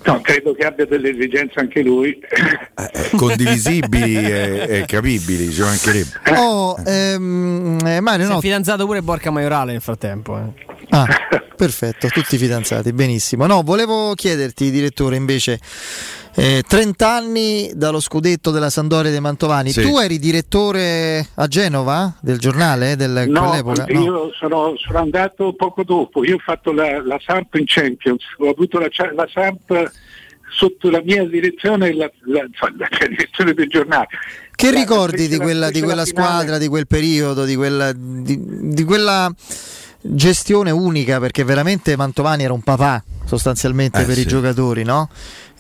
No, 0.03 0.19
credo 0.23 0.55
che 0.55 0.65
abbia 0.65 0.87
delle 0.87 1.11
esigenze 1.11 1.61
anche 1.61 1.83
lui. 1.83 2.19
Eh, 2.19 3.17
Condivisibili 3.17 4.17
e, 4.17 4.67
e 4.79 4.85
capibili, 4.87 5.53
ci 5.53 5.61
mancherebbe. 5.61 6.11
Oh, 6.37 6.75
ehm, 6.85 7.79
eh, 7.85 8.01
Mario, 8.01 8.25
Si 8.25 8.31
è 8.31 8.35
no. 8.35 8.41
fidanzato 8.41 8.87
pure 8.87 9.03
Borca 9.03 9.31
Maiorale 9.31 9.73
nel 9.73 9.83
frattempo. 9.83 10.39
eh. 10.39 10.67
Ah, 10.89 11.07
perfetto, 11.55 12.09
tutti 12.09 12.39
fidanzati, 12.39 12.93
benissimo. 12.95 13.47
No, 13.47 13.61
volevo 13.63 14.15
chiederti, 14.15 14.71
direttore, 14.71 15.17
invece, 15.17 15.61
eh, 16.35 16.63
30 16.67 17.09
anni 17.13 17.71
dallo 17.75 18.01
scudetto 18.01 18.51
della 18.51 18.71
Sandoria 18.71 19.11
dei 19.11 19.21
Mantovani. 19.21 19.71
Sì. 19.73 19.83
Tu 19.83 19.99
eri 19.99 20.19
direttore 20.19 21.29
a 21.35 21.47
Genova 21.47 22.15
del 22.21 22.39
giornale 22.39 22.97
del, 22.97 23.25
No, 23.29 23.49
quell'epoca? 23.49 23.87
No. 23.89 24.01
io 24.03 24.33
sono, 24.39 24.75
sono 24.77 24.99
andato 24.99 25.53
poco 25.55 25.83
dopo, 25.85 26.25
io 26.25 26.37
ho 26.37 26.39
fatto 26.39 26.73
la, 26.73 27.03
la 27.05 27.19
Samp 27.25 27.55
in 27.57 27.65
Champions, 27.67 28.23
ho 28.39 28.49
avuto 28.49 28.79
la, 28.79 28.89
la 29.15 29.29
Samp 29.33 29.91
sotto 30.53 30.91
la 30.91 31.01
mia 31.05 31.25
direzione, 31.27 31.95
la, 31.95 32.11
la- 32.25 32.45
insomma, 32.45 32.87
la 32.99 33.07
direzione 33.07 33.55
del 33.55 33.69
giornale. 33.69 34.09
Che 34.55 34.71
La- 34.73 34.79
ricordi 34.79 35.29
di 35.29 35.37
la- 35.37 35.43
quella, 35.45 35.71
di 35.71 35.81
la 35.81 35.87
quella 35.87 36.05
squadra, 36.05 36.59
di 36.59 36.69
quel 36.69 36.87
periodo, 36.87 37.45
di 37.45 37.55
quella, 37.57 37.93
di, 37.95 38.39
di 38.73 38.85
quella 38.85 39.33
gestione 40.01 40.71
unica? 40.71 41.19
Perché 41.21 41.45
veramente 41.45 41.97
Mantovani 41.97 42.45
era 42.45 42.53
un 42.53 42.63
papà 42.63 43.03
sostanzialmente 43.25 44.03
Eh, 44.03 44.05
per 44.05 44.19
i 44.19 44.23
sì. 44.23 44.27
giocatori, 44.29 44.83
no? 44.83 45.09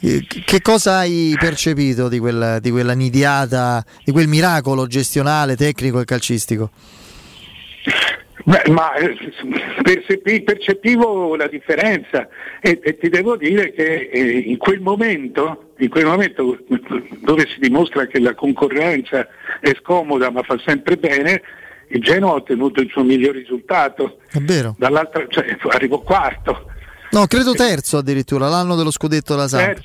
Eh, 0.01 0.27
Che 0.27 0.61
cosa 0.63 0.99
hai 0.99 1.37
percepito 1.39 2.09
di 2.09 2.19
quella, 2.19 2.59
di 2.59 2.71
quella 2.71 2.95
nidiata, 2.95 3.85
di 4.05 4.13
quel 4.13 4.29
miracolo 4.29 4.87
gestionale, 4.87 5.57
tecnico 5.57 6.01
e 6.01 6.05
calcistico? 6.05 6.71
Beh, 8.43 8.63
ma 8.71 8.95
eh, 8.95 9.15
percepi- 9.83 10.43
percepivo 10.43 11.37
la 11.37 11.47
differenza 11.47 12.27
e, 12.61 12.81
e 12.83 12.97
ti 12.97 13.11
devo 13.11 13.37
dire 13.37 13.73
che 13.73 14.09
eh, 14.11 14.39
in 14.39 14.57
quel 14.57 14.81
momento, 14.81 15.73
in 15.79 15.91
quel 15.91 16.07
momento 16.07 16.59
dove 17.21 17.47
si 17.53 17.61
dimostra 17.61 18.07
che 18.07 18.19
la 18.19 18.35
concorrenza 18.35 19.29
è 19.61 19.77
scomoda 19.79 20.31
ma 20.31 20.43
fa 20.43 20.59
sempre 20.65 20.97
bene, 20.97 21.43
il 21.93 22.01
Genoa 22.01 22.31
ha 22.33 22.35
ottenuto 22.35 22.81
il 22.81 22.89
suo 22.91 23.03
miglior 23.03 23.35
risultato. 23.35 24.19
È 24.31 24.39
vero? 24.39 24.75
Dall'altra, 24.79 25.25
cioè, 25.29 25.57
arrivò 25.71 26.01
quarto. 26.01 26.67
No, 27.13 27.27
credo 27.27 27.53
terzo 27.55 27.99
addirittura, 27.99 28.49
l'anno 28.49 28.77
dello 28.77 28.93
scudetto 28.93 29.35
della 29.35 29.49
Samp. 29.49 29.81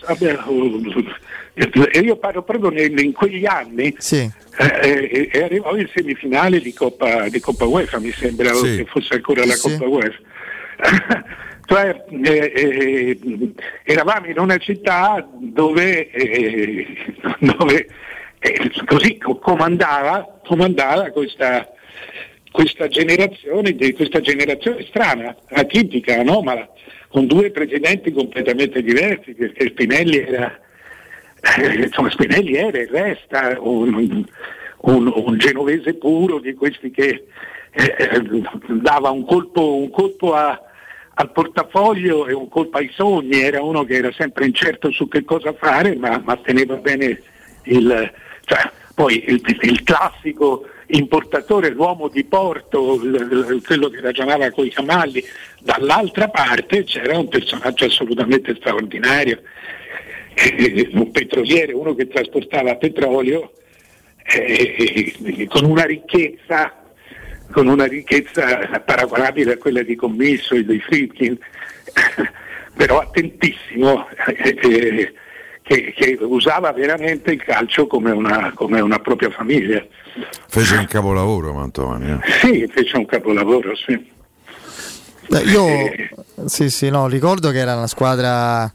Oh, 0.46 1.88
e 1.92 2.00
io 2.00 2.18
parlo 2.18 2.44
proprio 2.44 2.72
in 2.80 3.14
quegli 3.14 3.46
anni 3.46 3.96
Sì. 3.98 4.30
eh, 4.58 4.80
eh, 4.82 5.30
e 5.32 5.44
arrivò 5.44 5.76
in 5.76 5.90
semifinale 5.94 6.60
di 6.60 6.74
Coppa, 6.74 7.28
di 7.30 7.40
Coppa 7.40 7.66
UEFA, 7.66 7.98
mi 8.00 8.12
sembra 8.12 8.54
Sì. 8.54 8.76
che 8.78 8.86
fosse 8.86 9.16
ancora 9.16 9.46
la 9.46 9.54
Sì. 9.54 9.72
Coppa 9.72 9.88
UEFA. 9.88 10.18
cioè, 11.66 12.06
eh, 12.10 12.52
eh, 12.54 13.20
eravamo 13.84 14.28
in 14.28 14.38
una 14.38 14.58
città 14.58 15.28
dove, 15.40 16.12
eh, 16.12 16.88
dove 17.40 17.88
eh, 18.40 18.72
così 18.86 19.18
co- 19.18 19.40
comandava, 19.40 20.42
comandava 20.46 21.10
questa, 21.10 21.68
questa 22.52 22.88
generazione, 22.88 23.76
questa 23.94 24.22
generazione 24.22 24.86
strana, 24.88 25.36
atipica, 25.50 26.20
anomala, 26.20 26.70
con 27.10 27.28
due 27.28 27.52
presidenti 27.52 28.12
completamente 28.12 28.82
diversi, 28.82 29.34
perché 29.34 29.68
Spinelli 29.70 30.18
era, 30.18 30.60
eh, 31.60 31.84
insomma, 31.84 32.10
Spinelli 32.10 32.56
era 32.56 32.78
e 32.78 32.88
resta 32.90 33.58
un, 33.60 34.26
un- 34.78 35.12
un 35.16 35.38
genovese 35.38 35.94
puro 35.96 36.40
di 36.40 36.54
questi 36.54 36.92
che 36.92 37.26
eh, 37.72 38.22
dava 38.68 39.10
un 39.10 39.26
colpo, 39.26 39.76
un 39.76 39.90
colpo 39.90 40.34
a- 40.34 40.62
al 41.18 41.32
portafoglio 41.32 42.28
e 42.28 42.34
un 42.34 42.48
colpo 42.50 42.78
ai 42.78 42.90
sogni, 42.94 43.42
era 43.42 43.62
uno 43.62 43.84
che 43.86 43.96
era 43.96 44.12
sempre 44.14 44.46
incerto 44.46 44.92
su 44.92 45.08
che 45.08 45.24
cosa 45.24 45.54
fare, 45.54 45.96
ma, 45.96 46.22
ma 46.24 46.36
teneva 46.38 46.76
bene 46.76 47.22
il, 47.64 48.12
cioè, 48.46 48.70
poi 48.94 49.24
il, 49.28 49.42
il 49.62 49.84
classico 49.84 50.68
importatore, 50.88 51.70
l'uomo 51.70 52.08
di 52.08 52.24
porto, 52.26 53.00
quello 53.64 53.90
che 53.90 54.02
ragionava 54.02 54.50
con 54.52 54.66
i 54.66 54.72
cavalli, 54.72 55.24
dall'altra 55.60 56.30
parte 56.30 56.84
c'era 56.84 57.18
un 57.18 57.28
personaggio 57.28 57.86
assolutamente 57.86 58.56
straordinario, 58.56 59.42
eh, 60.34 60.90
un 60.94 61.12
petroliere, 61.12 61.74
uno 61.74 61.96
che 61.96 62.08
trasportava 62.08 62.76
petrolio 62.76 63.52
eh, 64.24 65.14
eh, 65.24 65.48
con 65.48 65.66
una 65.66 65.86
ricchezza 65.86 66.80
con 67.52 67.68
una 67.68 67.86
ricchezza 67.86 68.68
paragonabile 68.84 69.54
a 69.54 69.58
quella 69.58 69.84
di 69.84 69.96
Commisso 69.96 70.56
e 70.56 70.66
dei 70.66 70.80
Friedkin, 70.80 71.38
però 72.76 73.00
attentissimo, 73.00 74.08
eh, 74.10 74.58
eh, 74.62 75.14
che, 75.66 75.94
che 75.96 76.18
usava 76.22 76.72
veramente 76.72 77.32
il 77.32 77.44
calcio 77.44 77.88
come 77.88 78.12
una, 78.12 78.52
come 78.54 78.80
una 78.82 79.00
propria 79.00 79.32
famiglia. 79.32 79.84
Fece 80.48 80.76
un 80.76 80.86
capolavoro 80.86 81.54
Mantoni. 81.54 82.12
Eh. 82.12 82.20
Sì, 82.40 82.70
fece 82.72 82.98
un 82.98 83.06
capolavoro, 83.06 83.76
sì. 83.76 84.14
Beh, 85.28 85.42
io 85.42 85.68
sì, 86.46 86.70
sì, 86.70 86.90
no, 86.90 87.08
ricordo 87.08 87.50
che 87.50 87.58
era 87.58 87.76
una 87.76 87.88
squadra. 87.88 88.72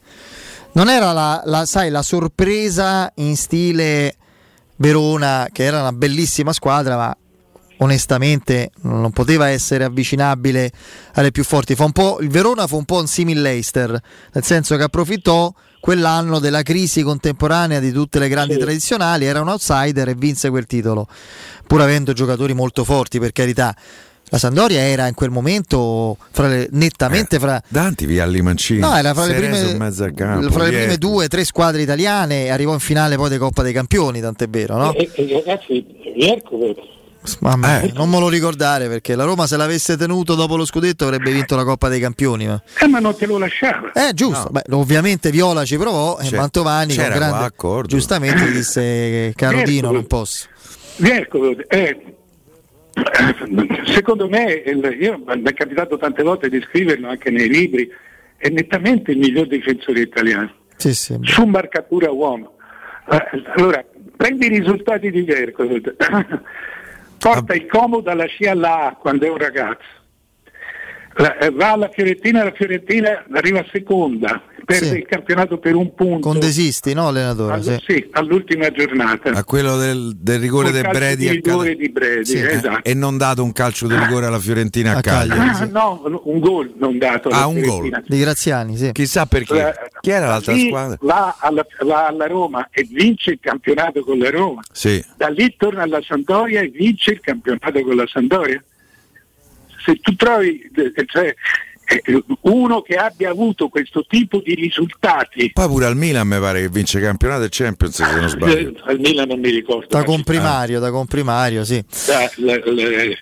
Non 0.72 0.88
era 0.88 1.12
la, 1.12 1.42
la, 1.44 1.64
sai, 1.64 1.90
la 1.90 2.02
sorpresa 2.02 3.12
in 3.16 3.36
stile 3.36 4.16
Verona, 4.76 5.48
che 5.52 5.62
era 5.62 5.80
una 5.80 5.92
bellissima 5.92 6.52
squadra, 6.52 6.96
ma 6.96 7.16
onestamente 7.78 8.72
non 8.82 9.12
poteva 9.12 9.48
essere 9.48 9.84
avvicinabile 9.84 10.72
alle 11.14 11.30
più 11.30 11.44
forti. 11.44 11.76
Fa 11.76 11.84
un 11.84 11.92
po', 11.92 12.18
il 12.20 12.30
Verona 12.30 12.66
fu 12.66 12.76
un 12.76 12.84
po' 12.84 12.98
un 12.98 13.06
simile 13.06 13.40
Leicester, 13.40 13.90
nel 14.32 14.44
senso 14.44 14.76
che 14.76 14.82
approfittò 14.82 15.52
quell'anno 15.80 16.38
della 16.38 16.62
crisi 16.62 17.02
contemporanea 17.02 17.80
di 17.80 17.90
tutte 17.90 18.18
le 18.18 18.28
grandi 18.28 18.54
Sì. 18.54 18.60
tradizionali, 18.60 19.24
era 19.24 19.40
un 19.40 19.48
outsider 19.48 20.08
e 20.10 20.14
vinse 20.14 20.50
quel 20.50 20.66
titolo, 20.66 21.08
pur 21.66 21.80
avendo 21.80 22.12
giocatori 22.12 22.52
molto 22.54 22.84
forti 22.84 23.18
per 23.18 23.32
carità. 23.32 23.74
La 24.32 24.38
Sandoria 24.38 24.78
era 24.80 25.08
in 25.08 25.14
quel 25.14 25.30
momento 25.30 26.16
fra 26.30 26.46
le- 26.46 26.68
nettamente 26.70 27.40
fra, 27.40 27.60
Danti 27.66 28.06
via 28.06 28.24
Limancini. 28.26 28.78
No, 28.78 28.94
era 28.94 29.12
fra 29.12 29.24
le 29.26 29.34
prime, 29.34 29.76
campo, 30.14 30.50
fra 30.52 30.62
le 30.64 30.70
prime 30.70 30.96
due, 30.98 31.26
tre 31.26 31.44
squadre 31.44 31.82
italiane 31.82 32.44
e 32.44 32.50
arrivò 32.50 32.72
in 32.72 32.78
finale 32.78 33.16
poi 33.16 33.28
di 33.28 33.38
Coppa 33.38 33.62
dei 33.64 33.72
Campioni, 33.72 34.20
tant'è 34.20 34.48
vero, 34.48 34.76
no? 34.76 34.92
E, 34.94 35.10
e 35.14 35.42
ragazzi, 35.44 35.84
Vierco 36.14 36.58
Mamma 37.40 37.82
Eh. 37.82 37.92
non 37.94 38.08
me 38.08 38.18
lo 38.18 38.28
ricordare 38.28 38.88
perché 38.88 39.14
la 39.14 39.24
Roma 39.24 39.46
se 39.46 39.56
l'avesse 39.56 39.96
tenuto 39.96 40.34
dopo 40.34 40.56
lo 40.56 40.64
scudetto 40.64 41.04
avrebbe 41.04 41.30
vinto 41.32 41.54
la 41.54 41.64
Coppa 41.64 41.88
dei 41.88 42.00
Campioni. 42.00 42.46
Ma... 42.46 42.60
Eh, 42.80 42.86
ma 42.86 42.98
non 42.98 43.14
te 43.16 43.26
lo 43.26 43.38
lasciava. 43.38 43.92
Eh, 43.92 44.14
giusto, 44.14 44.48
Beh, 44.50 44.62
ovviamente 44.70 45.30
Viola 45.30 45.64
ci 45.64 45.76
provò 45.76 46.18
e 46.18 46.24
C'è- 46.28 46.36
Mantovani 46.36 46.94
con 46.96 47.04
grande 47.08 47.50
qua 47.54 47.82
giustamente 47.82 48.50
disse 48.50 49.32
Carodino 49.36 49.90
non 49.90 50.06
posso. 50.06 50.46
Vierco, 50.96 51.54
eh, 51.68 52.14
secondo 53.86 54.28
me, 54.28 54.52
il- 54.66 54.96
io, 55.00 55.22
mi 55.26 55.42
è 55.42 55.52
capitato 55.54 55.96
tante 55.98 56.22
volte 56.22 56.48
di 56.48 56.60
scriverlo 56.68 57.08
anche 57.08 57.30
nei 57.30 57.48
libri, 57.48 57.88
è 58.36 58.48
nettamente 58.48 59.10
il 59.12 59.18
miglior 59.18 59.46
difensore 59.46 60.00
italiano. 60.00 60.52
Sì, 60.76 60.94
sì. 60.94 61.16
Su 61.22 61.44
marcatura 61.44 62.10
uomo. 62.10 62.54
Eh, 63.10 63.42
Allora, 63.56 63.84
prendi 64.16 64.46
i 64.46 64.48
risultati 64.48 65.10
di 65.10 65.20
Vierco, 65.22 65.64
porta 67.20 67.54
il 67.54 67.66
Como 67.66 68.00
dalla 68.00 68.26
C 68.26 68.46
alla 68.46 68.86
A 68.86 68.94
quando 68.94 69.26
è 69.26 69.28
un 69.28 69.36
ragazzo. 69.36 69.99
La- 71.16 71.36
eh, 71.38 71.50
va 71.50 71.72
alla 71.72 71.90
Fiorentina, 71.92 72.44
la 72.44 72.52
Fiorentina 72.52 73.24
arriva 73.32 73.64
seconda, 73.72 74.40
perde 74.64 74.86
Sì. 74.86 74.96
il 74.98 75.06
campionato 75.06 75.58
per 75.58 75.74
un 75.74 75.92
punto. 75.94 76.28
Con 76.28 76.38
Desisti, 76.38 76.94
no, 76.94 77.08
allenatore? 77.08 77.54
Allo- 77.54 77.62
Sì. 77.62 77.82
sì, 77.86 78.08
all'ultima 78.12 78.70
giornata. 78.70 79.30
A 79.32 79.42
quello 79.44 79.76
del, 79.76 80.12
del 80.16 80.38
rigore 80.38 80.70
del 80.70 80.86
Bredi 80.88 81.22
di 81.24 81.28
a 81.28 81.32
rigore 81.32 81.68
Cal- 81.70 81.76
di 81.76 81.88
Bredi, 81.90 82.24
Sì, 82.24 82.36
eh, 82.36 82.52
esatto. 82.54 82.84
e 82.88 82.94
non 82.94 83.18
dato 83.18 83.42
un 83.42 83.52
calcio 83.52 83.88
di 83.88 83.96
rigore 83.98 84.26
alla 84.26 84.38
Fiorentina 84.38 84.92
a, 84.92 84.98
A 84.98 85.00
Cagliari, 85.00 85.40
Cagliari. 85.50 85.64
Ah, 85.64 85.66
no, 85.72 86.20
un 86.24 86.38
gol 86.38 86.72
non 86.78 86.96
dato. 86.96 87.28
Ah, 87.30 87.46
un 87.48 87.56
Fiorentina. 87.60 87.98
gol. 87.98 88.06
Di 88.08 88.18
Graziani, 88.20 88.76
sì. 88.76 88.92
Chissà 88.92 89.26
perché. 89.26 89.68
Eh, 89.68 89.74
Chi 90.00 90.10
era 90.10 90.28
l'altra 90.28 90.52
lì 90.52 90.68
squadra? 90.68 90.96
Va 91.00 91.36
alla, 91.40 91.66
va 91.84 92.06
alla 92.06 92.26
Roma 92.28 92.68
e 92.70 92.86
vince 92.88 93.32
il 93.32 93.38
campionato 93.40 94.00
con 94.02 94.16
la 94.18 94.30
Roma. 94.30 94.62
Sì. 94.72 95.04
Da 95.16 95.28
lì 95.28 95.54
torna 95.58 95.82
alla 95.82 96.00
Sampdoria 96.02 96.60
e 96.60 96.68
vince 96.68 97.10
il 97.10 97.20
campionato 97.20 97.82
con 97.82 97.96
la 97.96 98.06
Sampdoria. 98.06 98.62
Se 99.90 99.98
tu 100.00 100.14
trovi 100.14 100.60
cioè, 101.06 101.34
uno 102.42 102.80
che 102.82 102.94
abbia 102.94 103.30
avuto 103.30 103.68
questo 103.68 104.04
tipo 104.08 104.40
di 104.44 104.54
risultati, 104.54 105.50
Poi 105.52 105.66
pure 105.66 105.86
al 105.86 105.96
Milan 105.96 106.28
mi 106.28 106.38
pare 106.38 106.60
che 106.60 106.68
vince 106.68 107.00
campionato 107.00 107.42
e 107.42 107.48
Champions 107.50 107.94
se 107.96 108.04
non 108.04 108.28
sbaglio. 108.28 108.68
eh, 108.68 108.74
al 108.84 109.00
Milan 109.00 109.26
non 109.28 109.40
mi 109.40 109.50
ricordo. 109.50 109.86
Da 109.88 109.98
ma 109.98 110.04
comprimario, 110.04 110.78
da 110.78 110.90
comprimario, 110.92 111.64
sì. 111.64 111.82
sta, 111.90 112.30
la- 112.36 112.60
la- 112.64 113.16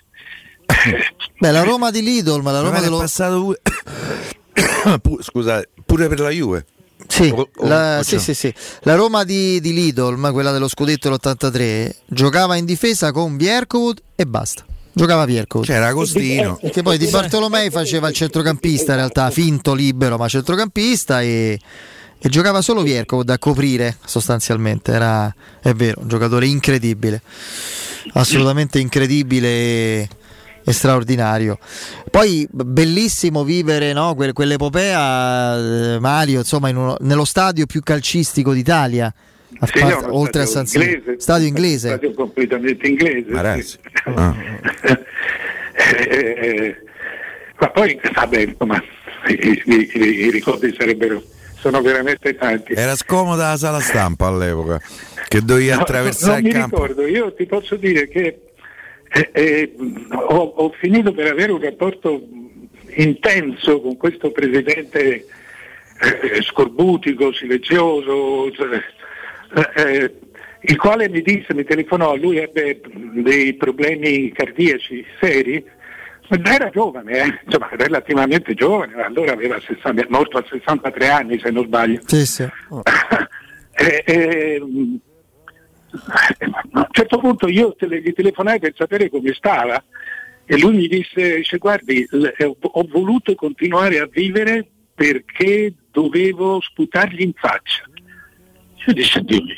Beh, 1.39 1.51
la 1.51 1.63
Roma 1.63 1.89
di 1.89 2.03
Lidl, 2.03 2.41
ma 2.41 2.51
la 2.51 2.59
Roma 2.59 2.77
è 2.77 2.81
dello... 2.81 2.97
passato 2.97 3.41
pure... 3.41 3.59
Pu- 5.01 5.21
Scusate, 5.21 5.69
pure 5.85 6.07
per 6.07 6.19
la 6.19 6.29
Juve. 6.29 6.65
Sì, 7.07 7.31
O- 7.33 7.49
o- 7.55 7.67
la, 7.67 7.97
o 7.99 8.03
sì, 8.03 8.19
sì, 8.19 8.35
sì. 8.35 8.53
La 8.81 8.93
Roma 8.93 9.23
di, 9.23 9.59
di 9.61 9.73
Lidl, 9.73 10.31
quella 10.31 10.51
dello 10.51 10.67
scudetto 10.67 11.09
dell'83, 11.09 11.91
giocava 12.05 12.55
in 12.55 12.65
difesa 12.65 13.11
con 13.11 13.35
Bierkowood 13.35 13.99
e 14.15 14.25
basta. 14.27 14.63
Giocava 14.91 15.25
Bierkowood. 15.25 15.67
C'era 15.67 15.87
Agostino. 15.87 16.57
Perché 16.61 16.81
poi 16.81 16.97
Di 16.97 17.07
Bartolomei 17.07 17.69
faceva 17.69 18.09
il 18.09 18.15
centrocampista, 18.15 18.91
in 18.91 18.97
realtà 18.97 19.29
finto 19.29 19.73
libero, 19.73 20.17
ma 20.17 20.27
centrocampista 20.27 21.21
e, 21.21 21.59
e 22.17 22.29
giocava 22.29 22.61
solo 22.61 22.83
Bierkowood 22.83 23.29
a 23.29 23.37
coprire 23.37 23.97
sostanzialmente. 24.05 24.91
Era, 24.91 25.33
è 25.61 25.73
vero, 25.73 26.01
un 26.01 26.07
giocatore 26.07 26.47
incredibile, 26.47 27.21
assolutamente 28.13 28.79
incredibile 28.79 29.47
e, 29.47 30.09
e 30.65 30.71
straordinario. 30.73 31.59
Poi 32.09 32.47
bellissimo 32.51 33.43
vivere 33.43 33.93
no, 33.93 34.15
que- 34.15 34.33
quell'epopea, 34.33 35.57
eh, 35.95 35.99
Mario, 35.99 36.39
insomma, 36.39 36.69
in 36.69 36.75
uno- 36.75 36.97
nello 37.01 37.25
stadio 37.25 37.65
più 37.65 37.81
calcistico 37.81 38.51
d'Italia. 38.53 39.13
A 39.59 39.65
Sì, 39.67 39.79
parte- 39.79 40.05
no, 40.07 40.15
oltre 40.17 40.41
a 40.41 40.45
stadio 40.45 40.45
San 40.45 40.65
Siro, 40.67 40.83
inglese. 40.83 41.19
stadio 41.19 41.47
inglese. 41.47 41.87
stadio 41.89 42.13
completamente 42.13 42.87
inglese. 42.87 43.25
Ma 43.31 43.37
sì. 43.37 43.43
ragazzi, 43.43 43.77
Eh, 45.81 46.35
eh, 46.41 46.75
ma 47.57 47.69
poi 47.69 47.99
vabbè, 48.13 48.39
insomma, 48.41 48.83
i, 49.27 49.61
i- 49.65 49.91
i- 49.93 50.25
i 50.25 50.31
ricordi 50.31 50.73
sarebbero 50.77 51.21
sono 51.57 51.81
veramente 51.81 52.35
tanti. 52.35 52.73
Era 52.73 52.95
scomoda 52.95 53.49
la 53.49 53.57
sala 53.57 53.79
stampa 53.79 54.27
all'epoca, 54.27 54.79
che 55.27 55.41
dovevi 55.41 55.69
No, 55.69 55.79
attraversare 55.79 56.41
non 56.41 56.41
il 56.41 56.45
mi 56.47 56.51
campo. 56.59 56.81
ricordo, 56.81 57.07
io 57.07 57.33
ti 57.33 57.45
posso 57.45 57.75
dire 57.75 58.07
che 58.09 58.39
eh, 59.11 59.29
eh, 59.31 59.73
ho, 60.11 60.35
ho 60.57 60.71
finito 60.79 61.11
per 61.13 61.27
avere 61.31 61.51
un 61.53 61.61
rapporto 61.61 62.21
intenso 62.95 63.81
con 63.81 63.95
questo 63.97 64.31
presidente 64.31 65.25
eh, 66.01 66.41
scorbutico, 66.41 67.31
silenzioso, 67.33 68.51
cioè, 68.51 68.67
eh, 69.55 69.71
eh, 69.75 70.15
il 70.61 70.77
quale 70.77 71.09
mi 71.09 71.21
disse, 71.21 71.53
mi 71.53 71.63
telefonò, 71.63 72.15
lui 72.15 72.37
ebbe 72.37 72.81
dei 72.93 73.53
problemi 73.53 74.31
cardiaci 74.31 75.05
seri, 75.19 75.63
ma 76.29 76.53
era 76.53 76.69
giovane, 76.69 77.11
eh, 77.11 77.39
insomma 77.45 77.69
relativamente 77.71 78.53
giovane, 78.53 79.01
allora 79.01 79.31
aveva 79.31 79.59
60, 79.59 80.01
è 80.01 80.05
morto 80.09 80.37
a 80.37 80.45
63 80.47 81.07
anni 81.09 81.39
se 81.39 81.49
non 81.49 81.65
sbaglio. 81.65 82.01
Sì, 82.05 82.25
sì. 82.25 82.47
Eh, 83.81 84.03
eh, 84.05 84.59
a 84.59 84.63
un 86.73 86.87
certo 86.91 87.17
punto 87.17 87.47
io 87.47 87.73
tele- 87.75 88.01
gli 88.01 88.11
telefonai 88.11 88.59
per 88.59 88.73
sapere 88.75 89.09
come 89.09 89.31
stava 89.33 89.81
e 90.45 90.59
lui 90.59 90.75
mi 90.75 90.87
disse, 90.87 91.37
dice, 91.37 91.57
guardi, 91.57 92.05
l- 92.09 92.27
ho 92.59 92.87
voluto 92.89 93.33
continuare 93.35 93.99
a 93.99 94.05
vivere 94.05 94.67
perché 94.93 95.73
dovevo 95.91 96.59
sputargli 96.59 97.21
in 97.21 97.31
faccia. 97.33 97.83
Io 98.87 98.93
disse, 98.93 99.21
Dio 99.21 99.41
mio, 99.43 99.55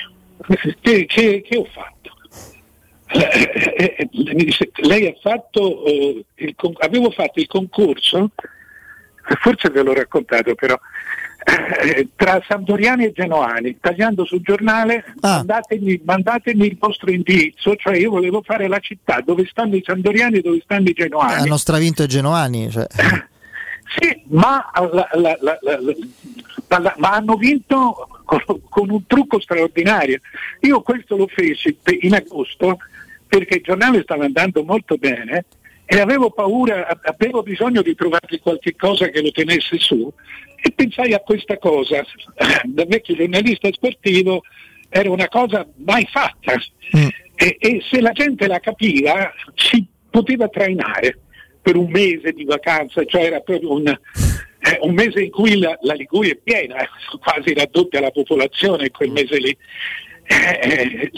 che, 0.81 1.05
che- 1.05 1.41
che 1.41 1.57
ho 1.57 1.65
fatto? 1.65 2.09
Eh, 3.13 3.73
eh, 3.77 3.95
eh, 3.97 4.09
mi 4.11 4.43
disse, 4.45 4.71
lei 4.83 5.07
ha 5.07 5.13
fatto, 5.21 5.85
eh, 5.85 6.23
il 6.35 6.55
avevo 6.79 7.11
fatto 7.11 7.39
il 7.39 7.47
concorso, 7.47 8.29
forse 9.41 9.69
ve 9.69 9.83
l'ho 9.83 9.93
raccontato 9.93 10.55
però, 10.55 10.79
eh, 11.83 12.07
tra 12.15 12.41
Sampdoriani 12.47 13.05
e 13.05 13.11
Genoani, 13.11 13.77
tagliando 13.81 14.23
sul 14.25 14.41
giornale, 14.41 15.03
mandatemi, 15.37 15.99
mandatemi 16.05 16.67
il 16.67 16.77
vostro 16.79 17.11
indirizzo, 17.11 17.75
cioè 17.75 17.97
io 17.97 18.11
volevo 18.11 18.41
fare 18.43 18.67
la 18.69 18.79
città 18.79 19.21
dove 19.21 19.45
stanno 19.49 19.75
i 19.75 19.83
Sampdoriani 19.85 20.37
e 20.37 20.41
dove 20.41 20.61
stanno 20.63 20.87
i 20.87 20.93
Genoani. 20.93 21.33
Hanno 21.41 21.57
stravinto 21.57 22.03
i 22.03 22.07
Genoani. 22.07 22.71
Cioè. 22.71 22.87
Sì, 23.99 24.21
ma, 24.27 24.71
la- 24.73 25.09
la- 25.15 25.37
la- 26.79 26.95
ma 26.97 27.11
hanno 27.11 27.35
vinto 27.35 28.07
con, 28.39 28.61
con 28.69 28.89
un 28.89 29.05
trucco 29.05 29.39
straordinario. 29.41 30.19
Io 30.61 30.81
questo 30.81 31.17
lo 31.17 31.27
feci 31.27 31.77
in 32.01 32.13
agosto 32.13 32.77
perché 33.27 33.55
il 33.55 33.63
giornale 33.63 34.01
stava 34.03 34.25
andando 34.25 34.63
molto 34.63 34.95
bene 34.95 35.45
e 35.85 35.99
avevo 35.99 36.31
paura, 36.31 36.87
avevo 37.01 37.43
bisogno 37.43 37.81
di 37.81 37.95
trovargli 37.95 38.39
qualche 38.39 38.75
cosa 38.75 39.09
che 39.09 39.21
lo 39.21 39.31
tenesse 39.31 39.77
su 39.77 40.11
e 40.63 40.71
pensai 40.71 41.13
a 41.13 41.19
questa 41.19 41.57
cosa. 41.57 42.05
Da 42.63 42.85
vecchio 42.85 43.15
giornalista 43.15 43.69
sportivo 43.71 44.43
era 44.89 45.09
una 45.09 45.27
cosa 45.27 45.67
mai 45.77 46.07
fatta 46.09 46.53
e, 47.35 47.57
e 47.59 47.81
se 47.89 48.01
la 48.01 48.11
gente 48.11 48.47
la 48.47 48.59
capiva 48.59 49.33
ci 49.55 49.85
poteva 50.09 50.47
trainare 50.47 51.19
per 51.61 51.75
un 51.75 51.89
mese 51.89 52.31
di 52.33 52.43
vacanza, 52.43 53.03
cioè 53.05 53.23
era 53.25 53.39
proprio 53.39 53.73
un, 53.73 53.97
eh, 54.61 54.79
un 54.81 54.93
mese 54.93 55.21
in 55.23 55.31
cui 55.31 55.57
la, 55.59 55.77
la 55.81 55.93
Liguria 55.93 56.33
è 56.33 56.37
piena, 56.37 56.81
eh, 56.81 56.87
quasi 57.19 57.53
raddoppia 57.53 57.99
la 57.99 58.11
popolazione 58.11 58.89
quel 58.91 59.11
mese 59.11 59.37
lì, 59.37 59.57
Eh, 60.31 60.59
eh, 60.61 61.09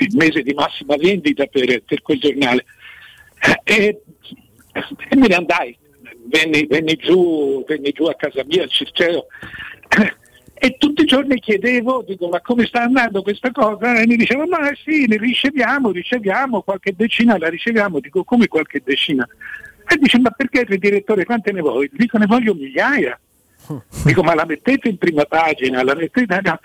il 0.00 0.14
mese 0.16 0.42
di 0.42 0.52
massima 0.52 0.96
vendita 0.96 1.46
per, 1.46 1.82
per 1.84 2.02
quel 2.02 2.18
giornale. 2.18 2.66
Eh, 3.40 3.62
e, 3.64 4.02
e 5.08 5.16
me 5.16 5.26
ne 5.26 5.34
andai, 5.34 5.78
venni, 6.26 6.66
venni 6.66 6.96
giù, 6.96 7.64
venni 7.66 7.92
giù 7.92 8.04
a 8.04 8.14
casa 8.14 8.44
mia 8.44 8.64
al 8.64 8.68
Circeo 8.70 9.26
E 10.60 10.76
tutti 10.76 11.02
i 11.02 11.06
giorni 11.06 11.38
chiedevo, 11.38 12.02
dico, 12.04 12.28
ma 12.28 12.40
come 12.40 12.66
sta 12.66 12.82
andando 12.82 13.22
questa 13.22 13.52
cosa? 13.52 14.00
E 14.00 14.06
mi 14.08 14.16
diceva, 14.16 14.44
ma 14.44 14.58
sì, 14.84 15.06
ne 15.06 15.16
riceviamo, 15.16 15.92
riceviamo, 15.92 16.62
qualche 16.62 16.94
decina 16.96 17.38
la 17.38 17.48
riceviamo, 17.48 18.00
dico, 18.00 18.24
come 18.24 18.48
qualche 18.48 18.82
decina? 18.84 19.26
E 19.90 19.96
dice, 19.96 20.18
ma 20.18 20.30
perché 20.30 20.66
il 20.68 20.78
direttore, 20.78 21.24
quante 21.24 21.52
ne 21.52 21.60
vuoi? 21.60 21.90
Dico, 21.92 22.18
ne 22.18 22.26
voglio 22.26 22.54
migliaia. 22.54 23.18
Dico, 24.04 24.22
ma 24.22 24.34
la 24.34 24.44
mettete 24.46 24.88
in 24.88 24.98
prima 24.98 25.24
pagina, 25.24 25.82
la 25.82 25.94
mettete... 25.94 26.40
no, 26.42 26.58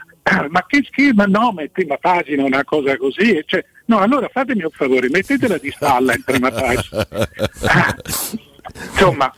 ma 0.49 0.65
che 0.65 0.83
schifo, 0.85 1.13
ma 1.15 1.25
no, 1.25 1.51
ma 1.51 1.63
in 1.63 1.71
prima 1.71 1.97
pagina 1.97 2.43
una 2.43 2.63
cosa 2.63 2.97
così. 2.97 3.41
Cioè, 3.45 3.63
no, 3.85 3.99
allora 3.99 4.29
fatemi 4.31 4.63
un 4.63 4.71
favore, 4.71 5.09
mettetela 5.09 5.57
di 5.57 5.71
spalla 5.71 6.13
in 6.15 6.23
prima 6.23 6.51
pagina. 6.51 7.07
Insomma, 8.91 9.33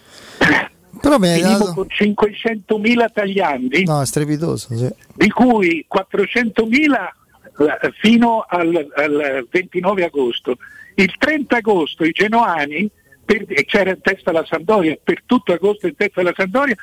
Però 1.01 1.17
mi 1.17 1.39
dato... 1.39 1.73
con 1.73 1.87
500.000 1.87 3.11
tagliandi, 3.13 3.83
No, 3.85 4.01
è 4.01 4.05
strepitoso, 4.05 4.75
sì. 4.75 4.89
di 5.13 5.29
cui 5.29 5.85
400.000 5.93 7.09
eh, 7.57 7.91
fino 7.99 8.45
al, 8.47 8.87
al 8.95 9.47
29 9.49 10.05
agosto. 10.05 10.57
Il 10.95 11.13
30 11.17 11.57
agosto 11.57 12.03
i 12.03 12.11
genoani, 12.11 12.89
per- 13.25 13.45
e 13.47 13.65
c'era 13.65 13.89
in 13.89 13.99
testa 14.01 14.31
la 14.31 14.45
Sampdoria, 14.47 14.97
per 15.03 15.23
tutto 15.25 15.51
agosto 15.51 15.87
in 15.87 15.95
testa 15.95 16.21
la 16.21 16.33
Sampdoria, 16.35 16.75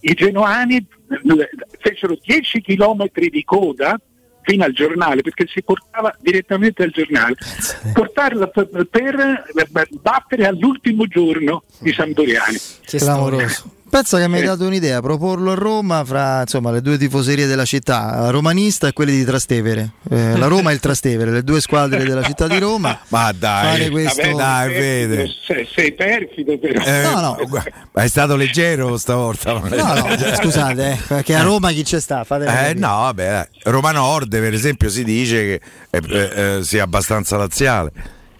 i 0.00 0.14
genoani 0.14 0.76
eh, 0.76 1.50
fecero 1.78 2.16
10 2.20 2.62
km 2.62 3.04
di 3.12 3.44
coda 3.44 4.00
fino 4.42 4.64
al 4.64 4.72
giornale, 4.72 5.20
perché 5.20 5.46
si 5.46 5.62
portava 5.62 6.16
direttamente 6.18 6.82
al 6.82 6.90
giornale, 6.90 7.36
portarla 7.92 8.46
per, 8.48 8.68
per 8.90 9.48
battere 10.00 10.46
all'ultimo 10.46 11.06
giorno 11.06 11.62
i 11.82 11.92
sampdoriani. 11.92 12.56
Clamoroso. 13.04 13.70
Penso 13.90 14.18
che 14.18 14.28
mi 14.28 14.36
Eh. 14.36 14.40
hai 14.42 14.46
dato 14.46 14.64
un'idea, 14.66 15.00
proporlo 15.00 15.50
a 15.50 15.54
Roma 15.56 16.04
fra 16.04 16.42
insomma, 16.42 16.70
le 16.70 16.80
due 16.80 16.96
tifoserie 16.96 17.46
della 17.46 17.64
città, 17.64 18.20
la 18.20 18.30
romanista 18.30 18.86
e 18.86 18.92
quelle 18.92 19.10
di 19.10 19.24
Trastevere. 19.24 19.90
Eh, 20.08 20.36
la 20.38 20.46
Roma 20.46 20.70
e 20.70 20.74
il 20.74 20.80
Trastevere, 20.80 21.32
le 21.32 21.42
due 21.42 21.60
squadre 21.60 22.04
della 22.04 22.22
città 22.22 22.46
di 22.46 22.58
Roma. 22.58 22.96
Ma 23.08 23.32
dai, 23.32 23.78
Fare 23.78 23.90
questo- 23.90 24.22
Vabbè, 24.22 24.36
dai, 24.36 24.70
sei- 24.70 24.80
vede. 24.80 25.26
Sei, 25.44 25.68
sei 25.74 25.92
perfido 25.92 26.56
però. 26.58 26.84
Eh, 26.84 27.02
No, 27.02 27.20
no. 27.20 27.38
guarda, 27.48 27.70
Ma 27.92 28.02
è 28.04 28.08
stato 28.08 28.36
leggero 28.36 28.96
stavolta. 28.96 29.52
No, 29.54 29.68
no, 29.68 30.06
scusate, 30.40 30.90
eh, 30.92 30.98
perché 31.08 31.34
a 31.34 31.42
Roma 31.42 31.70
chi 31.72 31.82
c'è 31.82 31.98
sta? 32.00 32.22
Fatemi 32.22 32.68
Eh 32.68 32.74
no, 32.74 32.86
vabbè. 32.88 33.48
Roma 33.64 33.90
Nord 33.90 34.30
per 34.38 34.54
esempio 34.54 34.88
si 34.88 35.02
dice 35.02 35.60
che 35.90 35.98
eh, 35.98 36.00
eh, 36.08 36.56
eh, 36.58 36.62
sia 36.62 36.84
abbastanza 36.84 37.36
laziale. 37.36 37.90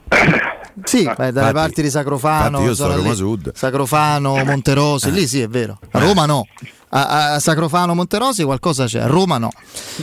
Sì, 0.85 1.05
beh, 1.05 1.15
dalle 1.17 1.29
infatti- 1.29 1.53
parti 1.53 1.83
di 1.83 1.91
Sacrofano, 1.91 2.61
io 2.63 2.71
a 2.73 2.75
zona 2.75 2.95
Roma 2.97 3.11
lì. 3.11 3.17
Sud. 3.17 3.53
Sacrofano, 3.55 4.45
Monterosi, 4.45 5.11
lì 5.13 5.27
sì 5.27 5.41
è 5.41 5.49
vero. 5.49 5.79
A 5.91 5.99
Roma 5.99 6.27
no. 6.27 6.47
A, 6.93 7.35
a 7.35 7.39
Sacrofano, 7.39 7.95
Monterosi 7.95 8.43
qualcosa 8.43 8.87
c'è, 8.87 8.99
a 8.99 9.07
Roma 9.07 9.39
no. 9.39 9.51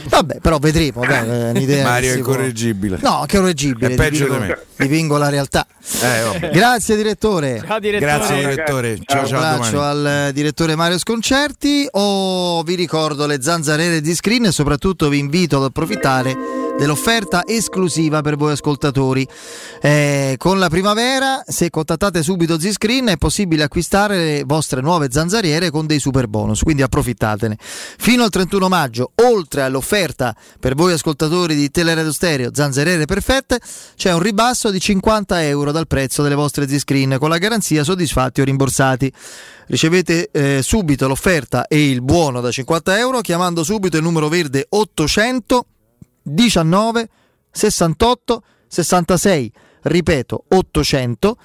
Vabbè, 0.08 0.40
però 0.40 0.58
vedremo. 0.58 1.06
Dai, 1.06 1.28
è 1.28 1.50
un'idea 1.52 1.84
Mario 1.84 2.14
è 2.14 2.20
può- 2.20 2.32
incorreggibile. 2.32 2.98
No, 3.02 3.26
che 3.28 3.40
correggibile. 3.40 3.92
È 3.92 3.96
peggio 3.96 4.24
dipingo, 4.24 4.40
di 4.42 4.48
me. 4.48 4.58
dipingo 4.78 5.18
la 5.18 5.28
realtà. 5.28 5.68
Eh. 6.02 6.50
Grazie 6.54 6.96
direttore. 6.96 7.62
Ciao 7.68 7.80
direttore. 7.80 8.12
Grazie 8.18 8.36
direttore. 8.40 9.00
Ciao 9.04 9.22
Un 9.22 9.28
ciao 9.28 9.40
a 9.42 9.50
abbraccio 9.52 9.82
al 9.82 10.06
eh, 10.30 10.32
direttore 10.34 10.76
Mario 10.76 10.98
Sconcerti. 10.98 11.88
O 11.92 12.64
vi 12.64 12.76
ricordo 12.76 13.26
le 13.26 13.42
zanzariere 13.42 14.00
di 14.00 14.16
screen 14.16 14.46
e 14.46 14.52
soprattutto 14.54 15.10
vi 15.10 15.18
invito 15.20 15.58
ad 15.58 15.64
approfittare 15.64 16.38
dell'offerta 16.78 17.46
esclusiva 17.46 18.22
per 18.22 18.38
voi 18.38 18.52
ascoltatori. 18.52 19.28
Eh, 19.82 20.36
con 20.38 20.60
la 20.60 20.70
primavera, 20.70 21.44
se 21.46 21.70
contattate 21.70 22.22
subito 22.22 22.60
Z-Screen, 22.60 23.08
è 23.08 23.18
possibile 23.18 23.64
acquistare 23.64 24.18
le 24.18 24.44
vostre 24.46 24.82
nuove 24.82 25.08
zanzariere 25.10 25.72
con 25.72 25.88
dei 25.88 26.00
super 26.00 26.28
bonus, 26.28 26.62
quindi 26.62 26.84
approfittatene. 26.84 27.58
Fino 27.60 28.24
al 28.24 28.30
31 28.30 28.70
maggio, 28.70 29.12
oltre 29.24 29.64
all'offerta 29.64 30.36
per 30.60 30.76
voi 30.76 30.94
ascoltatori 30.94 31.56
di 31.56 31.70
Teleradio 31.72 32.12
Stereo 32.12 32.52
Zanzariere 32.54 33.06
Perfette, 33.06 33.60
c'è 33.96 34.14
un 34.14 34.20
ribasso 34.20 34.70
di 34.70 34.80
50 34.80 35.44
euro 35.44 35.72
dal 35.72 35.88
prezzo 35.88 36.22
delle 36.22 36.36
vostre 36.36 36.68
Z-Screen 36.68 37.18
con 37.20 37.30
la 37.30 37.38
garanzia 37.38 37.84
soddisfatti 37.84 38.42
o 38.42 38.44
rimborsati. 38.44 39.12
Ricevete 39.68 40.30
eh, 40.32 40.62
subito 40.62 41.08
l'offerta 41.08 41.68
e 41.68 41.90
il 41.90 42.02
buono 42.02 42.40
da 42.40 42.52
50 42.52 42.98
euro 43.00 43.22
chiamando 43.22 43.64
subito 43.64 43.98
il 43.98 44.04
numero 44.04 44.30
verde 44.30 44.66
800 44.70 45.66
19 46.28 47.10
68 47.52 48.44
66. 48.68 49.52
Ripeto 49.82 50.44
800 50.50 51.38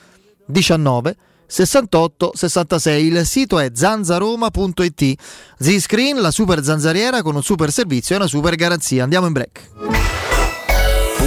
19 0.46 1.16
68 1.46 2.32
66. 2.34 3.06
Il 3.06 3.26
sito 3.26 3.59
è 3.59 3.70
zanzaroma.it. 3.72 5.14
Z-Screen, 5.59 6.20
la 6.20 6.30
super 6.30 6.62
zanzariera 6.64 7.22
con 7.22 7.34
un 7.34 7.42
super 7.42 7.70
servizio 7.70 8.14
e 8.14 8.18
una 8.18 8.26
super 8.26 8.54
garanzia. 8.54 9.04
Andiamo 9.04 9.26
in 9.26 9.32
break. 9.32 10.11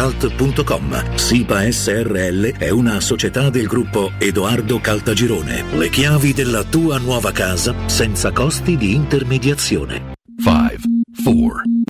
www.kcalt.com. 0.00 1.16
SIPA 1.16 1.70
SRL 1.70 2.56
è 2.56 2.70
una 2.70 3.00
società 3.00 3.50
del 3.50 3.66
gruppo 3.66 4.12
Edoardo 4.18 4.80
Caltagirone. 4.80 5.64
Le 5.76 5.90
chiavi 5.90 6.32
della 6.32 6.64
tua 6.64 6.98
nuova 6.98 7.32
casa 7.32 7.74
senza 7.86 8.32
costi 8.32 8.76
di 8.76 8.94
intermediazione. 8.94 10.14
5, 10.42 10.78
4, 11.22 11.89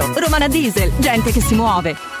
Romana 0.15 0.47
Diesel, 0.47 0.91
gente 0.99 1.31
che 1.31 1.41
si 1.41 1.55
muove. 1.55 2.20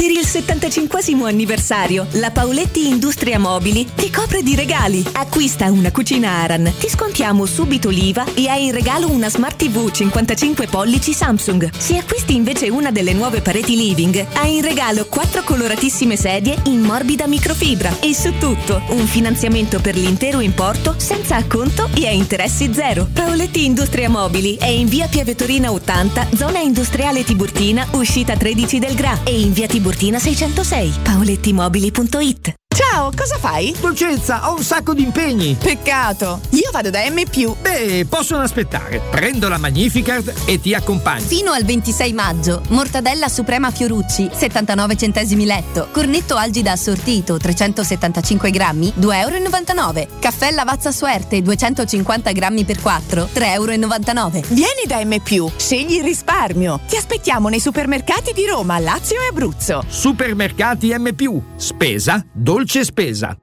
Per 0.00 0.10
il 0.10 0.24
75 0.24 1.28
anniversario, 1.28 2.06
la 2.12 2.30
Paoletti 2.30 2.88
Industria 2.88 3.38
Mobili 3.38 3.86
ti 3.94 4.10
copre 4.10 4.42
di 4.42 4.54
regali. 4.54 5.04
Acquista 5.12 5.70
una 5.70 5.90
cucina 5.90 6.30
Aran, 6.30 6.72
ti 6.78 6.88
scontiamo 6.88 7.44
subito 7.44 7.90
l'IVA 7.90 8.24
e 8.32 8.48
hai 8.48 8.64
in 8.64 8.72
regalo 8.72 9.10
una 9.10 9.28
Smart 9.28 9.56
TV 9.56 9.90
55 9.90 10.68
pollici 10.68 11.12
Samsung. 11.12 11.70
Se 11.76 11.98
acquisti 11.98 12.34
invece 12.34 12.70
una 12.70 12.90
delle 12.90 13.12
nuove 13.12 13.42
pareti 13.42 13.76
living, 13.76 14.26
hai 14.36 14.56
in 14.56 14.62
regalo 14.62 15.04
quattro 15.04 15.42
coloratissime 15.42 16.16
sedie 16.16 16.56
in 16.64 16.80
morbida 16.80 17.26
microfibra 17.26 18.00
e 18.00 18.14
su 18.14 18.32
tutto 18.38 18.80
un 18.92 19.06
finanziamento 19.06 19.82
per 19.82 19.96
l'intero 19.96 20.40
importo 20.40 20.94
senza 20.96 21.36
acconto 21.36 21.90
e 21.92 22.06
a 22.06 22.10
interessi 22.10 22.72
zero. 22.72 23.06
Paoletti 23.12 23.66
Industria 23.66 24.08
Mobili 24.08 24.56
è 24.56 24.68
in 24.68 24.86
via 24.88 25.08
Piavetorina 25.08 25.70
80, 25.70 26.28
zona 26.36 26.60
industriale 26.60 27.22
Tiburtina, 27.22 27.86
uscita 27.90 28.34
13 28.34 28.78
del 28.78 28.94
Gra 28.94 29.20
e 29.24 29.38
in 29.38 29.52
via 29.52 29.66
Tiburtina 29.66 29.88
606. 29.94 30.98
paolettimobili.it 31.04 32.69
Ciao, 32.72 33.10
cosa 33.14 33.36
fai? 33.36 33.74
Dolcezza, 33.78 34.48
ho 34.48 34.54
un 34.56 34.62
sacco 34.62 34.94
di 34.94 35.02
impegni. 35.02 35.56
Peccato. 35.60 36.40
Io 36.50 36.70
vado 36.72 36.88
da 36.88 37.00
M. 37.10 37.20
Beh, 37.60 38.06
possono 38.08 38.42
aspettare. 38.42 39.02
Prendo 39.10 39.48
la 39.48 39.58
Magnificard 39.58 40.32
e 40.46 40.60
ti 40.60 40.72
accompagno. 40.72 41.24
Fino 41.26 41.50
al 41.50 41.64
26 41.64 42.12
maggio, 42.12 42.62
mortadella 42.68 43.28
suprema 43.28 43.70
Fiorucci, 43.70 44.30
79 44.32 44.96
centesimi 44.96 45.44
letto. 45.44 45.88
Cornetto 45.90 46.36
algida 46.36 46.72
assortito, 46.72 47.36
375 47.36 48.50
grammi, 48.50 48.94
2,99 48.98 49.96
euro. 49.98 50.18
Caffè 50.20 50.50
Lavazza 50.52 50.90
Suerte, 50.92 51.42
250 51.42 52.30
grammi 52.32 52.64
per 52.64 52.80
4, 52.80 53.28
3,99 53.34 54.36
euro. 54.36 54.46
Vieni 54.48 54.84
da 54.86 55.04
M. 55.04 55.20
Scegli 55.56 55.96
il 55.96 56.04
risparmio. 56.04 56.80
Ti 56.88 56.96
aspettiamo 56.96 57.48
nei 57.48 57.60
supermercati 57.60 58.32
di 58.32 58.46
Roma, 58.46 58.78
Lazio 58.78 59.20
e 59.20 59.26
Abruzzo. 59.28 59.84
Supermercati 59.86 60.94
M. 60.96 61.42
Spesa, 61.56 62.24
dolce 62.32 62.59
spesa. 62.84 63.36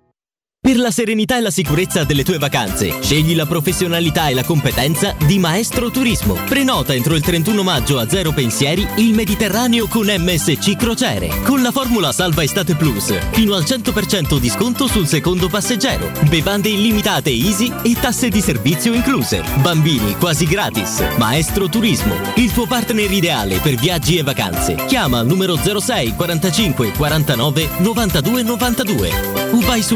Per 0.60 0.76
la 0.78 0.92
serenità 0.92 1.38
e 1.38 1.42
la 1.42 1.52
sicurezza 1.52 2.04
delle 2.04 2.26
tue 2.26 2.40
vacanze, 2.40 3.02
scegli 3.02 3.36
la 3.36 3.46
professionalità 3.46 4.28
e 4.28 4.34
la 4.34 4.44
competenza 4.44 5.16
di 5.26 5.40
Maestro 5.40 5.92
Turismo. 5.92 6.34
Prenota 6.34 6.94
entro 6.94 7.16
il 7.16 7.22
31 7.22 7.64
maggio 7.64 8.00
a 8.00 8.10
zero 8.10 8.34
pensieri 8.34 8.86
il 8.98 9.14
Mediterraneo 9.14 9.88
con 9.88 10.08
MSC 10.08 10.76
Crociere. 10.76 11.30
Con 11.44 11.62
la 11.62 11.72
formula 11.72 12.12
Salva 12.12 12.44
Estate 12.44 12.76
Plus, 12.76 13.18
fino 13.32 13.54
al 13.54 13.64
100% 13.64 14.40
di 14.40 14.50
sconto 14.50 14.88
sul 14.88 15.08
secondo 15.08 15.48
passeggero. 15.48 16.12
Bevande 16.28 16.68
illimitate 16.68 17.30
easy 17.30 17.72
e 17.84 17.94
tasse 17.94 18.28
di 18.28 18.42
servizio 18.42 18.94
incluse. 18.94 19.44
Bambini 19.62 20.18
quasi 20.18 20.46
gratis. 20.48 21.02
Maestro 21.18 21.70
Turismo, 21.70 22.16
il 22.36 22.52
tuo 22.52 22.66
partner 22.66 23.10
ideale 23.10 23.60
per 23.60 23.76
viaggi 23.76 24.18
e 24.18 24.24
vacanze. 24.24 24.76
Chiama 24.88 25.20
al 25.20 25.28
numero 25.28 25.56
06 25.56 26.16
45 26.16 26.92
49 26.92 27.70
92 27.78 28.44
92 28.44 29.38
o 29.54 29.60
vai 29.62 29.82
su 29.82 29.96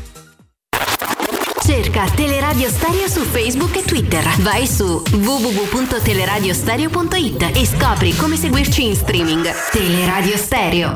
Cerca 1.73 2.05
Teleradio 2.13 2.69
Stereo 2.69 3.07
su 3.07 3.21
Facebook 3.21 3.77
e 3.77 3.83
Twitter. 3.83 4.21
Vai 4.41 4.67
su 4.67 5.01
www.teleradiostereo.it 5.09 7.51
e 7.55 7.65
scopri 7.65 8.13
come 8.17 8.35
seguirci 8.35 8.87
in 8.87 8.93
streaming. 8.93 9.49
Teleradio 9.71 10.35
Stereo. 10.35 10.89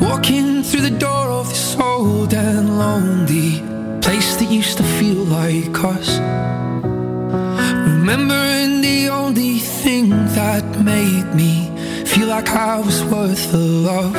Walking 0.00 0.62
through 0.62 0.82
the 0.82 0.94
door 0.98 1.30
of 1.30 1.48
this 1.48 1.74
old 1.80 2.34
and 2.34 2.76
lonely 2.76 3.62
place 4.00 4.36
that 4.36 4.50
used 4.50 4.76
to 4.76 4.82
feel 4.82 5.24
like 5.24 5.74
us. 5.82 6.20
Remembering 7.86 8.82
the 8.82 9.08
only 9.08 9.58
thing 9.58 10.10
that 10.34 10.62
made 10.82 11.34
me 11.34 11.73
feel 12.06 12.28
like 12.28 12.48
I 12.50 12.78
was 12.78 13.02
worth 13.04 13.52
the 13.52 13.58
love. 13.58 14.14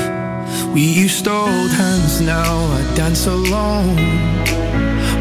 We 0.73 0.81
used 0.81 1.23
to 1.25 1.31
hold 1.31 1.71
hands, 1.71 2.21
now 2.21 2.65
I 2.77 2.95
dance 2.95 3.27
alone. 3.27 3.95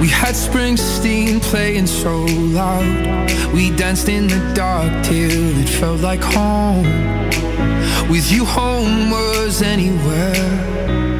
We 0.01 0.09
had 0.09 0.35
Springsteen 0.35 1.41
playing 1.41 1.87
so 1.87 2.25
loud. 2.61 3.31
We 3.55 3.71
danced 3.71 4.09
in 4.09 4.27
the 4.27 4.53
dark 4.55 4.93
till 5.05 5.59
it 5.63 5.69
felt 5.69 6.01
like 6.01 6.23
home. 6.23 6.85
With 8.11 8.31
you, 8.31 8.45
home 8.45 9.11
was 9.11 9.63
anywhere. 9.63 11.14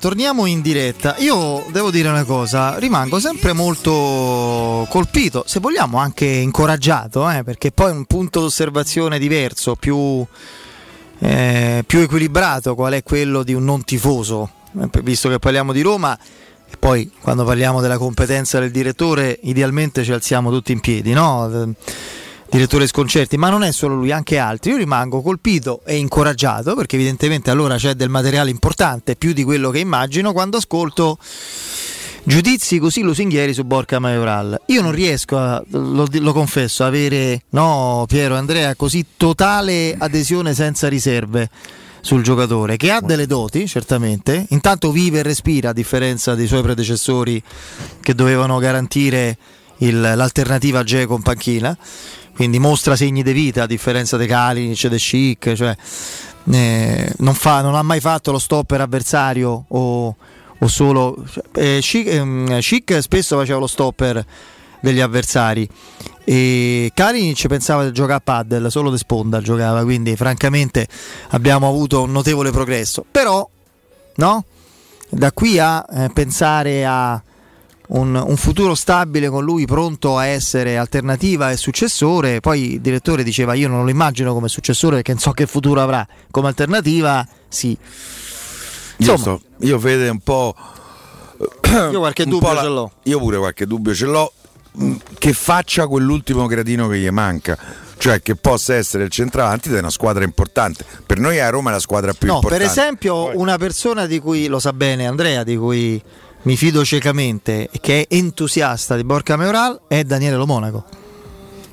Torniamo 0.00 0.46
in 0.46 0.62
diretta. 0.62 1.14
Io 1.18 1.64
devo 1.70 1.90
dire 1.90 2.08
una 2.08 2.24
cosa, 2.24 2.78
rimango 2.78 3.20
sempre 3.20 3.52
molto 3.52 4.86
colpito, 4.88 5.44
se 5.46 5.60
vogliamo 5.60 5.98
anche 5.98 6.24
incoraggiato, 6.24 7.30
eh, 7.30 7.44
perché 7.44 7.70
poi 7.70 7.92
un 7.92 8.06
punto 8.06 8.40
d'osservazione 8.40 9.18
diverso, 9.18 9.76
più, 9.76 10.26
eh, 11.18 11.84
più 11.86 11.98
equilibrato, 12.00 12.74
qual 12.74 12.94
è 12.94 13.02
quello 13.02 13.42
di 13.42 13.52
un 13.52 13.62
non 13.62 13.84
tifoso, 13.84 14.50
eh, 14.80 14.88
visto 15.02 15.28
che 15.28 15.38
parliamo 15.38 15.72
di 15.72 15.82
Roma. 15.82 16.18
E 16.72 16.76
poi 16.78 17.10
quando 17.20 17.44
parliamo 17.44 17.80
della 17.80 17.98
competenza 17.98 18.58
del 18.58 18.70
direttore, 18.70 19.38
idealmente 19.42 20.02
ci 20.02 20.12
alziamo 20.12 20.50
tutti 20.50 20.72
in 20.72 20.80
piedi, 20.80 21.12
no? 21.12 21.74
Direttore 22.50 22.88
Sconcerti, 22.88 23.36
ma 23.36 23.48
non 23.48 23.62
è 23.62 23.70
solo 23.70 23.94
lui, 23.94 24.10
anche 24.10 24.36
altri. 24.36 24.72
Io 24.72 24.76
rimango 24.76 25.22
colpito 25.22 25.82
e 25.84 25.96
incoraggiato 25.96 26.74
perché 26.74 26.96
evidentemente 26.96 27.48
allora 27.50 27.76
c'è 27.76 27.94
del 27.94 28.08
materiale 28.08 28.50
importante, 28.50 29.14
più 29.14 29.32
di 29.32 29.44
quello 29.44 29.70
che 29.70 29.78
immagino, 29.78 30.32
quando 30.32 30.56
ascolto 30.56 31.16
giudizi 32.24 32.78
così 32.78 33.02
lusinghieri 33.02 33.54
su 33.54 33.62
Borca 33.62 34.00
Majoral. 34.00 34.62
Io 34.66 34.82
non 34.82 34.90
riesco, 34.90 35.38
a, 35.38 35.62
lo, 35.68 36.08
lo 36.10 36.32
confesso, 36.32 36.82
a 36.82 36.88
avere, 36.88 37.42
no 37.50 38.04
Piero 38.08 38.34
Andrea, 38.34 38.74
così 38.74 39.06
totale 39.16 39.94
adesione 39.96 40.52
senza 40.52 40.88
riserve 40.88 41.48
sul 42.02 42.22
giocatore 42.22 42.78
che 42.78 42.90
ha 42.90 43.02
delle 43.02 43.26
doti 43.26 43.68
certamente 43.68 44.46
intanto 44.48 44.90
vive 44.90 45.18
e 45.18 45.22
respira 45.22 45.68
a 45.68 45.72
differenza 45.74 46.34
dei 46.34 46.46
suoi 46.46 46.62
predecessori 46.62 47.42
che 48.00 48.14
dovevano 48.14 48.56
garantire 48.56 49.36
il- 49.78 50.00
l'alternativa 50.00 50.78
a 50.78 50.82
Geco 50.82 51.14
in 51.16 51.20
panchina 51.20 51.76
quindi 52.40 52.58
mostra 52.58 52.96
segni 52.96 53.22
di 53.22 53.34
vita 53.34 53.64
a 53.64 53.66
differenza 53.66 54.16
dei 54.16 54.26
Kalinic, 54.26 54.86
dei 54.86 54.98
Chic 54.98 55.52
cioè, 55.52 55.76
eh, 56.50 57.12
non, 57.18 57.34
fa- 57.34 57.60
non 57.60 57.74
ha 57.74 57.82
mai 57.82 58.00
fatto 58.00 58.32
lo 58.32 58.38
stopper 58.38 58.80
avversario 58.80 59.66
o, 59.68 60.16
o 60.58 60.66
solo 60.66 61.22
eh, 61.52 61.80
Chic, 61.82 62.06
ehm, 62.06 62.58
Chic 62.60 63.02
spesso 63.02 63.36
faceva 63.36 63.58
lo 63.58 63.66
stopper 63.66 64.24
degli 64.80 65.00
avversari 65.00 65.68
e 66.24 66.90
Kalinic 66.94 67.46
pensava 67.46 67.84
di 67.84 67.92
giocare 67.92 68.14
a 68.14 68.20
paddle 68.24 68.70
solo 68.70 68.90
di 68.90 68.96
sponda 68.96 69.42
giocava 69.42 69.82
quindi 69.82 70.16
francamente 70.16 70.88
abbiamo 71.32 71.68
avuto 71.68 72.04
un 72.04 72.10
notevole 72.10 72.50
progresso. 72.50 73.04
Però 73.10 73.46
no? 74.14 74.44
Da 75.10 75.30
qui 75.32 75.58
a 75.58 75.84
eh, 75.92 76.08
pensare 76.14 76.86
a 76.86 77.22
un, 77.92 78.14
un 78.14 78.36
futuro 78.36 78.74
stabile 78.74 79.28
con 79.28 79.44
lui 79.44 79.64
pronto 79.66 80.16
a 80.16 80.26
essere 80.26 80.76
alternativa 80.76 81.50
e 81.50 81.56
successore. 81.56 82.40
Poi 82.40 82.74
il 82.74 82.80
direttore 82.80 83.22
diceva: 83.22 83.54
Io 83.54 83.68
non 83.68 83.84
lo 83.84 83.90
immagino 83.90 84.32
come 84.32 84.48
successore 84.48 84.96
perché 84.96 85.12
non 85.12 85.20
so 85.20 85.32
che 85.32 85.46
futuro 85.46 85.80
avrà. 85.80 86.06
Come 86.30 86.48
alternativa, 86.48 87.26
sì. 87.48 87.76
Io, 88.98 89.16
sto- 89.16 89.40
io 89.60 89.78
vede 89.78 90.08
un 90.08 90.20
po'. 90.20 90.54
Io 91.90 91.98
qualche 91.98 92.26
dubbio 92.26 92.52
la- 92.52 92.60
ce 92.62 92.68
l'ho. 92.68 92.92
Io 93.04 93.18
pure 93.18 93.38
qualche 93.38 93.66
dubbio 93.66 93.94
ce 93.94 94.06
l'ho. 94.06 94.32
mh, 94.72 94.94
Che 95.18 95.32
faccia 95.32 95.86
quell'ultimo 95.86 96.46
gradino 96.46 96.86
che 96.88 96.98
gli 96.98 97.08
manca. 97.10 97.58
Cioè 97.96 98.22
che 98.22 98.34
possa 98.34 98.74
essere 98.74 99.04
il 99.04 99.10
centravanti 99.10 99.68
di 99.68 99.74
una 99.76 99.90
squadra 99.90 100.24
importante. 100.24 100.84
Per 101.04 101.18
noi 101.18 101.38
a 101.40 101.50
Roma 101.50 101.70
è 101.70 101.72
la 101.74 101.78
squadra 101.80 102.12
più 102.14 102.28
No, 102.28 102.34
importante. 102.36 102.64
per 102.64 102.72
esempio, 102.72 103.38
una 103.38 103.58
persona 103.58 104.06
di 104.06 104.18
cui 104.20 104.46
lo 104.46 104.58
sa 104.58 104.72
bene 104.72 105.06
Andrea, 105.06 105.42
di 105.44 105.56
cui 105.56 106.02
mi 106.42 106.56
fido 106.56 106.84
ciecamente 106.84 107.68
che 107.80 108.06
è 108.08 108.14
entusiasta 108.14 108.96
di 108.96 109.04
Borca 109.04 109.36
Maioral 109.36 109.82
è 109.88 110.04
Daniele 110.04 110.36
Lo 110.36 110.46
Monaco. 110.46 110.84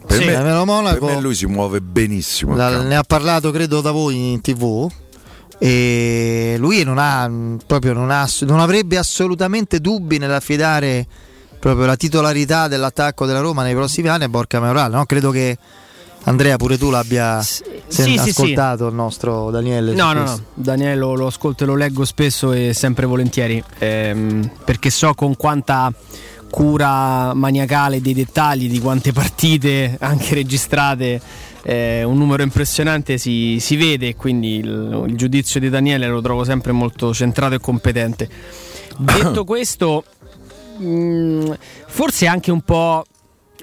Per, 0.06 0.18
Sì, 0.20 0.26
me, 0.26 0.34
Daniele 0.34 0.58
Lo 0.58 0.66
Monaco- 0.66 1.06
per 1.06 1.16
me 1.16 1.22
lui 1.22 1.36
si 1.36 1.46
muove 1.46 1.82
benissimo. 1.82 2.54
a 2.54 2.58
La- 2.58 2.70
campo. 2.72 2.88
ne 2.88 2.96
ha 2.96 3.04
parlato 3.04 3.52
credo 3.52 3.82
da 3.82 3.92
voi 3.92 4.32
in 4.34 4.42
tv 4.42 4.90
e 5.60 6.56
lui 6.60 6.84
non 6.84 6.98
ha 6.98 7.28
mh, 7.28 7.60
proprio 7.66 7.94
non, 7.94 8.12
ha, 8.12 8.28
non 8.42 8.60
avrebbe 8.60 8.98
assolutamente 8.98 9.80
dubbi 9.80 10.18
nell'affidare 10.20 11.06
proprio 11.60 11.86
la 11.88 11.96
titolarità 11.96 12.68
dell'attacco 12.68 13.26
della 13.26 13.40
Roma 13.40 13.64
nei 13.64 13.74
prossimi 13.74 14.08
anni 14.10 14.26
a 14.26 14.30
Borca 14.30 14.60
Maioral 14.60 14.92
no? 14.92 15.06
credo 15.06 15.32
che 15.32 15.58
Andrea 16.28 16.58
pure 16.58 16.78
tu 16.78 16.90
l'abbia 16.90 17.42
sen- 17.42 17.66
sì, 17.88 18.18
sì. 18.18 18.30
ascoltato 18.30 18.88
il 18.88 18.94
nostro 18.94 19.50
Daniele 19.50 19.94
No, 19.94 20.12
no, 20.12 20.24
no, 20.24 20.40
Daniele 20.54 20.98
lo, 20.98 21.16
lo 21.16 21.28
ascolto 21.28 21.64
e 21.64 21.68
lo 21.68 21.76
leggo 21.76 22.04
spesso 22.04 22.52
e 22.52 22.74
sempre 22.74 23.06
volentieri, 23.06 23.64
ehm, 23.80 24.50
perché 24.66 24.90
so 24.90 25.14
con 25.14 25.38
quanta 25.38 25.92
cura 26.50 27.34
maniacale 27.34 28.02
dei 28.02 28.14
dettagli, 28.14 28.70
di 28.70 28.80
quante 28.80 29.14
partite 29.14 29.96
anche 30.02 30.36
registrate, 30.36 31.22
eh, 31.64 32.04
un 32.04 32.18
numero 32.18 32.44
impressionante 32.44 33.18
si, 33.18 33.60
si 33.62 33.78
vede, 33.78 34.16
quindi 34.16 34.58
il, 34.58 35.06
il 35.08 35.16
giudizio 35.16 35.62
di 35.62 35.70
Daniele 35.70 36.08
lo 36.08 36.20
trovo 36.20 36.44
sempre 36.44 36.74
molto 36.74 37.14
centrato 37.14 37.56
e 37.56 37.60
competente. 37.60 38.30
Detto 38.98 39.44
questo, 39.46 40.04
mh, 40.78 41.54
forse 41.88 42.28
anche 42.28 42.52
un 42.52 42.62
po', 42.62 43.06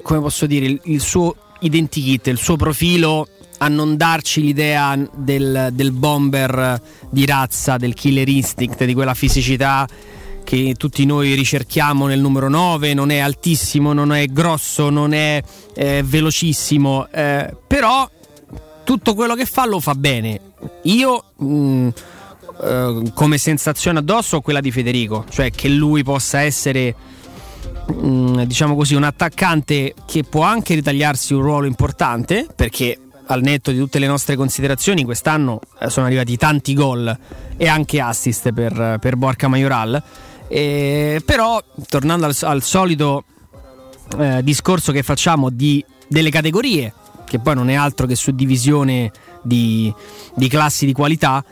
come 0.00 0.20
posso 0.20 0.46
dire, 0.46 0.64
il, 0.64 0.80
il 0.84 1.00
suo 1.00 1.36
identikit, 1.64 2.26
il 2.28 2.38
suo 2.38 2.56
profilo 2.56 3.28
a 3.58 3.68
non 3.68 3.96
darci 3.96 4.40
l'idea 4.40 4.98
del, 5.14 5.70
del 5.72 5.92
bomber 5.92 6.80
di 7.10 7.24
razza, 7.24 7.76
del 7.76 7.94
killer 7.94 8.28
instinct, 8.28 8.84
di 8.84 8.94
quella 8.94 9.14
fisicità 9.14 9.86
che 10.44 10.74
tutti 10.76 11.06
noi 11.06 11.34
ricerchiamo 11.34 12.06
nel 12.06 12.20
numero 12.20 12.48
9, 12.48 12.92
non 12.92 13.10
è 13.10 13.18
altissimo, 13.18 13.92
non 13.92 14.12
è 14.12 14.26
grosso, 14.26 14.90
non 14.90 15.14
è 15.14 15.42
eh, 15.74 16.02
velocissimo, 16.04 17.08
eh, 17.10 17.56
però 17.66 18.08
tutto 18.84 19.14
quello 19.14 19.34
che 19.34 19.46
fa 19.46 19.66
lo 19.66 19.80
fa 19.80 19.94
bene. 19.94 20.40
Io 20.82 21.24
mh, 21.36 21.88
eh, 22.62 23.02
come 23.14 23.38
sensazione 23.38 23.98
addosso 23.98 24.36
ho 24.36 24.40
quella 24.42 24.60
di 24.60 24.70
Federico, 24.70 25.24
cioè 25.30 25.50
che 25.50 25.68
lui 25.68 26.04
possa 26.04 26.40
essere 26.40 26.94
mm, 27.92 28.42
diciamo 28.42 28.74
così, 28.74 28.94
un 28.94 29.04
attaccante 29.04 29.94
che 30.06 30.24
può 30.24 30.42
anche 30.42 30.74
ritagliarsi 30.74 31.34
un 31.34 31.42
ruolo 31.42 31.66
importante, 31.66 32.46
perché 32.54 32.98
al 33.26 33.40
netto 33.40 33.70
di 33.70 33.78
tutte 33.78 33.98
le 33.98 34.06
nostre 34.06 34.36
considerazioni, 34.36 35.04
quest'anno 35.04 35.60
eh, 35.80 35.88
sono 35.90 36.06
arrivati 36.06 36.36
tanti 36.36 36.74
gol 36.74 37.16
e 37.56 37.68
anche 37.68 38.00
assist 38.00 38.52
per, 38.52 38.98
per 39.00 39.16
Borca 39.16 39.48
Majoral. 39.48 40.02
Eh, 40.48 41.22
però, 41.24 41.62
tornando 41.88 42.26
al, 42.26 42.36
al 42.42 42.62
solito 42.62 43.24
eh, 44.18 44.42
discorso 44.42 44.92
che 44.92 45.02
facciamo 45.02 45.50
di, 45.50 45.84
delle 46.08 46.30
categorie, 46.30 46.92
che 47.24 47.38
poi 47.38 47.54
non 47.54 47.70
è 47.70 47.74
altro 47.74 48.06
che 48.06 48.14
suddivisione 48.14 49.10
di, 49.42 49.92
di 50.34 50.48
classi 50.48 50.86
di 50.86 50.92
qualità, 50.92 51.44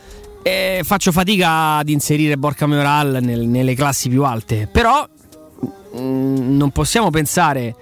eh, 0.43 0.81
faccio 0.85 1.13
fatica 1.13 1.77
ad 1.77 1.89
inserire 1.89 2.37
Borca 2.37 2.67
Majoral 2.67 3.19
nel- 3.21 3.47
nelle 3.47 3.75
classi 3.75 4.09
più 4.09 4.25
alte. 4.25 4.69
Però 4.71 5.09
non 5.93 6.70
possiamo 6.72 7.10
pensare 7.10 7.74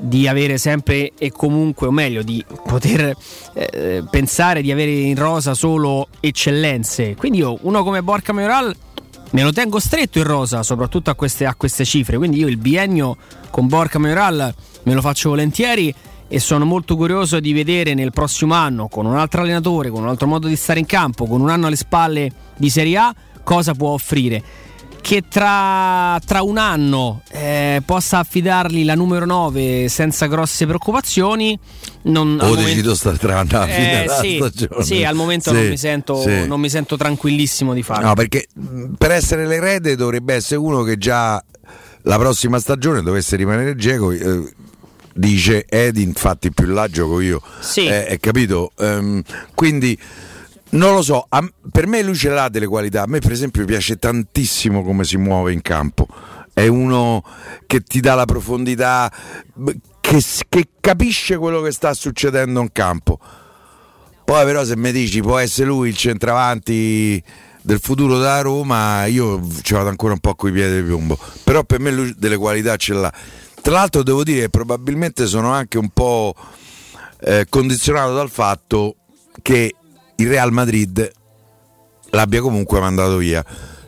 di 0.00 0.26
avere 0.26 0.56
sempre 0.56 1.12
e 1.18 1.30
comunque, 1.30 1.86
o 1.86 1.90
meglio, 1.90 2.22
di 2.22 2.42
poter 2.64 3.14
eh, 3.52 4.02
pensare 4.10 4.62
di 4.62 4.72
avere 4.72 4.90
in 4.90 5.16
rosa 5.16 5.54
solo 5.54 6.08
eccellenze. 6.20 7.14
Quindi 7.16 7.38
io, 7.38 7.58
uno 7.62 7.82
come 7.84 8.02
Borca 8.02 8.32
Majoral, 8.32 8.74
me 9.32 9.42
lo 9.42 9.52
tengo 9.52 9.78
stretto 9.78 10.18
in 10.18 10.24
rosa, 10.24 10.62
soprattutto 10.62 11.10
a 11.10 11.14
queste, 11.14 11.44
a 11.44 11.54
queste 11.54 11.84
cifre. 11.84 12.16
Quindi 12.16 12.38
io 12.38 12.48
il 12.48 12.56
biennio 12.56 13.16
con 13.50 13.68
Borca 13.68 13.98
Majoral 13.98 14.54
me 14.84 14.94
lo 14.94 15.00
faccio 15.02 15.28
volentieri 15.28 15.94
e 16.32 16.38
sono 16.38 16.64
molto 16.64 16.96
curioso 16.96 17.40
di 17.40 17.52
vedere 17.52 17.92
nel 17.92 18.12
prossimo 18.12 18.54
anno, 18.54 18.88
con 18.88 19.04
un 19.04 19.16
altro 19.16 19.42
allenatore, 19.42 19.90
con 19.90 20.02
un 20.02 20.08
altro 20.08 20.28
modo 20.28 20.46
di 20.46 20.56
stare 20.56 20.78
in 20.78 20.86
campo, 20.86 21.26
con 21.26 21.40
un 21.40 21.50
anno 21.50 21.66
alle 21.66 21.76
spalle 21.76 22.30
di 22.56 22.70
Serie 22.70 22.96
A, 22.96 23.14
cosa 23.42 23.74
può 23.74 23.90
offrire. 23.90 24.42
Che 25.00 25.24
tra, 25.28 26.20
tra 26.24 26.42
un 26.42 26.56
anno 26.58 27.22
eh, 27.30 27.82
possa 27.84 28.18
affidargli 28.18 28.84
la 28.84 28.94
numero 28.94 29.24
9 29.26 29.88
senza 29.88 30.26
grosse 30.26 30.66
preoccupazioni. 30.66 31.58
Non, 32.02 32.38
al 32.40 32.46
O 32.46 32.48
momento- 32.50 32.68
decido 32.68 32.94
sta 32.94 33.10
tra 33.12 33.38
alla 33.40 33.66
fine 33.66 34.04
Eh, 34.04 34.08
sì, 34.20 34.36
stagione. 34.36 34.84
sì, 34.84 35.04
al 35.04 35.14
momento 35.16 35.50
Sì, 35.50 35.56
non, 35.56 35.68
mi 35.68 35.76
sento, 35.76 36.20
sì. 36.20 36.46
non 36.46 36.60
mi 36.60 36.68
sento 36.70 36.96
tranquillissimo 36.96 37.74
di 37.74 37.82
farlo. 37.82 38.06
No, 38.08 38.14
perché 38.14 38.46
per 38.96 39.10
essere 39.10 39.46
l'erede 39.46 39.96
dovrebbe 39.96 40.34
essere 40.34 40.60
uno 40.60 40.82
che 40.82 40.96
già 40.96 41.42
la 42.02 42.18
prossima 42.18 42.58
stagione 42.60 43.02
dovesse 43.02 43.36
rimanere 43.36 43.74
Geco. 43.76 44.12
eh, 44.12 44.52
dice 45.12 45.64
Ed, 45.66 45.96
infatti 45.98 46.52
più 46.52 46.66
là 46.66 46.86
gioco 46.88 47.20
io. 47.20 47.42
Sì. 47.60 47.86
Eh, 47.86 48.06
hai 48.10 48.20
capito? 48.20 48.70
Ehm, 48.78 49.22
quindi 49.54 49.98
Non 50.72 50.94
lo 50.94 51.02
so, 51.02 51.26
per 51.72 51.88
me 51.88 52.02
lui 52.02 52.14
ce 52.14 52.28
l'ha 52.28 52.48
delle 52.48 52.66
qualità. 52.66 53.02
A 53.02 53.06
me, 53.06 53.18
per 53.18 53.32
esempio, 53.32 53.64
piace 53.64 53.96
tantissimo 53.96 54.84
come 54.84 55.02
si 55.04 55.16
muove 55.16 55.52
in 55.52 55.62
campo. 55.62 56.06
È 56.52 56.66
uno 56.66 57.24
che 57.66 57.80
ti 57.80 58.00
dà 58.00 58.14
la 58.14 58.24
profondità, 58.24 59.12
che, 60.00 60.22
che 60.48 60.68
capisce 60.80 61.38
quello 61.38 61.60
che 61.60 61.72
sta 61.72 61.92
succedendo 61.92 62.60
in 62.60 62.70
campo. 62.70 63.18
Poi, 64.24 64.44
però, 64.44 64.64
se 64.64 64.76
mi 64.76 64.92
dici 64.92 65.20
può 65.20 65.38
essere 65.38 65.66
lui 65.66 65.88
il 65.88 65.96
centravanti 65.96 67.20
del 67.62 67.80
futuro 67.80 68.18
della 68.18 68.40
Roma, 68.40 69.06
io 69.06 69.44
ci 69.62 69.74
vado 69.74 69.88
ancora 69.88 70.12
un 70.12 70.20
po' 70.20 70.36
coi 70.36 70.52
piedi 70.52 70.76
di 70.76 70.86
piombo. 70.86 71.18
Però 71.42 71.64
per 71.64 71.80
me 71.80 71.90
lui 71.90 72.14
delle 72.16 72.36
qualità 72.36 72.76
ce 72.76 72.94
l'ha. 72.94 73.12
Tra 73.60 73.72
l'altro, 73.72 74.04
devo 74.04 74.22
dire 74.22 74.42
che 74.42 74.50
probabilmente 74.50 75.26
sono 75.26 75.50
anche 75.50 75.78
un 75.78 75.88
po' 75.88 76.32
eh, 77.22 77.46
condizionato 77.48 78.14
dal 78.14 78.30
fatto 78.30 78.94
che 79.42 79.74
il 80.20 80.28
Real 80.28 80.52
Madrid 80.52 81.10
l'abbia 82.10 82.40
comunque 82.40 82.80
mandato 82.80 83.16
via. 83.16 83.44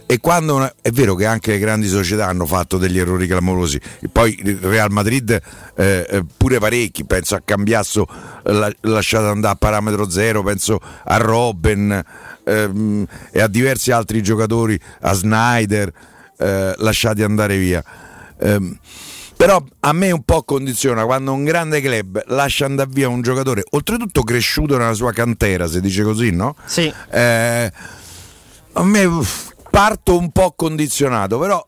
E 0.06 0.18
quando 0.20 0.56
una- 0.56 0.74
è 0.82 0.90
vero 0.90 1.14
che 1.14 1.24
anche 1.24 1.52
le 1.52 1.58
grandi 1.58 1.88
società 1.88 2.26
hanno 2.26 2.44
fatto 2.44 2.76
degli 2.76 2.98
errori 2.98 3.26
clamorosi, 3.26 3.80
poi 4.10 4.38
il 4.44 4.58
Real 4.58 4.90
Madrid 4.90 5.30
eh, 5.74 6.06
eh, 6.08 6.24
pure 6.36 6.58
parecchi, 6.58 7.04
penso 7.04 7.34
a 7.34 7.40
Cambiasso 7.42 8.06
eh, 8.44 8.52
la- 8.52 8.72
lasciato 8.82 9.28
andare 9.28 9.54
a 9.54 9.56
parametro 9.56 10.10
zero, 10.10 10.42
penso 10.42 10.78
a 11.04 11.16
Robben 11.16 12.04
ehm, 12.44 13.06
e 13.30 13.40
a 13.40 13.46
diversi 13.46 13.90
altri 13.90 14.22
giocatori, 14.22 14.78
a 15.00 15.12
Snyder, 15.14 15.90
eh, 16.38 16.74
lasciati 16.76 17.22
andare 17.22 17.56
via. 17.56 17.82
Ehm, 18.38 18.78
però 19.36 19.62
a 19.80 19.92
me 19.92 20.10
un 20.10 20.22
po' 20.22 20.42
condiziona 20.42 21.04
quando 21.04 21.32
un 21.32 21.44
grande 21.44 21.80
club 21.80 22.22
lascia 22.26 22.64
andare 22.64 22.90
via 22.92 23.08
un 23.08 23.22
giocatore, 23.22 23.64
oltretutto 23.70 24.22
cresciuto 24.22 24.76
nella 24.76 24.94
sua 24.94 25.12
cantera, 25.12 25.66
si 25.66 25.80
dice 25.80 26.02
così, 26.02 26.30
no? 26.30 26.54
Sì. 26.64 26.92
Eh, 27.10 27.72
a 28.74 28.82
me 28.84 29.04
uff, 29.04 29.52
parto 29.70 30.16
un 30.16 30.30
po' 30.30 30.52
condizionato, 30.56 31.38
però 31.38 31.64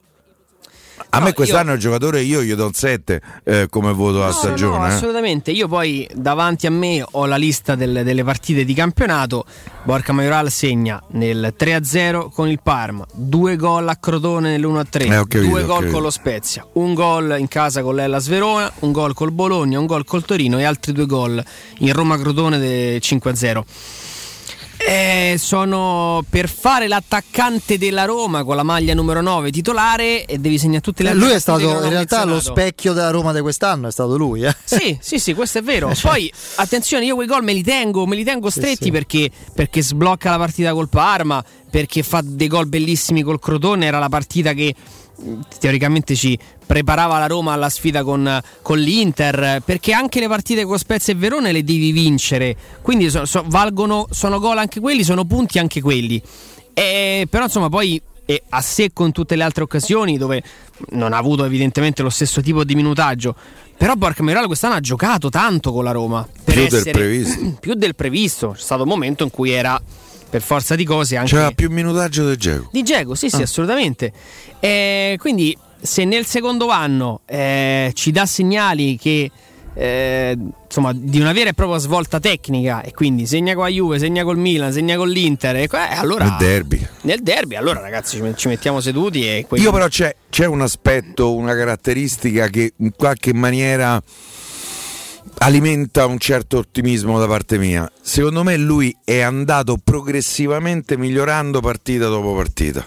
a 1.11 1.19
No, 1.19 1.25
me 1.25 1.33
quest'anno 1.33 1.73
il 1.73 1.79
giocatore 1.79 2.23
io 2.23 2.43
gli 2.43 2.53
do 2.55 2.66
un 2.66 2.73
7 2.73 3.21
eh, 3.45 3.66
come 3.71 3.93
voto 3.93 4.19
No, 4.25 4.31
stagione. 4.33 4.79
no, 4.79 4.87
eh. 4.87 4.89
assolutamente. 4.93 5.51
Io 5.51 5.69
poi 5.69 6.09
davanti 6.15 6.66
a 6.66 6.71
me 6.71 7.05
ho 7.09 7.27
la 7.27 7.37
lista 7.37 7.75
del- 7.75 8.03
delle 8.05 8.25
partite 8.25 8.65
di 8.65 8.75
campionato. 8.75 9.45
Borca 9.85 10.12
Majoral 10.12 10.51
segna 10.51 11.03
nel 11.11 11.55
3-0 11.57 12.31
con 12.33 12.49
il 12.49 12.61
Parma, 12.62 13.05
due 13.12 13.57
gol 13.57 13.87
a 13.89 13.97
Crotone 13.97 14.57
nell'1-3, 14.57 15.03
Eh, 15.03 15.09
capito, 15.09 15.41
due 15.47 15.65
gol 15.65 15.91
con 15.91 16.01
lo 16.03 16.11
Spezia, 16.11 16.66
un 16.75 16.95
gol 16.95 17.37
in 17.39 17.49
casa 17.49 17.83
con 17.83 17.95
l'Ellas 17.95 18.27
Verona, 18.29 18.73
un 18.81 18.93
gol 18.93 19.12
col 19.15 19.31
Bologna, 19.31 19.79
un 19.79 19.87
gol 19.87 20.05
col 20.05 20.25
Torino 20.25 20.59
e 20.59 20.65
altri 20.65 20.93
due 20.93 21.05
gol 21.07 21.43
in 21.81 21.93
Roma 21.93 22.16
Crotone 22.19 22.59
del 22.59 22.99
5-0. 23.03 23.65
Eh, 24.76 25.36
sono 25.38 26.24
per 26.28 26.48
fare 26.48 26.88
l'attaccante 26.88 27.78
della 27.78 28.05
Roma 28.05 28.44
con 28.44 28.56
la 28.56 28.62
maglia 28.62 28.92
numero 28.92 29.20
9 29.22 29.51
titolare 29.51 30.24
e 30.26 30.38
devi 30.38 30.59
segnare 30.59 30.80
tutte 30.80 31.02
le 31.02 31.10
altre 31.10 31.24
Lui 31.24 31.34
è 31.34 31.38
stato 31.38 31.60
in 31.60 31.88
realtà 31.88 32.24
lo 32.24 32.40
specchio 32.40 32.92
della 32.92 33.10
Roma 33.10 33.32
di 33.32 33.40
quest'anno, 33.40 33.88
è 33.88 33.92
stato 33.92 34.16
lui. 34.16 34.42
Eh. 34.42 34.55
Sì, 34.64 34.98
sì, 35.01 35.18
sì, 35.18 35.34
questo 35.34 35.59
è 35.59 35.62
vero. 35.62 35.92
Poi 36.01 36.30
attenzione, 36.56 37.05
io 37.05 37.14
quei 37.14 37.26
gol 37.26 37.42
me 37.42 37.52
li 37.52 37.62
tengo, 37.62 38.06
me 38.06 38.16
li 38.16 38.24
tengo 38.24 38.51
stretti 38.51 38.84
sì. 38.84 38.90
Perché, 38.90 39.30
perché 39.55 39.82
sblocca 39.82 40.30
la 40.30 40.38
partita 40.38 40.72
col 40.72 40.88
Parma, 40.88 41.42
perché 41.70 42.02
fa 42.02 42.20
dei 42.22 42.48
gol 42.48 42.66
bellissimi 42.66 43.22
col 43.22 43.38
Crotone, 43.38 43.86
era 43.86 43.98
la 43.98 44.09
partita 44.09 44.52
che 44.52 44.74
teoricamente 45.59 46.15
ci 46.15 46.39
preparava 46.66 47.19
la 47.19 47.27
Roma 47.27 47.53
alla 47.53 47.69
sfida 47.69 48.03
con, 48.03 48.41
con 48.62 48.78
l'Inter, 48.78 49.62
perché 49.65 49.93
anche 49.93 50.20
le 50.20 50.28
partite 50.28 50.65
con 50.65 50.78
Spezia 50.78 51.12
e 51.12 51.16
Verone 51.16 51.53
le 51.53 51.65
devi 51.65 51.93
vincere, 51.93 52.57
quindi 52.82 53.11
so- 53.11 53.24
so- 53.24 53.45
valgono, 53.47 54.07
sono 54.11 54.39
gol 54.39 54.59
anche 54.59 54.81
quelli, 54.81 55.05
sono 55.05 55.24
punti 55.24 55.59
anche 55.59 55.81
quelli. 55.81 56.20
Eh, 56.73 57.27
però 57.31 57.45
insomma 57.45 57.69
poi 57.69 58.01
e 58.27 58.43
a 58.49 58.61
secco 58.61 59.05
in 59.05 59.12
tutte 59.12 59.36
le 59.36 59.43
altre 59.43 59.65
occasioni 59.65 60.16
dove 60.16 60.43
non 60.91 61.12
ha 61.12 61.19
avuto 61.19 61.45
evidentemente 61.45 62.03
lo 62.03 62.11
stesso 62.11 62.41
tipo 62.41 62.65
di 62.65 62.74
minutaggio. 62.74 63.35
Però 63.77 63.95
Borca 63.95 64.23
Maioral 64.23 64.47
quest'anno 64.47 64.74
ha 64.74 64.81
giocato 64.81 65.28
tanto 65.28 65.73
con 65.73 65.85
la 65.85 65.91
Roma. 65.91 66.27
Più 66.45 66.66
del 66.69 66.89
previsto. 66.91 67.57
Più 67.61 67.74
del 67.74 67.95
previsto. 67.95 68.53
C'è 68.53 68.61
stato 68.61 68.82
un 68.82 68.89
momento 68.89 69.24
in 69.24 69.31
cui 69.31 69.51
era 69.51 69.81
per 70.35 70.43
forza 70.43 70.74
di 70.74 70.82
cose 70.85 71.16
anche... 71.16 71.31
C'era 71.31 71.52
più 71.52 71.70
minutaggio 71.70 72.24
del 72.24 72.36
Geco. 72.36 72.69
Di 72.73 72.82
Diego, 72.82 73.15
sì, 73.15 73.28
sì, 73.31 73.36
Ah. 73.36 73.43
assolutamente. 73.44 74.12
Eh, 74.59 75.16
quindi, 75.20 75.56
se 75.81 76.05
nel 76.05 76.27
secondo 76.27 76.70
anno 76.70 77.20
eh, 77.24 77.93
ci 77.94 78.11
dà 78.11 78.27
segnali 78.27 78.98
che 78.98 79.31
eh, 79.77 80.36
insomma 80.66 80.93
di 80.93 81.20
una 81.20 81.31
vera 81.32 81.51
e 81.51 81.52
propria 81.55 81.78
svolta 81.78 82.19
tecnica, 82.19 82.82
e 82.82 82.90
quindi 82.90 83.27
segna 83.27 83.55
con 83.55 83.62
la 83.62 83.70
Juve, 83.70 84.01
segna 84.01 84.24
col 84.24 84.39
Milan, 84.39 84.73
segna 84.73 84.97
con 84.97 85.09
l'Inter, 85.09 85.55
e 85.55 85.69
qua- 85.69 85.89
eh, 85.90 85.94
allora 85.94 86.24
Nel 86.24 86.35
derby. 86.39 86.85
nel 87.02 87.20
derby, 87.23 87.55
allora 87.55 87.78
ragazzi, 87.78 88.16
ci, 88.16 88.32
ci 88.35 88.48
mettiamo 88.48 88.81
seduti 88.81 89.24
e 89.24 89.44
quelli- 89.47 89.62
Io 89.62 89.70
però 89.70 89.86
c'è, 89.86 90.16
c'è 90.31 90.47
un 90.47 90.62
aspetto, 90.62 91.32
una 91.32 91.55
caratteristica 91.55 92.48
che 92.48 92.73
in 92.78 92.90
qualche 92.97 93.32
maniera 93.32 94.02
alimenta 95.45 96.07
un 96.07 96.19
certo 96.19 96.57
ottimismo 96.57 97.19
da 97.19 97.27
parte 97.27 97.59
mia. 97.59 97.91
Secondo 98.01 98.43
me 98.43 98.57
lui 98.57 98.97
è 99.05 99.21
andato 99.21 99.77
progressivamente 99.83 100.97
migliorando 100.97 101.61
partita 101.61 102.07
dopo 102.09 102.35
partita. 102.35 102.87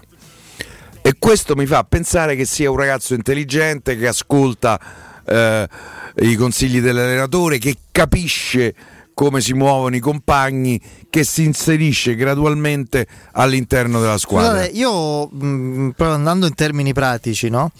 E 1.03 1.15
questo 1.19 1.55
mi 1.55 1.67
fa 1.67 1.83
pensare 1.83 2.35
che 2.35 2.45
sia 2.45 2.71
un 2.71 2.77
ragazzo 2.77 3.13
intelligente, 3.13 3.95
che 3.95 4.07
ascolta 4.07 4.79
eh, 5.23 5.67
i 6.15 6.35
consigli 6.35 6.81
dell'allenatore, 6.81 7.59
che 7.59 7.77
capisce 7.91 8.73
come 9.13 9.39
si 9.39 9.53
muovono 9.53 9.95
i 9.95 9.99
compagni, 9.99 10.81
che 11.11 11.23
si 11.23 11.43
inserisce 11.43 12.15
gradualmente 12.15 13.07
all'interno 13.33 13.99
della 13.99 14.17
squadra. 14.17 14.63
Scusate, 14.63 14.77
io 14.77 15.27
mh, 15.27 15.91
proprio 15.95 16.17
andando 16.17 16.47
in 16.47 16.55
termini 16.55 16.91
pratici, 16.91 17.49
no? 17.49 17.71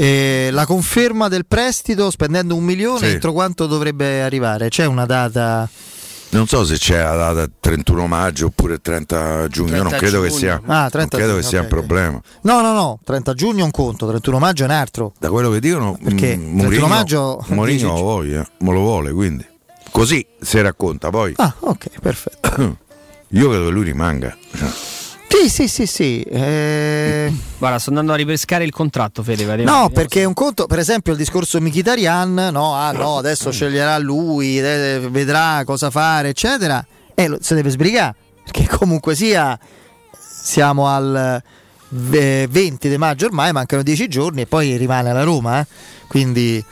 Eh, 0.00 0.50
la 0.52 0.64
conferma 0.64 1.26
del 1.26 1.44
prestito 1.44 2.08
spendendo 2.12 2.54
un 2.54 2.62
milione 2.62 3.08
Sì. 3.08 3.14
entro 3.14 3.32
quanto 3.32 3.66
dovrebbe 3.66 4.22
arrivare? 4.22 4.68
C'è 4.68 4.84
una 4.84 5.06
data? 5.06 5.68
Non 6.30 6.46
so 6.46 6.64
se 6.64 6.76
c'è 6.76 7.02
la 7.02 7.32
data 7.32 7.50
31 7.58 8.06
maggio 8.06 8.46
oppure 8.46 8.80
30 8.80 9.48
giugno, 9.48 9.70
io 9.74 9.82
non 9.82 9.88
30 9.88 9.96
credo 10.06 10.20
che 10.22 10.28
giugno. 10.28 10.38
sia, 10.40 10.62
Ah, 10.66 10.80
non 10.82 10.88
30 10.90 11.16
credo 11.16 11.32
che 11.34 11.38
giugno, 11.40 11.48
sia 11.50 11.58
ok, 11.58 11.64
un 11.64 11.70
problema. 11.70 12.20
No, 12.42 12.60
no, 12.60 12.72
no, 12.74 12.98
30 13.02 13.34
giugno 13.34 13.60
è 13.62 13.64
un 13.64 13.70
conto, 13.72 14.06
31 14.06 14.38
maggio 14.38 14.62
è 14.62 14.66
un 14.66 14.72
altro. 14.72 15.14
Da 15.18 15.30
quello 15.30 15.50
che 15.50 15.58
dicono, 15.58 15.98
Perché 16.00 16.36
mm, 16.36 16.58
31 16.58 16.62
Mourinho- 16.62 16.86
maggio 16.86 17.44
Mourinho 17.48 17.94
lo 17.94 18.02
voglia, 18.02 18.48
me 18.58 18.72
lo 18.72 18.78
vuole, 18.80 19.10
quindi. 19.10 19.44
Così 19.90 20.24
si 20.40 20.60
racconta 20.60 21.10
poi. 21.10 21.32
Ah, 21.38 21.52
ok, 21.58 21.86
perfetto. 22.00 22.76
Io 23.32 23.48
credo 23.48 23.64
che 23.64 23.70
lui 23.70 23.84
rimanga. 23.84 24.36
Sì, 25.28 25.48
sì, 25.48 25.68
sì, 25.68 25.86
sì. 25.86 26.20
eh, 26.22 27.32
Guarda, 27.58 27.78
sto 27.78 27.90
andando 27.90 28.12
a 28.12 28.16
ripescare 28.16 28.64
il 28.64 28.70
contratto, 28.72 29.22
Fede. 29.22 29.44
vediamo- 29.44 29.70
No, 29.70 29.76
vediamo 29.82 29.90
perché 29.90 30.24
un 30.24 30.34
conto, 30.34 30.66
per 30.66 30.78
esempio, 30.78 31.12
il 31.12 31.18
discorso 31.18 31.60
Mkhitaryan, 31.60 32.48
no, 32.52 32.74
ah 32.74 32.92
no, 32.92 33.18
adesso 33.18 33.50
sceglierà 33.50 33.98
lui, 33.98 34.58
eh, 34.58 35.00
vedrà 35.10 35.62
cosa 35.64 35.90
fare, 35.90 36.30
eccetera. 36.30 36.84
E 37.14 37.28
lo- 37.28 37.38
se 37.40 37.54
deve 37.54 37.70
sbrigare, 37.70 38.14
perché 38.42 38.66
comunque 38.76 39.14
sia 39.14 39.58
siamo 40.18 40.88
al 40.88 41.42
eh, 42.12 42.46
20 42.50 42.88
di 42.88 42.96
maggio 42.96 43.26
ormai, 43.26 43.52
mancano 43.52 43.82
10 43.82 44.08
giorni 44.08 44.42
e 44.42 44.46
poi 44.46 44.76
rimane 44.76 45.10
alla 45.10 45.22
Roma, 45.24 45.60
eh. 45.60 45.66
Quindi 46.08 46.64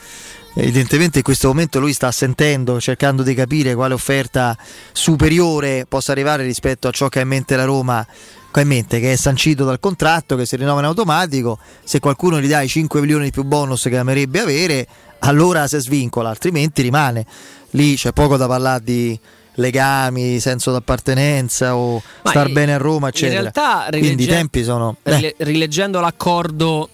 evidentemente 0.57 1.19
in 1.19 1.23
questo 1.23 1.47
momento 1.47 1.79
lui 1.79 1.93
sta 1.93 2.11
sentendo, 2.11 2.79
cercando 2.79 3.23
di 3.23 3.33
capire 3.33 3.75
quale 3.75 3.93
offerta 3.93 4.57
superiore 4.91 5.85
possa 5.87 6.11
arrivare 6.11 6.43
rispetto 6.43 6.87
a 6.87 6.91
ciò 6.91 7.09
che 7.09 7.19
ha 7.19 7.21
in 7.21 7.27
mente 7.27 7.55
la 7.55 7.65
Roma 7.65 8.05
che 8.51 8.61
in 8.61 8.67
mente 8.67 8.99
che 8.99 9.13
è 9.13 9.15
sancito 9.15 9.65
dal 9.65 9.79
contratto 9.79 10.35
che 10.35 10.45
si 10.45 10.55
rinnova 10.55 10.79
in 10.79 10.85
automatico. 10.85 11.59
Se 11.83 11.99
qualcuno 11.99 12.41
gli 12.41 12.47
dà 12.47 12.61
i 12.61 12.67
5 12.67 12.99
milioni 12.99 13.25
di 13.25 13.31
più 13.31 13.43
bonus 13.43 13.83
che 13.83 13.97
amerebbe 13.97 14.39
avere 14.39 14.87
allora 15.19 15.67
si 15.67 15.77
svincola 15.79 16.29
altrimenti 16.29 16.81
rimane. 16.81 17.25
Lì 17.71 17.95
c'è 17.95 18.11
poco 18.13 18.37
da 18.37 18.47
parlare 18.47 18.83
di 18.83 19.19
legami 19.59 20.39
senso 20.39 20.71
d'appartenenza 20.71 21.75
o 21.75 22.01
Ma 22.23 22.29
star 22.29 22.47
in- 22.47 22.53
bene 22.53 22.73
a 22.73 22.77
Roma 22.77 23.07
in 23.07 23.13
eccetera 23.13 23.41
realtà, 23.41 23.85
quindi 23.89 24.23
i 24.23 24.27
tempi 24.27 24.63
sono 24.63 24.97
eh, 25.03 25.15
Rile- 25.15 25.35
rileggendo 25.39 25.99
l'accordo 25.99 26.89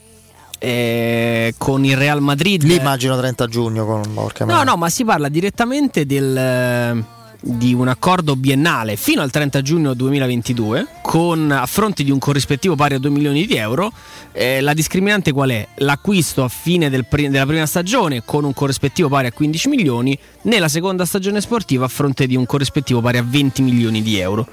eh, 0.64 1.56
con 1.58 1.84
il 1.84 1.98
Real 1.98 2.22
Madrid. 2.22 2.64
lì 2.64 2.76
immagino 2.76 3.18
30 3.18 3.48
giugno 3.48 3.86
con 3.86 4.02
porca 4.14 4.46
No, 4.46 4.64
no, 4.64 4.78
ma 4.78 4.90
si 4.90 5.04
parla 5.04 5.28
direttamente 5.28 6.06
del, 6.06 6.38
eh, 6.38 7.04
di 7.42 7.74
un 7.74 7.90
accordo 7.90 8.38
biennale 8.38 8.96
fino 8.96 9.22
al 9.22 9.30
30 9.30 9.62
giugno 9.62 9.94
2022 9.94 10.88
con 11.02 11.52
a 11.52 11.66
fronte 11.66 12.06
di 12.06 12.12
un 12.12 12.18
corrispettivo 12.18 12.76
pari 12.76 12.96
a 12.96 13.00
2 13.00 13.10
milioni 13.10 13.46
di 13.46 13.56
euro. 13.56 13.92
Eh, 14.32 14.62
la 14.62 14.74
discriminante 14.74 15.34
qual 15.34 15.50
è? 15.50 15.68
L'acquisto 15.80 16.46
a 16.46 16.48
fine 16.48 16.90
del 16.90 17.08
pri- 17.08 17.28
della 17.28 17.46
prima 17.46 17.66
stagione 17.66 18.24
con 18.24 18.46
un 18.46 18.54
corrispettivo 18.54 19.10
pari 19.10 19.28
a 19.28 19.34
15 19.34 19.68
milioni, 19.68 20.18
nella 20.44 20.70
seconda 20.70 21.04
stagione 21.04 21.42
sportiva 21.42 21.84
a 21.84 21.90
fronte 21.90 22.26
di 22.26 22.38
un 22.38 22.46
corrispettivo 22.46 23.02
pari 23.02 23.18
a 23.18 23.26
20 23.28 23.62
milioni 23.64 24.02
di 24.02 24.18
euro. 24.18 24.48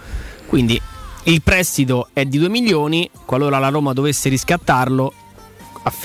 Quindi 0.47 0.81
il 1.25 1.41
prestito 1.43 2.09
è 2.13 2.25
di 2.25 2.37
2 2.39 2.49
milioni, 2.49 3.09
qualora 3.25 3.61
la 3.61 3.69
Roma 3.69 3.93
dovesse 3.93 4.29
riscattarlo 4.29 5.13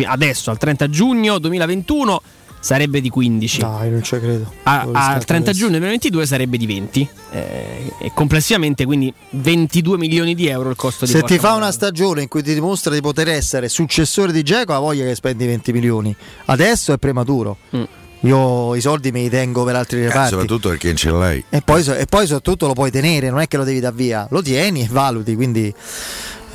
adesso 0.05 0.49
al 0.51 0.57
30 0.57 0.89
giugno 0.89 1.37
2021 1.39 2.21
sarebbe 2.59 2.99
di 2.99 3.09
15. 3.09 3.59
Dai, 3.59 3.89
non 3.91 4.01
ci 4.01 4.17
credo. 4.19 4.51
A- 4.63 4.81
Al 4.81 4.87
scatta 4.91 5.19
30 5.25 5.49
adesso? 5.51 5.51
giugno 5.65 5.69
2022 5.77 6.25
sarebbe 6.25 6.57
di 6.57 6.65
20 6.65 7.09
eh, 7.31 7.93
e 7.99 8.11
complessivamente 8.15 8.85
quindi 8.85 9.13
22 9.31 9.97
milioni 9.97 10.33
di 10.33 10.47
euro 10.47 10.71
il 10.71 10.75
costo 10.75 11.05
di 11.05 11.11
Se 11.11 11.21
ti 11.23 11.37
fa 11.37 11.53
una 11.53 11.71
stagione 11.71 12.23
in 12.23 12.27
cui 12.27 12.41
ti 12.41 12.53
dimostra 12.55 12.91
di 12.93 13.01
poter 13.01 13.27
essere 13.29 13.69
successore 13.69 14.31
di 14.31 14.41
Geco, 14.41 14.73
ha 14.73 14.79
voglia 14.79 15.05
che 15.05 15.13
spendi 15.13 15.45
20 15.45 15.71
milioni. 15.73 16.15
Adesso 16.45 16.93
è 16.93 16.97
prematuro. 16.97 17.57
Mm. 17.75 17.83
Io 18.21 18.73
i 18.73 18.81
soldi 18.81 19.11
me 19.11 19.19
li 19.21 19.29
tengo 19.29 19.63
per 19.63 19.75
altri 19.75 19.99
Eh, 20.01 20.07
reparti. 20.07 20.29
soprattutto 20.31 20.69
perché 20.69 20.87
non 20.87 20.95
ce 20.95 21.11
l'hai. 21.11 21.43
E 21.47 21.61
poi, 21.61 21.85
e 21.85 22.07
poi 22.07 22.25
soprattutto 22.25 22.65
lo 22.65 22.73
puoi 22.73 22.89
tenere, 22.89 23.29
non 23.29 23.39
è 23.41 23.47
che 23.47 23.57
lo 23.57 23.63
devi 23.63 23.79
dar 23.79 23.93
via, 23.93 24.25
lo 24.31 24.41
tieni 24.41 24.81
e 24.81 24.87
valuti, 24.89 25.35
quindi 25.35 25.71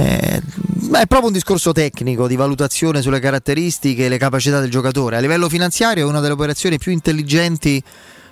eh, 0.00 0.42
è 0.92 1.06
proprio 1.06 1.26
un 1.26 1.32
discorso 1.32 1.72
tecnico 1.72 2.26
di 2.26 2.36
valutazione 2.36 3.02
sulle 3.02 3.20
caratteristiche 3.20 4.06
e 4.06 4.08
le 4.08 4.18
capacità 4.18 4.60
del 4.60 4.70
giocatore. 4.70 5.16
A 5.16 5.20
livello 5.20 5.48
finanziario 5.48 6.04
è 6.04 6.08
una 6.08 6.20
delle 6.20 6.32
operazioni 6.32 6.78
più 6.78 6.90
intelligenti 6.90 7.82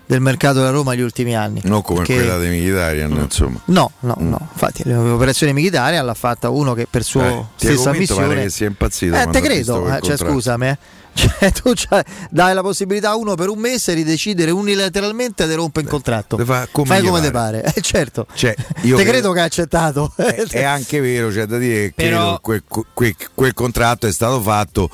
del 0.09 0.21
mercato 0.23 0.55
della 0.61 0.71
Roma 0.71 0.93
negli 0.93 1.03
ultimi 1.03 1.37
anni. 1.37 1.61
Non 1.65 1.83
come 1.83 1.99
Perché- 1.99 2.15
quella 2.15 2.39
dei 2.39 2.59
Mkhitaryan, 2.59 3.11
insomma. 3.13 3.61
No, 3.67 3.91
no, 4.01 4.17
no. 4.19 4.49
Infatti 4.53 4.83
l'operazione 4.91 5.53
Mkhitaryan 5.53 6.05
l'ha 6.05 6.15
fatta 6.15 6.49
uno 6.49 6.73
che 6.73 6.87
per 6.91 7.05
sua 7.05 7.27
Eh, 7.29 7.45
ti 7.59 7.67
stessa 7.67 7.91
convinto, 7.91 8.15
pare 8.15 8.27
missione 8.27 8.43
che 8.43 8.51
sia 8.51 8.67
impazzito 8.69 9.15
Eh, 9.17 9.27
te 9.31 9.41
credo, 9.43 9.95
eh, 9.95 10.01
cioè, 10.01 10.17
scusami, 10.17 10.69
eh. 10.69 10.79
Cioè, 11.19 11.51
tu 11.51 11.73
dai 12.31 12.55
la 12.55 12.63
possibilità 12.63 13.11
a 13.11 13.17
uno 13.17 13.35
per 13.35 13.49
un 13.49 13.59
mese 13.59 13.93
di 13.93 14.05
decidere 14.05 14.53
unilateralmente 14.53 15.49
di 15.49 15.55
rompere 15.55 15.85
il 15.87 15.91
contratto. 15.91 16.37
come 16.71 16.87
Fai 16.87 17.03
come 17.03 17.21
te 17.21 17.31
pare. 17.33 17.63
Eh, 17.75 17.81
certo. 17.81 18.27
Cioè, 18.33 18.55
te 18.55 18.87
io 18.87 18.97
credo, 18.99 19.33
che 19.33 19.41
ha 19.41 19.45
accettato. 19.45 20.13
È 20.17 20.63
anche 20.63 21.01
vero, 21.01 21.29
c'è 21.29 21.45
da 21.47 21.59
dire 21.59 21.87
che 21.89 21.93
Però- 21.97 22.39
quel, 22.41 22.63
quel- 22.95 23.17
quel 23.35 23.53
contratto 23.53 24.07
è 24.07 24.13
stato 24.13 24.41
fatto 24.41 24.89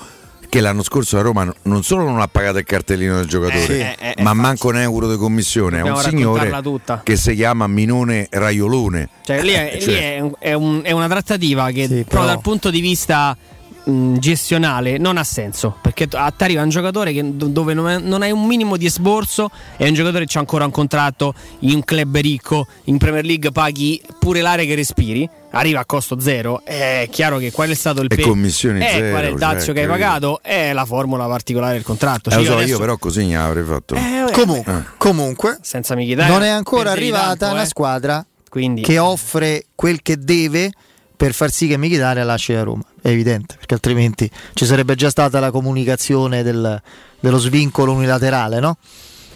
che 0.55 0.61
l'anno 0.61 0.85
scorso 0.85 1.17
la 1.17 1.23
Roma 1.23 1.53
non 1.63 1.83
solo 1.83 2.05
non 2.05 2.21
ha 2.21 2.29
pagato 2.29 2.59
il 2.59 2.65
cartellino 2.65 3.17
del 3.17 3.27
giocatore, 3.27 3.67
Eh, 3.67 3.97
eh, 3.99 4.15
eh, 4.17 4.23
ma 4.23 4.35
manco 4.35 4.69
un 4.69 4.77
euro 4.77 5.11
di 5.11 5.17
commissione. 5.17 5.79
È 5.79 5.81
un 5.81 5.89
Dobbiamo 5.89 6.09
signore 6.09 6.63
che 7.03 7.17
si 7.17 7.35
chiama 7.35 7.67
Minone 7.67 8.29
Raiolone. 8.31 9.09
Cioè, 9.25 9.43
lì, 9.43 9.51
è, 9.53 9.79
Cioè, 9.81 9.93
lì 9.93 9.99
è 9.99 10.21
un- 10.21 10.33
è 10.39 10.53
un- 10.53 10.81
è 10.85 10.93
una 10.93 11.09
trattativa 11.09 11.69
che, 11.73 11.89
però, 11.89 12.05
però- 12.05 12.25
dal 12.27 12.41
punto 12.41 12.71
di 12.71 12.81
vista 12.81 13.37
mh, 13.85 14.17
gestionale 14.19 14.99
non 14.99 15.17
ha 15.17 15.25
senso 15.25 15.77
perché 15.81 16.07
t- 16.09 16.15
a 16.15 16.31
te 16.37 16.45
arriva 16.45 16.63
un 16.63 16.69
giocatore 16.69 17.13
che- 17.13 17.37
do- 17.37 17.47
dove 17.47 17.75
non, 17.75 17.89
è- 17.91 17.99
non 17.99 18.23
hai 18.23 18.31
un 18.31 18.45
minimo 18.47 18.77
di 18.77 18.87
esborso 18.87 19.51
e 19.77 19.87
un 19.89 19.95
giocatore 19.95 20.25
che 20.25 20.33
c'ha 20.33 20.39
ancora 20.41 20.65
un 20.65 20.71
contratto 20.71 21.35
in 21.61 21.75
un 21.75 21.85
club 21.85 22.17
ricco 22.19 22.67
in 22.85 22.99
Premier 22.99 23.25
League 23.25 23.51
paghi 23.53 24.01
pure 24.19 24.41
l'aria 24.41 24.65
che 24.65 24.75
respiri 24.75 25.29
arriva 25.51 25.81
a 25.81 25.85
costo 25.85 26.19
zero 26.19 26.63
è 26.65 27.07
chiaro 27.11 27.39
che 27.39 27.53
qual 27.53 27.69
è 27.71 27.75
stato 27.75 28.01
il 28.01 28.09
E 28.11 28.17
pe- 28.17 28.23
commissioni 28.23 28.81
eh, 28.85 28.89
zero, 28.89 29.11
qual 29.11 29.23
è 29.25 29.29
il 29.29 29.37
dazio 29.37 29.67
cioè, 29.67 29.75
che 29.75 29.81
hai 29.83 29.87
pagato 29.87 30.41
è 30.43 30.73
la 30.73 30.85
formula 30.85 31.27
particolare 31.27 31.75
del 31.75 31.83
contratto 31.85 32.31
eh, 32.31 32.33
Cioè, 32.33 32.41
lo 32.43 32.47
so, 32.47 32.53
adesso- 32.55 32.71
io 32.71 32.79
però 32.79 32.97
così 32.97 33.27
ne 33.27 33.37
avrei 33.37 33.63
fatto. 33.65 33.95
Eh, 33.95 34.33
Comunque, 34.33 34.85
comunque 34.99 35.59
senza 35.63 35.95
Mkhitaryan 35.95 36.29
non 36.33 36.43
è 36.43 36.49
ancora 36.49 36.91
arrivata 36.91 37.37
tanto, 37.37 37.55
una 37.55 37.63
eh. 37.63 37.67
squadra 37.67 38.27
Quindi- 38.49 38.83
che 38.83 38.99
offre 38.99 39.67
quel 39.77 40.03
che 40.03 40.17
deve 40.19 40.73
per 41.17 41.33
far 41.35 41.51
sì 41.51 41.69
che 41.69 41.77
Mkhitaryan 41.79 42.27
lasci 42.27 42.53
la 42.53 42.63
Roma. 42.65 42.83
È 43.05 43.11
evidente, 43.11 43.57
perché 43.59 43.75
altrimenti 43.75 44.31
ci 44.55 44.65
sarebbe 44.65 44.95
già 44.95 45.11
stata 45.11 45.39
la 45.39 45.51
comunicazione 45.51 46.43
del- 46.43 46.81
dello 47.21 47.37
svincolo 47.37 47.93
unilaterale, 47.93 48.61
no? 48.61 48.79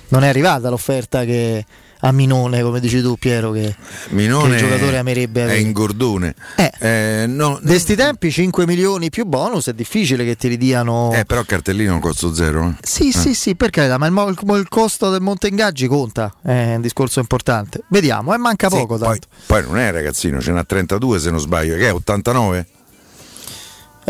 Non 0.09 0.25
è 0.25 0.29
arrivata 0.29 0.71
l'offerta 0.71 1.27
che 1.27 1.67
a 2.01 2.11
Minone, 2.11 2.63
come 2.63 2.81
dici 2.81 3.03
tu 3.03 3.17
Piero, 3.19 3.51
che, 3.51 3.77
Minone 4.11 4.57
che 4.57 4.63
il 4.63 4.69
giocatore 4.71 4.97
amerebbe 4.97 5.47
è 5.49 5.53
in 5.53 5.73
gordone. 5.73 6.35
Eh, 6.79 7.27
no, 7.29 7.59
De 7.61 7.79
sti 7.79 7.95
tempi 7.95 8.31
5 8.31 8.65
milioni 8.67 9.11
più 9.11 9.27
bonus 9.27 9.67
è 9.69 9.75
difficile 9.75 10.25
che 10.25 10.35
ti 10.37 10.49
ridiano 10.49 11.13
eh, 11.13 11.27
però 11.27 11.43
cartellino 11.43 11.99
costo 11.99 12.33
zero. 12.35 12.69
eh. 12.71 12.87
Sì, 12.87 13.09
Eh. 13.09 13.13
sì, 13.13 13.35
sì, 13.35 13.55
per 13.55 13.69
carità, 13.69 13.99
ma 13.99 14.07
il, 14.07 14.15
il- 14.15 14.57
il 14.57 14.69
costo 14.71 15.11
del 15.11 15.21
monte 15.21 15.49
ingaggi 15.49 15.87
conta, 15.89 16.33
è 16.43 16.77
un 16.77 16.81
discorso 16.81 17.21
importante. 17.21 17.83
Vediamo, 17.91 18.33
e 18.33 18.39
manca 18.39 18.71
Sì, 18.71 18.77
poco 18.77 18.97
poi, 18.97 19.09
tanto. 19.19 19.27
poi 19.45 19.63
non 19.65 19.77
è 19.77 19.93
ragazzino, 19.93 20.41
ce 20.41 20.53
n'ha 20.53 20.65
32 20.65 21.19
se 21.19 21.31
non 21.31 21.39
sbaglio, 21.41 21.75
che 21.77 21.89
è 21.89 21.93
89? 21.93 22.67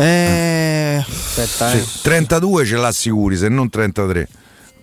Eh, 0.01 1.03
Aspetta, 1.05 1.69
Sì, 1.71 2.01
32 2.03 2.65
ce 2.65 2.75
l'ha 2.77 2.91
sicuri, 2.91 3.35
se 3.35 3.49
non 3.49 3.69
33. 3.69 4.27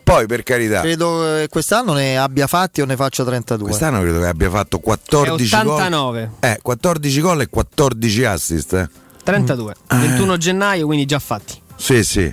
Poi 0.04 0.26
per 0.26 0.42
carità, 0.42 0.82
Credo 0.82 1.20
che 1.38 1.48
quest'anno 1.48 1.92
ne 1.94 2.16
abbia 2.18 2.46
fatti 2.46 2.80
o 2.80 2.84
ne 2.84 2.96
faccia 2.96 3.24
32. 3.24 3.66
quest'anno 3.68 4.00
credo 4.02 4.20
che 4.20 4.26
abbia 4.26 4.50
fatto 4.50 4.78
14 4.78 5.54
È 5.54 5.62
gol. 5.62 5.72
89. 5.72 6.30
Eh, 6.40 6.58
14 6.62 7.20
gol 7.20 7.40
e 7.40 7.48
14 7.48 8.24
assist. 8.24 8.72
eh. 8.74 8.88
32 9.24 9.74
21 9.88 10.36
gennaio 10.36 10.86
quindi 10.86 11.04
già 11.06 11.18
fatti 11.18 11.60
Sì, 11.76 12.04
sì. 12.04 12.32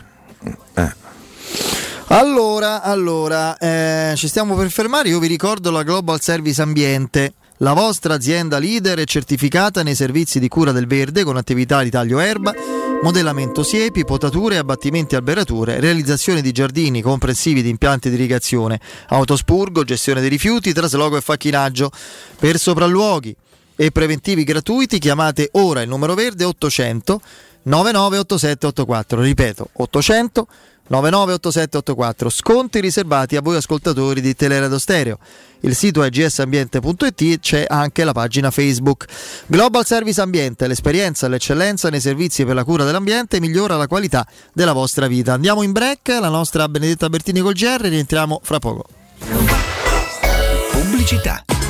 Eh. 0.76 0.94
Allora, 2.08 2.84
allora 2.84 3.58
eh, 3.58 4.14
ci 4.18 4.28
stiamo 4.28 4.56
per 4.56 4.70
fermare. 4.70 5.10
Io 5.10 5.18
vi 5.20 5.28
ricordo 5.28 5.72
la 5.72 5.82
Global 5.84 6.22
Service 6.22 6.62
Ambiente, 6.62 7.34
la 7.58 7.74
vostra 7.74 8.16
azienda 8.16 8.58
leader 8.58 9.00
e 9.00 9.06
certificata 9.06 9.84
nei 9.84 9.96
servizi 9.96 10.40
di 10.40 10.48
cura 10.48 10.72
del 10.72 10.88
verde 10.88 11.24
con 11.24 11.38
attività 11.38 11.84
di 11.84 11.90
taglio 11.90 12.20
erba, 12.20 12.54
modellamento 13.02 13.64
siepi, 13.64 14.06
potature, 14.06 14.58
abbattimenti 14.58 15.16
alberature, 15.16 15.80
realizzazione 15.80 16.42
di 16.42 16.52
giardini 16.52 17.02
comprensivi 17.02 17.62
di 17.62 17.70
impianti 17.70 18.10
di 18.10 18.16
irrigazione, 18.16 18.80
autospurgo, 19.10 19.84
gestione 19.84 20.22
dei 20.22 20.30
rifiuti, 20.30 20.74
trasloco 20.74 21.18
e 21.18 21.22
facchinaggio. 21.22 21.92
Per 22.40 22.58
sopralluoghi 22.58 23.36
e 23.76 23.92
preventivi 23.92 24.44
gratuiti 24.44 25.00
chiamate 25.00 25.50
ora 25.54 25.82
il 25.82 25.90
numero 25.90 26.14
verde 26.14 26.44
800 26.44 27.22
998784 27.64 29.22
ripeto 29.22 29.70
800 29.74 30.48
998784 30.88 32.30
sconti 32.30 32.80
riservati 32.80 33.36
a 33.36 33.42
voi 33.42 33.56
ascoltatori 33.56 34.22
di 34.22 34.36
Teleradio 34.36 34.78
Stereo. 34.78 35.18
Il 35.62 35.76
sito 35.76 36.04
è 36.04 36.10
gsambiente.it 36.10 37.22
e 37.22 37.40
c'è 37.40 37.66
anche 37.68 38.04
la 38.04 38.12
pagina 38.12 38.52
Facebook. 38.52 39.06
Global 39.46 39.86
Service 39.86 40.20
Ambiente 40.20 40.68
l'esperienza 40.68 41.26
e 41.26 41.30
l'eccellenza 41.30 41.90
nei 41.90 42.02
servizi 42.02 42.44
per 42.44 42.56
la 42.56 42.66
cura 42.66 42.84
dell'ambiente 42.84 43.40
migliora 43.40 43.78
la 43.78 43.88
qualità 43.88 44.28
della 44.52 44.74
vostra 44.74 45.08
vita. 45.08 45.34
Andiamo 45.34 45.62
in 45.62 45.72
break 45.72 46.10
la 46.20 46.30
nostra 46.30 46.68
Benedetta 46.68 47.08
Bertini 47.08 47.40
col 47.40 47.54
GR 47.54 47.80
rientriamo 47.80 48.42
fra 48.44 48.60
poco. 48.60 48.86
Pubblicità. 50.72 51.44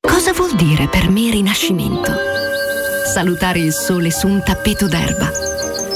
Cosa 0.00 0.32
vuol 0.32 0.54
dire 0.54 0.88
per 0.88 1.08
me 1.08 1.30
rinascimento? 1.30 2.12
Salutare 3.12 3.58
il 3.58 3.72
sole 3.72 4.10
su 4.10 4.28
un 4.28 4.42
tappeto 4.44 4.86
d'erba. 4.86 5.30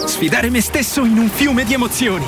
Sfidare 0.07 0.51
me 0.51 0.61
stesso 0.61 1.05
in 1.05 1.19
un 1.19 1.29
fiume 1.29 1.65
di 1.65 1.75
emozioni. 1.75 2.25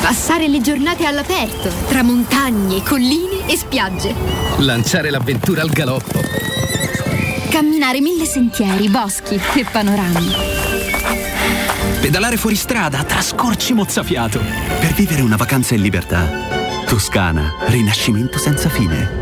Passare 0.00 0.48
le 0.48 0.60
giornate 0.60 1.04
all'aperto, 1.04 1.70
tra 1.88 2.02
montagne, 2.02 2.82
colline 2.82 3.46
e 3.46 3.56
spiagge. 3.56 4.14
Lanciare 4.58 5.10
l'avventura 5.10 5.62
al 5.62 5.70
galoppo. 5.70 6.20
Camminare 7.50 8.00
mille 8.00 8.24
sentieri, 8.24 8.88
boschi 8.88 9.40
e 9.54 9.64
panorami. 9.70 10.32
Pedalare 12.00 12.36
fuori 12.36 12.56
strada 12.56 13.04
tra 13.04 13.20
scorci 13.20 13.74
mozzafiato. 13.74 14.40
Per 14.80 14.92
vivere 14.94 15.22
una 15.22 15.36
vacanza 15.36 15.74
in 15.74 15.82
libertà. 15.82 16.26
Toscana, 16.86 17.52
rinascimento 17.66 18.38
senza 18.38 18.68
fine. 18.68 19.21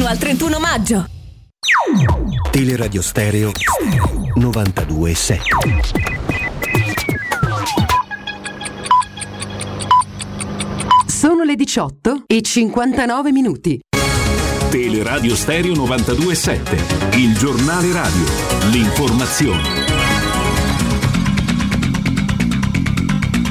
al 0.00 0.18
31 0.18 0.58
maggio. 0.58 1.06
Teleradio 2.50 3.02
Stereo 3.02 3.50
92.7 4.36 5.38
Sono 11.06 11.44
le 11.44 11.54
18 11.54 12.24
e 12.26 12.42
59 12.42 13.32
minuti. 13.32 13.80
Teleradio 14.70 15.36
Stereo 15.36 15.74
92.7, 15.74 17.18
il 17.18 17.36
giornale 17.36 17.92
radio, 17.92 18.24
l'informazione. 18.70 19.81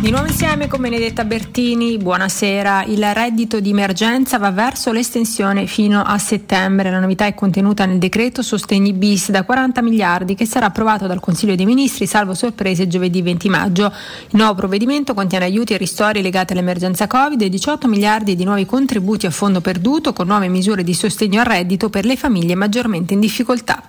Di 0.02 0.10
nuovo 0.10 0.26
insieme 0.26 0.66
con 0.66 0.82
Benedetta 0.82 1.24
Bertini, 1.24 2.00
buonasera. 2.00 2.86
Il 2.86 3.06
reddito 3.14 3.60
di 3.60 3.70
emergenza 3.70 4.40
va 4.40 4.50
verso 4.50 4.92
l'estensione 4.92 5.68
fino 5.68 6.02
a 6.02 6.18
settembre. 6.18 6.90
La 6.90 7.00
novità 7.00 7.28
è 7.28 7.36
contenuta 7.36 7.86
nel 7.86 8.00
decreto 8.00 8.42
Sostegni 8.42 8.94
bis 8.94 9.30
da 9.30 9.44
40 9.44 9.84
miliardi 9.84 10.34
che 10.34 10.48
sarà 10.48 10.66
approvato 10.66 11.06
dal 11.06 11.20
Consiglio 11.20 11.54
dei 11.54 11.68
Ministri, 11.68 12.08
salvo 12.08 12.34
sorprese 12.34 12.88
giovedì 12.88 13.22
20 13.22 13.50
maggio. 13.50 13.94
Il 14.30 14.38
nuovo 14.38 14.56
provvedimento 14.56 15.14
contiene 15.14 15.46
aiuti 15.46 15.74
e 15.74 15.78
ristori 15.78 16.24
legati 16.24 16.54
all'emergenza 16.54 17.06
Covid 17.06 17.40
e 17.40 17.50
18 17.50 17.88
miliardi 17.88 18.36
di 18.36 18.44
nuovi 18.44 18.66
contributi 18.66 19.28
a 19.28 19.32
fondo 19.32 19.62
perduto 19.62 20.14
con 20.14 20.26
nuove 20.26 20.48
misure 20.48 20.84
di 20.84 20.96
sostegno 20.96 21.42
al 21.42 21.46
reddito 21.46 21.92
per 21.92 22.06
le 22.06 22.16
famiglie 22.16 22.56
maggiormente 22.56 23.14
in 23.14 23.20
difficoltà. 23.20 23.84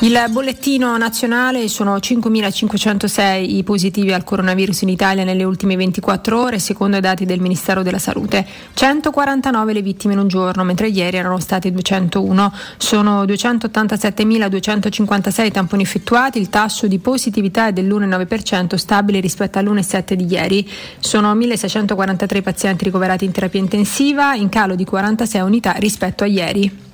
Il 0.00 0.16
bollettino 0.30 0.96
nazionale 0.96 1.66
sono 1.66 1.96
5.506 1.96 3.56
i 3.56 3.64
positivi 3.64 4.12
al 4.12 4.22
coronavirus 4.22 4.82
in 4.82 4.90
Italia 4.90 5.24
nelle 5.24 5.42
ultime 5.42 5.74
24 5.74 6.40
ore, 6.40 6.60
secondo 6.60 6.96
i 6.96 7.00
dati 7.00 7.24
del 7.24 7.40
Ministero 7.40 7.82
della 7.82 7.98
Salute. 7.98 8.46
149 8.74 9.72
le 9.72 9.82
vittime 9.82 10.12
in 10.12 10.20
un 10.20 10.28
giorno, 10.28 10.62
mentre 10.62 10.86
ieri 10.86 11.16
erano 11.16 11.40
state 11.40 11.72
201. 11.72 12.52
Sono 12.76 13.24
287.256 13.24 15.50
tamponi 15.50 15.82
effettuati, 15.82 16.38
il 16.38 16.48
tasso 16.48 16.86
di 16.86 17.00
positività 17.00 17.66
è 17.66 17.72
dell'1,9% 17.72 18.76
stabile 18.76 19.18
rispetto 19.18 19.58
all'1,7 19.58 20.14
di 20.14 20.26
ieri. 20.30 20.70
Sono 21.00 21.34
1.643 21.34 22.40
pazienti 22.40 22.84
ricoverati 22.84 23.24
in 23.24 23.32
terapia 23.32 23.58
intensiva, 23.58 24.34
in 24.34 24.48
calo 24.48 24.76
di 24.76 24.84
46 24.84 25.40
unità 25.40 25.72
rispetto 25.72 26.22
a 26.22 26.28
ieri. 26.28 26.86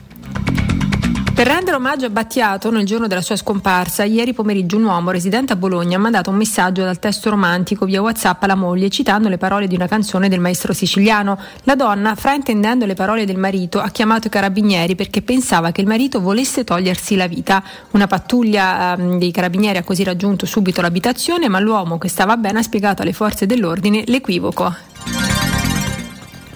Per 1.35 1.49
rendere 1.49 1.77
omaggio 1.77 2.07
a 2.07 2.11
Battiato 2.11 2.71
nel 2.71 2.87
giorno 2.87 3.09
della 3.09 3.21
sua 3.21 3.35
scomparsa, 3.35 4.05
ieri 4.05 4.33
pomeriggio 4.33 4.77
un 4.77 4.85
uomo 4.85 5.11
residente 5.11 5.53
a 5.53 5.57
Bologna 5.57 5.97
ha 5.97 6.01
mandato 6.01 6.31
un 6.31 6.37
messaggio 6.37 6.85
dal 6.85 7.01
testo 7.01 7.29
romantico 7.29 7.87
via 7.87 8.01
WhatsApp 8.01 8.41
alla 8.45 8.55
moglie 8.55 8.89
citando 8.89 9.29
le 9.29 9.37
parole 9.37 9.67
di 9.67 9.75
una 9.75 9.89
canzone 9.89 10.29
del 10.29 10.39
maestro 10.39 10.73
siciliano. 10.73 11.37
La 11.65 11.75
donna, 11.75 12.15
fraintendendo 12.15 12.87
le 12.87 12.95
parole 12.95 13.27
del 13.27 13.37
marito, 13.37 13.81
ha 13.81 13.89
chiamato 13.89 14.29
i 14.29 14.31
carabinieri 14.31 14.95
perché 14.95 15.23
pensava 15.23 15.73
che 15.73 15.81
il 15.81 15.89
marito 15.89 16.21
volesse 16.21 16.63
togliersi 16.63 17.17
la 17.17 17.27
vita. 17.27 17.65
Una 17.91 18.07
pattuglia 18.07 18.97
eh, 18.97 19.19
dei 19.19 19.33
carabinieri 19.33 19.79
ha 19.79 19.83
così 19.83 20.05
raggiunto 20.05 20.47
subito 20.47 20.83
l'abitazione, 20.83 21.49
ma 21.49 21.59
l'uomo 21.59 21.99
che 21.99 22.09
stava 22.09 22.37
bene 22.37 22.61
ha 22.61 22.63
spiegato 22.63 23.03
alle 23.03 23.13
forze 23.13 23.45
dell'ordine 23.45 24.05
l'equivoco. 24.07 25.54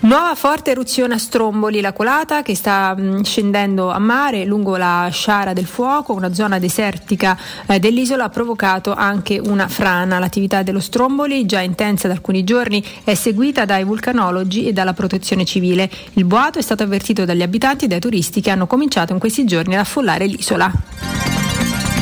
Nuova 0.00 0.36
forte 0.36 0.70
eruzione 0.70 1.14
a 1.14 1.18
Stromboli, 1.18 1.80
la 1.80 1.92
colata 1.92 2.42
che 2.42 2.54
sta 2.54 2.96
scendendo 3.22 3.90
a 3.90 3.98
mare 3.98 4.44
lungo 4.44 4.76
la 4.76 5.08
sciara 5.10 5.52
del 5.52 5.66
fuoco, 5.66 6.12
una 6.12 6.32
zona 6.32 6.60
desertica 6.60 7.36
eh, 7.66 7.80
dell'isola, 7.80 8.24
ha 8.24 8.28
provocato 8.28 8.94
anche 8.94 9.40
una 9.44 9.66
frana. 9.66 10.20
L'attività 10.20 10.62
dello 10.62 10.78
Stromboli, 10.78 11.46
già 11.46 11.60
intensa 11.60 12.06
da 12.06 12.14
alcuni 12.14 12.44
giorni, 12.44 12.82
è 13.02 13.14
seguita 13.14 13.64
dai 13.64 13.82
vulcanologi 13.82 14.68
e 14.68 14.72
dalla 14.72 14.92
protezione 14.92 15.44
civile. 15.44 15.90
Il 16.12 16.24
boato 16.24 16.60
è 16.60 16.62
stato 16.62 16.84
avvertito 16.84 17.24
dagli 17.24 17.42
abitanti 17.42 17.86
e 17.86 17.88
dai 17.88 18.00
turisti 18.00 18.40
che 18.40 18.50
hanno 18.50 18.68
cominciato 18.68 19.12
in 19.12 19.18
questi 19.18 19.44
giorni 19.44 19.74
ad 19.74 19.80
affollare 19.80 20.26
l'isola. 20.26 21.47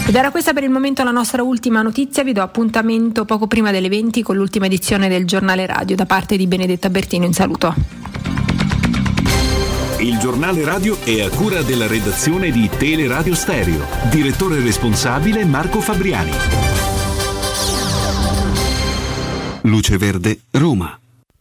Ed 0.08 0.14
era 0.14 0.30
questa 0.30 0.52
per 0.52 0.62
il 0.62 0.70
momento 0.70 1.02
la 1.02 1.10
nostra 1.10 1.42
ultima 1.42 1.82
notizia, 1.82 2.22
vi 2.22 2.32
do 2.32 2.40
appuntamento 2.40 3.24
poco 3.24 3.48
prima 3.48 3.72
delle 3.72 3.88
20 3.88 4.22
con 4.22 4.36
l'ultima 4.36 4.66
edizione 4.66 5.08
del 5.08 5.26
giornale 5.26 5.66
radio 5.66 5.96
da 5.96 6.06
parte 6.06 6.36
di 6.36 6.46
Benedetta 6.46 6.88
Bertino, 6.88 7.26
un 7.26 7.32
saluto. 7.32 7.74
Il 9.98 10.18
giornale 10.18 10.64
radio 10.64 10.96
è 11.02 11.22
a 11.22 11.28
cura 11.30 11.62
della 11.62 11.88
redazione 11.88 12.52
di 12.52 12.68
Teleradio 12.68 13.34
Stereo. 13.34 13.84
Direttore 14.08 14.60
responsabile 14.60 15.44
Marco 15.44 15.80
Fabriani. 15.80 16.30
Luce 19.62 19.96
Verde, 19.98 20.42
Roma. 20.52 20.96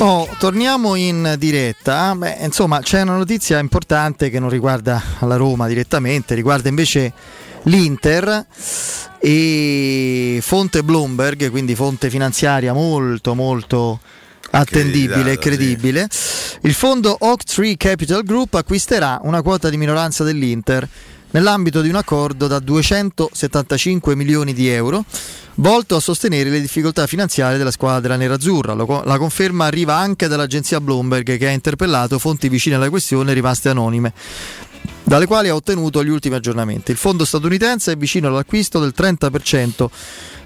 Oh, 0.00 0.28
torniamo 0.38 0.94
in 0.94 1.34
diretta. 1.38 2.14
Beh, 2.14 2.38
insomma, 2.42 2.78
c'è 2.80 3.02
una 3.02 3.16
notizia 3.16 3.58
importante 3.58 4.30
che 4.30 4.38
non 4.38 4.48
riguarda 4.48 5.02
la 5.20 5.34
Roma 5.34 5.66
direttamente, 5.66 6.36
riguarda 6.36 6.68
invece 6.68 7.12
l'Inter 7.64 8.46
e 9.18 10.38
fonte 10.40 10.84
Bloomberg, 10.84 11.50
quindi 11.50 11.74
fonte 11.74 12.10
finanziaria 12.10 12.72
molto 12.72 13.34
molto 13.34 13.98
attendibile 14.50 15.32
e 15.32 15.38
credibile. 15.38 16.08
Il 16.62 16.74
fondo 16.74 17.16
Oak 17.18 17.42
Tree 17.42 17.76
Capital 17.76 18.22
Group 18.22 18.54
acquisterà 18.54 19.18
una 19.24 19.42
quota 19.42 19.68
di 19.68 19.76
minoranza 19.76 20.22
dell'Inter 20.22 20.88
nell'ambito 21.32 21.80
di 21.80 21.88
un 21.88 21.96
accordo 21.96 22.46
da 22.46 22.60
275 22.60 24.14
milioni 24.14 24.54
di 24.54 24.68
euro 24.68 25.04
volto 25.58 25.96
a 25.96 26.00
sostenere 26.00 26.50
le 26.50 26.60
difficoltà 26.60 27.06
finanziarie 27.06 27.58
della 27.58 27.70
squadra 27.70 28.16
nerazzurra. 28.16 28.74
La 28.74 29.18
conferma 29.18 29.66
arriva 29.66 29.96
anche 29.96 30.28
dall'agenzia 30.28 30.80
Bloomberg 30.80 31.36
che 31.36 31.46
ha 31.46 31.50
interpellato 31.50 32.18
fonti 32.18 32.48
vicine 32.48 32.76
alla 32.76 32.90
questione 32.90 33.32
rimaste 33.32 33.68
anonime 33.68 34.12
dalle 35.02 35.26
quali 35.26 35.48
ha 35.48 35.54
ottenuto 35.54 36.04
gli 36.04 36.10
ultimi 36.10 36.34
aggiornamenti. 36.34 36.90
Il 36.90 36.96
fondo 36.98 37.24
statunitense 37.24 37.92
è 37.92 37.96
vicino 37.96 38.28
all'acquisto 38.28 38.78
del 38.78 38.92
30% 38.96 39.86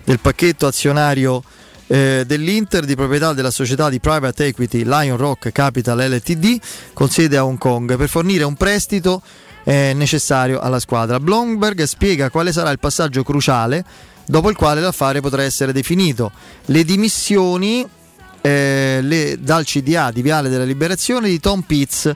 del 0.05 0.21
pacchetto 0.21 0.67
azionario 0.67 1.43
eh, 1.89 2.23
dell'Inter 2.27 2.85
di 2.85 2.95
proprietà 2.95 3.33
della 3.33 3.51
società 3.51 3.89
di 3.89 3.99
private 3.99 4.47
equity 4.47 4.85
Lion 4.85 5.17
Rock 5.17 5.51
Capital 5.51 5.99
LTD 5.99 6.61
con 6.93 7.11
sede 7.11 7.37
a 7.37 7.45
Hong 7.45 7.59
Kong 7.59 7.97
per 7.97 8.09
fornire 8.09 8.45
un 8.45 8.55
prestito 8.55 9.21
eh, 9.65 9.93
necessario 9.95 10.61
alla 10.61 10.81
squadra. 10.81 11.21
Blomberg 11.21 11.83
spiega 11.83 12.31
quale 12.31 12.53
sarà 12.53 12.71
il 12.71 12.79
passaggio 12.79 13.23
cruciale 13.25 13.85
dopo 14.27 14.51
il 14.51 14.57
quale 14.57 14.81
l'affare 14.81 15.21
potrà 15.21 15.43
essere 15.43 15.73
definito. 15.73 16.31
Le 16.67 16.85
dimissioni 16.85 17.87
eh, 18.41 18.99
le- 19.03 19.39
dal 19.41 19.65
CDA 19.65 20.11
di 20.11 20.21
Viale 20.23 20.49
della 20.49 20.65
Liberazione 20.65 21.29
di 21.29 21.39
Tom 21.41 21.61
Pitts. 21.63 22.13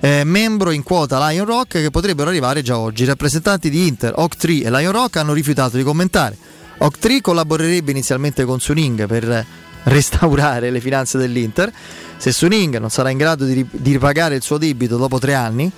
eh, 0.00 0.22
membro 0.24 0.70
in 0.72 0.82
quota 0.82 1.26
Lion 1.28 1.46
Rock 1.46 1.80
che 1.80 1.90
potrebbero 1.90 2.28
arrivare 2.28 2.62
già 2.62 2.78
oggi. 2.78 3.02
I 3.04 3.06
rappresentanti 3.06 3.70
di 3.70 3.86
Inter, 3.86 4.12
Oak3 4.16 4.64
e 4.66 4.70
Lion 4.70 4.92
Rock 4.92 5.16
hanno 5.16 5.32
rifiutato 5.32 5.76
di 5.76 5.82
commentare. 5.82 6.36
Oak3 6.78 7.20
collaborerebbe 7.22 7.90
inizialmente 7.92 8.44
con 8.44 8.60
Suning 8.60 9.06
per 9.06 9.44
restaurare 9.86 10.70
le 10.70 10.80
finanze 10.80 11.18
dell'Inter. 11.18 11.72
Se 12.16 12.32
Suning 12.32 12.78
non 12.78 12.90
sarà 12.90 13.10
in 13.10 13.18
grado 13.18 13.44
di, 13.44 13.66
di 13.70 13.92
ripagare 13.92 14.36
il 14.36 14.42
suo 14.42 14.58
debito 14.58 14.96
dopo 14.96 15.18
tre 15.18 15.34
anni, 15.34 15.70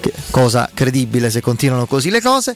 che- 0.00 0.12
cosa 0.30 0.68
credibile 0.74 1.30
se 1.30 1.40
continuano 1.40 1.86
così 1.86 2.10
le 2.10 2.20
cose, 2.20 2.54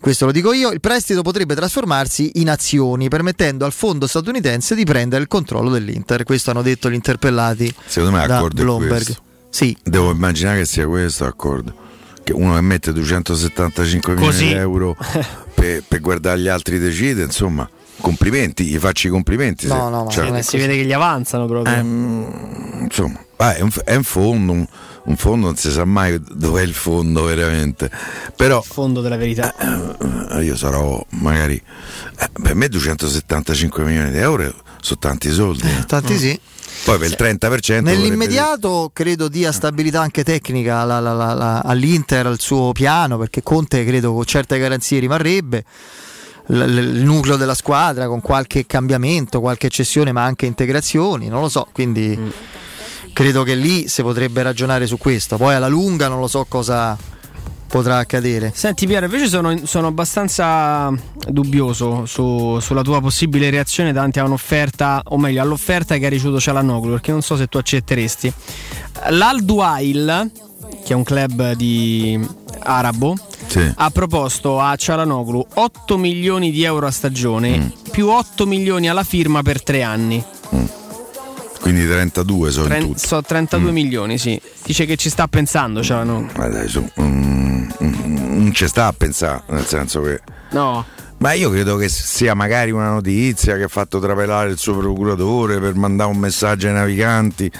questo 0.00 0.26
lo 0.26 0.32
dico 0.32 0.52
io, 0.52 0.70
il 0.70 0.80
prestito 0.80 1.22
potrebbe 1.22 1.54
trasformarsi 1.54 2.32
in 2.34 2.48
azioni, 2.48 3.08
permettendo 3.08 3.64
al 3.64 3.72
fondo 3.72 4.06
statunitense 4.06 4.74
di 4.74 4.84
prendere 4.84 5.22
il 5.22 5.28
controllo 5.28 5.70
dell'Inter. 5.70 6.22
Questo 6.24 6.50
hanno 6.50 6.62
detto 6.62 6.88
gli 6.90 6.94
interpellati 6.94 7.72
Secondo 7.86 8.16
me 8.16 8.26
da 8.26 8.34
l'accordo 8.34 8.62
Bloomberg. 8.62 8.92
questo. 9.04 9.22
Sì. 9.50 9.76
Devo 9.82 10.10
immaginare 10.12 10.58
che 10.58 10.64
sia 10.66 10.86
questo 10.86 11.24
l'accordo. 11.24 11.74
Che 12.22 12.32
uno 12.32 12.54
che 12.54 12.60
mette 12.60 12.92
275 12.92 14.14
Così. 14.14 14.44
milioni 14.44 14.52
di 14.52 14.58
euro 14.60 14.96
per, 15.54 15.82
per 15.86 16.00
guardare 16.00 16.38
gli 16.38 16.48
altri 16.48 16.78
decide, 16.78 17.22
insomma, 17.24 17.68
complimenti, 18.00 18.64
gli 18.64 18.78
faccio 18.78 19.06
i 19.08 19.10
complimenti. 19.10 19.66
se- 19.66 19.74
cioè, 20.10 20.32
Eh, 20.36 20.42
si 20.42 20.56
vede 20.56 20.76
che 20.76 20.84
gli 20.84 20.92
avanzano 20.92 21.46
proprio. 21.46 21.74
Ehm, 21.74 22.80
insomma, 22.82 23.18
ah, 23.36 23.54
è, 23.54 23.60
un, 23.60 23.70
è 23.84 23.94
un 23.94 24.02
fondo, 24.02 24.52
un, 24.52 24.66
un 25.04 25.16
fondo 25.16 25.46
non 25.46 25.56
si 25.56 25.70
sa 25.70 25.84
mai 25.84 26.20
dov'è 26.32 26.62
il 26.62 26.74
fondo 26.74 27.24
veramente. 27.24 27.90
Però 28.36 28.58
il 28.58 28.64
fondo 28.64 29.00
della 29.00 29.16
verità. 29.16 29.54
eh, 30.32 30.42
io 30.44 30.56
sarò 30.56 31.04
magari 31.10 31.60
eh, 32.18 32.28
per 32.42 32.54
me 32.54 32.68
275 32.68 33.84
milioni 33.84 34.10
di 34.10 34.18
euro 34.18 34.52
sono 34.80 34.98
tanti 34.98 35.30
soldi. 35.30 35.68
eh. 35.68 35.84
Tanti 35.86 36.16
sì. 36.18 36.38
Poi 36.82 36.96
per 36.96 37.08
il 37.10 37.16
30% 37.18 37.82
Nell'immediato 37.82 38.90
credo 38.94 39.28
dia 39.28 39.52
stabilità 39.52 40.00
anche 40.00 40.24
tecnica 40.24 40.78
alla- 40.78 40.96
alla- 40.96 41.28
alla- 41.28 41.62
all'Inter, 41.62 42.26
al 42.26 42.40
suo 42.40 42.72
piano, 42.72 43.18
perché 43.18 43.42
Conte 43.42 43.84
credo 43.84 44.14
con 44.14 44.24
certe 44.24 44.58
garanzie 44.58 44.98
rimarrebbe. 44.98 45.64
Il 46.52 47.02
nucleo 47.04 47.36
della 47.36 47.54
squadra 47.54 48.08
con 48.08 48.20
qualche 48.20 48.66
cambiamento, 48.66 49.40
qualche 49.40 49.68
cessione, 49.68 50.10
ma 50.10 50.24
anche 50.24 50.46
integrazioni, 50.46 51.28
non 51.28 51.42
lo 51.42 51.48
so, 51.48 51.68
quindi 51.72 52.18
credo 53.12 53.42
che 53.44 53.54
lì 53.54 53.86
si 53.88 54.02
potrebbe 54.02 54.42
ragionare 54.42 54.86
su 54.86 54.98
questo. 54.98 55.36
Poi 55.36 55.54
alla 55.54 55.68
lunga 55.68 56.08
non 56.08 56.18
lo 56.18 56.26
so 56.26 56.46
cosa 56.48 56.96
potrà 57.70 57.98
accadere. 57.98 58.50
Senti 58.52 58.86
Piero, 58.86 59.04
invece 59.04 59.28
sono, 59.28 59.64
sono 59.64 59.86
abbastanza 59.86 60.92
dubbioso 61.28 62.04
su- 62.04 62.58
sulla 62.60 62.82
tua 62.82 63.00
possibile 63.00 63.48
reazione 63.48 63.92
davanti 63.92 64.18
a 64.18 64.24
un'offerta, 64.24 65.02
o 65.04 65.18
meglio 65.18 65.40
all'offerta 65.40 65.96
che 65.96 66.06
ha 66.06 66.08
ricevuto 66.08 66.40
Cialanoglu, 66.40 66.90
perché 66.90 67.12
non 67.12 67.22
so 67.22 67.36
se 67.36 67.46
tu 67.46 67.58
accetteresti. 67.58 68.32
L'Al 69.10 69.42
Duail, 69.42 70.30
che 70.84 70.92
è 70.92 70.96
un 70.96 71.02
club 71.04 71.52
di 71.52 72.18
arabo, 72.60 73.16
Sì. 73.46 73.72
ha 73.74 73.90
proposto 73.90 74.60
a 74.60 74.74
Cialanoglu 74.76 75.44
8 75.54 75.96
milioni 75.98 76.50
di 76.50 76.62
euro 76.64 76.86
a 76.86 76.90
stagione 76.90 77.58
Mm. 77.58 77.66
più 77.90 78.08
8 78.08 78.46
milioni 78.46 78.88
alla 78.88 79.04
firma 79.04 79.42
per 79.42 79.62
tre 79.62 79.82
anni. 79.82 80.22
Quindi 81.60 81.86
32 81.86 82.50
sono 82.50 82.66
Tren- 82.66 82.96
so 82.96 83.20
32 83.22 83.70
Mm. 83.70 83.74
milioni, 83.74 84.18
sì. 84.18 84.40
Dice 84.64 84.86
che 84.86 84.96
ci 84.96 85.10
sta 85.10 85.28
pensando 85.28 85.82
Cialanoglu. 85.82 86.28
Ma 86.36 86.48
dai, 86.48 86.66
su, 86.68 86.80
mm, 87.00 87.68
mm, 87.84 88.38
non 88.38 88.50
ci 88.54 88.66
sta 88.66 88.86
a 88.86 88.94
pensare, 88.96 89.42
nel 89.48 89.66
senso 89.66 90.00
che. 90.00 90.20
No. 90.52 90.84
Ma 91.18 91.32
io 91.34 91.50
credo 91.50 91.76
che 91.76 91.90
sia 91.90 92.32
magari 92.32 92.70
una 92.70 92.88
notizia 92.90 93.56
che 93.56 93.64
ha 93.64 93.68
fatto 93.68 93.98
trapelare 94.00 94.48
il 94.50 94.56
suo 94.56 94.74
procuratore 94.78 95.60
per 95.60 95.74
mandare 95.74 96.10
un 96.10 96.16
messaggio 96.16 96.66
ai 96.66 96.72
naviganti. 96.72 97.52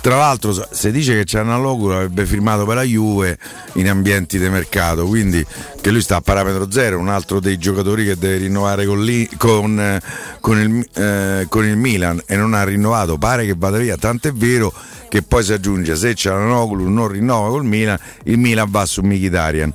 Tra 0.00 0.16
l'altro 0.16 0.54
si 0.70 0.90
dice 0.90 1.14
che 1.14 1.24
Cianaloglu 1.24 1.90
avrebbe 1.90 2.24
firmato 2.24 2.64
per 2.64 2.76
la 2.76 2.82
Juve 2.82 3.36
in 3.74 3.88
ambienti 3.90 4.38
di 4.38 4.48
mercato, 4.48 5.06
quindi 5.06 5.44
che 5.80 5.90
lui 5.90 6.00
sta 6.00 6.16
a 6.16 6.20
parametro 6.20 6.70
zero, 6.70 6.98
un 6.98 7.08
altro 7.08 7.40
dei 7.40 7.58
giocatori 7.58 8.04
che 8.04 8.16
deve 8.16 8.36
rinnovare 8.38 8.86
con, 8.86 9.02
lì- 9.02 9.28
con, 9.36 9.78
eh, 9.78 10.00
con 10.40 10.58
il, 10.58 10.88
eh, 10.94 11.46
con 11.48 11.66
il 11.66 11.76
Milan 11.76 12.22
e 12.26 12.36
non 12.36 12.54
ha 12.54 12.62
rinnovato, 12.62 13.18
pare 13.18 13.44
che 13.44 13.54
vada 13.56 13.76
via, 13.78 13.96
tant'è 13.96 14.32
vero 14.32 14.72
che 15.08 15.22
poi 15.22 15.42
si 15.42 15.52
aggiunge 15.52 15.96
se 15.96 16.14
Cianaloglu 16.14 16.88
non 16.88 17.08
rinnova 17.08 17.48
col 17.48 17.64
Milan, 17.64 17.98
il 18.24 18.38
Milan 18.38 18.70
va 18.70 18.86
su 18.86 19.02
Mkhitaryan. 19.02 19.74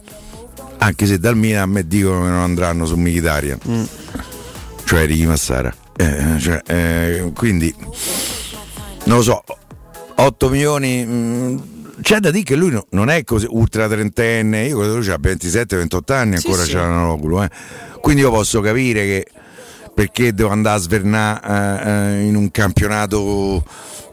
Anche 0.79 1.05
se 1.05 1.19
dal 1.19 1.35
Milan 1.37 1.61
a 1.61 1.65
me 1.65 1.85
dicono 1.85 2.21
che 2.21 2.29
non 2.29 2.39
andranno 2.39 2.85
su 2.85 2.95
Mkhitaryan, 2.95 3.87
cioè 4.85 5.05
Ricky 5.05 5.25
Massara. 5.25 5.73
Eh, 5.95 6.39
cioè, 6.39 6.61
eh, 6.65 7.31
quindi 7.35 7.73
non 9.05 9.17
lo 9.17 9.21
so, 9.21 9.43
8 10.15 10.49
milioni. 10.49 11.05
mh, 11.05 11.63
c'è 12.01 12.19
da 12.19 12.31
dire 12.31 12.43
che 12.43 12.55
lui 12.55 12.71
no- 12.71 12.85
non 12.89 13.09
è 13.09 13.23
così 13.23 13.45
ultra 13.49 13.87
trentenne, 13.87 14.65
io 14.65 14.77
credo 14.79 14.93
che 14.93 14.99
lui 14.99 15.09
abbia 15.11 15.31
27-28 15.31 16.13
anni, 16.13 16.37
Sì, 16.37 16.47
ancora 16.47 16.65
sì. 16.65 16.71
c'è 16.71 16.77
l'analoglu, 16.77 17.43
eh. 17.43 17.49
Quindi 18.01 18.21
io 18.21 18.31
posso 18.31 18.59
capire 18.61 19.01
che 19.05 19.27
perché 19.93 20.33
devo 20.33 20.49
andare 20.49 20.77
a 20.77 20.79
svernare 20.79 21.83
eh, 21.85 21.89
eh, 22.21 22.25
in 22.25 22.35
un 22.35 22.49
campionato 22.49 23.63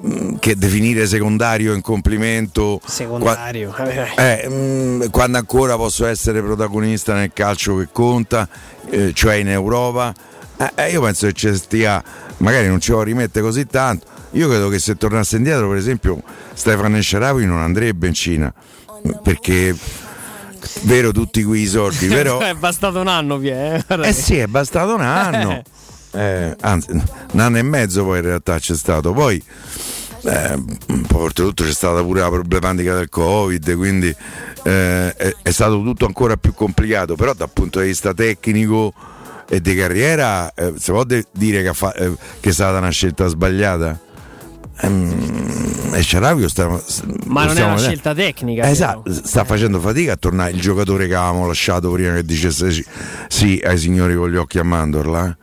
mh, 0.01 0.35
che 0.39 0.55
definire 0.57 1.07
secondario 1.07 1.73
in 1.73 1.81
complimento 1.81 2.81
Secondario. 2.85 3.75
vabbè. 3.77 4.13
eh, 4.45 4.49
mh, 4.49 5.11
quando 5.11 5.39
ancora 5.39 5.77
posso 5.77 6.05
essere 6.07 6.43
protagonista 6.43 7.15
nel 7.15 7.33
calcio 7.33 7.77
che 7.79 7.89
conta, 7.91 8.47
eh, 8.91 9.13
cioè 9.15 9.37
in 9.37 9.49
Europa, 9.49 10.13
eh, 10.59 10.71
eh, 10.75 10.91
io 10.91 11.01
penso 11.01 11.27
che 11.27 11.33
ci 11.33 11.55
stia, 11.57 12.03
magari 12.39 12.69
non 12.69 12.79
ci 12.79 12.91
vuole 12.93 13.07
rimettere 13.07 13.45
così 13.45 13.67
tanto. 13.67 14.07
Io 14.33 14.49
credo 14.49 14.69
che 14.69 14.79
se 14.79 14.97
tornasse 14.97 15.37
indietro, 15.37 15.69
per 15.69 15.79
esempio, 15.79 16.23
Stefano 16.55 16.97
Esciaravi 16.97 17.47
non 17.47 17.59
andrebbe 17.59 18.07
in 18.07 18.15
Cina 18.15 18.53
perché 19.23 19.75
vero 20.83 21.11
tutti 21.13 21.43
quei 21.43 21.67
soldi, 21.67 22.07
però 22.09 22.39
è 22.41 22.55
bastato 22.55 23.01
un 23.01 23.09
anno, 23.09 23.39
Pier. 23.39 23.85
eh 24.05 24.13
sì, 24.13 24.37
è 24.39 24.47
bastato 24.47 24.95
un 24.95 25.03
anno. 25.03 25.63
Eh, 26.13 26.57
anzi, 26.63 26.91
un 26.91 27.39
anno 27.39 27.59
e 27.59 27.63
mezzo 27.63 28.03
poi 28.03 28.19
in 28.19 28.25
realtà 28.25 28.59
c'è 28.59 28.75
stato. 28.75 29.13
Poi, 29.13 29.41
eh, 30.23 30.59
oltretutto 31.13 31.63
c'è 31.63 31.71
stata 31.71 32.03
pure 32.03 32.19
la 32.19 32.29
problematica 32.29 32.97
del 32.97 33.09
Covid, 33.09 33.77
quindi 33.77 34.09
eh, 34.65 35.15
è, 35.15 35.35
è 35.41 35.51
stato 35.53 35.81
tutto 35.85 36.07
ancora 36.07 36.37
più 36.37 36.53
complicato. 36.53 37.15
Però 37.15 37.33
dal 37.33 37.51
punto 37.53 37.79
di 37.79 37.87
vista 37.87 38.13
tecnico 38.13 38.93
e 39.49 39.61
di 39.61 39.73
carriera, 39.77 40.53
eh, 40.53 40.73
si 40.79 40.91
può 40.91 41.05
de- 41.05 41.27
dire 41.31 41.63
che, 41.63 41.75
fa- 41.75 41.95
eh, 41.95 42.13
che 42.41 42.49
è 42.49 42.53
stata 42.53 42.79
una 42.79 42.91
scelta 42.91 43.29
sbagliata? 43.29 43.97
Ehm, 44.83 45.91
e 45.93 46.01
Sciaravio 46.03 46.49
sta, 46.49 46.67
Ma 47.27 47.45
non 47.45 47.57
è 47.57 47.63
una 47.63 47.75
vedendo. 47.75 47.79
scelta 47.79 48.15
tecnica. 48.15 48.69
Esatto, 48.71 49.13
sta 49.13 49.45
facendo 49.45 49.81
fatica 49.81 50.13
a 50.13 50.17
tornare 50.17 50.53
il 50.53 50.61
giocatore 50.61 51.07
che 51.07 51.15
avevamo 51.15 51.47
lasciato 51.47 51.91
prima 51.91 52.15
che 52.15 52.25
dicesse 52.25 52.71
sì, 52.71 52.85
sì 53.29 53.61
ai 53.65 53.77
signori 53.79 54.15
con 54.15 54.31
gli 54.31 54.37
occhi 54.37 54.59
a 54.59 54.63
mandorla. 54.65 55.27
eh. 55.29 55.37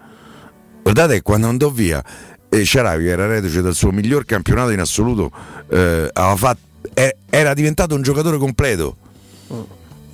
Guardate 0.81 1.21
quando 1.21 1.47
andò 1.47 1.69
via, 1.69 2.03
eh, 2.49 2.63
era 2.73 3.27
reduce 3.27 3.61
dal 3.61 3.75
suo 3.75 3.91
miglior 3.91 4.23
campionato 4.25 4.69
in 4.71 4.79
assoluto, 4.79 5.31
eh, 5.69 6.09
aveva 6.13 6.35
fatto- 6.35 6.59
eh, 6.93 7.17
era 7.29 7.53
diventato 7.53 7.93
un 7.93 8.01
giocatore 8.01 8.37
completo. 8.37 8.95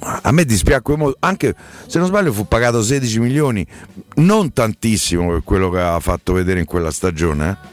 A 0.06 0.32
me 0.34 0.44
dispiacque 0.44 0.98
molto, 0.98 1.18
anche 1.22 1.56
se 1.88 1.98
non 1.98 2.08
sbaglio 2.08 2.34
fu 2.34 2.46
pagato 2.46 2.82
16 2.82 3.20
milioni, 3.20 3.66
non 4.16 4.52
tantissimo 4.52 5.30
per 5.30 5.44
quello 5.46 5.70
che 5.70 5.80
aveva 5.80 6.00
fatto 6.02 6.34
vedere 6.34 6.60
in 6.60 6.66
quella 6.66 6.92
stagione. 6.92 7.50
eh. 7.50 7.72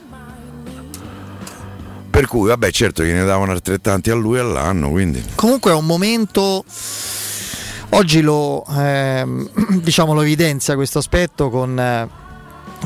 Per 2.11 2.27
cui, 2.27 2.49
vabbè, 2.49 2.71
certo 2.73 3.05
gliene 3.05 3.25
davano 3.25 3.53
altrettanti 3.53 4.11
a 4.11 4.15
lui 4.15 4.39
all'anno, 4.39 4.91
quindi. 4.91 5.25
Comunque 5.37 5.71
è 5.71 5.75
un 5.75 5.87
momento. 5.87 6.65
Oggi 7.91 8.21
lo, 8.21 8.65
ehm, 8.69 9.79
diciamo, 9.81 10.13
lo 10.13 10.23
evidenzia 10.23 10.75
questo 10.75 10.99
aspetto 10.99 11.51
con, 11.51 11.79
eh, 11.79 12.09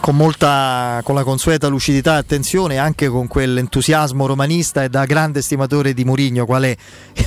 con 0.01 0.17
molta 0.17 1.01
con 1.05 1.15
la 1.15 1.25
consueta 1.25 1.69
lucidità 1.69 2.15
e 2.15 2.19
attenzione, 2.19 2.79
anche 2.79 3.09
con 3.09 3.27
quell'entusiasmo 3.27 4.27
romanista 4.27 4.85
e 4.85 4.89
da 4.89 5.05
grande 5.05 5.43
stimatore 5.43 5.95
di 5.95 6.05
Murigno, 6.05 6.47
qual 6.47 6.65
è 6.65 6.77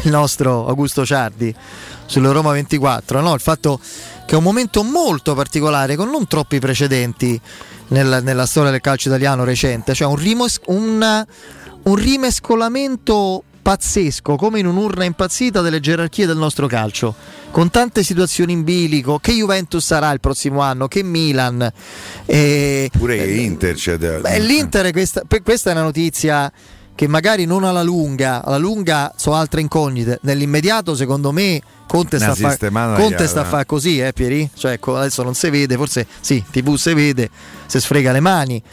il 0.04 0.12
nostro 0.12 0.68
Augusto 0.68 1.06
Ciardi 1.06 1.54
sulla 2.06 2.32
Roma 2.32 2.52
24. 2.52 3.22
no? 3.22 3.34
Il 3.34 3.42
fatto 3.42 3.80
che 4.26 4.36
è 4.36 4.38
un 4.38 4.44
momento 4.44 4.84
molto 4.84 5.34
particolare, 5.34 5.96
con 5.96 6.10
non 6.10 6.28
troppi 6.28 6.60
precedenti 6.60 7.40
nella, 7.90 8.22
nella 8.22 8.46
storia 8.46 8.72
del 8.72 8.82
calcio 8.82 9.08
italiano 9.08 9.44
recente, 9.44 9.94
cioè 9.94 10.08
un, 10.08 10.16
rimos- 10.16 10.60
un- 10.66 11.26
un 11.88 11.96
rimescolamento 11.96 13.44
pazzesco, 13.62 14.36
come 14.36 14.60
in 14.60 14.66
un'urna 14.66 15.04
impazzita 15.04 15.62
delle 15.62 15.80
gerarchie 15.80 16.26
del 16.26 16.38
nostro 16.38 16.68
calcio, 16.68 17.14
con 17.52 17.70
tante 17.70 18.04
situazioni 18.04 18.54
in 18.54 18.64
bilico, 18.64 19.20
che 19.20 19.34
Juventus 19.34 19.86
sarà 19.86 20.12
il 20.12 20.20
prossimo 20.20 20.62
anno, 20.62 20.88
che 20.88 21.04
Milan. 21.04 21.70
eh, 22.26 22.90
Pure 22.92 23.18
che 23.18 23.26
Inter 23.26 23.76
c'è 23.76 23.98
da- 23.98 24.20
Beh, 24.20 24.40
l'Inter, 24.40 24.92
questa, 24.92 25.22
questa 25.44 25.70
è 25.70 25.74
una 25.74 25.84
notizia 25.84 26.52
che 26.96 27.08
magari 27.08 27.46
non 27.46 27.64
alla 27.64 27.84
lunga, 27.84 28.44
alla 28.44 28.58
lunga 28.58 29.14
so 29.16 29.34
altre 29.34 29.62
incognite. 29.62 30.20
Nell'immediato, 30.24 30.96
secondo 30.96 31.32
me, 31.32 31.62
Conte 31.88 32.18
sta 32.18 32.36
fa- 32.36 32.58
Conte 32.96 33.28
sta 33.28 33.42
a 33.42 33.46
eh. 33.46 33.48
fare 33.48 33.66
così, 33.66 34.00
eh, 34.00 34.14
Pieri? 34.14 34.50
Cioè, 34.54 34.74
ecco, 34.74 34.98
adesso 34.98 35.24
non 35.24 35.36
si 35.36 35.50
vede, 35.50 35.76
forse 35.76 36.08
sì, 36.20 36.44
TV 36.50 36.76
si 36.76 36.94
vede, 36.94 37.30
si 37.66 37.80
sfrega 37.80 38.12
le 38.12 38.20
mani. 38.20 38.64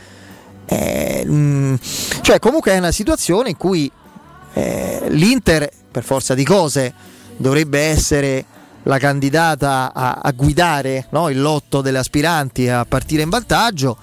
Eh, 0.67 1.25
mm, 1.27 1.75
cioè, 2.21 2.39
comunque 2.39 2.73
è 2.73 2.79
una 2.79 2.93
situazione 2.93 3.51
in 3.51 3.57
cui 3.57 3.91
eh, 4.55 5.07
l'Inter, 5.09 5.69
per 5.91 6.05
forza 6.05 6.35
di 6.35 6.45
cose, 6.45 6.93
dovrebbe 7.37 7.81
essere 7.81 8.45
la 8.85 8.99
candidata 8.99 9.93
a, 9.93 10.21
a 10.23 10.31
guidare 10.33 11.07
no, 11.11 11.29
il 11.29 11.41
lotto 11.41 11.81
delle 11.81 11.99
aspiranti 11.99 12.69
a 12.69 12.85
partire 12.85 13.23
in 13.23 13.31
vantaggio. 13.31 13.97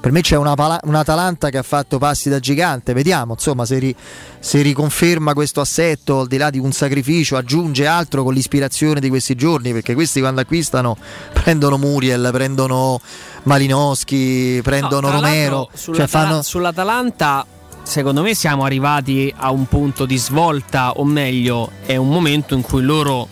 Per 0.00 0.12
me 0.12 0.20
c'è 0.20 0.36
una 0.36 0.54
pala- 0.54 0.80
un'Atalanta 0.84 1.50
che 1.50 1.58
ha 1.58 1.62
fatto 1.62 1.98
passi 1.98 2.28
da 2.28 2.38
gigante, 2.38 2.92
vediamo 2.92 3.32
insomma 3.32 3.64
se, 3.66 3.78
ri- 3.78 3.94
se 4.38 4.62
riconferma 4.62 5.34
questo 5.34 5.60
assetto 5.60 6.20
al 6.20 6.28
di 6.28 6.36
là 6.36 6.50
di 6.50 6.58
un 6.58 6.70
sacrificio, 6.70 7.36
aggiunge 7.36 7.84
altro 7.86 8.22
con 8.22 8.32
l'ispirazione 8.32 9.00
di 9.00 9.08
questi 9.08 9.34
giorni, 9.34 9.72
perché 9.72 9.94
questi 9.94 10.20
quando 10.20 10.40
acquistano 10.40 10.96
prendono 11.32 11.78
Muriel, 11.78 12.30
prendono 12.32 13.00
Malinowski, 13.42 14.60
prendono 14.62 15.08
No, 15.08 15.14
Romero, 15.14 15.68
l'altro, 15.72 15.94
cioè 15.94 16.06
fanno... 16.06 16.42
Sull'Atalanta, 16.42 17.44
secondo 17.82 18.22
me, 18.22 18.34
siamo 18.34 18.64
arrivati 18.64 19.34
a 19.36 19.50
un 19.50 19.66
punto 19.66 20.06
di 20.06 20.16
svolta, 20.16 20.92
o 20.92 21.04
meglio, 21.04 21.72
è 21.84 21.96
un 21.96 22.08
momento 22.08 22.54
in 22.54 22.62
cui 22.62 22.82
loro 22.82 23.26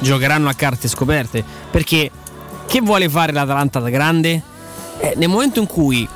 giocheranno 0.00 0.48
a 0.48 0.54
carte 0.54 0.88
scoperte. 0.88 1.44
Perché 1.70 2.10
che 2.66 2.80
vuole 2.80 3.08
fare 3.10 3.32
l'Atalanta 3.32 3.80
da 3.80 3.90
grande? 3.90 4.54
Eh, 4.98 5.14
nel 5.16 5.28
momento 5.28 5.60
in 5.60 5.66
cui 5.66 6.08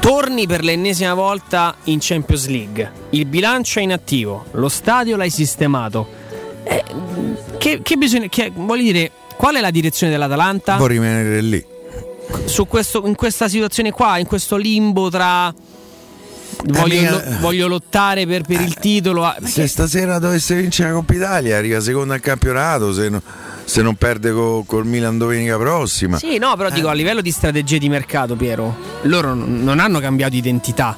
torni 0.00 0.46
per 0.46 0.62
l'ennesima 0.62 1.14
volta 1.14 1.74
in 1.84 1.98
Champions 2.00 2.46
League, 2.46 2.90
il 3.10 3.26
bilancio 3.26 3.78
è 3.78 3.82
inattivo, 3.82 4.44
lo 4.52 4.68
stadio 4.68 5.16
l'hai 5.16 5.30
sistemato. 5.30 6.06
eh, 6.64 6.84
che, 7.58 7.80
che 7.82 7.96
bisogna. 7.96 8.28
Che, 8.28 8.52
voglio 8.54 8.82
dire, 8.82 9.10
qual 9.36 9.56
è 9.56 9.60
la 9.60 9.70
direzione 9.70 10.12
dell'Atalanta? 10.12 10.76
Può 10.76 10.86
rimanere 10.86 11.40
lì. 11.40 11.64
su 12.44 12.66
questo, 12.66 13.02
in 13.06 13.14
questa 13.14 13.48
situazione 13.48 13.90
qua, 13.90 14.18
in 14.18 14.26
questo 14.26 14.56
limbo 14.56 15.08
tra 15.10 15.52
voglio, 16.64 17.10
lo- 17.10 17.22
voglio 17.40 17.66
lottare 17.68 18.26
per, 18.26 18.42
per 18.42 18.60
il 18.60 18.74
titolo. 18.74 19.24
ah, 19.24 19.36
Se 19.42 19.66
stasera 19.66 20.18
dovesse 20.18 20.54
vincere 20.56 20.90
la 20.90 20.96
Coppa 20.96 21.14
Italia, 21.14 21.56
arriva 21.56 21.80
seconda 21.80 22.14
al 22.14 22.20
campionato. 22.20 22.92
Se, 22.92 23.08
no- 23.08 23.22
se 23.68 23.82
non 23.82 23.96
perde 23.96 24.32
co- 24.32 24.64
col 24.66 24.86
Milan 24.86 25.18
domenica 25.18 25.58
prossima. 25.58 26.16
Sì, 26.16 26.38
no, 26.38 26.56
però 26.56 26.70
dico 26.70 26.88
a 26.88 26.94
livello 26.94 27.20
di 27.20 27.30
strategie 27.30 27.78
di 27.78 27.90
mercato, 27.90 28.34
Piero, 28.34 28.74
loro 29.02 29.34
non 29.34 29.78
hanno 29.78 30.00
cambiato 30.00 30.34
identità. 30.36 30.96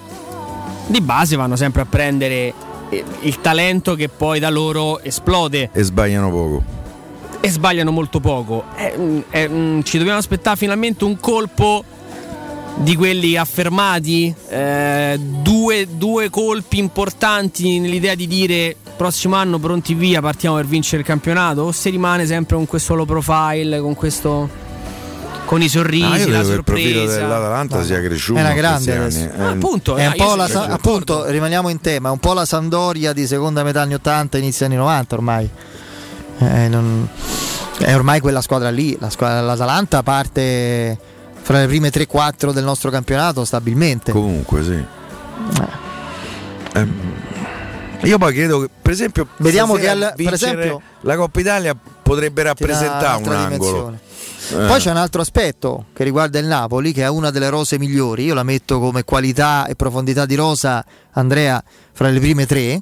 Di 0.86 1.00
base 1.00 1.34
vanno 1.34 1.56
sempre 1.56 1.82
a 1.82 1.84
prendere 1.86 2.54
eh, 2.90 3.04
il 3.22 3.40
talento 3.40 3.96
che 3.96 4.08
poi 4.08 4.38
da 4.38 4.50
loro 4.50 5.00
esplode 5.00 5.70
E 5.72 5.82
sbagliano 5.82 6.30
poco. 6.30 6.62
e 7.40 7.50
sbagliano 7.50 7.90
molto 7.90 8.20
poco. 8.20 8.64
Eh, 8.76 8.94
mm, 8.96 9.18
eh, 9.30 9.48
mm, 9.48 9.80
ci 9.82 9.98
dobbiamo 9.98 10.18
aspettare 10.20 10.56
finalmente 10.56 11.02
un 11.04 11.18
colpo 11.18 11.82
di 12.76 12.96
quelli 12.96 13.36
affermati, 13.36 14.34
eh, 14.48 15.18
due, 15.20 15.86
due 15.96 16.30
colpi 16.30 16.78
importanti 16.78 17.78
nell'idea 17.78 18.14
di 18.14 18.26
dire 18.26 18.74
prossimo 18.96 19.36
anno 19.36 19.58
pronti 19.58 19.94
via, 19.94 20.20
partiamo 20.20 20.56
per 20.56 20.66
vincere 20.66 20.98
il 21.02 21.06
campionato, 21.06 21.62
o 21.62 21.72
se 21.72 21.90
rimane 21.90 22.26
sempre 22.26 22.56
con 22.56 22.66
questo 22.66 22.94
low 22.94 23.04
profile, 23.06 23.80
con 23.80 23.94
questo 23.94 24.68
con 25.46 25.60
i 25.60 25.68
sorrisi, 25.68 26.04
Ah, 26.04 26.16
io 26.16 26.28
la 26.28 26.42
che 26.42 26.52
il 26.52 26.62
profilo 26.62 26.98
sorpresa. 27.00 27.20
dell'Atalanta 27.20 27.82
sia 27.82 28.00
cresciuto. 28.00 28.38
È 28.38 28.42
una 28.42 28.52
grande. 28.52 29.32
Ah, 29.36 29.48
appunto, 29.48 29.96
È 29.96 30.02
eh, 30.02 30.06
un 30.06 30.12
io 30.12 30.16
po' 30.22 30.30
sono 30.30 30.36
la, 30.42 30.46
Sa- 30.48 30.58
d'accordo. 30.60 30.74
appunto, 30.74 31.24
rimaniamo 31.26 31.68
in 31.70 31.80
tema, 31.80 32.08
è 32.08 32.12
un 32.12 32.18
po' 32.18 32.32
la 32.34 32.44
Sandoria 32.44 33.12
di 33.12 33.26
seconda 33.26 33.64
metà 33.64 33.80
anni 33.82 33.94
80, 33.94 34.38
inizio 34.38 34.66
anni 34.66 34.76
90 34.76 35.14
ormai. 35.16 35.50
Eh, 36.38 36.68
non- 36.68 37.08
è 37.78 37.92
ormai 37.94 38.20
quella 38.20 38.40
squadra 38.42 38.70
lì, 38.70 38.96
la 39.00 39.10
squadra- 39.10 39.40
l'Atalanta 39.40 40.04
parte 40.04 40.98
fra 41.50 41.58
le 41.58 41.66
prime 41.66 41.90
3-4 41.90 42.52
del 42.52 42.62
nostro 42.62 42.90
campionato 42.92 43.44
stabilmente. 43.44 44.12
Comunque, 44.12 44.62
sì. 44.62 44.84
Ehm, 46.74 46.92
io 48.02 48.18
poi 48.18 48.32
credo 48.32 48.60
che, 48.60 48.70
per 48.80 48.92
esempio, 48.92 49.26
Vediamo 49.38 49.74
che 49.74 49.88
al- 49.88 50.12
per 50.14 50.32
esempio- 50.32 50.80
la 51.00 51.16
Coppa 51.16 51.40
Italia 51.40 51.74
potrebbe 51.74 52.44
rappresentare 52.44 53.20
un 53.20 53.32
angolo. 53.32 53.42
dimensione. 53.48 53.98
Eh. 54.62 54.66
Poi 54.68 54.78
c'è 54.78 54.90
un 54.92 54.96
altro 54.96 55.22
aspetto 55.22 55.86
che 55.92 56.04
riguarda 56.04 56.38
il 56.38 56.46
Napoli, 56.46 56.92
che 56.92 57.02
è 57.02 57.08
una 57.08 57.30
delle 57.30 57.48
rose 57.48 57.80
migliori. 57.80 58.26
Io 58.26 58.34
la 58.34 58.44
metto 58.44 58.78
come 58.78 59.02
qualità 59.02 59.66
e 59.66 59.74
profondità 59.74 60.26
di 60.26 60.36
rosa, 60.36 60.84
Andrea, 61.14 61.60
fra 61.92 62.10
le 62.10 62.20
prime 62.20 62.46
tre. 62.46 62.78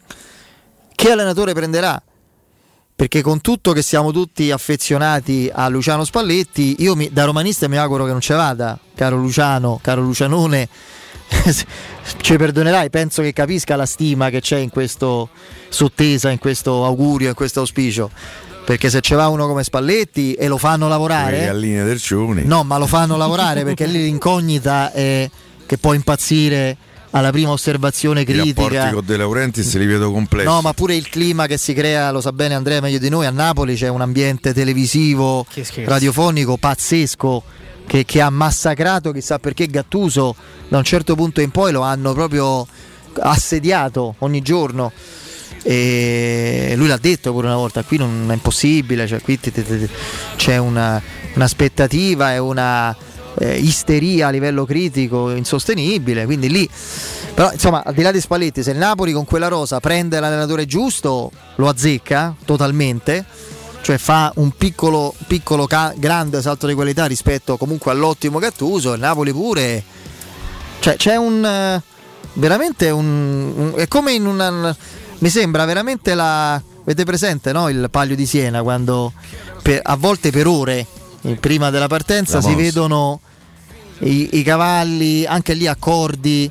Che 0.94 1.10
allenatore 1.10 1.54
prenderà? 1.54 2.02
Perché 2.98 3.22
con 3.22 3.40
tutto 3.40 3.70
che 3.70 3.82
siamo 3.82 4.10
tutti 4.10 4.50
affezionati 4.50 5.48
a 5.54 5.68
Luciano 5.68 6.04
Spalletti, 6.04 6.74
io 6.80 6.96
mi- 6.96 7.08
da 7.12 7.22
romanista 7.22 7.68
mi 7.68 7.76
auguro 7.76 8.04
che 8.04 8.10
non 8.10 8.20
ce 8.20 8.34
vada, 8.34 8.76
caro 8.96 9.14
Luciano, 9.14 9.78
caro 9.80 10.00
Lucianone. 10.02 10.68
ci 12.20 12.36
perdonerai, 12.36 12.90
penso 12.90 13.22
che 13.22 13.32
capisca 13.32 13.76
la 13.76 13.86
stima 13.86 14.30
che 14.30 14.40
c'è 14.40 14.56
in 14.56 14.70
questo 14.70 15.28
sottesa, 15.68 16.30
in 16.30 16.40
questo 16.40 16.84
augurio, 16.84 17.28
in 17.28 17.36
questo 17.36 17.60
auspicio. 17.60 18.10
Perché 18.64 18.90
se 18.90 19.00
ce 19.00 19.14
va 19.14 19.28
uno 19.28 19.46
come 19.46 19.62
Spalletti 19.62 20.32
e 20.32 20.48
lo 20.48 20.58
fanno 20.58 20.86
Le 20.86 20.90
lavorare, 20.90 21.44
galline 21.44 21.84
del 21.84 22.00
ciuni. 22.00 22.42
no, 22.46 22.64
ma 22.64 22.78
lo 22.78 22.88
fanno 22.88 23.16
lavorare 23.16 23.62
perché 23.62 23.86
lì 23.86 24.02
l'incognita 24.02 24.90
è 24.90 25.30
che 25.66 25.78
può 25.78 25.92
impazzire 25.92 26.76
alla 27.10 27.30
prima 27.30 27.50
osservazione 27.50 28.20
I 28.20 28.24
rapporti 28.24 28.52
critica. 28.54 28.90
con 28.92 29.04
De 29.04 29.16
Laurentiis 29.16 29.74
li 29.76 29.86
vedo 29.86 30.10
complessi. 30.12 30.46
No, 30.48 30.60
ma 30.60 30.72
pure 30.74 30.94
il 30.94 31.08
clima 31.08 31.46
che 31.46 31.56
si 31.56 31.72
crea, 31.72 32.10
lo 32.10 32.20
sa 32.20 32.32
bene 32.32 32.54
Andrea 32.54 32.80
meglio 32.80 32.98
di 32.98 33.08
noi, 33.08 33.26
a 33.26 33.30
Napoli 33.30 33.74
c'è 33.76 33.88
un 33.88 34.00
ambiente 34.02 34.52
televisivo, 34.52 35.46
radiofonico 35.84 36.56
pazzesco 36.58 37.42
che, 37.86 38.04
che 38.04 38.20
ha 38.20 38.28
massacrato 38.28 39.12
chissà 39.12 39.38
perché 39.38 39.66
Gattuso 39.66 40.34
da 40.68 40.76
un 40.76 40.84
certo 40.84 41.14
punto 41.14 41.40
in 41.40 41.50
poi 41.50 41.72
lo 41.72 41.80
hanno 41.80 42.12
proprio 42.12 42.66
assediato 43.20 44.14
ogni 44.18 44.42
giorno. 44.42 44.92
E 45.62 46.74
lui 46.76 46.86
l'ha 46.86 46.98
detto 46.98 47.32
pure 47.32 47.46
una 47.46 47.56
volta, 47.56 47.82
qui 47.82 47.96
non 47.98 48.26
è 48.28 48.32
impossibile, 48.34 49.06
cioè 49.06 49.20
qui 49.20 49.40
ti- 49.40 49.50
ti- 49.50 49.64
ti- 49.64 49.88
c'è 50.36 50.56
una- 50.56 51.00
un'aspettativa 51.34 52.32
e 52.34 52.38
una 52.38 52.94
eh, 53.40 53.56
isteria 53.58 54.28
a 54.28 54.30
livello 54.30 54.64
critico 54.64 55.30
insostenibile, 55.30 56.24
quindi 56.24 56.48
lì 56.50 56.68
però 57.34 57.52
insomma 57.52 57.82
al 57.84 57.94
di 57.94 58.02
là 58.02 58.10
di 58.10 58.20
Spalletti 58.20 58.62
se 58.64 58.72
il 58.72 58.78
Napoli 58.78 59.12
con 59.12 59.24
quella 59.24 59.46
rosa 59.48 59.78
prende 59.80 60.18
l'allenatore 60.18 60.66
giusto 60.66 61.30
lo 61.56 61.68
azzecca 61.68 62.34
totalmente 62.44 63.24
cioè 63.80 63.96
fa 63.96 64.32
un 64.36 64.50
piccolo, 64.50 65.14
piccolo 65.28 65.66
ca- 65.66 65.94
grande 65.96 66.42
salto 66.42 66.66
di 66.66 66.74
qualità 66.74 67.06
rispetto 67.06 67.56
comunque 67.56 67.92
all'ottimo 67.92 68.38
Gattuso 68.40 68.92
il 68.92 69.00
Napoli 69.00 69.32
pure 69.32 69.82
cioè 70.80 70.96
c'è 70.96 71.14
un 71.16 71.80
veramente 72.34 72.90
un, 72.90 73.52
un- 73.56 73.72
è 73.76 73.86
come 73.88 74.12
in 74.12 74.26
una 74.26 74.76
mi 75.18 75.28
sembra 75.28 75.64
veramente 75.64 76.14
la 76.14 76.54
avete 76.82 77.04
presente 77.04 77.52
no? 77.52 77.68
il 77.68 77.88
Palio 77.90 78.16
di 78.16 78.26
Siena 78.26 78.62
quando 78.62 79.12
per- 79.62 79.80
a 79.82 79.94
volte 79.96 80.30
per 80.30 80.46
ore 80.48 80.86
prima 81.40 81.70
della 81.70 81.86
partenza 81.88 82.36
La 82.36 82.40
si 82.42 82.48
mossa. 82.48 82.60
vedono 82.62 83.20
i, 84.00 84.38
i 84.38 84.42
cavalli 84.42 85.24
anche 85.26 85.54
lì 85.54 85.66
accordi 85.66 86.50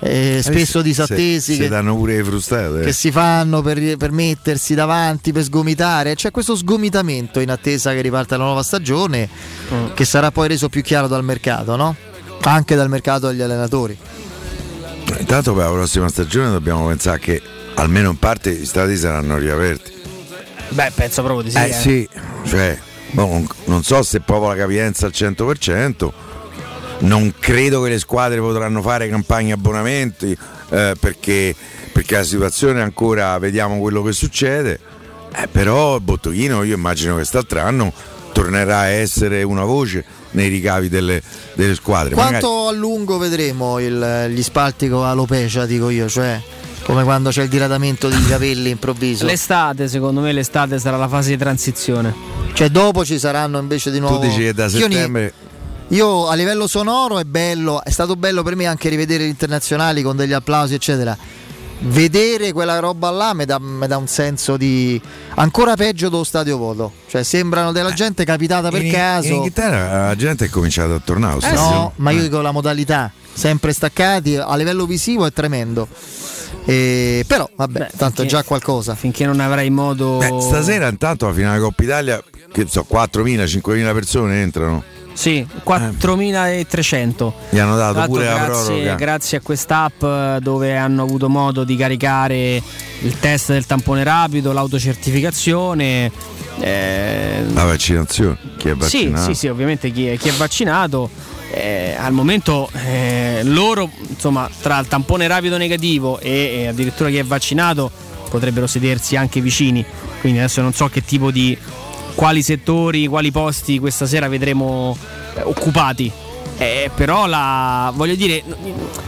eh, 0.00 0.40
spesso 0.42 0.78
Se- 0.78 0.82
disattesi 0.84 1.54
Se, 1.54 1.62
che, 1.62 1.68
danno 1.68 1.96
pure 1.96 2.16
le 2.16 2.24
frustate. 2.24 2.80
che 2.82 2.92
si 2.92 3.10
fanno 3.10 3.62
per, 3.62 3.96
per 3.96 4.12
mettersi 4.12 4.74
davanti, 4.74 5.32
per 5.32 5.42
sgomitare. 5.42 6.14
C'è 6.14 6.30
questo 6.30 6.56
sgomitamento 6.56 7.40
in 7.40 7.50
attesa 7.50 7.92
che 7.92 8.00
riparta 8.00 8.36
la 8.36 8.44
nuova 8.44 8.62
stagione, 8.62 9.28
che 9.94 10.04
sarà 10.04 10.30
poi 10.30 10.48
reso 10.48 10.68
più 10.68 10.82
chiaro 10.82 11.08
dal 11.08 11.24
mercato, 11.24 11.76
no? 11.76 11.96
Anche 12.42 12.76
dal 12.76 12.88
mercato 12.88 13.28
degli 13.28 13.42
allenatori. 13.42 13.98
Intanto 15.18 15.54
per 15.54 15.64
la 15.64 15.72
prossima 15.72 16.08
stagione 16.08 16.50
dobbiamo 16.50 16.86
pensare 16.86 17.18
che 17.18 17.42
almeno 17.74 18.10
in 18.10 18.18
parte 18.18 18.52
gli 18.52 18.66
stati 18.66 18.96
saranno 18.96 19.36
riaperti. 19.36 19.92
Beh, 20.70 20.92
penso 20.94 21.22
proprio 21.22 21.42
di 21.42 21.50
sì. 21.50 21.56
Eh 21.56 21.68
eh. 21.68 21.72
sì, 21.72 22.08
cioè, 22.46 22.78
boh, 23.12 23.26
non, 23.26 23.46
non 23.64 23.82
so 23.82 24.02
se 24.02 24.20
proprio 24.20 24.50
la 24.50 24.56
capienza 24.56 25.06
al 25.06 25.12
100%, 25.14 26.10
non 27.00 27.32
credo 27.38 27.82
che 27.82 27.90
le 27.90 27.98
squadre 27.98 28.40
potranno 28.40 28.82
fare 28.82 29.08
campagne 29.08 29.52
abbonamenti 29.52 30.36
eh, 30.70 30.94
perché, 30.98 31.54
perché 31.92 32.16
la 32.16 32.24
situazione 32.24 32.80
ancora 32.82 33.38
vediamo 33.38 33.78
quello 33.78 34.02
che 34.02 34.12
succede, 34.12 34.78
eh, 35.34 35.46
però 35.48 35.96
il 35.96 36.02
bottochino 36.02 36.62
io 36.64 36.74
immagino 36.74 37.10
che 37.12 37.18
quest'altro 37.18 37.60
anno 37.60 37.92
tornerà 38.32 38.78
a 38.80 38.86
essere 38.86 39.42
una 39.42 39.64
voce 39.64 40.04
nei 40.32 40.48
ricavi 40.48 40.88
delle, 40.88 41.22
delle 41.54 41.74
squadre. 41.74 42.14
Magari- 42.14 42.40
Quanto 42.40 42.68
a 42.68 42.72
lungo 42.72 43.18
vedremo 43.18 43.78
il- 43.78 44.26
gli 44.30 44.42
spalti 44.42 44.88
con 44.88 45.04
Alopecia, 45.06 45.66
dico 45.66 45.88
io, 45.90 46.08
cioè 46.08 46.40
come 46.84 47.02
quando 47.04 47.30
c'è 47.30 47.42
il 47.42 47.48
diradamento 47.48 48.08
di 48.08 48.22
capelli 48.26 48.70
improvviso. 48.70 49.26
L'estate, 49.26 49.88
secondo 49.88 50.20
me, 50.20 50.32
l'estate 50.32 50.78
sarà 50.78 50.96
la 50.96 51.08
fase 51.08 51.30
di 51.30 51.36
transizione. 51.36 52.14
Cioè, 52.54 52.70
dopo 52.70 53.04
ci 53.04 53.18
saranno 53.18 53.58
invece 53.58 53.90
di 53.90 53.98
nuovo. 53.98 54.18
Tu 54.20 54.26
dici 54.28 54.40
che 54.40 54.54
da 54.54 54.68
settembre. 54.68 55.32
Io 55.88 56.28
a 56.28 56.34
livello 56.34 56.66
sonoro 56.66 57.18
è 57.18 57.24
bello, 57.24 57.82
è 57.82 57.90
stato 57.90 58.14
bello 58.14 58.42
per 58.42 58.56
me 58.56 58.66
anche 58.66 58.90
rivedere 58.90 59.24
gli 59.24 59.28
internazionali 59.28 60.02
con 60.02 60.16
degli 60.16 60.34
applausi, 60.34 60.74
eccetera. 60.74 61.16
Vedere 61.80 62.52
quella 62.52 62.78
roba 62.80 63.08
là 63.10 63.32
mi 63.34 63.44
dà, 63.44 63.58
mi 63.58 63.86
dà 63.86 63.96
un 63.96 64.08
senso 64.08 64.56
di 64.56 65.00
ancora 65.36 65.76
peggio 65.76 66.10
dello 66.10 66.24
stadio 66.24 66.58
voto. 66.58 66.92
Cioè, 67.08 67.22
sembrano 67.22 67.72
della 67.72 67.92
gente 67.92 68.24
capitata 68.24 68.68
per 68.68 68.82
in, 68.82 68.92
caso. 68.92 69.28
In 69.28 69.34
Inghilterra 69.34 70.08
la 70.08 70.16
gente 70.16 70.46
è 70.46 70.48
cominciata 70.50 70.94
a 70.94 71.00
tornare. 71.02 71.38
Eh, 71.40 71.52
no, 71.52 71.92
ma 71.96 72.10
io 72.10 72.20
dico 72.20 72.40
la 72.42 72.50
modalità, 72.50 73.10
sempre 73.32 73.72
staccati, 73.72 74.36
a 74.36 74.56
livello 74.56 74.84
visivo 74.84 75.24
è 75.24 75.32
tremendo. 75.32 75.88
E- 76.66 77.24
però, 77.26 77.48
vabbè, 77.54 77.92
tanto 77.96 78.22
è 78.22 78.26
già 78.26 78.42
qualcosa. 78.42 78.94
Finché 78.94 79.24
non 79.24 79.40
avrai 79.40 79.70
modo. 79.70 80.18
Beh, 80.18 80.42
stasera 80.42 80.88
intanto 80.88 81.24
alla 81.24 81.34
finale 81.34 81.60
Coppa 81.60 81.82
Italia, 81.82 82.22
che 82.52 82.66
so, 82.68 82.84
4.000, 82.86 83.44
5.000 83.44 83.92
persone 83.94 84.42
entrano. 84.42 84.96
Sì, 85.18 85.44
4.300. 85.66 87.32
Gli 87.50 87.58
hanno 87.58 87.76
dato 87.76 88.04
pure 88.06 88.26
la 88.26 88.34
grazie, 88.44 88.64
proroga. 88.66 88.94
grazie 88.94 89.38
a 89.38 89.40
quest'app 89.40 90.00
eh, 90.04 90.38
dove 90.40 90.76
hanno 90.76 91.02
avuto 91.02 91.28
modo 91.28 91.64
di 91.64 91.74
caricare 91.76 92.62
il 93.00 93.18
test 93.18 93.50
del 93.50 93.66
tampone 93.66 94.04
rapido, 94.04 94.52
l'autocertificazione. 94.52 96.12
eh, 96.60 97.44
La 97.52 97.64
vaccinazione, 97.64 98.36
chi 98.58 98.68
è 98.68 98.72
sì, 98.74 98.78
vaccinato? 99.08 99.24
sì, 99.32 99.34
sì, 99.34 99.48
ovviamente 99.48 99.90
chi 99.90 100.06
è, 100.06 100.16
chi 100.16 100.28
è 100.28 100.32
vaccinato. 100.32 101.10
eh, 101.50 101.96
al 101.98 102.12
momento 102.12 102.70
eh, 102.86 103.40
loro, 103.42 103.90
insomma, 104.08 104.48
tra 104.62 104.78
il 104.78 104.86
tampone 104.86 105.26
rapido 105.26 105.56
negativo 105.56 106.20
e, 106.20 106.60
e 106.60 106.66
addirittura 106.68 107.08
chi 107.08 107.16
è 107.16 107.24
vaccinato 107.24 107.90
potrebbero 108.30 108.68
sedersi 108.68 109.16
anche 109.16 109.40
vicini. 109.40 109.84
Quindi 110.20 110.38
adesso 110.38 110.60
non 110.62 110.72
so 110.74 110.86
che 110.88 111.02
tipo 111.04 111.30
di 111.32 111.56
quali 112.18 112.42
settori, 112.42 113.06
quali 113.06 113.30
posti 113.30 113.78
questa 113.78 114.04
sera 114.04 114.26
vedremo 114.26 114.96
eh, 115.36 115.42
occupati. 115.42 116.10
Eh, 116.56 116.90
però 116.92 117.26
la, 117.26 117.92
voglio 117.94 118.16
dire, 118.16 118.42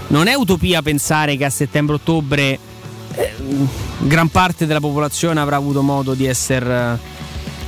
non 0.07 0.29
è 0.29 0.35
utopia 0.35 0.81
pensare 0.81 1.37
che 1.37 1.45
a 1.45 1.51
settembre-ottobre 1.51 2.57
eh, 3.17 3.35
gran 3.99 4.29
parte 4.29 4.65
della 4.65 4.79
popolazione 4.79 5.41
avrà 5.41 5.57
avuto 5.57 5.83
modo 5.83 6.15
di 6.15 6.27
essere 6.27 7.19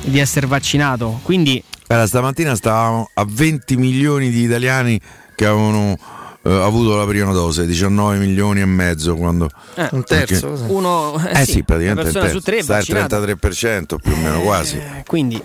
di 0.04 0.20
essere 0.20 0.46
vaccinato. 0.46 1.18
Quindi 1.24 1.60
Guarda, 1.88 2.06
stamattina 2.06 2.54
stavamo 2.54 3.10
a 3.12 3.26
20 3.28 3.76
milioni 3.76 4.30
di 4.30 4.42
italiani 4.42 5.00
che 5.34 5.46
avevano 5.46 5.98
eh, 6.44 6.50
avuto 6.50 6.96
la 6.96 7.06
prima 7.06 7.32
dose, 7.32 7.66
19 7.66 8.18
milioni 8.18 8.60
e 8.60 8.64
mezzo 8.66 9.14
quando... 9.16 9.48
eh, 9.74 9.88
Un 9.92 10.04
terzo, 10.04 10.48
perché- 10.50 10.72
uno 10.72 11.14
Eh 11.32 11.44
sì, 11.44 11.62
praticamente 11.62 11.92
una 11.92 12.02
persona 12.02 12.28
su 12.28 12.40
tre 12.40 12.62
sta 12.62 12.76
al 12.76 12.80
vaccinata. 12.80 13.18
33% 13.20 13.96
più 14.02 14.12
o 14.12 14.16
meno 14.16 14.40
quasi. 14.40 14.76
Eh, 14.76 15.04
Quindi 15.06 15.40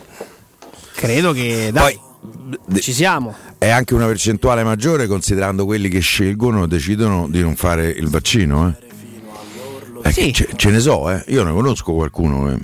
credo 0.95 1.31
che 1.33 1.69
dai, 1.71 1.99
ci 2.79 2.93
siamo. 2.93 3.35
È 3.59 3.69
anche 3.69 3.93
una 3.93 4.05
percentuale 4.05 4.63
maggiore 4.63 5.07
considerando 5.07 5.65
quelli 5.65 5.89
che 5.89 5.99
scelgono 5.99 6.63
e 6.63 6.67
decidono 6.67 7.27
di 7.29 7.41
non 7.41 7.55
fare 7.55 7.89
il 7.89 8.09
vaccino. 8.09 8.67
Eh. 8.81 8.85
Eh, 10.09 10.11
Sì. 10.11 10.31
ce, 10.33 10.49
ce 10.55 10.69
ne 10.69 10.79
so, 10.79 11.09
eh. 11.11 11.23
io 11.27 11.43
ne 11.43 11.51
conosco 11.51 11.93
qualcuno. 11.93 12.51
eh. 12.51 12.57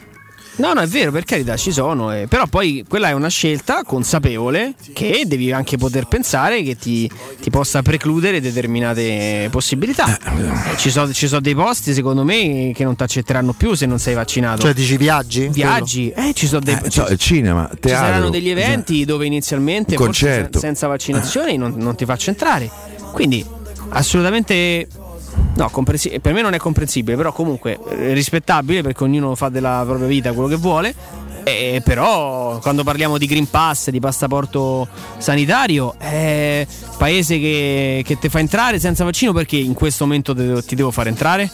No, 0.56 0.74
no, 0.74 0.82
è 0.82 0.88
vero, 0.88 1.12
per 1.12 1.24
carità 1.24 1.58
ci 1.58 1.72
sono, 1.72 2.14
eh, 2.14 2.28
però 2.28 2.46
poi 2.46 2.86
quella 2.88 3.08
è 3.10 3.14
una 3.14 3.28
scelta 3.28 3.82
consapevole 3.84 4.76
che 4.94 5.24
devi 5.26 5.52
anche 5.52 5.78
poter 5.78 6.06
pensare 6.06 6.62
che 6.62 6.76
ti, 6.78 7.10
ti 7.42 7.50
possa 7.50 7.82
precludere 7.82 8.40
determinate 8.40 9.48
possibilità. 9.50 10.16
Eh, 10.16 10.78
ci 10.78 10.92
sono 10.92 11.12
ci 11.12 11.28
sono 11.28 11.42
dei 11.42 11.56
posti, 11.56 11.94
secondo 11.94 12.24
me, 12.24 12.72
che 12.76 12.84
non 12.84 12.96
ti 12.96 13.02
accetteranno 13.02 13.54
più 13.54 13.74
se 13.74 13.88
non 13.88 13.98
sei 13.98 14.14
vaccinato. 14.14 14.62
Cioè, 14.62 14.74
dici 14.74 14.96
viaggi? 14.96 15.48
Viaggi, 15.48 16.12
eh, 16.12 16.34
ci 16.36 16.46
sono 16.46 16.62
dei 16.62 16.78
Eh, 16.84 16.92
so, 16.92 17.08
il 17.08 17.18
cinema, 17.18 17.68
Ci 17.74 17.80
teatro. 17.80 18.06
saranno 18.06 18.30
degli 18.30 18.50
eventi 18.50 19.06
dove 19.06 19.26
inizialmente 19.26 19.96
forse 19.96 20.50
senza 20.54 20.86
vaccinazioni 20.86 21.58
non, 21.58 21.74
non 21.78 21.96
ti 21.96 22.06
faccio 22.06 22.30
entrare. 22.30 22.70
Quindi 23.12 23.44
assolutamente 23.90 24.88
no, 25.56 25.70
comprensi- 25.70 26.20
per 26.20 26.34
me 26.34 26.42
non 26.42 26.54
è 26.54 26.58
comprensibile, 26.58 27.16
però 27.16 27.32
comunque 27.32 27.80
eh, 27.90 28.14
rispettabile 28.14 28.82
perché 28.82 29.04
ognuno 29.04 29.36
fa 29.36 29.50
della 29.50 29.84
propria 29.86 30.08
vita 30.08 30.34
quello 30.34 30.50
che 30.50 30.56
vuole. 30.56 30.96
Eh, 31.46 31.82
però 31.84 32.60
quando 32.60 32.84
parliamo 32.84 33.18
di 33.18 33.26
Green 33.26 33.50
Pass, 33.50 33.90
di 33.90 34.00
passaporto 34.00 34.88
sanitario, 35.18 35.96
è 35.98 36.66
paese 36.98 37.38
che, 37.38 38.02
che 38.06 38.18
ti 38.18 38.30
fa 38.30 38.40
entrare 38.40 38.80
senza 38.80 39.04
vaccino 39.04 39.34
perché 39.34 39.58
in 39.58 39.74
questo 39.74 40.06
momento 40.06 40.34
te- 40.34 40.64
ti 40.64 40.76
devo 40.76 40.92
fare 40.92 41.10
entrare? 41.10 41.52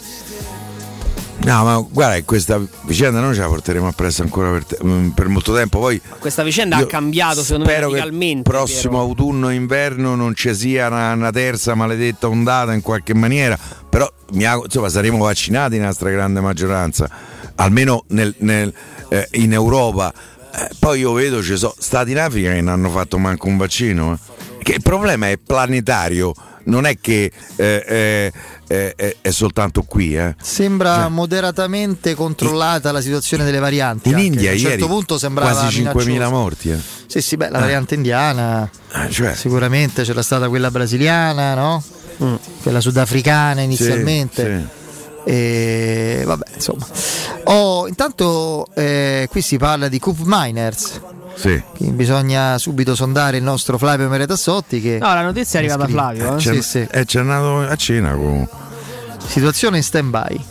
No, 1.41 1.63
ma 1.63 1.79
guarda, 1.89 2.21
questa 2.25 2.59
vicenda 2.83 3.21
noi 3.21 3.33
ce 3.33 3.39
la 3.39 3.47
porteremo 3.47 3.87
appresso 3.87 4.21
ancora 4.21 4.51
per, 4.51 4.65
te- 4.65 4.77
mm, 4.83 5.09
per 5.09 5.29
molto 5.29 5.53
tempo. 5.55 5.79
Poi 5.79 5.99
Questa 6.19 6.43
vicenda 6.43 6.77
ha 6.77 6.85
cambiato 6.85 7.41
secondo 7.43 7.65
me 7.65 7.71
spero 7.71 7.87
che 7.89 7.95
radicalmente. 7.97 8.49
prossimo 8.49 8.91
Piero. 8.97 9.05
autunno 9.07 9.49
e 9.49 9.53
inverno 9.55 10.15
non 10.15 10.35
ci 10.35 10.53
sia 10.53 10.87
una, 10.87 11.13
una 11.13 11.31
terza 11.31 11.73
maledetta 11.75 12.27
ondata 12.27 12.73
in 12.73 12.81
qualche 12.81 13.13
maniera. 13.15 13.57
Però 13.89 14.11
insomma, 14.31 14.89
saremo 14.89 15.17
vaccinati 15.17 15.77
nella 15.77 15.93
stragrande 15.93 16.41
maggioranza, 16.41 17.09
almeno 17.55 18.03
nel- 18.09 18.35
nel, 18.39 18.71
eh, 19.07 19.27
in 19.31 19.53
Europa. 19.53 20.13
Eh, 20.53 20.69
poi 20.77 20.99
io 20.99 21.13
vedo 21.13 21.41
ci 21.41 21.55
sono 21.57 21.73
stati 21.77 22.11
in 22.11 22.19
Africa 22.19 22.51
che 22.51 22.61
non 22.61 22.73
hanno 22.73 22.89
fatto 22.89 23.17
manco 23.17 23.47
un 23.47 23.57
vaccino. 23.57 24.13
eh. 24.13 24.17
Che 24.61 24.73
il 24.73 24.81
problema 24.83 25.29
è 25.29 25.37
planetario, 25.37 26.33
non 26.69 26.85
è 26.85 26.97
che 26.99 27.31
eh, 27.55 28.31
eh, 28.67 28.93
eh, 28.95 29.17
è, 29.21 29.29
soltanto 29.31 29.81
qui. 29.83 30.15
eh. 30.15 30.35
Sembra 30.41 31.09
moderatamente 31.09 32.13
controllata 32.15 32.91
la 32.91 33.01
situazione 33.01 33.43
delle 33.43 33.59
varianti. 33.59 34.09
In 34.09 34.15
anche. 34.15 34.25
India 34.27 34.49
a 34.51 34.53
un 34.53 34.59
certo 34.59 34.87
punto 34.87 35.17
sembrava 35.17 35.51
quasi 35.51 35.81
5.000 35.81 36.05
minaccioso. 36.05 36.29
morti. 36.29 36.69
eh. 36.71 36.77
Sì, 37.07 37.21
sì, 37.21 37.35
beh, 37.37 37.49
la 37.49 37.57
Eh. 37.57 37.61
variante 37.61 37.95
indiana. 37.95 38.69
cioè. 39.09 39.33
Sicuramente 39.35 40.03
c'era 40.03 40.21
stata 40.21 40.47
quella 40.47 40.71
brasiliana, 40.71 41.53
no? 41.55 41.83
Quella 42.61 42.81
sudafricana 42.81 43.61
inizialmente. 43.61 44.47
Mm. 44.49 44.57
Sì, 44.59 44.63
sì. 44.63 44.77
E 45.25 46.23
vabbè, 46.25 46.45
insomma. 46.55 46.85
Oh, 47.45 47.87
intanto 47.87 48.67
qui 48.73 49.41
si 49.41 49.57
parla 49.57 49.87
di 49.87 49.99
Coop 49.99 50.19
Miners. 50.23 50.99
Sì. 51.39 51.61
Quindi 51.77 51.95
Bisogna 51.95 52.57
subito 52.57 52.95
sondare 52.95 53.37
il 53.37 53.43
nostro 53.43 53.77
Flavio 53.77 54.09
Meretassotti 54.09 54.81
che 54.81 54.97
No, 54.99 55.13
la 55.13 55.21
notizia 55.23 55.59
è 55.59 55.63
arrivata 55.63 55.85
a 55.85 55.87
Flavio. 55.87 56.35
eh. 56.35 56.39
Sì, 56.41 56.49
C'è, 56.49 56.61
sì. 56.61 56.87
eh, 56.91 57.05
c'è 57.05 57.19
andato 57.19 57.59
a 57.59 57.75
cena 57.75 58.11
con... 58.13 58.47
Situazione 59.25 59.77
in 59.77 59.83
stand 59.83 60.09
by. 60.09 60.43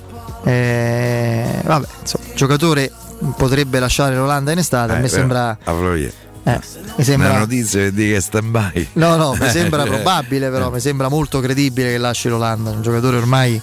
vabbè, 0.43 1.87
insomma, 2.01 2.25
giocatore 2.35 2.91
potrebbe 3.37 3.79
lasciare 3.81 4.15
l'Olanda 4.17 4.53
in 4.53 4.59
estate. 4.59 4.93
a 4.93 4.97
Eh, 4.97 5.01
me 5.01 5.09
però, 5.09 5.19
sembra. 5.19 5.49
a 5.51 5.73
Florier. 5.75 6.13
eh, 6.45 6.61
mi 6.97 7.05
sembra 7.05 7.29
Una 7.31 7.39
notizia 7.41 7.81
che 7.81 7.93
dice 7.93 8.13
che 8.15 8.21
stand 8.21 8.49
by. 8.51 8.89
No, 8.95 9.17
no, 9.17 9.35
mi 9.39 9.49
sembra 9.51 9.83
Eh, 9.85 9.89
probabile, 9.89 10.49
però 10.51 10.71
mi 10.71 10.81
sembra 10.81 11.09
molto 11.09 11.41
credibile 11.41 11.91
che 11.91 11.99
lasci 11.99 12.29
l'Olanda. 12.29 12.71
Un 12.71 12.81
giocatore 12.83 13.17
ormai 13.19 13.61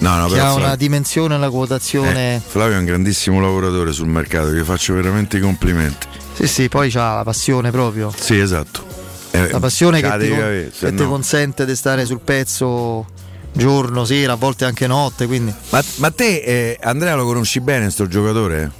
No, 0.00 0.16
no, 0.16 0.28
che 0.28 0.38
ha 0.38 0.52
una 0.54 0.76
dimensione 0.76 1.34
una 1.34 1.50
quotazione. 1.50 2.36
eh, 2.36 2.40
Flavio 2.46 2.76
è 2.76 2.78
un 2.78 2.84
grandissimo 2.84 3.40
lavoratore 3.40 3.92
sul 3.92 4.06
mercato, 4.08 4.52
gli 4.52 4.62
faccio 4.62 4.94
veramente 4.94 5.38
i 5.38 5.40
complimenti. 5.40 6.06
Sì, 6.34 6.46
sì, 6.46 6.68
poi 6.68 6.88
c'ha 6.90 7.16
la 7.16 7.24
passione 7.24 7.70
proprio. 7.72 8.12
Sì, 8.16 8.38
esatto. 8.38 8.86
Eh, 9.32 9.50
La 9.50 9.58
passione 9.58 10.00
che, 10.00 10.06
la 10.06 10.16
ti, 10.18 10.26
avere, 10.30 10.70
che 10.70 10.88
ti 10.94 11.02
no- 11.02 11.08
consente 11.08 11.66
di 11.66 11.74
stare 11.74 12.04
sul 12.06 12.20
pezzo 12.20 13.06
giorno, 13.52 14.04
sera, 14.04 14.34
a 14.34 14.36
volte 14.36 14.64
anche 14.64 14.86
notte. 14.86 15.26
Quindi 15.26 15.52
Ma, 15.70 15.82
ma 15.96 16.10
te, 16.12 16.36
eh, 16.42 16.78
Andrea, 16.80 17.14
lo 17.16 17.24
conosci 17.24 17.60
bene 17.60 17.90
sto 17.90 18.06
giocatore? 18.06 18.70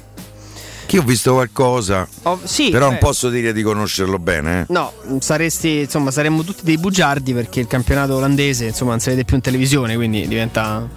Che 0.89 0.95
io 0.95 1.03
ho 1.03 1.05
visto 1.05 1.33
qualcosa, 1.33 2.07
Oh, 2.23 2.39
sì, 2.43 2.71
però 2.71 2.87
eh, 2.87 2.89
non 2.89 2.97
posso 2.97 3.29
dire 3.29 3.53
di 3.53 3.61
conoscerlo 3.61 4.17
bene. 4.17 4.61
eh. 4.61 4.65
No, 4.69 4.91
saresti, 5.19 5.81
insomma, 5.81 6.09
saremmo 6.09 6.43
tutti 6.43 6.61
dei 6.63 6.79
bugiardi 6.79 7.31
perché 7.31 7.59
il 7.59 7.67
campionato 7.67 8.15
olandese, 8.15 8.65
insomma, 8.65 8.89
non 8.91 8.99
si 8.99 9.09
vede 9.09 9.23
più 9.23 9.35
in 9.35 9.41
televisione, 9.43 9.93
quindi 9.95 10.27
diventa, 10.27 10.89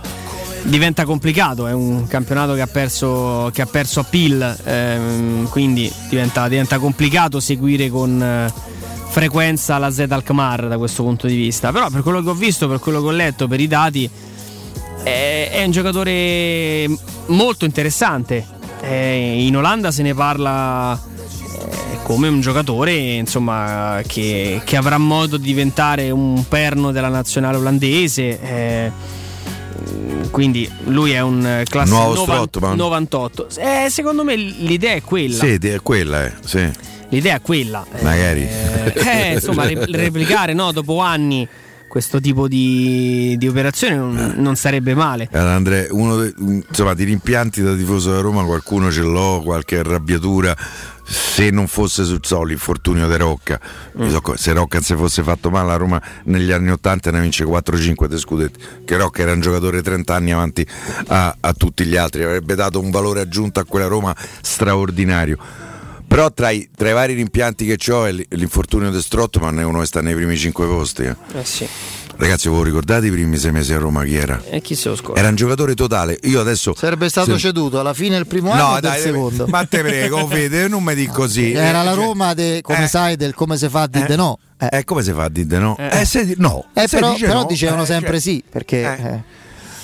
diventa 0.62 1.04
complicato. 1.04 1.66
È 1.66 1.72
un 1.74 2.06
campionato 2.06 2.54
che 2.54 2.62
ha 2.62 2.66
perso, 2.66 3.50
che 3.52 3.60
ha 3.60 3.66
perso 3.66 4.00
appeal, 4.00 4.56
ehm, 4.64 5.48
quindi 5.50 5.92
diventa, 6.08 6.48
diventa 6.48 6.78
complicato 6.78 7.38
seguire 7.38 7.90
con 7.90 8.22
eh, 8.22 8.50
frequenza 9.10 9.76
la 9.76 9.90
Z 9.90 10.06
Alkmaar 10.08 10.68
da 10.68 10.78
questo 10.78 11.02
punto 11.02 11.26
di 11.26 11.36
vista. 11.36 11.70
Però 11.70 11.90
per 11.90 12.00
quello 12.00 12.22
che 12.22 12.30
ho 12.30 12.34
visto, 12.34 12.66
per 12.66 12.78
quello 12.78 13.02
che 13.02 13.08
ho 13.08 13.10
letto, 13.10 13.46
per 13.46 13.60
i 13.60 13.68
dati, 13.68 14.08
è, 15.02 15.50
è 15.52 15.62
un 15.64 15.70
giocatore 15.70 16.88
molto 17.26 17.66
interessante. 17.66 18.60
Eh, 18.82 19.46
in 19.46 19.56
Olanda 19.56 19.90
se 19.90 20.02
ne 20.02 20.12
parla 20.12 20.94
eh, 21.00 21.98
come 22.02 22.28
un 22.28 22.40
giocatore 22.40 22.92
insomma, 22.94 24.00
che, 24.06 24.60
che 24.64 24.76
avrà 24.76 24.98
modo 24.98 25.36
di 25.36 25.44
diventare 25.44 26.10
un 26.10 26.44
perno 26.48 26.90
della 26.92 27.08
nazionale 27.08 27.56
olandese. 27.56 28.40
eh, 28.40 28.92
quindi 30.30 30.68
lui 30.84 31.12
è 31.12 31.20
un 31.20 31.44
eh, 31.46 31.64
classe 31.68 31.90
Nuovo 31.90 32.14
novan- 32.14 32.46
Strootman. 32.46 32.76
98. 32.76 33.48
Eh, 33.58 33.86
secondo 33.90 34.24
me 34.24 34.34
l'idea 34.34 34.94
è 34.94 35.02
quella. 35.02 35.36
Sì, 35.44 35.58
è 35.60 35.80
quella, 35.82 36.24
eh. 36.24 36.32
Sì. 36.44 36.70
L'idea 37.10 37.36
è 37.36 37.40
quella. 37.42 37.84
Magari. 38.00 38.48
Eh, 38.94 39.34
insomma, 39.34 39.66
re- 39.66 39.84
replicare 39.86 40.54
no, 40.54 40.72
dopo 40.72 41.00
anni 41.00 41.46
questo 41.92 42.22
tipo 42.22 42.48
di, 42.48 43.34
di 43.36 43.48
operazione 43.48 43.96
non, 43.96 44.32
non 44.38 44.56
sarebbe 44.56 44.94
male. 44.94 45.28
Allora, 45.30 45.52
Andrea, 45.52 45.88
uno 45.90 46.16
de- 46.16 46.32
insomma, 46.38 46.94
di 46.94 47.04
rimpianti 47.04 47.60
da 47.60 47.74
tifoso 47.74 48.12
da 48.12 48.20
Roma 48.20 48.42
qualcuno 48.44 48.90
ce 48.90 49.02
l'ho, 49.02 49.42
qualche 49.44 49.80
arrabbiatura. 49.80 50.56
Se 51.04 51.50
non 51.50 51.66
fosse 51.66 52.04
sul 52.04 52.20
solo 52.22 52.44
l'infortunio 52.44 53.06
di 53.06 53.16
Rocca, 53.18 53.60
co- 54.22 54.38
se 54.38 54.54
Rocca 54.54 54.76
non 54.76 54.84
si 54.84 54.94
fosse 54.94 55.22
fatto 55.22 55.50
male 55.50 55.70
a 55.70 55.76
Roma 55.76 56.00
negli 56.24 56.50
anni 56.50 56.70
80 56.70 57.10
ne 57.10 57.20
vince 57.20 57.44
4-5 57.44 58.06
di 58.06 58.16
scudetti. 58.16 58.58
Che 58.86 58.96
Rocca 58.96 59.20
era 59.20 59.32
un 59.32 59.42
giocatore 59.42 59.82
30 59.82 60.14
anni 60.14 60.32
avanti 60.32 60.66
a, 61.08 61.36
a 61.38 61.52
tutti 61.52 61.84
gli 61.84 61.96
altri, 61.96 62.22
avrebbe 62.22 62.54
dato 62.54 62.80
un 62.80 62.90
valore 62.90 63.20
aggiunto 63.20 63.60
a 63.60 63.66
quella 63.66 63.86
Roma 63.86 64.16
straordinario. 64.40 65.36
Però 66.12 66.30
tra 66.30 66.50
i, 66.50 66.68
tra 66.76 66.90
i 66.90 66.92
vari 66.92 67.14
rimpianti 67.14 67.64
che 67.64 67.90
ho 67.90 68.04
è 68.04 68.12
l'infortunio 68.12 68.90
di 68.90 69.00
Strottman 69.00 69.60
è 69.60 69.64
uno 69.64 69.78
che 69.80 69.86
sta 69.86 70.02
nei 70.02 70.14
primi 70.14 70.36
5 70.36 70.66
posti. 70.66 71.04
eh. 71.04 71.16
Eh 71.34 71.42
sì. 71.44 71.66
Ragazzi, 72.16 72.50
voi 72.50 72.64
ricordate 72.64 73.06
i 73.06 73.10
primi 73.10 73.38
sei 73.38 73.50
mesi 73.50 73.72
a 73.72 73.78
Roma 73.78 74.04
chi 74.04 74.16
era? 74.16 74.38
E 74.50 74.60
chi 74.60 74.74
se 74.74 74.90
lo 74.90 74.94
scorda? 74.96 75.18
Era 75.18 75.30
un 75.30 75.36
giocatore 75.36 75.74
totale. 75.74 76.18
Io 76.24 76.38
adesso. 76.38 76.74
Sarebbe 76.76 77.08
stato 77.08 77.32
se- 77.32 77.38
ceduto 77.38 77.80
alla 77.80 77.94
fine 77.94 78.16
del 78.16 78.26
primo 78.26 78.50
anno 78.50 78.62
No, 78.62 78.68
o 78.68 78.72
del 78.80 78.90
dai, 78.90 79.00
secondo. 79.00 79.46
ma 79.48 79.64
te 79.64 79.80
prego, 79.80 80.26
Fede, 80.28 80.68
non 80.68 80.82
mi 80.84 80.94
dici 80.94 81.08
così. 81.10 81.52
Era 81.52 81.82
la 81.82 81.92
Eh, 81.92 81.94
cioè, 81.94 82.04
Roma, 82.04 82.34
de- 82.34 82.60
come 82.62 82.84
eh. 82.84 82.88
sai, 82.88 83.16
del 83.16 83.32
come 83.32 83.56
si 83.56 83.68
fa 83.70 83.80
a 83.82 83.86
dire 83.86 84.12
Eh. 84.12 84.16
no. 84.16 84.38
Eh. 84.58 84.68
Eh, 84.70 84.84
come 84.84 85.02
si 85.02 85.12
fa 85.12 85.24
a 85.24 85.28
dire 85.30 85.58
no? 85.58 85.76
Eh, 85.78 86.04
se- 86.04 86.34
no. 86.36 86.66
Eh, 86.74 86.86
Se 86.88 86.98
però, 86.98 87.12
dice 87.12 87.26
però 87.26 87.40
no, 87.40 87.46
dicevano 87.46 87.82
eh, 87.84 87.86
sempre 87.86 88.10
cioè, 88.12 88.20
sì, 88.20 88.44
perché 88.48 88.82
eh, 88.82 89.22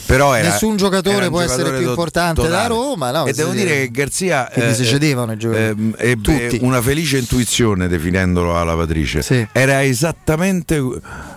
Però 0.08 0.34
era- 0.34 0.48
nessun 0.48 0.76
giocatore 0.76 1.16
era 1.18 1.28
può 1.28 1.40
essere 1.40 1.56
giocatore 1.64 1.76
più 1.76 1.84
to- 1.86 1.90
importante 1.92 2.40
da 2.40 2.46
totale. 2.48 2.68
Roma. 2.68 3.10
no, 3.10 3.26
e 3.26 3.32
devo 3.34 3.52
dire 3.52 3.70
che 3.70 3.90
Garzia 3.90 4.48
Quindi 4.50 4.74
si 4.74 4.84
cedevano 4.86 5.32
i 5.32 5.36
giocatori. 5.36 5.66
ehm, 5.68 5.94
ebbe 5.98 6.22
Tutti. 6.48 6.58
una 6.62 6.80
felice 6.80 7.18
intuizione 7.18 7.88
definendolo 7.88 8.52
alla 8.54 8.64
lavatrice. 8.64 9.48
Era 9.52 9.84
esattamente 9.84 10.76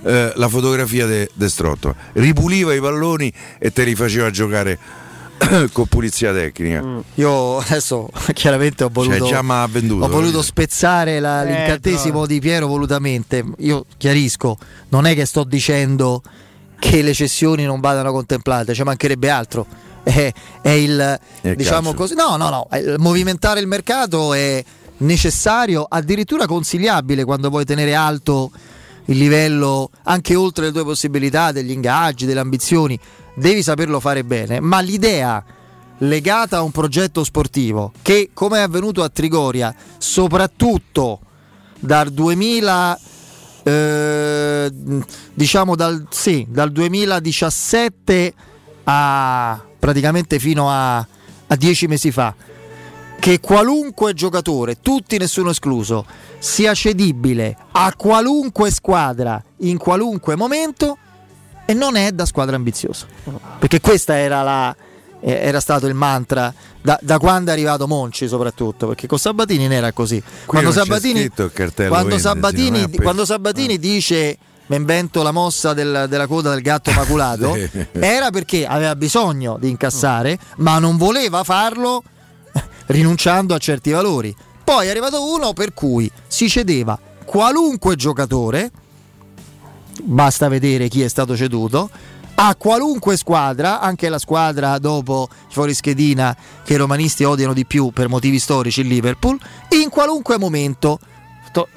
eh, 0.04 0.32
la 0.36 0.48
fotografia 0.48 1.06
di 1.06 1.50
Strotto. 1.50 1.94
Ripuliva 2.14 2.74
i 2.74 2.80
palloni 2.80 3.32
e 3.60 3.72
te 3.74 3.84
li 3.84 3.94
faceva 3.94 4.30
giocare 4.30 4.78
con 5.74 5.86
pulizia 5.88 6.32
tecnica. 6.32 6.82
Io 7.16 7.58
adesso 7.58 8.10
chiaramente 8.34 8.84
ho 8.86 8.90
voluto, 8.92 9.18
Cioè, 9.18 9.28
già 9.30 9.42
m'ha 9.42 9.68
venduto, 9.70 10.06
ho 10.06 10.08
voluto 10.08 10.42
spezzare 10.42 11.20
la- 11.20 11.44
Eh, 11.44 11.48
l'incantesimo 11.48 12.26
di 12.26 12.40
Piero 12.40 12.68
volutamente. 12.68 13.44
Io 13.58 13.86
chiarisco, 13.98 14.58
non 14.90 15.06
è 15.08 15.14
che 15.16 15.26
sto 15.26 15.44
dicendo 15.44 16.22
che 16.82 17.04
le 17.04 17.14
cessioni 17.14 17.64
non 17.64 17.80
vadano 17.80 18.12
contemplate, 18.12 18.74
ci 18.74 18.82
mancherebbe 18.82 19.30
altro. 19.30 19.68
È, 20.02 20.34
è 20.62 20.70
il 20.70 21.20
Il 21.44 21.56
diciamo 21.56 21.94
così, 21.94 22.16
no, 22.16 22.38
no, 22.38 22.50
no, 22.50 22.68
il 22.76 22.96
movimentare 22.98 23.60
il 23.60 23.68
mercato 23.68 24.34
è 24.34 24.64
necessario, 24.98 25.86
addirittura 25.88 26.48
consigliabile 26.48 27.24
quando 27.24 27.50
vuoi 27.50 27.66
tenere 27.66 27.94
alto 27.94 28.50
il 29.06 29.18
livello 29.18 29.92
anche 30.06 30.34
oltre 30.34 30.66
le 30.66 30.72
tue 30.72 30.84
possibilità, 30.84 31.52
degli 31.52 31.70
ingaggi, 31.70 32.26
delle 32.26 32.40
ambizioni, 32.40 33.00
devi 33.36 33.62
saperlo 33.62 34.00
fare 34.00 34.24
bene, 34.24 34.60
ma 34.60 34.80
l'idea 34.80 35.44
legata 36.00 36.58
a 36.58 36.62
un 36.64 36.72
progetto 36.72 37.24
sportivo 37.24 37.92
che 38.02 38.32
come 38.34 38.58
è 38.58 38.62
avvenuto 38.62 39.04
a 39.04 39.10
Trigoria, 39.10 39.74
soprattutto 40.00 41.20
dal 41.80 42.10
2000 42.10 43.00
eh, 43.64 44.72
diciamo 45.34 45.76
dal, 45.76 46.08
sì, 46.10 46.46
dal 46.50 46.72
2017 46.72 48.34
a 48.84 49.64
praticamente 49.78 50.40
fino 50.40 50.70
a, 50.70 50.98
a 50.98 51.56
dieci 51.56 51.88
mesi 51.88 52.12
fa 52.12 52.34
che 53.22 53.40
qualunque 53.40 54.16
giocatore, 54.16 54.80
tutti 54.82 55.20
nessuno 55.20 55.52
escluso, 55.52 56.06
sia 56.40 56.74
cedibile 56.74 57.56
a 57.74 57.94
qualunque 57.96 58.72
squadra 58.72 59.42
in 59.58 59.78
qualunque 59.78 60.36
momento 60.36 60.98
e 61.68 61.76
non 61.76 61.96
è 61.96 62.12
da 62.12 62.26
squadra 62.26 62.56
ambiziosa. 62.56 63.06
Perché 63.60 63.80
questa 63.80 64.18
era, 64.18 64.42
la, 64.42 64.76
eh, 65.22 65.32
era 65.34 65.60
stato 65.60 65.88
il 65.88 65.94
mantra 65.94 66.54
da, 66.82 67.00
da 67.02 67.18
quando 67.18 67.52
è 67.52 67.54
arrivato 67.54 67.88
Monci 67.88 68.28
soprattutto, 68.28 68.88
perché 68.88 69.08
con 69.08 69.18
Sabatini 69.20 69.64
non 69.64 69.74
era 69.74 69.92
così. 69.92 70.22
Quando 70.46 70.72
Sabatini, 70.72 71.30
quando 71.88 72.16
è 72.16 72.20
Sabatini, 72.20 72.92
quando 72.96 73.26
Sabatini 73.26 73.78
dice 73.80 74.38
mi 74.68 74.78
invento 74.78 75.22
la 75.22 75.32
mossa 75.32 75.74
del- 75.74 76.06
della 76.08 76.28
coda 76.28 76.52
del 76.52 76.62
gatto 76.62 76.92
maculato, 76.96 77.58
era 77.92 78.30
perché 78.32 78.66
aveva 78.66 78.96
bisogno 78.96 79.58
di 79.60 79.70
incassare, 79.70 80.38
ma 80.58 80.80
non 80.80 80.98
voleva 80.98 81.44
farlo 81.44 82.02
rinunciando 82.88 83.54
a 83.54 83.58
certi 83.58 83.92
valori. 83.92 84.34
Poi 84.64 84.88
è 84.88 84.90
arrivato 84.90 85.30
uno 85.34 85.54
per 85.54 85.74
cui 85.74 86.10
si 86.28 86.48
cedeva 86.48 86.98
qualunque 87.26 87.96
giocatore, 87.96 88.72
basta 90.04 90.48
vedere 90.48 90.88
chi 90.88 91.02
è 91.02 91.08
stato 91.10 91.36
ceduto, 91.36 91.90
a 92.44 92.56
qualunque 92.56 93.18
squadra, 93.18 93.80
anche 93.80 94.10
la 94.10 94.18
squadra 94.18 94.80
dopo 94.80 95.30
fuori 95.52 95.76
schedina 95.76 96.36
che 96.64 96.74
i 96.74 96.78
romanisti 96.78 97.24
odiano 97.24 97.54
di 97.54 97.66
più 97.68 97.92
per 97.92 98.10
motivi 98.10 98.40
storici, 98.40 98.82
il 98.82 98.88
Liverpool, 98.88 99.38
in 99.80 99.90
qualunque 99.90 100.40
momento 100.40 100.98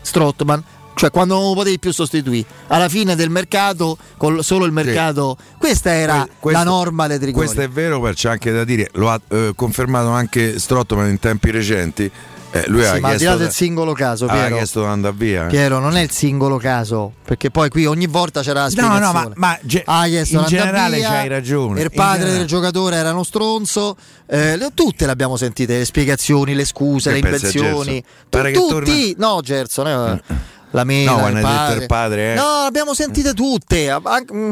Strottman, 0.01 0.63
cioè 0.95 1.11
quando 1.11 1.35
non 1.35 1.49
lo 1.49 1.55
potevi 1.55 1.79
più 1.79 1.93
sostituire, 1.93 2.47
alla 2.69 2.89
fine 2.89 3.15
del 3.15 3.29
mercato, 3.29 3.99
con 4.17 4.43
solo 4.43 4.65
il 4.65 4.73
mercato, 4.73 5.37
questa 5.59 5.93
era 5.93 6.21
Que- 6.23 6.31
questo- 6.39 6.63
la 6.65 6.71
norma 6.71 7.07
dei 7.09 7.19
Trigoria. 7.19 7.45
Questo 7.47 7.63
è 7.63 7.69
vero, 7.69 8.01
ma 8.01 8.13
c'è 8.15 8.31
anche 8.31 8.51
da 8.51 8.65
dire, 8.65 8.89
lo 8.95 9.11
ha 9.11 9.21
eh, 9.29 9.53
confermato 9.55 10.09
anche 10.09 10.59
Strottman 10.59 11.09
in 11.11 11.19
tempi 11.19 11.51
recenti. 11.51 12.11
Eh, 12.57 12.69
lui 12.69 12.83
Sì, 12.83 12.87
ha 12.87 13.01
ma 13.01 13.09
al 13.09 13.17
di 13.17 13.25
là 13.25 13.31
chiesto 13.31 13.37
del 13.39 13.51
singolo 13.51 13.93
caso, 13.95 14.27
Piero, 14.27 14.55
chiesto 14.57 14.81
di 14.83 14.87
andare 14.87 15.15
via. 15.17 15.45
eh. 15.47 15.49
Piero, 15.49 15.81
non 15.81 15.97
è 15.97 16.03
il 16.03 16.11
singolo 16.13 16.57
caso, 16.57 17.13
perché 17.25 17.51
poi 17.51 17.69
qui 17.69 17.85
ogni 17.85 18.07
volta 18.07 18.43
c'era 18.43 18.61
la 18.61 18.65
No, 18.67 18.71
spiegazione. 18.71 19.05
no, 19.05 19.13
ma- 19.13 19.33
ma 19.35 19.59
ge- 19.63 19.83
Ah, 19.85 20.07
chiesto 20.07 20.39
in 20.39 20.45
generale 20.47 20.97
via, 20.99 21.09
c'hai 21.09 21.27
ragione, 21.29 21.81
Il 21.83 21.91
padre 21.93 22.31
del 22.31 22.47
giocatore 22.47 22.95
era 22.95 23.11
uno 23.11 23.25
stronzo, 23.25 23.97
eh, 24.27 24.57
le- 24.57 24.71
tutte 24.73 25.05
le 25.05 25.11
abbiamo 25.11 25.37
sentite, 25.37 25.79
le 25.79 25.85
spiegazioni, 25.85 26.55
le 26.55 26.65
scuse, 26.65 27.13
Che 27.13 27.21
le 27.21 27.27
invenzioni. 27.29 28.05
Tu- 28.29 28.53
tutti, 28.69 29.15
no, 29.19 29.41
Gerson, 29.43 29.87
eh, 29.89 30.23
la 30.71 30.85
mela, 30.85 31.11
No, 31.11 31.17
il 31.17 31.21
quando 31.23 31.39
hai 31.39 31.43
detto 31.45 31.57
padre. 31.57 31.81
il 31.81 31.87
padre, 31.87 32.33
eh. 32.33 32.35
No, 32.37 32.61
le 32.61 32.67
abbiamo 32.69 32.95
sentite 32.95 33.33
tutte, 33.35 34.01
mm, 34.33 34.51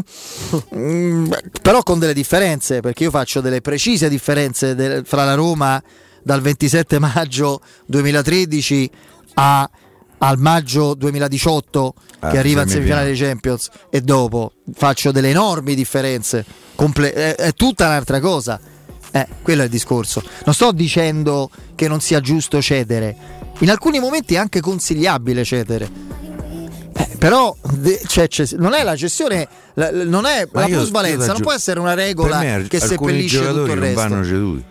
mm, 0.74 1.32
però 1.62 1.82
con 1.84 1.98
delle 2.00 2.14
differenze, 2.14 2.81
perché 2.81 3.05
io 3.05 3.10
faccio 3.10 3.40
delle 3.40 3.60
precise 3.60 4.08
differenze 4.08 4.74
del- 4.74 5.05
fra 5.06 5.24
la 5.24 5.34
Roma 5.34 5.81
dal 6.23 6.41
27 6.41 6.99
maggio 6.99 7.60
2013 7.86 8.91
a- 9.34 9.68
al 10.18 10.39
maggio 10.39 10.94
2018 10.94 11.94
Ah, 12.20 12.31
che 12.31 12.39
arriva 12.39 12.62
in 12.62 12.68
semifinale. 12.68 13.07
dei 13.07 13.17
Champions 13.17 13.68
e 13.91 14.01
dopo 14.01 14.52
faccio 14.75 15.10
delle 15.10 15.31
enormi 15.31 15.75
differenze, 15.75 16.44
comple- 16.76 17.12
è, 17.12 17.34
è 17.34 17.52
tutta 17.55 17.86
un'altra 17.86 18.20
cosa. 18.20 18.60
Eh, 19.10 19.26
quello 19.42 19.62
è 19.62 19.65
il 19.65 19.70
discorso. 19.70 20.23
Non 20.44 20.55
sto 20.55 20.70
dicendo 20.73 21.51
che 21.75 21.89
non 21.89 22.01
sia 22.01 22.20
giusto 22.20 22.62
cedere, 22.62 23.17
in 23.59 23.70
alcuni 23.70 23.99
momenti 23.99 24.34
è 24.34 24.39
anche 24.39 24.60
consigliabile 24.60 25.44
cedere. 25.44 25.91
Eh, 26.94 27.09
però 27.18 27.55
de- 27.78 28.01
cioè, 28.07 28.28
c'è- 28.28 28.47
non 28.59 28.75
è 28.75 28.84
la 28.84 28.94
gestione, 28.94 29.49
la- 29.75 29.91
non 29.91 30.25
è 30.25 30.47
Ma 30.52 30.60
la 30.60 30.67
io- 30.68 30.76
plusvalenza, 30.76 31.26
io 31.26 31.33
non 31.33 31.41
può 31.42 31.52
essere 31.52 31.81
una 31.81 31.94
regola 31.94 32.39
che 32.68 32.78
seppellisce 32.78 33.39
tutto 33.49 33.62
il 33.65 33.67
non 33.70 33.78
resto. 33.81 34.01
vanno 34.09 34.25
ceduti. 34.25 34.65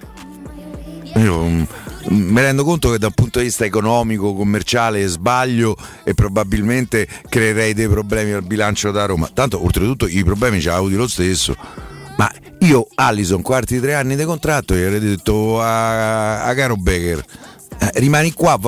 Io 1.16 1.44
mm, 1.44 1.64
mi 2.10 2.42
rendo 2.42 2.64
conto 2.64 2.90
che 2.90 2.98
dal 2.98 3.14
punto 3.14 3.40
di 3.40 3.46
vista 3.46 3.66
economico, 3.66 4.34
commerciale 4.34 5.06
sbaglio 5.08 5.76
e 6.04 6.14
probabilmente 6.14 7.08
creerei 7.28 7.74
dei 7.74 7.88
problemi 7.88 8.32
al 8.32 8.44
bilancio 8.44 8.92
da 8.92 9.06
Roma. 9.06 9.30
Tanto 9.34 9.64
oltretutto 9.64 10.08
i 10.08 10.24
problemi 10.24 10.62
ce 10.62 10.70
li 10.70 10.76
avuti 10.76 10.96
lo 10.96 11.08
stesso. 11.08 11.56
Ma 12.18 12.32
io 12.60 12.88
Allison, 12.96 13.42
quarti 13.42 13.80
tre 13.80 13.94
anni 13.96 14.16
di 14.16 14.24
contratto, 14.24 14.76
gli 14.76 14.82
avrei 14.84 15.00
detto 15.00 15.62
a, 15.62 16.44
a 16.44 16.54
caro 16.54 16.76
Becker. 16.76 17.24
eh, 17.80 17.92
rimani 17.96 18.32
qua, 18.34 18.60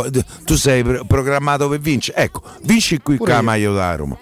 tu 0.43 0.55
sei 0.55 0.83
pro- 0.83 1.05
programmato 1.05 1.69
per 1.69 1.79
vincere. 1.79 2.17
Ecco, 2.23 2.41
vinci 2.63 2.99
qui 3.01 3.17
Pure 3.17 3.33
con 3.33 3.45
la 3.45 3.53
io. 3.59 3.71
maglia 3.71 3.71
da 3.71 3.95
Roma. 3.95 4.17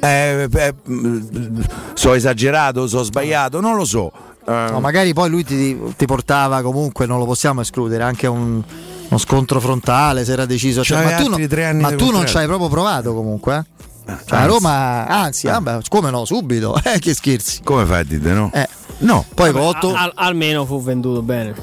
Eh, 0.00 0.48
eh, 0.52 0.74
mm, 0.88 1.60
so 1.94 2.14
esagerato, 2.14 2.86
so 2.86 3.02
sbagliato, 3.02 3.60
non 3.60 3.76
lo 3.76 3.84
so. 3.84 4.12
Eh, 4.48 4.70
No, 4.70 4.80
magari 4.80 5.12
poi 5.12 5.28
lui 5.28 5.44
ti, 5.44 5.78
ti 5.96 6.06
portava 6.06 6.62
comunque, 6.62 7.04
non 7.06 7.18
lo 7.18 7.26
possiamo 7.26 7.60
escludere, 7.60 8.02
anche 8.02 8.26
un, 8.26 8.62
uno 9.08 9.18
scontro 9.18 9.60
frontale, 9.60 10.24
si 10.24 10.32
era 10.32 10.46
deciso. 10.46 10.82
cioè, 10.82 11.04
ma 11.04 11.10
tu, 11.16 11.24
altri 11.26 11.42
no- 11.42 11.48
tre 11.48 11.64
anni 11.66 11.82
ma 11.82 11.94
tu 11.94 12.10
non 12.10 12.26
ci 12.26 12.36
hai 12.38 12.46
proprio 12.46 12.68
provato 12.68 13.12
comunque. 13.14 13.56
eh? 14.06 14.16
Cioè, 14.24 14.38
a. 14.38 14.46
Roma, 14.46 15.06
anzi, 15.06 15.48
ah, 15.48 15.60
beh, 15.60 15.80
come 15.88 16.10
no, 16.10 16.24
subito, 16.24 16.74
eh, 16.82 16.98
che 16.98 17.12
scherzi. 17.14 17.60
Come 17.62 17.84
fai 17.84 18.00
a 18.00 18.04
dire 18.04 18.32
no? 18.32 18.50
Eh. 18.54 18.66
No. 19.00 19.24
Poi 19.34 19.52
Vabbè, 19.52 19.64
con 19.64 19.74
otto- 19.76 19.94
al- 19.94 20.12
almeno 20.14 20.64
fu 20.64 20.82
venduto 20.82 21.20
bene. 21.22 21.54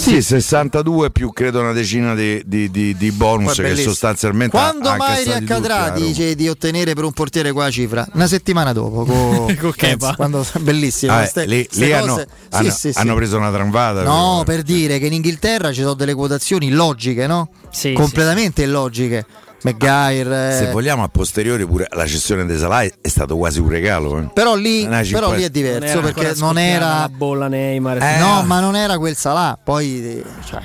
Sì, 0.00 0.22
62 0.22 1.10
più 1.10 1.30
credo 1.30 1.60
una 1.60 1.72
decina 1.72 2.14
di, 2.14 2.42
di- 2.46 2.70
di- 2.70 2.96
di 2.96 3.10
bonus 3.12 3.56
che 3.56 3.76
sostanzialmente 3.76 4.56
Quando 4.56 4.94
mai 4.96 5.24
riaccadrà 5.24 5.90
dice, 5.90 6.34
di 6.34 6.48
ottenere 6.48 6.94
per 6.94 7.04
un 7.04 7.12
portiere 7.12 7.52
quella 7.52 7.70
cifra? 7.70 8.06
Una 8.14 8.26
settimana 8.26 8.72
dopo, 8.72 9.04
co- 9.04 9.52
Con 9.60 9.72
Kepa. 9.72 9.74
Pensa, 9.76 10.14
quando, 10.14 10.46
bellissimo. 10.60 11.12
Ah, 11.12 11.18
queste- 11.18 11.44
lì, 11.44 11.66
queste 11.66 11.84
lì 11.84 11.90
cose- 11.92 12.02
hanno, 12.02 12.16
sì, 12.18 12.26
hanno- 12.56 12.70
sì, 12.70 12.90
hanno 12.94 13.14
preso 13.14 13.36
una 13.36 13.50
tramvata. 13.52 14.02
No, 14.02 14.42
per- 14.44 14.54
per 14.56 14.64
dire 14.64 14.98
che 14.98 15.06
in 15.06 15.12
Inghilterra 15.12 15.70
ci 15.72 15.82
sono 15.82 15.94
delle 15.94 16.14
quotazioni 16.14 16.66
illogiche, 16.68 17.26
no? 17.26 17.50
Sì, 17.70 17.92
Completamente 17.92 18.62
illogiche. 18.62 19.26
Maguire. 19.62 20.52
Se 20.56 20.68
eh. 20.68 20.72
vogliamo 20.72 21.02
a 21.02 21.08
posteriori 21.08 21.66
pure 21.66 21.86
la 21.90 22.06
cessione 22.06 22.44
dei 22.46 22.58
Salai 22.58 22.92
è 23.00 23.08
stato 23.08 23.36
quasi 23.36 23.60
un 23.60 23.68
regalo. 23.68 24.18
eh. 24.18 24.30
Però 24.32 24.54
lì, 24.54 24.82
Una 24.84 25.02
però 25.10 25.32
lì 25.32 25.42
è 25.42 25.50
diverso 25.50 26.00
perché 26.00 26.28
ancora 26.28 26.46
non 26.46 26.58
era. 26.58 26.86
la 27.00 27.08
bolla 27.12 27.48
Neymar. 27.48 28.02
Eh, 28.02 28.18
no, 28.18 28.42
ma 28.44 28.60
non 28.60 28.76
era 28.76 28.98
quel 28.98 29.16
Salah. 29.16 29.58
Poi, 29.62 30.18
eh, 30.18 30.24
cioè, 30.46 30.60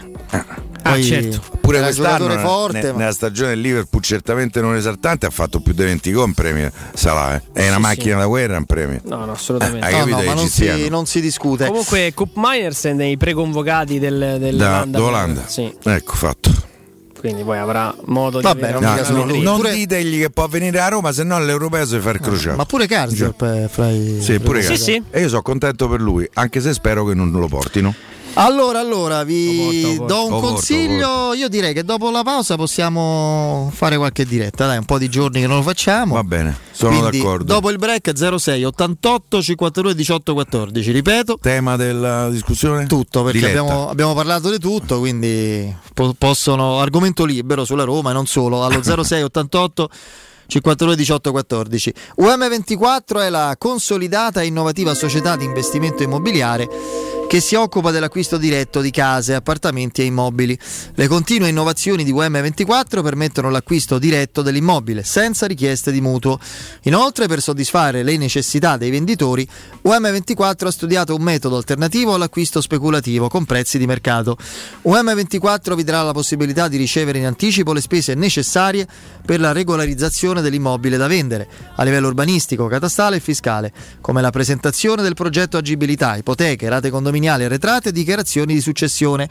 Ah, 0.88 0.91
poi 0.91 1.03
certo. 1.03 1.41
Pure 1.61 1.82
quest'anno 1.82 2.38
forte. 2.40 2.82
ne- 2.82 2.91
ma- 2.91 2.98
nella 2.99 3.11
stagione 3.11 3.49
del 3.49 3.61
Liverpool 3.61 4.03
certamente 4.03 4.61
non 4.61 4.75
esaltante 4.75 5.25
ha 5.25 5.30
fatto 5.32 5.59
più 5.59 5.74
di 5.74 5.83
20 5.83 6.11
gol 6.11 6.27
in 6.27 6.33
Premier 6.35 6.72
Salah, 6.93 7.35
eh. 7.35 7.41
è 7.53 7.65
una 7.67 7.75
Sì, 7.77 7.82
macchina 7.82 8.17
da 8.19 8.25
guerra 8.27 8.57
in 8.57 8.65
Premier. 8.65 9.01
No, 9.06 9.25
no, 9.25 9.32
assolutamente. 9.32 9.83
Hai 9.85 10.06
no, 10.07 10.22
no, 10.22 10.33
non 10.33 10.48
si, 10.48 10.90
non 10.90 11.06
si 11.07 11.22
discute. 11.22 11.65
Comunque, 11.65 12.14
Cup 12.14 12.32
Miners 12.35 12.83
è 12.85 12.93
nei 12.93 13.17
preconvocati 13.17 13.98
del, 13.98 14.38
del 14.40 14.56
Da 14.57 14.67
Olanda. 14.67 14.98
d'Olanda. 14.98 15.43
Sì, 15.48 15.74
Ecco 15.83 16.14
fatto. 16.14 16.51
Quindi 17.26 17.44
poi 17.44 17.58
avrà 17.58 17.95
modo 18.06 18.38
di 18.38 18.44
Vabbè, 18.44 18.72
non 18.74 19.28
lui. 19.28 19.42
non 19.42 19.56
Pure- 19.58 19.74
ditegli 19.74 20.20
che 20.22 20.30
può 20.30 20.48
venire 20.48 20.80
a 20.80 20.90
Roma, 20.90 21.12
se 21.12 21.24
no 21.24 21.40
l'europeo 21.40 21.84
si 21.84 21.98
fa 21.98 22.12
il 22.12 22.20
crociato. 22.20 22.56
Ma 22.56 22.66
pure 22.66 22.86
Karsdorp 22.86 23.44
è 23.44 23.68
fra 23.68 23.90
i. 23.90 24.20
Sì, 24.22 24.40
pure 24.40 24.62
Sì, 24.62 24.78
sì. 24.78 25.04
E 25.10 25.22
io 25.22 25.28
sono 25.30 25.42
contento 25.42 25.90
per 25.90 26.02
lui, 26.02 26.30
anche 26.36 26.62
se 26.62 26.72
spero 26.74 27.04
che 27.04 27.16
non 27.16 27.32
lo 27.32 27.48
portino. 27.48 27.94
Allora, 28.38 28.80
allora, 28.80 29.23
vi 29.23 29.81
porto, 29.81 29.97
porto. 29.97 30.14
do 30.14 30.23
un 30.23 30.30
porto, 30.30 30.47
consiglio. 30.47 31.33
Io 31.33 31.47
direi 31.47 31.73
che 31.73 31.83
dopo 31.83 32.11
la 32.11 32.22
pausa 32.22 32.55
possiamo 32.57 33.72
fare 33.73 33.95
qualche 33.95 34.25
diretta. 34.25 34.67
Dai, 34.67 34.77
un 34.77 34.83
po' 34.85 34.97
di 34.97 35.07
giorni 35.07 35.39
che 35.39 35.47
non 35.47 35.57
lo 35.57 35.64
facciamo. 35.64 36.15
Va 36.15 36.23
bene, 36.23 36.57
sono 36.72 36.97
Quindi, 36.99 37.17
d'accordo. 37.19 37.45
Dopo 37.45 37.69
il 37.69 37.77
break 37.77 38.11
06 38.38 38.64
88 38.65 39.41
52 39.41 39.95
18 39.95 40.33
14. 40.33 40.91
Ripeto, 40.91 41.38
Tema 41.41 41.77
della 41.77 42.30
discussione? 42.30 42.85
tutto 42.88 43.23
perché 43.23 43.47
abbiamo, 43.47 43.89
abbiamo 43.89 44.14
parlato 44.14 44.49
di 44.51 44.59
tutto. 44.59 44.99
Quindi 44.99 45.73
po- 45.93 46.14
possono 46.17 46.80
argomento 46.81 47.23
libero 47.23 47.64
sulla 47.64 47.85
Roma 47.85 48.09
e 48.09 48.14
non 48.14 48.25
solo. 48.25 48.65
Allo 48.65 48.81
06 48.83 49.23
88 49.23 49.89
52 50.47 50.95
18 50.95 51.31
14. 51.31 51.93
UM24 52.19 53.22
è 53.22 53.30
la 53.30 53.55
consolidata 53.57 54.41
e 54.41 54.45
innovativa 54.45 54.93
società 54.93 55.35
di 55.35 55.45
investimento 55.45 56.03
immobiliare 56.03 56.67
che 57.28 57.40
si 57.40 57.56
occupa 57.56 57.92
dell'acquisto 57.92 58.38
diretto 58.38 58.82
di 58.82 58.92
case, 58.92 59.34
appartamenti 59.34 60.02
e 60.02 60.06
immobili. 60.06 60.58
Le 60.94 61.08
continue 61.08 61.50
innovazioni 61.50 62.04
di 62.04 62.14
UM24 62.14 63.02
permettono 63.02 63.50
l'acquisto 63.50 63.98
diretto 63.98 64.42
dell'immobile 64.42 65.04
senza 65.04 65.48
richieste 65.48 65.92
di 65.92 66.02
mutuo. 66.02 66.40
Inoltre, 66.84 67.28
per 67.28 67.42
soddisfare 67.42 68.04
le 68.04 68.16
necessità 68.18 68.78
dei 68.78 68.92
venditori, 68.92 69.48
UM24 69.84 70.68
ha 70.68 70.72
studiato 70.72 71.16
un 71.16 71.24
metodo 71.24 71.58
alternativo 71.58 72.14
all'acquisto 72.14 72.62
speculativo 72.62 73.28
con 73.28 73.45
prezzi 73.45 73.80
di 73.80 73.88
mercato. 73.88 74.38
UM24 74.84 75.74
vi 75.74 75.84
darà 75.84 76.04
la 76.04 76.14
possibilità 76.14 76.68
di 76.68 76.78
ricevere 76.78 77.18
in 77.18 77.26
anticipo 77.26 77.74
le 77.74 77.82
spese 77.82 78.14
necessarie 78.14 78.88
per 79.26 79.40
la 79.40 79.52
regolarizzazione 79.52 80.42
dell'immobile 80.42 80.98
da 80.98 81.08
vendere 81.08 81.48
a 81.76 81.84
livello 81.84 82.08
urbanistico, 82.08 82.68
catastale 82.68 83.18
e 83.18 83.20
fiscale, 83.20 83.74
come 84.00 84.22
la 84.22 84.30
presentazione 84.30 85.02
del 85.02 85.16
progetto 85.16 85.58
agibilità, 85.58 86.16
ipoteche, 86.16 86.70
rate 86.70 86.90
condominiali 86.90 87.15
arretrate 87.24 87.90
e 87.90 87.92
dichiarazioni 87.92 88.53
di 88.53 88.61
successione. 88.61 89.30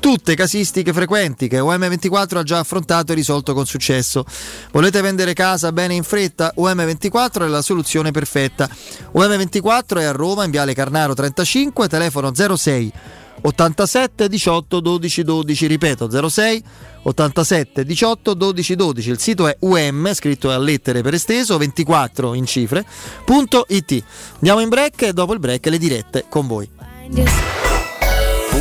Tutte 0.00 0.34
casistiche 0.34 0.92
frequenti 0.92 1.48
che 1.48 1.58
UM24 1.58 2.36
ha 2.36 2.42
già 2.42 2.58
affrontato 2.58 3.12
e 3.12 3.14
risolto 3.14 3.54
con 3.54 3.66
successo. 3.66 4.24
Volete 4.72 5.00
vendere 5.00 5.32
casa 5.32 5.72
bene 5.72 5.94
in 5.94 6.02
fretta? 6.02 6.52
UM24 6.56 7.42
è 7.42 7.48
la 7.48 7.62
soluzione 7.62 8.10
perfetta. 8.10 8.68
UM24 9.14 9.98
è 9.98 10.04
a 10.04 10.12
Roma 10.12 10.44
in 10.44 10.50
Viale 10.50 10.74
Carnaro 10.74 11.14
35, 11.14 11.88
telefono 11.88 12.32
06 12.34 12.92
87 13.42 14.28
18 14.28 14.80
12 14.80 15.22
12, 15.22 15.66
ripeto 15.66 16.28
06 16.28 16.62
87 17.02 17.84
18 17.84 18.34
12 18.34 18.74
12. 18.74 19.10
Il 19.10 19.20
sito 19.20 19.46
è 19.46 19.56
um, 19.60 20.12
scritto 20.14 20.50
a 20.50 20.58
lettere 20.58 21.02
per 21.02 21.14
esteso, 21.14 21.56
24 21.56 22.34
in 22.34 22.46
cifre, 22.46 22.84
punto 23.24 23.66
it. 23.68 24.02
Andiamo 24.34 24.60
in 24.60 24.68
break 24.68 25.02
e 25.02 25.12
dopo 25.12 25.32
il 25.32 25.38
break 25.38 25.66
le 25.66 25.78
dirette 25.78 26.24
con 26.28 26.46
voi. 26.46 26.75
behind 27.08 27.28
us. 27.28 27.75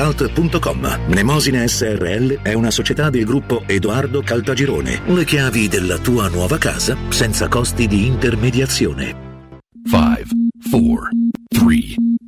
www.keicalt.com. 0.00 1.04
Mnemosine 1.08 1.68
SRL 1.68 2.40
è 2.42 2.54
una 2.54 2.70
società 2.70 3.10
del 3.10 3.24
gruppo 3.24 3.64
Edoardo 3.66 4.22
Caltagirone. 4.22 5.02
Le 5.06 5.24
chiavi 5.24 5.68
della 5.68 5.98
tua 5.98 6.28
nuova 6.28 6.56
casa 6.58 6.96
senza 7.10 7.48
costi 7.48 7.86
di 7.86 8.06
intermediazione. 8.06 9.28
5, 9.84 10.24
4, 10.70 11.08
3, 11.48 12.19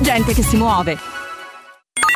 gente 0.00 0.32
che 0.34 0.42
si 0.42 0.56
muove. 0.56 1.25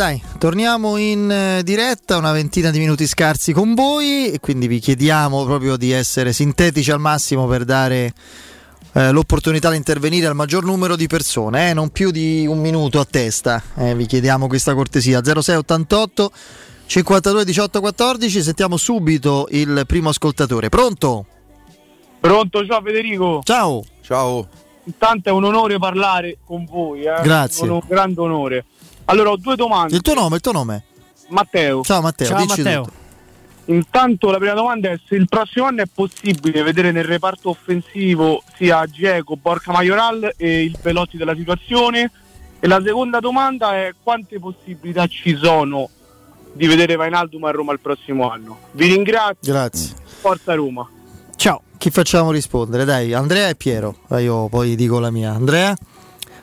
Dai, 0.00 0.22
torniamo 0.38 0.96
in 0.96 1.30
eh, 1.30 1.62
diretta, 1.62 2.16
una 2.16 2.32
ventina 2.32 2.70
di 2.70 2.78
minuti 2.78 3.06
scarsi 3.06 3.52
con 3.52 3.74
voi 3.74 4.30
e 4.30 4.40
quindi 4.40 4.66
vi 4.66 4.78
chiediamo 4.78 5.44
proprio 5.44 5.76
di 5.76 5.90
essere 5.90 6.32
sintetici 6.32 6.90
al 6.90 6.98
massimo 6.98 7.46
per 7.46 7.66
dare 7.66 8.14
eh, 8.94 9.10
l'opportunità 9.10 9.68
di 9.68 9.76
intervenire 9.76 10.26
al 10.26 10.34
maggior 10.34 10.64
numero 10.64 10.96
di 10.96 11.06
persone, 11.06 11.68
eh, 11.68 11.74
non 11.74 11.90
più 11.90 12.10
di 12.10 12.46
un 12.46 12.60
minuto 12.60 12.98
a 12.98 13.04
testa, 13.04 13.62
eh, 13.76 13.94
vi 13.94 14.06
chiediamo 14.06 14.46
questa 14.46 14.72
cortesia. 14.72 15.20
0688 15.20 16.32
52 16.86 17.44
18 17.44 17.80
14, 17.80 18.42
sentiamo 18.42 18.78
subito 18.78 19.48
il 19.50 19.84
primo 19.86 20.08
ascoltatore. 20.08 20.70
Pronto? 20.70 21.26
Pronto, 22.20 22.64
ciao 22.64 22.80
Federico. 22.80 23.42
Ciao. 23.44 23.84
Ciao. 24.00 24.48
Intanto 24.84 25.28
è 25.28 25.32
un 25.32 25.44
onore 25.44 25.78
parlare 25.78 26.38
con 26.42 26.64
voi. 26.64 27.02
Eh. 27.02 27.20
Grazie. 27.22 27.68
Un 27.68 27.82
grande 27.86 28.18
onore. 28.18 28.64
Allora, 29.10 29.30
ho 29.30 29.36
due 29.36 29.56
domande. 29.56 29.94
Il 29.96 30.02
tuo 30.02 30.14
nome, 30.14 30.36
il 30.36 30.40
tuo 30.40 30.52
nome? 30.52 30.84
Matteo. 31.28 31.82
Ciao 31.82 32.00
Matteo, 32.00 32.36
dici 32.36 32.62
tutto. 32.62 32.98
Intanto 33.66 34.30
la 34.30 34.38
prima 34.38 34.54
domanda 34.54 34.90
è 34.90 34.98
se 35.06 35.16
il 35.16 35.28
prossimo 35.28 35.66
anno 35.66 35.82
è 35.82 35.86
possibile 35.92 36.62
vedere 36.62 36.90
nel 36.92 37.04
reparto 37.04 37.50
offensivo 37.50 38.42
sia 38.56 38.84
Gieco, 38.86 39.36
Borca 39.36 39.70
Majoral 39.70 40.34
e 40.36 40.62
il 40.62 40.76
Veloci 40.80 41.16
della 41.16 41.34
situazione. 41.34 42.10
E 42.58 42.66
la 42.66 42.80
seconda 42.84 43.20
domanda 43.20 43.74
è 43.74 43.94
quante 44.00 44.38
possibilità 44.38 45.06
ci 45.06 45.36
sono 45.36 45.88
di 46.52 46.66
vedere 46.66 46.96
Vainaldum 46.96 47.44
a 47.44 47.50
Roma 47.50 47.72
il 47.72 47.80
prossimo 47.80 48.30
anno. 48.30 48.58
Vi 48.72 48.86
ringrazio. 48.86 49.52
Grazie. 49.52 49.94
Forza 50.20 50.54
Roma. 50.54 50.88
Ciao. 51.36 51.62
Chi 51.78 51.90
facciamo 51.90 52.30
rispondere? 52.30 52.84
Dai, 52.84 53.12
Andrea 53.12 53.48
e 53.48 53.54
Piero. 53.54 54.00
Eh, 54.10 54.22
Io 54.22 54.48
poi 54.48 54.76
dico 54.76 54.98
la 54.98 55.10
mia. 55.10 55.32
Andrea? 55.32 55.76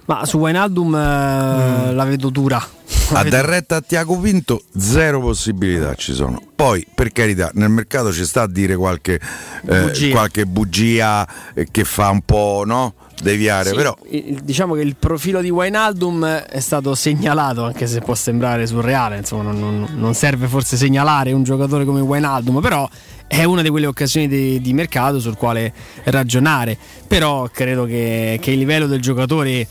Ma 0.08 0.26
su 0.26 0.38
Wijnaldum 0.38 0.96
eh, 0.96 1.94
la 1.94 2.04
vedo 2.06 2.30
dura. 2.30 2.58
A 3.14 3.24
dar 3.24 3.46
retta 3.46 3.78
a 3.78 3.82
Tiago 3.82 4.18
Pinto, 4.20 4.64
zero 4.76 5.22
possibilità 5.22 5.96
ci 5.96 6.14
sono. 6.14 6.42
Poi, 6.56 6.86
per 6.94 7.14
carità, 7.14 7.52
nel 7.54 7.70
mercato 7.70 8.12
ci 8.12 8.26
sta 8.26 8.42
a 8.42 8.48
dire 8.48 8.76
qualche 8.76 9.20
eh, 9.66 9.82
Bugia. 9.84 10.12
qualche 10.12 10.46
bugia 10.46 11.26
eh, 11.54 11.68
che 11.72 11.86
fa 11.86 12.10
un 12.10 12.22
po' 12.22 12.64
no? 12.66 12.94
Deviare, 13.22 13.70
Sì, 13.70 13.76
però 13.76 13.96
diciamo 14.44 14.76
che 14.76 14.82
il 14.82 14.96
profilo 14.98 15.42
di 15.42 15.50
Wijnaldum 15.50 16.26
è 16.26 16.60
stato 16.60 16.94
segnalato, 16.96 17.64
anche 17.64 17.88
se 17.88 18.00
può 18.00 18.14
sembrare 18.16 18.68
surreale, 18.68 19.18
insomma, 19.18 19.52
non, 19.52 19.88
non- 19.96 20.14
serve 20.14 20.48
forse 20.48 20.78
segnalare 20.78 21.32
un 21.32 21.44
giocatore 21.44 21.84
come 21.86 22.00
Wijnaldum, 22.02 22.62
però 22.62 22.88
è 23.28 23.44
una 23.44 23.62
di 23.62 23.70
quelle 23.70 23.88
occasioni 23.88 24.28
di, 24.28 24.62
di 24.62 24.74
mercato 24.74 25.20
sul 25.20 25.36
quale 25.36 25.74
ragionare. 26.06 26.78
Però 27.08 27.50
credo 27.52 27.86
che, 27.86 28.38
che 28.42 28.52
il 28.52 28.58
livello 28.58 28.88
del 28.88 29.02
giocatore 29.02 29.68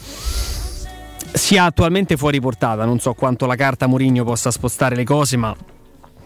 sia 1.33 1.65
attualmente 1.65 2.17
fuori 2.17 2.41
portata. 2.41 2.85
Non 2.85 2.99
so 2.99 3.13
quanto 3.15 3.47
la 3.47 3.57
carta 3.57 3.87
Mourinho 3.87 4.25
possa 4.25 4.51
spostare 4.51 4.95
le 4.97 5.05
cose, 5.05 5.37
ma 5.37 5.55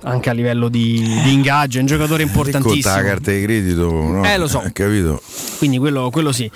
anche 0.03 0.31
a 0.31 0.33
livello 0.33 0.69
di, 0.69 1.21
di 1.25 1.33
ingaggio, 1.33 1.79
è 1.79 1.81
un 1.81 1.87
giocatore 1.87 2.25
Conta 2.31 2.39
importantissimo. 2.49 2.95
la 2.95 3.03
carta 3.03 3.31
di 3.31 3.43
credito, 3.43 3.91
no? 3.91 4.25
Eh, 4.25 4.39
lo 4.39 4.49
so. 4.49 4.63
capito? 4.73 5.21
Quindi 5.59 5.79
quello, 5.79 6.11
quello 6.11 6.33
sì. 6.33 6.51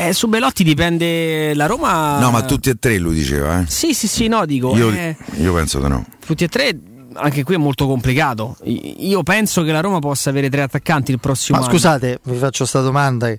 Eh, 0.00 0.12
su 0.12 0.28
Belotti 0.28 0.62
dipende 0.62 1.54
la 1.54 1.66
Roma. 1.66 2.20
No, 2.20 2.30
ma 2.30 2.42
tutti 2.44 2.70
e 2.70 2.76
tre 2.78 2.98
lui 2.98 3.14
diceva, 3.16 3.60
eh. 3.60 3.64
Sì, 3.66 3.92
sì, 3.94 4.06
sì, 4.06 4.28
no, 4.28 4.46
dico. 4.46 4.76
Io, 4.76 4.90
eh, 4.92 5.16
io 5.38 5.52
penso 5.52 5.80
di 5.80 5.88
no. 5.88 6.06
tutti 6.24 6.44
e 6.44 6.48
tre, 6.48 6.78
anche 7.14 7.42
qui 7.42 7.56
è 7.56 7.58
molto 7.58 7.88
complicato. 7.88 8.56
Io 8.62 9.24
penso 9.24 9.64
che 9.64 9.72
la 9.72 9.80
Roma 9.80 9.98
possa 9.98 10.30
avere 10.30 10.48
tre 10.50 10.62
attaccanti 10.62 11.10
il 11.10 11.18
prossimo 11.18 11.58
Ma 11.58 11.64
anno. 11.64 11.72
scusate, 11.74 12.20
vi 12.22 12.36
faccio 12.36 12.58
questa 12.58 12.80
domanda. 12.80 13.34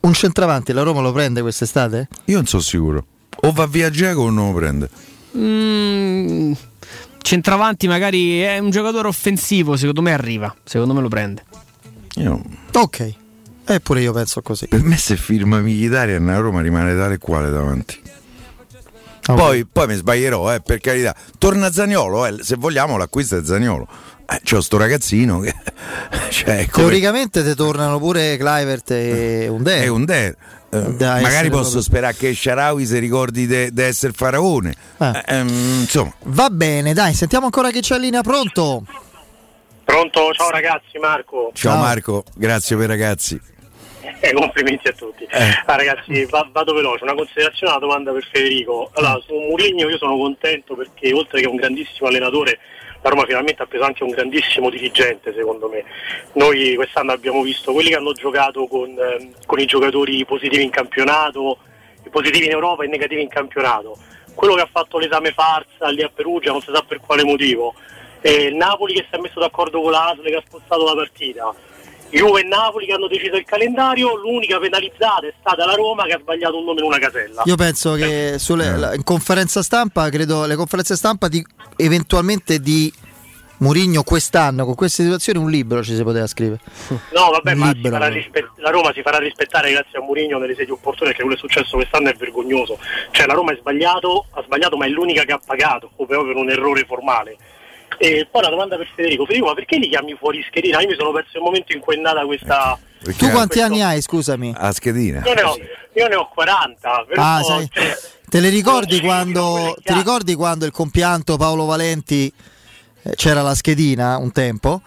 Un 0.00 0.12
centravanti 0.12 0.72
la 0.72 0.82
Roma 0.82 1.00
lo 1.00 1.10
prende 1.10 1.40
quest'estate? 1.40 2.06
Io 2.26 2.36
non 2.36 2.46
sono 2.46 2.62
sicuro. 2.62 3.04
O 3.40 3.50
va 3.50 3.66
via 3.66 3.90
Geco 3.90 4.20
o 4.20 4.30
non 4.30 4.52
lo 4.52 4.56
prende. 4.56 4.88
Mm, 5.36 6.52
centravanti 7.22 7.88
magari 7.88 8.38
è 8.38 8.58
un 8.58 8.70
giocatore 8.70 9.08
offensivo, 9.08 9.76
secondo 9.76 10.00
me 10.00 10.12
arriva, 10.12 10.54
secondo 10.62 10.94
me 10.94 11.00
lo 11.00 11.08
prende. 11.08 11.42
Io- 12.18 12.40
Ok. 12.74 13.14
Eppure 13.66 14.00
io 14.02 14.12
penso 14.12 14.42
così. 14.42 14.66
per 14.68 14.82
me 14.82 14.96
se 14.96 15.16
firma 15.16 15.58
Mkhitaryan 15.60 16.28
a 16.28 16.38
Roma 16.38 16.60
rimane 16.60 16.94
tale 16.96 17.14
e 17.14 17.18
quale 17.18 17.50
davanti. 17.50 18.00
Poi, 19.24 19.64
poi 19.64 19.86
mi 19.86 19.94
sbaglierò, 19.94 20.54
eh, 20.54 20.60
per 20.60 20.80
carità. 20.80 21.14
Torna 21.38 21.72
Zagnolo, 21.72 22.26
eh, 22.26 22.36
se 22.42 22.56
vogliamo 22.56 22.98
l'acquisto 22.98 23.38
è 23.38 23.42
Zagnolo. 23.42 23.88
Eh, 24.26 24.40
c'ho 24.44 24.60
sto 24.60 24.76
ragazzino 24.76 25.40
che... 25.40 25.54
cioè, 26.28 26.66
come- 26.68 26.86
Teoricamente 26.88 27.42
ti 27.42 27.54
tornano 27.54 27.98
pure 27.98 28.36
Clivert 28.36 28.90
e 28.90 29.48
un 29.48 29.64
è 29.66 29.86
un 29.88 30.04
der. 30.04 30.36
Eh, 30.68 30.92
Da 30.96 31.20
magari 31.20 31.48
posso 31.48 31.62
proprio- 31.62 31.80
sperare 31.82 32.14
che 32.16 32.34
Sharawi 32.34 32.84
si 32.84 32.98
ricordi 32.98 33.46
di 33.46 33.82
essere 33.82 34.12
faraone. 34.12 34.74
Ah. 34.98 35.22
Eh, 35.26 35.36
ehm, 35.36 35.48
insomma, 35.80 36.12
Va 36.24 36.50
bene, 36.50 36.92
dai, 36.92 37.14
sentiamo 37.14 37.46
ancora 37.46 37.70
che 37.70 37.80
c'è 37.80 37.94
in 37.96 38.02
linea 38.02 38.20
pronto. 38.22 38.84
Pronto? 39.84 40.32
Ciao 40.32 40.50
ragazzi, 40.50 40.98
Marco. 41.00 41.50
ciao, 41.54 41.78
Marco, 41.78 42.24
grazie 42.34 42.76
per 42.76 42.88
ragazzi. 42.88 43.40
Eh, 44.24 44.32
complimenti 44.32 44.88
a 44.88 44.92
tutti. 44.92 45.26
Ah, 45.30 45.76
ragazzi, 45.76 46.24
va- 46.24 46.48
vado 46.50 46.72
veloce. 46.72 47.04
Una 47.04 47.14
considerazione, 47.14 47.72
una 47.72 47.80
domanda 47.80 48.12
per 48.12 48.26
Federico. 48.30 48.90
Allora, 48.94 49.20
su 49.24 49.34
Mourinho 49.34 49.88
io 49.88 49.98
sono 49.98 50.16
contento 50.16 50.74
perché 50.74 51.12
oltre 51.12 51.42
che 51.42 51.46
un 51.46 51.56
grandissimo 51.56 52.08
allenatore, 52.08 52.58
la 53.02 53.10
Roma 53.10 53.26
finalmente 53.26 53.62
ha 53.62 53.66
preso 53.66 53.84
anche 53.84 54.02
un 54.02 54.10
grandissimo 54.10 54.70
dirigente, 54.70 55.34
secondo 55.34 55.68
me. 55.68 55.84
Noi 56.32 56.74
quest'anno 56.74 57.12
abbiamo 57.12 57.42
visto 57.42 57.72
quelli 57.72 57.90
che 57.90 57.96
hanno 57.96 58.12
giocato 58.12 58.66
con, 58.66 58.96
ehm, 58.98 59.32
con 59.44 59.58
i 59.60 59.66
giocatori 59.66 60.24
positivi 60.24 60.62
in 60.62 60.70
campionato, 60.70 61.58
positivi 62.10 62.46
in 62.46 62.52
Europa 62.52 62.84
e 62.84 62.88
negativi 62.88 63.20
in 63.20 63.28
campionato. 63.28 63.98
Quello 64.34 64.54
che 64.54 64.62
ha 64.62 64.68
fatto 64.70 64.98
l'esame 64.98 65.32
farsa 65.32 65.88
lì 65.90 66.02
a 66.02 66.10
Perugia, 66.12 66.50
non 66.50 66.62
si 66.62 66.70
sa 66.72 66.82
per 66.82 67.00
quale 67.00 67.24
motivo. 67.24 67.74
E 68.22 68.44
il 68.44 68.54
Napoli 68.54 68.94
che 68.94 69.04
si 69.06 69.14
è 69.14 69.18
messo 69.18 69.38
d'accordo 69.38 69.82
con 69.82 69.90
l'Asle 69.90 70.30
che 70.30 70.36
ha 70.36 70.42
spostato 70.46 70.84
la 70.84 70.94
partita. 70.94 71.54
Juve 72.14 72.40
e 72.40 72.44
Napoli 72.44 72.86
che 72.86 72.92
hanno 72.92 73.08
deciso 73.08 73.36
il 73.36 73.44
calendario, 73.44 74.14
l'unica 74.16 74.58
penalizzata 74.58 75.26
è 75.26 75.34
stata 75.40 75.64
la 75.66 75.74
Roma 75.74 76.04
che 76.04 76.12
ha 76.12 76.18
sbagliato 76.20 76.58
un 76.58 76.64
nome 76.64 76.80
in 76.80 76.86
una 76.86 76.98
casella. 76.98 77.42
Io 77.46 77.56
penso 77.56 77.94
che 77.94 78.36
sulle, 78.38 78.76
la- 78.76 78.94
in 78.94 79.02
conferenza 79.04 79.62
stampa, 79.62 80.08
credo 80.10 80.46
le 80.46 80.54
conferenze 80.56 80.96
stampa 80.96 81.28
di, 81.28 81.44
eventualmente 81.76 82.58
di 82.60 82.92
Murigno 83.56 84.02
quest'anno, 84.02 84.64
con 84.64 84.74
queste 84.74 85.04
situazioni 85.04 85.38
un 85.38 85.48
libro 85.48 85.82
ci 85.82 85.94
si 85.94 86.02
poteva 86.02 86.26
scrivere. 86.26 86.58
No, 86.88 87.30
vabbè, 87.30 87.54
ma 87.54 87.72
rispe- 88.08 88.50
la 88.56 88.70
Roma 88.70 88.92
si 88.92 89.00
farà 89.00 89.18
rispettare 89.18 89.70
grazie 89.70 89.98
a 89.98 90.02
Mourinho 90.02 90.38
nelle 90.38 90.54
sedi 90.56 90.72
opportune 90.72 91.10
perché 91.10 91.22
quello 91.22 91.36
che 91.38 91.46
è 91.46 91.48
successo 91.48 91.76
quest'anno 91.76 92.10
è 92.10 92.14
vergognoso. 92.14 92.78
Cioè 93.12 93.26
la 93.26 93.32
Roma 93.32 93.52
è 93.52 93.56
sbagliato, 93.56 94.26
ha 94.32 94.42
sbagliato, 94.42 94.76
ma 94.76 94.86
è 94.86 94.88
l'unica 94.88 95.22
che 95.24 95.32
ha 95.32 95.40
pagato, 95.44 95.90
o 95.96 96.04
proprio 96.04 96.32
per 96.32 96.36
un 96.42 96.50
errore 96.50 96.84
formale. 96.84 97.36
E 97.98 98.26
poi 98.30 98.40
una 98.40 98.50
domanda 98.50 98.76
per 98.76 98.88
Federico. 98.94 99.24
Federico, 99.24 99.48
ma 99.48 99.54
perché 99.54 99.76
li 99.78 99.88
chiami 99.88 100.14
fuori 100.18 100.44
schedina? 100.46 100.80
Io 100.80 100.88
mi 100.88 100.94
sono 100.96 101.12
perso 101.12 101.36
il 101.36 101.42
momento 101.42 101.72
in 101.72 101.80
cui 101.80 101.96
è 101.96 102.00
nata 102.00 102.24
questa. 102.24 102.78
Tu 103.16 103.30
quanti 103.30 103.60
anni 103.60 103.82
hai, 103.82 104.00
scusami? 104.00 104.54
A 104.56 104.72
schedina. 104.72 105.22
Io 105.24 105.34
ne 105.34 105.42
ho, 105.42 105.56
io 105.92 106.08
ne 106.08 106.14
ho 106.14 106.28
40, 106.32 107.04
però 107.06 107.22
Ah, 107.22 107.42
sai, 107.42 107.70
te 108.28 108.40
le 108.40 108.48
ricordi 108.48 109.00
quando, 109.00 109.76
ti 109.82 109.92
ricordi 109.92 110.34
quando 110.34 110.64
il 110.64 110.72
compianto 110.72 111.36
Paolo 111.36 111.66
Valenti 111.66 112.32
eh, 113.02 113.14
c'era 113.14 113.42
la 113.42 113.54
schedina 113.54 114.16
un 114.16 114.32
tempo? 114.32 114.80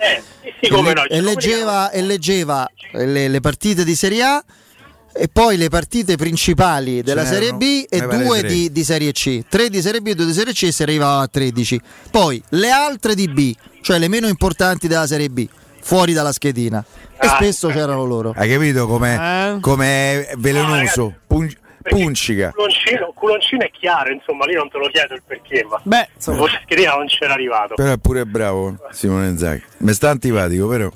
sì, 0.60 0.70
come 0.70 0.92
e, 0.92 0.94
no, 0.94 1.04
e 1.06 1.22
leggeva, 1.22 1.92
e 1.92 2.02
leggeva 2.02 2.68
le, 2.94 3.28
le 3.28 3.40
partite 3.40 3.84
di 3.84 3.94
Serie 3.96 4.24
A 4.24 4.44
e 5.20 5.28
poi 5.28 5.58
le 5.58 5.70
partite 5.70 6.16
principali 6.16 7.02
della 7.02 7.24
Ce 7.24 7.30
Serie 7.34 7.54
B 7.54 7.86
e 7.90 8.00
due 8.08 8.44
di, 8.44 8.72
di 8.72 8.84
Serie 8.84 9.12
C. 9.12 9.42
Tre 9.50 9.70
di 9.70 9.82
Serie 9.82 10.02
B 10.02 10.08
e 10.08 10.16
due 10.16 10.26
di 10.26 10.34
Serie 10.34 10.54
C 10.54 10.64
e 10.64 10.72
si 10.72 10.84
arrivava 10.84 11.22
a 11.24 11.28
13. 11.28 11.82
Poi 12.12 12.42
le 12.50 12.70
altre 12.70 13.16
di 13.16 13.28
B, 13.28 13.54
cioè 13.82 13.98
le 14.00 14.08
meno 14.08 14.28
importanti 14.28 14.88
della 14.88 15.08
Serie 15.08 15.30
B, 15.30 15.48
fuori 15.82 16.14
dalla 16.14 16.32
schedina. 16.32 16.84
E 17.20 17.26
Ah. 17.26 17.36
spesso 17.36 17.70
c'erano 17.70 18.06
loro. 18.06 18.34
Hai 18.36 18.48
capito 18.50 18.86
com'è, 18.86 19.56
Eh? 19.56 19.60
com'è 19.60 20.30
velenoso? 20.38 21.16
Pun- 21.26 21.52
puncica. 21.90 22.52
Culoncino, 22.52 23.12
culoncino 23.16 23.64
è 23.64 23.72
chiaro, 23.72 24.12
insomma, 24.12 24.46
lì 24.46 24.54
non 24.56 24.70
te 24.70 24.78
lo 24.78 24.88
chiedo 24.88 25.14
il 25.16 25.24
perché, 25.26 25.66
ma 25.70 25.80
Beh, 25.84 26.08
forse 26.18 26.60
schedina 26.64 26.96
non 26.96 27.08
c'era 27.08 27.34
arrivato. 27.34 27.76
Però 27.76 27.92
è 27.92 27.98
pure 27.98 28.26
bravo 28.26 28.76
Simone 28.92 29.38
Zaghi. 29.38 29.64
Mi 29.80 29.94
sta 29.94 30.10
antipatico, 30.10 30.68
però. 30.68 30.90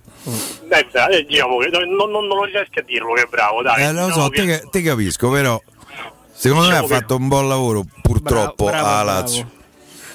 Dai, 0.68 0.86
dai, 0.92 1.26
diciamo 1.26 1.58
che 1.58 1.70
non, 1.70 1.90
non, 2.10 2.28
non 2.28 2.44
riesco 2.46 2.80
a 2.80 2.84
dirlo 2.84 3.14
che 3.14 3.24
è 3.24 3.28
bravo, 3.30 3.62
dai. 3.62 3.84
Eh, 3.84 3.92
lo 3.92 4.06
Diciamo 4.06 4.24
so, 4.24 4.30
che- 4.30 4.46
te, 4.46 4.68
te 4.70 4.82
capisco, 4.82 5.30
però. 5.30 5.62
Secondo 6.34 6.68
me 6.70 6.78
ha 6.78 6.82
Diciamo 6.82 7.00
fatto 7.00 7.16
un 7.18 7.28
buon 7.28 7.48
lavoro, 7.48 7.84
purtroppo, 8.02 8.66
Bravo, 8.66 8.80
bravo, 8.82 8.88
a 8.88 9.04
bravo. 9.04 9.20
Lazio. 9.20 9.50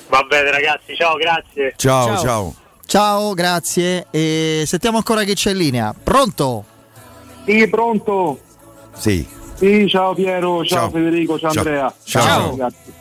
Va 0.09 0.23
bene 0.23 0.51
ragazzi, 0.51 0.95
ciao, 0.97 1.17
grazie. 1.17 1.73
Ciao, 1.77 2.17
ciao. 2.19 2.55
Ciao, 2.87 3.35
grazie. 3.35 4.07
E 4.11 4.63
sentiamo 4.67 4.97
ancora 4.99 5.25
chi 5.25 5.35
c'è 5.35 5.51
in 5.51 5.57
linea. 5.57 5.95
Pronto? 6.01 6.65
Sì, 7.45 7.69
pronto. 7.69 8.41
Sì. 8.95 9.27
Sì, 9.57 9.89
ciao 9.89 10.15
Piero, 10.15 10.65
ciao, 10.65 10.79
Ciao. 10.79 10.91
Federico, 10.91 11.39
ciao, 11.39 11.51
Ciao. 11.51 11.63
Andrea. 11.63 11.95
Ciao. 12.05 12.23
Ciao. 12.23 12.51
ragazzi. 12.51 12.93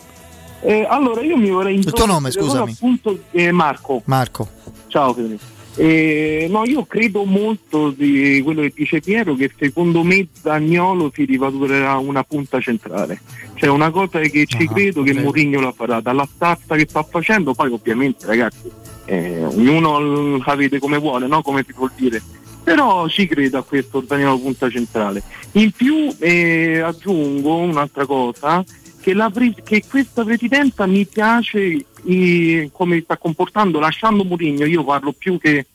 Eh, 0.62 0.88
allora 0.90 1.22
io 1.22 1.38
mi 1.38 1.50
vorrei 1.50 1.76
Il 1.76 1.92
tuo 1.92 2.06
nome, 2.06 2.30
introdurre 2.30 2.54
scusami. 2.54 2.72
Appunto, 2.72 3.20
eh, 3.32 3.52
Marco. 3.52 4.02
Marco. 4.06 4.48
Ciao 4.88 5.14
Federico. 5.14 5.54
Eh, 5.78 6.48
no, 6.50 6.64
io 6.66 6.86
credo 6.86 7.26
molto 7.26 7.90
di 7.90 8.42
quello 8.42 8.62
che 8.62 8.72
dice 8.74 9.02
Piero 9.02 9.36
che 9.36 9.52
secondo 9.60 10.04
me 10.04 10.26
Zagnolo 10.42 11.12
si 11.14 11.26
rivaluterà 11.26 11.98
una 11.98 12.24
punta 12.24 12.62
centrale. 12.62 13.20
Cioè 13.56 13.70
una 13.70 13.92
cosa 13.92 14.20
che 14.20 14.46
ci 14.46 14.68
credo 14.68 15.04
che 15.04 15.14
Mourinho 15.14 15.60
la 15.60 15.74
farà 15.74 16.00
dalla 16.00 16.28
stazza 16.34 16.76
che 16.76 16.86
sta 16.88 17.04
facendo, 17.04 17.54
poi 17.54 17.72
ovviamente 17.72 18.26
ragazzi, 18.26 18.72
eh, 19.04 19.44
ognuno 19.44 20.38
la 20.38 20.56
vede 20.56 20.80
come 20.80 20.98
vuole, 20.98 21.28
no? 21.28 21.42
come 21.42 21.64
si 21.68 21.74
vuol 21.74 21.92
dire. 21.96 22.22
Però 22.66 23.08
ci 23.08 23.28
credo 23.28 23.60
a 23.60 23.64
questo 23.64 24.04
Zagnolo 24.08 24.40
punta 24.40 24.70
centrale. 24.72 25.22
In 25.52 25.72
più 25.72 26.14
eh, 26.18 26.80
aggiungo 26.80 27.58
un'altra 27.58 28.08
cosa, 28.08 28.64
che, 29.00 29.16
pre- 29.32 29.54
che 29.64 29.84
questa 29.88 30.24
presidenza 30.24 30.88
mi 30.88 31.06
piace 31.06 31.86
eh, 32.04 32.70
come 32.74 33.02
sta 33.02 33.18
comportando, 33.18 33.80
lasciando 33.80 34.24
Mourinho, 34.24 34.66
io 34.66 34.84
parlo 34.84 35.14
più 35.16 35.38
che, 35.38 35.68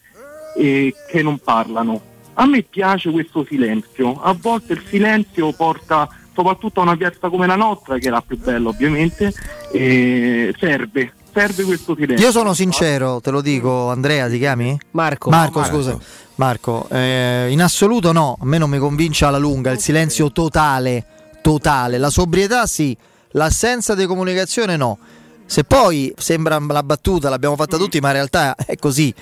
eh, 0.57 0.93
che 1.09 1.23
non 1.23 1.39
parlano. 1.39 2.03
A 2.35 2.45
me 2.47 2.63
piace 2.63 3.11
questo 3.13 3.47
silenzio, 3.49 4.21
a 4.21 4.37
volte 4.39 4.73
il 4.73 4.83
silenzio 4.85 5.53
porta 5.53 6.09
soprattutto 6.35 6.81
a 6.81 6.85
una 6.85 6.97
piazza 6.97 7.29
come 7.29 7.47
la 7.47 7.57
nostra, 7.57 7.99
che 7.99 8.09
è 8.09 8.11
la 8.11 8.23
più 8.23 8.37
bella 8.37 8.69
ovviamente, 8.69 9.33
serve, 9.71 11.13
serve 11.33 11.65
questo 11.65 11.95
silenzio. 11.95 12.27
Io 12.27 12.33
sono 12.33 12.55
sincero, 12.55 13.21
te 13.21 13.31
lo 13.31 13.41
dico, 13.41 13.91
Andrea, 13.91 14.29
ti 14.29 14.39
chiami? 14.39 14.79
Marco. 14.93 15.31
Marco, 15.31 15.61
No, 15.61 15.65
scusa. 15.65 15.99
Marco, 16.37 16.89
eh, 16.91 17.49
in 17.51 17.61
assoluto 17.63 18.13
no, 18.13 18.37
a 18.41 18.45
me 18.47 18.57
non 18.59 18.71
mi 18.71 18.79
convince 18.79 19.25
alla 19.27 19.37
lunga 19.39 19.71
il 19.71 19.79
silenzio 19.79 20.33
totale, 20.33 21.05
totale. 21.43 21.99
La 21.99 22.09
sobrietà 22.11 22.67
sì, 22.67 22.97
l'assenza 23.33 23.95
di 23.95 24.07
comunicazione 24.07 24.77
no. 24.77 24.99
Se 25.45 25.65
poi 25.65 26.15
sembra 26.17 26.59
la 26.59 26.83
battuta, 26.83 27.29
l'abbiamo 27.29 27.57
fatta 27.57 27.77
tutti, 27.77 27.99
ma 28.01 28.09
in 28.09 28.15
realtà 28.15 28.55
è 28.57 28.77
così. 28.77 29.13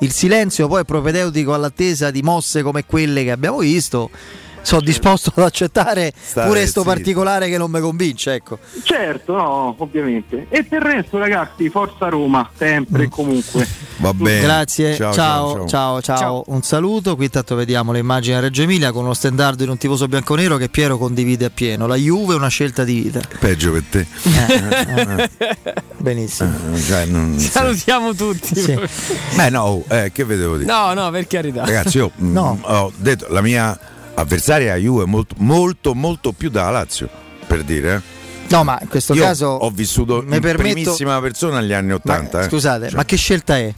Il 0.00 0.12
silenzio 0.12 0.68
poi 0.68 0.82
è 0.82 0.84
propedeutico 0.84 1.52
all'attesa 1.52 2.10
di 2.10 2.22
mosse 2.22 2.62
come 2.62 2.84
quelle 2.84 3.24
che 3.24 3.30
abbiamo 3.30 3.58
visto. 3.58 4.10
Sono 4.62 4.82
disposto 4.82 5.32
ad 5.34 5.44
accettare 5.44 6.12
Stare 6.20 6.46
pure 6.46 6.66
sto 6.66 6.80
zitto. 6.80 6.94
particolare 6.94 7.48
che 7.48 7.58
non 7.58 7.70
mi 7.70 7.80
convince, 7.80 8.34
ecco. 8.34 8.58
Certo, 8.82 9.32
no, 9.34 9.74
ovviamente. 9.78 10.46
E 10.48 10.64
per 10.64 10.82
il 10.82 10.92
resto 10.94 11.18
ragazzi, 11.18 11.68
forza 11.70 12.08
Roma, 12.08 12.48
sempre 12.56 13.04
e 13.04 13.08
comunque. 13.08 13.66
Va 13.98 14.12
bene. 14.14 14.40
Grazie, 14.40 14.94
Ciao, 14.96 15.12
ciao, 15.12 15.66
ciao, 15.68 16.00
ciao, 16.00 16.18
ciao, 16.18 16.44
Un 16.46 16.62
saluto. 16.62 17.16
Qui 17.16 17.24
intanto 17.26 17.54
vediamo 17.54 17.92
le 17.92 17.98
immagini 17.98 18.36
a 18.36 18.40
Reggio 18.40 18.62
Emilia 18.62 18.92
con 18.92 19.04
uno 19.04 19.14
standard 19.14 19.62
di 19.62 19.68
un 19.68 19.76
tifoso 19.76 20.06
bianconero 20.08 20.56
che 20.56 20.68
Piero 20.68 20.96
condivide 20.98 21.46
appieno. 21.46 21.86
La 21.86 21.96
Juve 21.96 22.34
è 22.34 22.36
una 22.36 22.48
scelta 22.48 22.84
di 22.84 23.00
vita. 23.00 23.20
Peggio 23.38 23.72
per 23.72 23.82
te. 23.90 24.06
Benissimo. 25.98 26.52
Eh, 26.74 26.80
cioè, 26.80 27.04
non- 27.06 27.38
Salutiamo 27.38 28.14
tutti. 28.14 28.76
Beh, 29.34 29.50
no, 29.50 29.82
eh, 29.88 30.10
che 30.12 30.24
vedevo 30.24 30.56
dire? 30.56 30.70
No, 30.70 30.92
no, 30.94 31.10
per 31.10 31.26
carità. 31.26 31.64
Ragazzi, 31.64 31.98
io 31.98 32.10
mm, 32.20 32.36
ho 32.36 32.92
detto 32.96 33.26
la 33.28 33.40
mia 33.42 33.78
avversaria 34.20 34.74
Juve 34.76 35.04
è 35.04 35.06
molto, 35.06 35.34
molto, 35.38 35.94
molto 35.94 36.32
più 36.32 36.50
da 36.50 36.70
Lazio, 36.70 37.08
per 37.46 37.62
dire. 37.62 37.94
eh. 37.94 38.18
No, 38.48 38.64
ma 38.64 38.78
in 38.80 38.88
questo 38.88 39.14
Io 39.14 39.22
caso 39.22 39.46
ho 39.46 39.70
vissuto 39.70 40.22
in 40.22 40.28
permetto- 40.40 40.56
primissima 40.58 41.20
persona 41.20 41.58
agli 41.58 41.72
anni 41.72 41.88
Ma, 41.88 41.94
80. 41.96 42.40
eh. 42.40 42.48
scusate, 42.48 42.86
Cioè, 42.88 42.96
ma 42.96 43.04
che 43.04 43.16
scelta 43.16 43.56
è? 43.58 43.72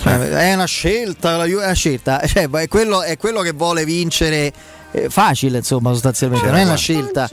Cioè, 0.00 0.18
È 0.30 0.54
una 0.54 0.64
scelta, 0.64 1.36
la 1.36 1.44
Juve 1.44 1.62
è 1.62 1.64
una 1.66 1.74
scelta, 1.74 2.20
cioè, 2.26 2.48
è, 2.48 2.68
quello, 2.68 3.02
è 3.02 3.18
quello 3.18 3.40
che 3.42 3.52
vuole 3.52 3.84
vincere 3.84 4.50
eh, 4.92 5.10
facile, 5.10 5.58
insomma, 5.58 5.92
sostanzialmente, 5.92 6.46
non 6.46 6.56
è 6.56 6.64
una 6.64 6.76
scelta. 6.76 7.28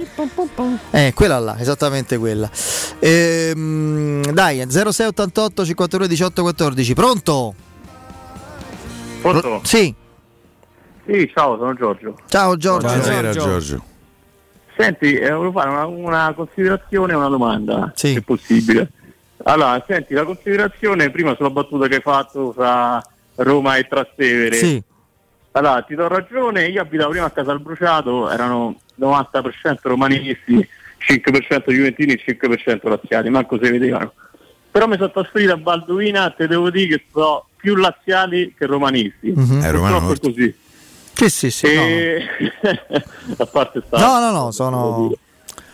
Eh, 0.92 1.14
quella 1.16 1.40
là, 1.40 1.58
esattamente 1.58 2.18
quella. 2.18 2.50
Ehm, 3.00 4.30
dai, 4.34 4.58
0688 4.68 5.66
52 5.66 6.08
18 6.10 6.42
14, 6.42 6.94
pronto? 6.94 7.54
Pronto? 9.22 9.62
Sì. 9.64 9.94
Sì, 11.08 11.32
ciao, 11.34 11.58
sono 11.58 11.74
Giorgio. 11.74 12.18
Ciao 12.28 12.58
Giorgio. 12.58 12.88
Buonasera 12.88 13.32
Giorgio. 13.32 13.84
Senti, 14.78 15.14
eh, 15.16 15.32
volevo 15.32 15.54
fare 15.54 15.70
una, 15.70 15.86
una 15.86 16.34
considerazione 16.36 17.14
e 17.14 17.16
una 17.16 17.30
domanda, 17.30 17.92
Sì. 17.96 18.14
se 18.14 18.22
possibile. 18.22 18.92
Allora, 19.44 19.82
senti, 19.88 20.14
la 20.14 20.24
considerazione 20.26 21.10
prima 21.10 21.34
sulla 21.36 21.50
battuta 21.50 21.88
che 21.88 21.96
hai 21.96 22.02
fatto 22.02 22.52
fra 22.52 23.02
Roma 23.36 23.78
e 23.78 23.88
Trastevere. 23.88 24.56
Sì. 24.56 24.84
Allora, 25.52 25.82
ti 25.82 25.96
do 25.96 26.08
ragione, 26.10 26.66
io 26.68 26.82
abitavo 26.82 27.12
prima 27.12 27.26
a 27.26 27.32
Casal 27.32 27.62
Bruciato, 27.62 28.30
erano 28.30 28.76
90% 29.00 29.78
romanisti, 29.84 30.68
5% 30.98 31.72
juventini 31.72 32.14
e 32.14 32.20
5% 32.24 32.90
laziali, 32.90 33.30
manco 33.30 33.58
se 33.62 33.72
vedevano. 33.72 34.12
Però 34.70 34.86
mi 34.88 34.98
sono 34.98 35.10
trasferito 35.12 35.54
a 35.54 35.58
Balduina 35.58 36.30
te 36.32 36.48
devo 36.48 36.70
dire 36.70 36.98
che 36.98 37.04
sono 37.12 37.48
più 37.56 37.76
laziali 37.76 38.54
che 38.56 38.66
romanisti. 38.66 39.32
Mhm. 39.36 39.62
È 39.64 39.72
romano 39.72 40.00
Purtroppo 40.06 40.28
è 40.28 40.32
così. 40.34 40.56
Sì, 41.18 41.30
sì, 41.30 41.50
sì. 41.50 41.66
E... 41.66 42.24
a 43.38 43.46
parte 43.48 43.82
sta... 43.88 43.98
No, 43.98 44.20
no, 44.20 44.32
no, 44.32 44.52
sono... 44.52 45.12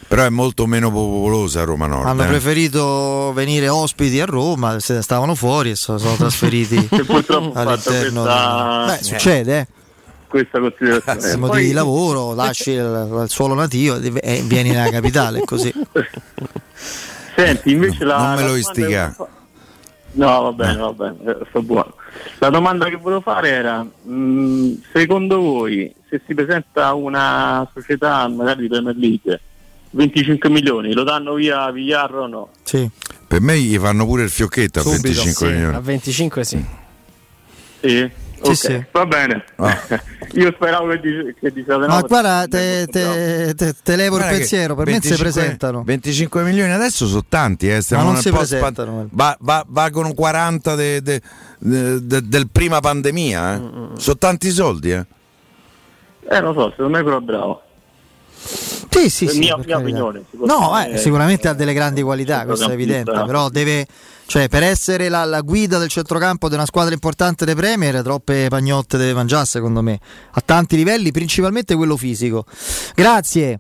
Però 0.08 0.24
è 0.24 0.30
molto 0.30 0.66
meno 0.68 0.90
popolosa 0.90 1.64
Roma 1.66 1.86
Nord. 1.86 2.08
Hanno 2.08 2.24
eh. 2.24 2.28
preferito 2.28 3.34
venire 3.34 3.68
ospiti 3.68 4.22
a 4.22 4.26
Roma, 4.26 4.80
se 4.80 5.02
stavano 5.02 5.36
fuori 5.36 5.72
e 5.72 5.76
sono 5.76 5.98
sono 5.98 6.16
trasferiti 6.16 6.76
all'interno. 7.54 8.22
questa- 8.22 8.86
Beh, 8.88 9.04
succede, 9.04 9.60
eh. 9.60 9.68
Questa 10.28 10.60
considerazione. 10.60 11.20
Per 11.20 11.30
Poi- 11.32 11.40
motivi 11.40 11.66
di 11.66 11.74
lavoro, 11.74 12.34
lasci 12.34 12.72
il, 12.72 13.22
il 13.24 13.30
suolo 13.30 13.54
nativo 13.54 14.00
e 14.00 14.42
vieni 14.46 14.70
nella 14.70 14.90
capitale, 14.90 15.40
è 15.40 15.44
così. 15.44 15.74
Senti, 17.36 17.72
invece 17.72 18.06
la... 18.06 18.18
non 18.18 18.36
me 18.36 18.42
lo 18.42 18.48
domanda 18.48 18.60
istiga. 18.60 19.16
No, 20.16 20.42
va 20.42 20.52
bene, 20.52 20.78
va 20.78 20.94
bene, 20.94 21.18
eh, 21.26 21.38
sto 21.50 21.62
buono. 21.62 21.96
La 22.40 22.50
domanda 22.50 22.88
che 22.88 22.98
volevo 22.98 23.22
fare 23.22 23.50
era, 23.50 23.84
mh, 23.84 24.74
secondo 24.94 25.40
voi, 25.40 25.94
se 26.08 26.22
si 26.26 26.34
presenta 26.36 26.94
una 26.94 27.68
società 27.74 28.28
magari 28.28 28.62
di 28.62 28.68
Premier 28.68 28.96
League, 28.96 29.42
25 29.92 30.50
milioni, 30.50 30.94
lo 30.94 31.04
danno 31.04 31.34
via 31.34 31.72
Villar 31.72 32.14
o 32.16 32.28
no? 32.28 32.50
Sì. 32.64 32.90
Per 33.28 33.42
me 33.42 33.58
gli 33.58 33.78
fanno 33.78 34.06
pure 34.06 34.24
il 34.24 34.30
fiocchetto 34.30 34.80
a 34.80 34.82
Subito, 34.84 35.02
25 35.02 35.48
sì, 35.48 35.54
milioni. 35.54 35.76
A 35.76 35.80
25 35.80 36.44
sì. 36.44 36.66
Sì? 37.82 38.12
Ok, 38.50 38.56
sì. 38.56 38.86
va 38.92 39.06
bene. 39.06 39.44
Io 40.34 40.52
speravo 40.56 40.88
che, 40.90 41.00
dice, 41.00 41.36
che 41.40 41.52
diciate 41.52 41.82
no. 41.82 41.88
Ma 41.88 42.02
guarda, 42.02 42.46
te, 42.50 42.88
te- 42.90 43.54
te- 43.56 43.74
te 43.82 43.96
levo 43.96 44.16
il 44.16 44.22
Guarda 44.22 44.28
che 44.32 44.38
pensiero, 44.40 44.76
per 44.76 44.86
me 44.88 44.94
si 44.94 45.00
25 45.10 45.32
presentano. 45.32 45.84
25 45.84 46.44
milioni 46.44 46.72
adesso 46.72 47.06
sono 47.08 47.24
tanti, 47.28 47.70
eh, 47.70 47.82
stiamo 47.82 48.04
Ma 48.06 48.12
non 48.14 48.22
si 48.22 48.32
presentano. 48.32 49.08
va- 49.12 49.38
va- 49.40 49.66
valgono 49.68 50.14
40 50.14 50.76
de- 50.76 51.02
de- 51.02 51.22
de- 51.60 52.06
de- 52.06 52.28
del 52.28 52.50
prima 52.52 52.80
pandemia, 52.80 53.54
eh. 53.54 53.60
Mm, 53.60 53.94
sono 53.96 54.18
tanti 54.18 54.50
soldi. 54.52 54.92
Eh. 54.92 55.06
Eh, 56.30 56.40
non 56.42 56.54
so, 56.54 56.70
secondo 56.72 56.98
me 56.98 57.04
però 57.04 57.18
è 57.18 57.22
bravo. 57.22 57.62
Sì, 58.90 59.10
sì, 59.10 59.28
sì. 59.28 59.40
mia, 59.40 59.58
mia 59.58 59.78
opinione. 59.78 60.24
No, 60.32 60.78
eh, 60.84 60.98
sicuramente 60.98 61.48
ha 61.48 61.54
delle 61.54 61.74
grandi 61.74 62.02
qualità, 62.02 62.46
questo 62.46 62.70
è 62.70 62.74
evidente, 62.74 63.12
però 63.12 63.50
deve, 63.50 63.86
cioè, 64.34 64.50
per 64.50 64.64
essere 64.64 65.10
la, 65.10 65.26
la 65.26 65.42
guida 65.42 65.78
del 65.78 65.90
centrocampo 65.90 66.50
di 66.50 66.56
una 66.56 66.66
squadra 66.66 66.92
importante 66.92 67.46
dei 67.46 67.54
Premier, 67.54 68.02
troppe 68.02 68.48
pagnotte 68.50 68.98
deve 68.98 69.14
mangiare 69.14 69.46
secondo 69.46 69.84
me, 69.84 70.00
a 70.32 70.42
tanti 70.44 70.76
livelli, 70.76 71.12
principalmente 71.12 71.76
quello 71.76 71.96
fisico. 71.96 72.44
Grazie. 72.96 73.60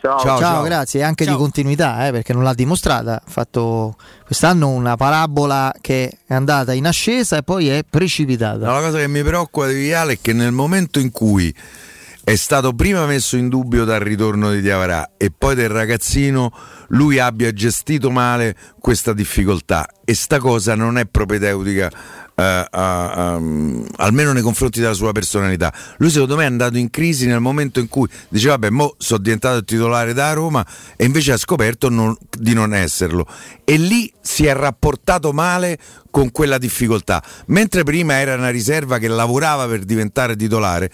Ciao, 0.00 0.20
Ciao, 0.20 0.62
grazie, 0.62 1.00
e 1.00 1.02
anche 1.02 1.26
di 1.26 1.34
continuità, 1.34 2.06
eh, 2.06 2.12
perché 2.12 2.32
non 2.32 2.44
l'ha 2.44 2.54
dimostrata. 2.54 3.14
Ha 3.16 3.22
fatto 3.28 3.96
quest'anno 4.24 4.68
una 4.68 4.94
parabola 4.94 5.74
che 5.80 6.18
è 6.24 6.34
andata 6.34 6.72
in 6.72 6.86
ascesa 6.86 7.38
e 7.38 7.42
poi 7.42 7.68
è 7.68 7.82
precipitata. 7.82 8.66
No, 8.66 8.74
la 8.74 8.80
cosa 8.80 8.98
che 8.98 9.08
mi 9.08 9.24
preoccupa 9.24 9.66
di 9.66 9.74
Viale 9.74 10.12
è 10.12 10.18
che 10.22 10.32
nel 10.32 10.52
momento 10.52 11.00
in 11.00 11.10
cui 11.10 11.52
è 12.24 12.36
stato 12.36 12.72
prima 12.72 13.04
messo 13.04 13.36
in 13.36 13.50
dubbio 13.50 13.84
dal 13.84 14.00
ritorno 14.00 14.50
di 14.50 14.62
Diavarà 14.62 15.10
e 15.18 15.30
poi 15.36 15.54
del 15.54 15.68
ragazzino, 15.68 16.50
lui 16.88 17.18
abbia 17.18 17.52
gestito 17.52 18.10
male 18.10 18.56
questa 18.80 19.12
difficoltà 19.12 19.86
e 20.04 20.14
sta 20.14 20.38
cosa 20.38 20.74
non 20.74 20.96
è 20.96 21.04
propedeutica 21.04 21.90
eh, 22.36 22.42
a- 22.42 22.66
a- 22.70 23.40
almeno 23.96 24.32
nei 24.32 24.42
confronti 24.42 24.80
della 24.80 24.94
sua 24.94 25.12
personalità. 25.12 25.72
Lui 25.98 26.10
secondo 26.10 26.34
me 26.36 26.44
è 26.44 26.46
andato 26.46 26.78
in 26.78 26.88
crisi 26.90 27.26
nel 27.26 27.40
momento 27.40 27.78
in 27.78 27.88
cui 27.88 28.08
diceva 28.28 28.54
vabbè 28.54 28.70
mo 28.70 28.94
sono 28.98 29.20
diventato 29.22 29.62
titolare 29.62 30.14
da 30.14 30.32
Roma 30.32 30.66
e 30.96 31.04
invece 31.04 31.32
ha 31.32 31.36
scoperto 31.36 31.90
non- 31.90 32.16
di 32.36 32.54
non 32.54 32.72
esserlo 32.74 33.26
e 33.64 33.76
lì 33.76 34.10
si 34.20 34.46
è 34.46 34.54
rapportato 34.54 35.32
male 35.32 35.78
con 36.14 36.30
quella 36.30 36.58
difficoltà, 36.58 37.20
mentre 37.46 37.82
prima 37.82 38.20
era 38.20 38.36
una 38.36 38.50
riserva 38.50 38.98
che 38.98 39.08
lavorava 39.08 39.66
per 39.66 39.80
diventare 39.80 40.36
titolare. 40.36 40.88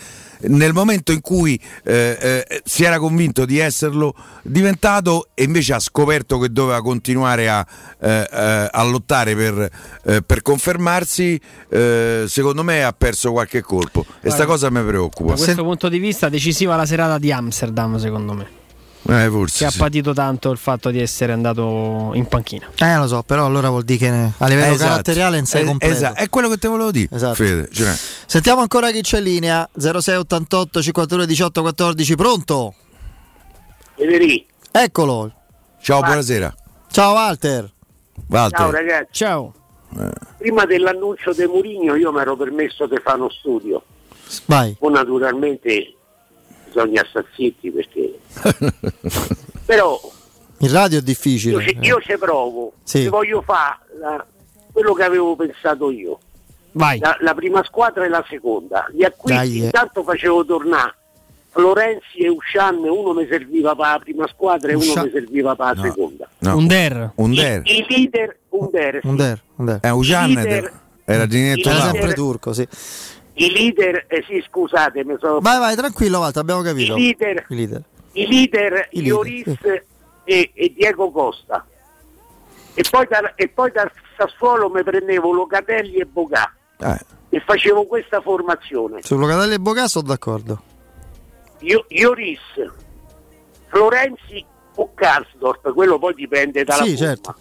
Nel 0.44 0.72
momento 0.72 1.12
in 1.12 1.20
cui 1.20 1.60
eh, 1.84 2.16
eh, 2.18 2.62
si 2.64 2.84
era 2.84 2.98
convinto 2.98 3.44
di 3.44 3.58
esserlo 3.58 4.14
diventato 4.42 5.28
e 5.34 5.42
invece 5.42 5.74
ha 5.74 5.78
scoperto 5.78 6.38
che 6.38 6.50
doveva 6.50 6.80
continuare 6.80 7.50
a, 7.50 7.66
eh, 8.00 8.28
eh, 8.32 8.68
a 8.72 8.82
lottare 8.84 9.36
per, 9.36 9.70
eh, 10.04 10.22
per 10.22 10.40
confermarsi, 10.40 11.38
eh, 11.68 12.24
secondo 12.26 12.64
me 12.64 12.82
ha 12.82 12.94
perso 12.94 13.30
qualche 13.30 13.60
colpo 13.60 14.06
e 14.22 14.30
sta 14.30 14.46
Guarda, 14.46 14.46
cosa 14.46 14.70
mi 14.70 14.82
preoccupa. 14.82 15.34
Da 15.34 15.42
questo 15.42 15.64
punto 15.64 15.90
di 15.90 15.98
vista 15.98 16.30
decisiva 16.30 16.76
la 16.76 16.86
serata 16.86 17.18
di 17.18 17.30
Amsterdam, 17.30 17.98
secondo 17.98 18.32
me. 18.32 18.59
Eh, 19.08 19.28
forse 19.30 19.58
Che 19.58 19.64
ha 19.64 19.70
sì. 19.70 19.78
patito 19.78 20.12
tanto 20.12 20.50
il 20.50 20.58
fatto 20.58 20.90
di 20.90 21.00
essere 21.00 21.32
andato 21.32 22.10
in 22.14 22.26
panchina. 22.26 22.68
Eh, 22.76 22.96
lo 22.96 23.06
so, 23.08 23.22
però 23.22 23.46
allora 23.46 23.68
vuol 23.70 23.82
dire 23.82 23.98
che 23.98 24.10
ne- 24.10 24.32
a 24.36 24.46
livello 24.46 24.74
Esatto. 24.74 24.90
caratteriale 24.90 25.36
non 25.36 25.46
sei 25.46 25.62
Eh, 25.62 25.64
completo. 25.66 25.94
esatto, 25.94 26.20
È 26.20 26.28
quello 26.28 26.48
che 26.48 26.58
te 26.58 26.68
volevo 26.68 26.90
dire, 26.90 27.08
Esatto. 27.10 27.34
Fede. 27.34 27.68
cioè- 27.72 27.94
Sentiamo 28.26 28.60
ancora 28.60 28.90
chi 28.90 29.00
c'è 29.00 29.18
in 29.18 29.24
linea 29.24 29.68
0688 29.76 30.82
52 30.82 31.26
18 31.26 31.60
14 31.62 32.14
pronto? 32.14 32.74
Eccolo. 34.72 35.32
Ciao, 35.82 36.00
buonasera. 36.00 36.54
Ciao 36.90 37.12
Walter. 37.14 37.70
Walter. 38.28 38.58
Ciao 38.58 38.70
ragazzi. 38.70 39.08
Ciao. 39.12 39.54
Prima 40.38 40.64
dell'annuncio 40.66 41.32
di 41.32 41.44
Murigno 41.46 41.96
io 41.96 42.12
mi 42.12 42.20
ero 42.20 42.36
permesso 42.36 42.86
di 42.86 42.96
fare 43.02 43.18
uno 43.18 43.30
studio. 43.30 43.82
Vai. 44.46 44.76
Poi 44.78 44.92
naturalmente 44.92 45.94
bisogna 46.72 47.04
stare 47.08 47.26
zitti 47.34 47.70
perché... 47.70 48.18
Però 49.66 50.00
Il 50.58 50.70
radio 50.70 50.98
è 50.98 51.02
difficile. 51.02 51.62
io 51.62 51.68
ci, 51.68 51.78
io 51.80 52.00
ci 52.00 52.16
provo, 52.18 52.72
Sì. 52.82 53.06
voglio 53.08 53.42
fare 53.42 53.78
la- 54.00 54.24
quello 54.72 54.92
che 54.94 55.02
avevo 55.04 55.36
pensato 55.36 55.90
io. 55.90 56.18
Vai. 56.72 56.98
La, 57.00 57.16
la 57.20 57.34
prima 57.34 57.64
squadra 57.64 58.04
e 58.04 58.08
la 58.08 58.24
seconda. 58.28 58.86
Gli 58.92 59.02
acquisti 59.02 59.36
Dai, 59.38 59.60
eh. 59.62 59.64
intanto 59.64 60.02
facevo 60.04 60.44
tornare 60.44 60.94
Florenzi 61.50 62.18
e 62.18 62.28
Uscian, 62.28 62.76
uno 62.76 63.12
mi 63.12 63.26
serviva 63.28 63.74
per 63.74 63.86
la 63.86 63.98
prima 63.98 64.26
squadra 64.28 64.70
e 64.70 64.74
uno 64.74 64.84
Uscian- 64.84 65.04
mi 65.06 65.10
serviva 65.10 65.56
per 65.56 65.66
la 65.66 65.72
No. 65.72 65.82
seconda. 65.82 66.28
No. 66.38 66.56
Under. 66.56 67.10
Under. 67.16 67.62
I 67.64 67.84
leader, 67.88 68.38
Under, 68.50 68.98
sì. 69.00 69.06
Under, 69.08 69.42
Under. 69.56 69.78
Eh, 69.82 69.90
Ujan 69.90 70.32
Leader- 70.32 70.72
era 71.04 71.24
leader- 71.24 71.80
sempre 71.80 72.12
turco, 72.14 72.52
sì. 72.52 72.66
I 73.44 73.50
leader, 73.52 74.04
eh 74.08 74.22
sì 74.26 74.42
scusate, 74.46 75.04
mi 75.04 75.16
sono... 75.18 75.40
Vai, 75.40 75.58
vai, 75.58 75.74
tranquillo 75.76 76.18
Walter, 76.18 76.42
abbiamo 76.42 76.62
capito. 76.62 76.94
I 76.96 77.00
leader, 77.00 77.46
I 77.48 77.54
leader. 77.54 77.82
i 78.12 78.26
leader, 78.26 78.88
I 78.90 79.02
leader, 79.02 79.06
Ioris 79.06 79.44
sì. 79.62 79.80
e, 80.24 80.50
e 80.52 80.72
Diego 80.76 81.10
Costa. 81.10 81.64
E 82.74 82.84
poi, 82.90 83.06
dal, 83.08 83.32
e 83.36 83.48
poi 83.48 83.70
dal 83.72 83.90
Sassuolo 84.16 84.68
mi 84.68 84.82
prendevo 84.82 85.32
Locatelli 85.32 85.96
e 85.96 86.04
Bocà 86.04 86.52
Eh, 86.78 86.98
e 87.30 87.40
facevo 87.40 87.86
questa 87.86 88.20
formazione. 88.20 89.02
Su 89.02 89.16
Locatelli 89.16 89.54
e 89.54 89.58
Bocà 89.58 89.88
sono 89.88 90.06
d'accordo. 90.08 90.62
Io, 91.60 91.84
Ioris, 91.88 92.40
Florenzi 93.68 94.44
o 94.74 94.90
Karsdorp, 94.94 95.72
quello 95.72 95.98
poi 95.98 96.14
dipende 96.14 96.64
dalla 96.64 96.82
Sì, 96.84 96.94
forma. 96.96 97.06
certo. 97.06 97.34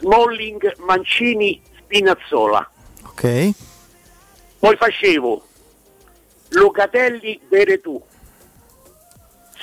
Smalling, 0.00 0.76
Mancini, 0.78 1.60
Spinazzola. 1.78 2.70
Ok. 3.04 3.50
Poi 4.66 4.74
facevo 4.76 5.44
Locatelli, 6.48 7.40
Veretù, 7.48 8.02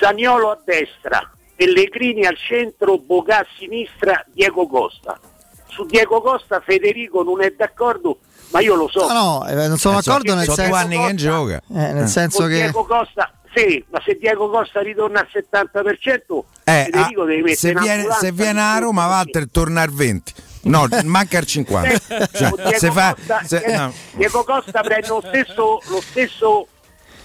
Saniolo 0.00 0.50
a 0.50 0.58
destra, 0.64 1.30
Pellegrini 1.54 2.24
al 2.24 2.38
centro, 2.38 2.96
Bocà 2.96 3.40
a 3.40 3.46
sinistra, 3.58 4.24
Diego 4.32 4.66
Costa. 4.66 5.20
Su 5.66 5.84
Diego 5.84 6.22
Costa 6.22 6.60
Federico 6.60 7.22
non 7.22 7.42
è 7.42 7.50
d'accordo, 7.50 8.20
ma 8.52 8.60
io 8.60 8.76
lo 8.76 8.88
so. 8.88 9.06
No, 9.08 9.12
no, 9.42 9.46
eh, 9.46 9.68
non 9.68 9.76
sono 9.76 9.98
eh, 9.98 10.02
so- 10.02 10.10
d'accordo 10.10 10.34
nel 10.36 10.44
so 10.46 10.54
senso, 10.54 10.70
due 10.70 10.78
anni 10.78 11.06
che 11.06 11.14
gioca. 11.16 11.56
eh, 11.68 11.92
nel 11.92 12.08
senso 12.08 12.38
Con 12.38 12.48
che 12.48 12.54
Diego 12.54 12.84
Costa, 12.86 13.30
sì, 13.54 13.84
ma 13.90 14.00
se 14.02 14.16
Diego 14.16 14.48
Costa 14.48 14.80
ritorna 14.80 15.20
al 15.20 15.28
70%, 15.30 16.44
Eh, 16.64 16.84
Federico 16.90 17.22
ah, 17.22 17.26
devi 17.26 17.42
mettere 17.42 17.56
se, 17.56 17.74
viene, 17.74 18.06
se 18.10 18.32
viene 18.32 18.60
a 18.62 18.78
Roma, 18.78 19.02
perché- 19.02 19.16
Walter 19.16 19.48
torna 19.50 19.82
al 19.82 19.90
20. 19.90 20.32
No, 20.64 20.86
manca 21.04 21.38
il 21.38 21.46
50. 21.46 21.98
Cioè, 22.32 22.50
Diego 22.50 22.78
se 22.78 22.90
fa, 22.90 23.14
Costa, 23.14 23.40
se- 23.44 23.56
eh, 23.58 23.76
no. 23.76 23.92
Diego 24.12 24.44
Costa 24.44 24.80
prende 24.82 25.08
lo 25.08 25.22
stesso, 25.26 25.80
lo 25.88 26.00
stesso, 26.00 26.66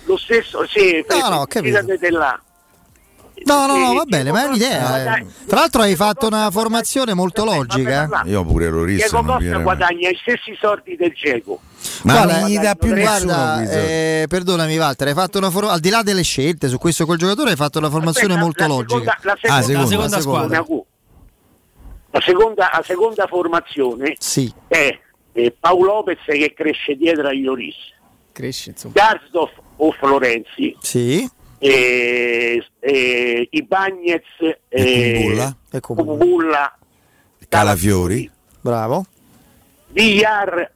lo 0.06 0.18
stesso, 0.18 0.66
sì, 0.68 1.04
No, 1.08 1.30
no, 1.30 1.46
capito. 1.46 1.80
là. 2.18 2.40
No, 3.46 3.68
no, 3.68 3.78
no, 3.78 3.94
va 3.94 4.04
bene, 4.04 4.34
ma 4.34 4.44
è 4.44 4.46
un'idea. 4.48 5.18
eh. 5.20 5.26
Tra 5.48 5.62
l'altro 5.62 5.82
hai 5.84 5.96
fatto 5.96 6.28
una 6.28 6.52
formazione 6.52 7.14
molto 7.14 7.46
logica. 7.46 8.10
eh. 8.26 8.30
Io 8.30 8.44
pure 8.44 8.70
lo 8.70 8.84
Diego 8.84 9.02
rissano. 9.04 9.36
Costa 9.38 9.58
guadagna 9.60 10.10
gli 10.10 10.18
stessi 10.22 10.58
soldi 10.60 10.98
del 10.98 11.14
Geco. 11.16 11.62
Ma 12.04 12.14
Guarda, 12.14 12.40
non 12.42 12.50
gli 12.50 12.58
dà 12.60 12.76
più 12.76 12.94
guarda, 12.94 13.62
eh, 13.64 14.26
perdonami 14.28 14.78
Walter, 14.78 15.08
hai 15.08 15.14
fatto 15.14 15.38
una 15.38 15.50
for- 15.50 15.70
al 15.70 15.80
di 15.80 15.90
là 15.90 16.02
delle 16.04 16.24
scelte 16.24 16.68
su 16.68 16.78
questo 16.78 17.06
col 17.06 17.16
giocatore 17.18 17.52
hai 17.52 17.56
fatto 17.56 17.78
una 17.80 17.90
formazione 17.90 18.34
Aspetta, 18.34 18.44
molto 18.46 18.62
la 18.62 18.68
logica. 18.68 18.90
seconda- 18.94 19.18
la 19.22 19.38
seconda, 19.40 19.56
Ah, 19.56 19.62
seconda, 19.62 19.80
la 19.80 19.88
seconda 19.88 20.20
seconda. 20.20 20.56
squadra. 20.64 20.88
La 22.12 22.22
seconda, 22.22 22.70
la 22.74 22.82
seconda 22.84 23.28
formazione 23.28 24.16
Sì. 24.18 24.52
è 24.68 24.98
eh, 25.34 25.56
Paolo 25.60 25.94
Lopez 25.94 26.24
che 26.26 26.54
cresce 26.56 26.96
dietro 26.96 27.28
a 27.28 27.34
Ioris, 27.34 27.76
Cresce, 28.32 28.72
insomma. 28.72 28.94
Garsdorf 28.96 29.52
o 29.78 29.92
Florenzi, 29.92 30.76
Sì. 30.82 31.30
eh, 31.60 32.64
eh, 32.80 33.48
Ibagnez 33.52 34.24
eh, 34.70 35.14
Kumbulla. 35.82 36.78
E 37.40 37.46
Calafiori. 37.48 38.30
Bravo. 38.62 39.06
Villar, 39.90 40.72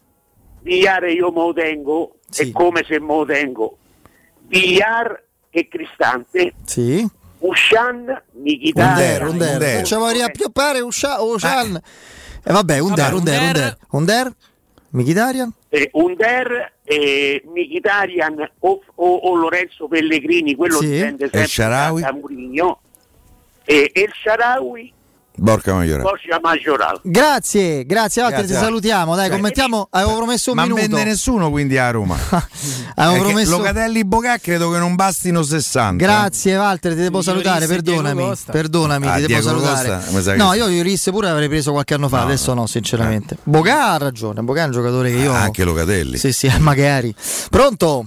Villar 0.61 1.03
io 1.09 1.31
me 1.31 1.39
lo 1.39 1.53
tengo, 1.53 2.15
è 2.35 2.51
come 2.51 2.83
se 2.87 2.99
me 2.99 3.07
lo 3.15 3.25
tengo. 3.25 3.77
Villar 4.47 5.23
e 5.49 5.67
Cristante, 5.67 6.53
Sì. 6.65 7.07
Ushan, 7.43 8.05
Mkhitaryan. 8.33 9.27
Under, 9.29 9.51
Under. 9.57 9.73
Non 9.75 9.83
ci 9.85 9.95
vorrei 9.95 10.31
più 10.31 10.49
pare 10.51 10.79
Usha- 10.79 11.21
Ushan. 11.21 11.75
E 12.45 12.51
vabbè, 12.51 12.79
Under, 12.79 13.11
Vabbè, 13.11 13.15
Under, 13.17 13.41
Under. 13.41 13.53
Under. 13.53 13.77
Under. 13.91 14.33
Mkhitaryan? 14.91 15.53
eh, 15.69 15.89
Under, 15.93 16.71
eh, 16.83 17.41
Mkhitaryan 17.45 18.49
o, 18.59 18.79
o- 18.95 19.15
o 19.15 19.35
Lorenzo 19.35 19.87
Pellegrini, 19.87 20.55
quello 20.55 20.77
Sì. 20.77 20.87
dipende 20.89 21.29
sempre 21.31 21.47
Sharawi? 21.47 22.01
da 22.01 22.13
Mourinho, 22.13 22.79
e, 23.65 23.89
e 23.93 24.01
il 24.01 24.11
Sharawi, 24.13 24.93
Borca 25.35 25.73
Magliore. 25.73 26.03
Borgia 26.03 26.39
Maggioral. 26.41 26.99
Grazie, 27.01 27.85
grazie 27.85 28.21
Walter, 28.21 28.39
Grazie. 28.41 28.55
ti 28.57 28.61
salutiamo. 28.63 29.15
Dai, 29.15 29.29
commentiamo. 29.31 29.87
Avevo 29.89 30.15
promesso 30.17 30.51
un 30.51 30.57
Ma 30.57 30.61
minuto. 30.63 30.81
vende 30.81 31.03
nessuno 31.03 31.49
quindi 31.49 31.77
a 31.77 31.89
Roma. 31.89 32.15
Avevo 32.95 33.23
promesso- 33.23 33.57
Locatelli 33.57 34.05
Bocà 34.05 34.37
credo 34.37 34.69
che 34.69 34.77
non 34.77 34.93
bastino 34.95 35.41
60. 35.41 36.03
Grazie 36.03 36.57
Walter, 36.57 36.93
ti 36.93 37.01
devo 37.01 37.17
Io 37.17 37.23
salutare, 37.23 37.65
perdonami. 37.65 38.31
Perdonami, 38.51 39.07
Ah, 39.07 39.13
ti 39.15 39.21
devo 39.25 39.27
Diego 39.27 39.47
salutare. 39.47 40.01
Costa, 40.11 40.35
no, 40.35 40.53
io 40.53 40.67
Iurisse 40.67 41.09
pure 41.11 41.27
l'avrei 41.27 41.47
preso 41.49 41.71
qualche 41.71 41.95
anno 41.95 42.09
fa, 42.09 42.21
adesso 42.21 42.53
no, 42.53 42.67
sinceramente. 42.67 43.37
Bocà 43.43 43.91
ha 43.93 43.97
ragione, 43.97 44.41
Bocà 44.43 44.61
è 44.61 44.65
un 44.65 44.71
giocatore 44.71 45.09
che 45.09 45.17
io 45.17 45.33
Ah, 45.33 45.41
Anche 45.41 45.63
Locatelli. 45.63 46.17
Sì, 46.17 46.31
sì, 46.31 46.51
magari. 46.59 47.13
Pronto? 47.49 48.05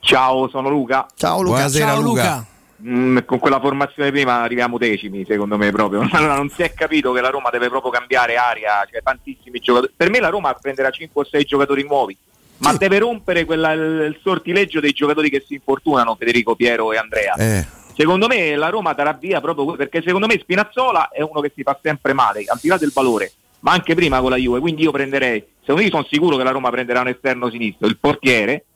Ciao, 0.00 0.48
sono 0.48 0.68
Luca. 0.70 1.06
Ciao 1.14 1.40
Luca. 1.42 1.54
Buonasera, 1.56 1.86
Ciao, 1.92 2.00
Luca. 2.00 2.22
Luca. 2.22 2.46
Mm, 2.86 3.18
con 3.24 3.40
quella 3.40 3.58
formazione 3.58 4.12
prima 4.12 4.42
arriviamo 4.42 4.78
decimi, 4.78 5.24
secondo 5.26 5.56
me 5.56 5.70
proprio. 5.72 6.06
Allora, 6.12 6.36
non 6.36 6.48
si 6.48 6.62
è 6.62 6.72
capito 6.72 7.12
che 7.12 7.20
la 7.20 7.30
Roma 7.30 7.50
deve 7.50 7.68
proprio 7.68 7.90
cambiare 7.90 8.36
aria, 8.36 8.86
cioè 8.90 9.02
tantissimi 9.02 9.58
giocatori. 9.58 9.92
Per 9.96 10.08
me 10.08 10.20
la 10.20 10.28
Roma 10.28 10.54
prenderà 10.54 10.90
5 10.90 11.22
o 11.22 11.24
6 11.24 11.44
giocatori 11.44 11.82
nuovi, 11.82 12.16
ma 12.58 12.72
deve 12.74 12.98
rompere 12.98 13.44
quella- 13.44 13.72
il, 13.72 14.12
il 14.14 14.18
sortileggio 14.22 14.80
dei 14.80 14.92
giocatori 14.92 15.30
che 15.30 15.42
si 15.44 15.54
infortunano, 15.54 16.14
Federico, 16.14 16.54
Piero 16.54 16.92
e 16.92 16.96
Andrea. 16.96 17.34
Eh. 17.34 17.66
Secondo 17.96 18.28
me 18.28 18.54
la 18.54 18.68
Roma 18.68 18.92
darà 18.92 19.14
via 19.14 19.40
proprio 19.40 19.74
perché 19.74 20.02
secondo 20.04 20.26
me 20.26 20.38
Spinazzola 20.38 21.08
è 21.08 21.22
uno 21.22 21.40
che 21.40 21.50
si 21.54 21.62
fa 21.62 21.78
sempre 21.82 22.12
male, 22.12 22.44
al 22.46 22.58
di 22.60 22.68
là 22.68 22.76
del 22.76 22.92
valore, 22.94 23.32
ma 23.60 23.72
anche 23.72 23.94
prima 23.94 24.20
con 24.20 24.30
la 24.30 24.36
Juve, 24.36 24.60
quindi 24.60 24.82
io 24.82 24.90
prenderei, 24.90 25.42
secondo 25.60 25.82
me 25.82 25.88
sono 25.88 26.06
sicuro 26.08 26.36
che 26.36 26.44
la 26.44 26.50
Roma 26.50 26.70
prenderà 26.70 27.00
un 27.00 27.08
esterno 27.08 27.48
sinistro, 27.48 27.86
il 27.86 27.96
portiere, 27.96 28.66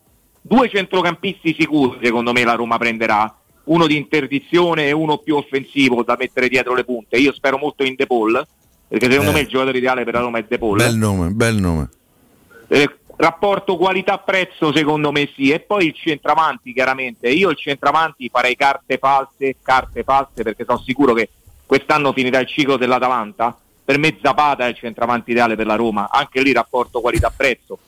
due 0.40 0.70
centrocampisti 0.70 1.54
sicuri 1.58 1.98
secondo 2.02 2.32
me 2.32 2.44
la 2.44 2.54
Roma 2.54 2.78
prenderà, 2.78 3.39
uno 3.70 3.86
di 3.86 3.96
interdizione 3.96 4.86
e 4.86 4.92
uno 4.92 5.18
più 5.18 5.36
offensivo 5.36 6.02
da 6.02 6.16
mettere 6.18 6.48
dietro 6.48 6.74
le 6.74 6.84
punte. 6.84 7.18
Io 7.18 7.32
spero 7.32 7.56
molto 7.56 7.84
in 7.84 7.94
De 7.94 8.06
Paul, 8.06 8.44
perché 8.88 9.08
secondo 9.08 9.30
Eh. 9.30 9.34
me 9.34 9.40
il 9.40 9.48
giocatore 9.48 9.78
ideale 9.78 10.04
per 10.04 10.14
la 10.14 10.20
Roma 10.20 10.38
è 10.38 10.44
De 10.46 10.58
Paul. 10.58 10.76
Bel 10.76 10.96
nome, 10.96 11.28
bel 11.30 11.56
nome. 11.56 11.88
Eh, 12.68 12.88
rapporto 13.16 13.76
qualità-prezzo 13.76 14.72
secondo 14.72 15.12
me 15.12 15.28
sì 15.34 15.50
e 15.50 15.60
poi 15.60 15.86
il 15.86 15.94
centravanti 15.94 16.72
chiaramente 16.72 17.28
io 17.28 17.50
il 17.50 17.56
centravanti 17.56 18.30
farei 18.32 18.56
carte 18.56 18.96
false 18.96 19.56
carte 19.60 20.04
false 20.04 20.42
perché 20.42 20.64
sono 20.64 20.78
sicuro 20.78 21.12
che 21.12 21.28
quest'anno 21.66 22.14
finirà 22.14 22.38
il 22.38 22.46
ciclo 22.46 22.78
dell'Atalanta 22.78 23.54
per 23.84 23.98
me 23.98 24.16
Zapata 24.22 24.64
è 24.64 24.68
il 24.70 24.76
centravanti 24.76 25.32
ideale 25.32 25.54
per 25.54 25.66
la 25.66 25.74
Roma 25.74 26.08
anche 26.10 26.40
lì 26.40 26.52
rapporto 26.52 27.02
qualità-prezzo 27.02 27.78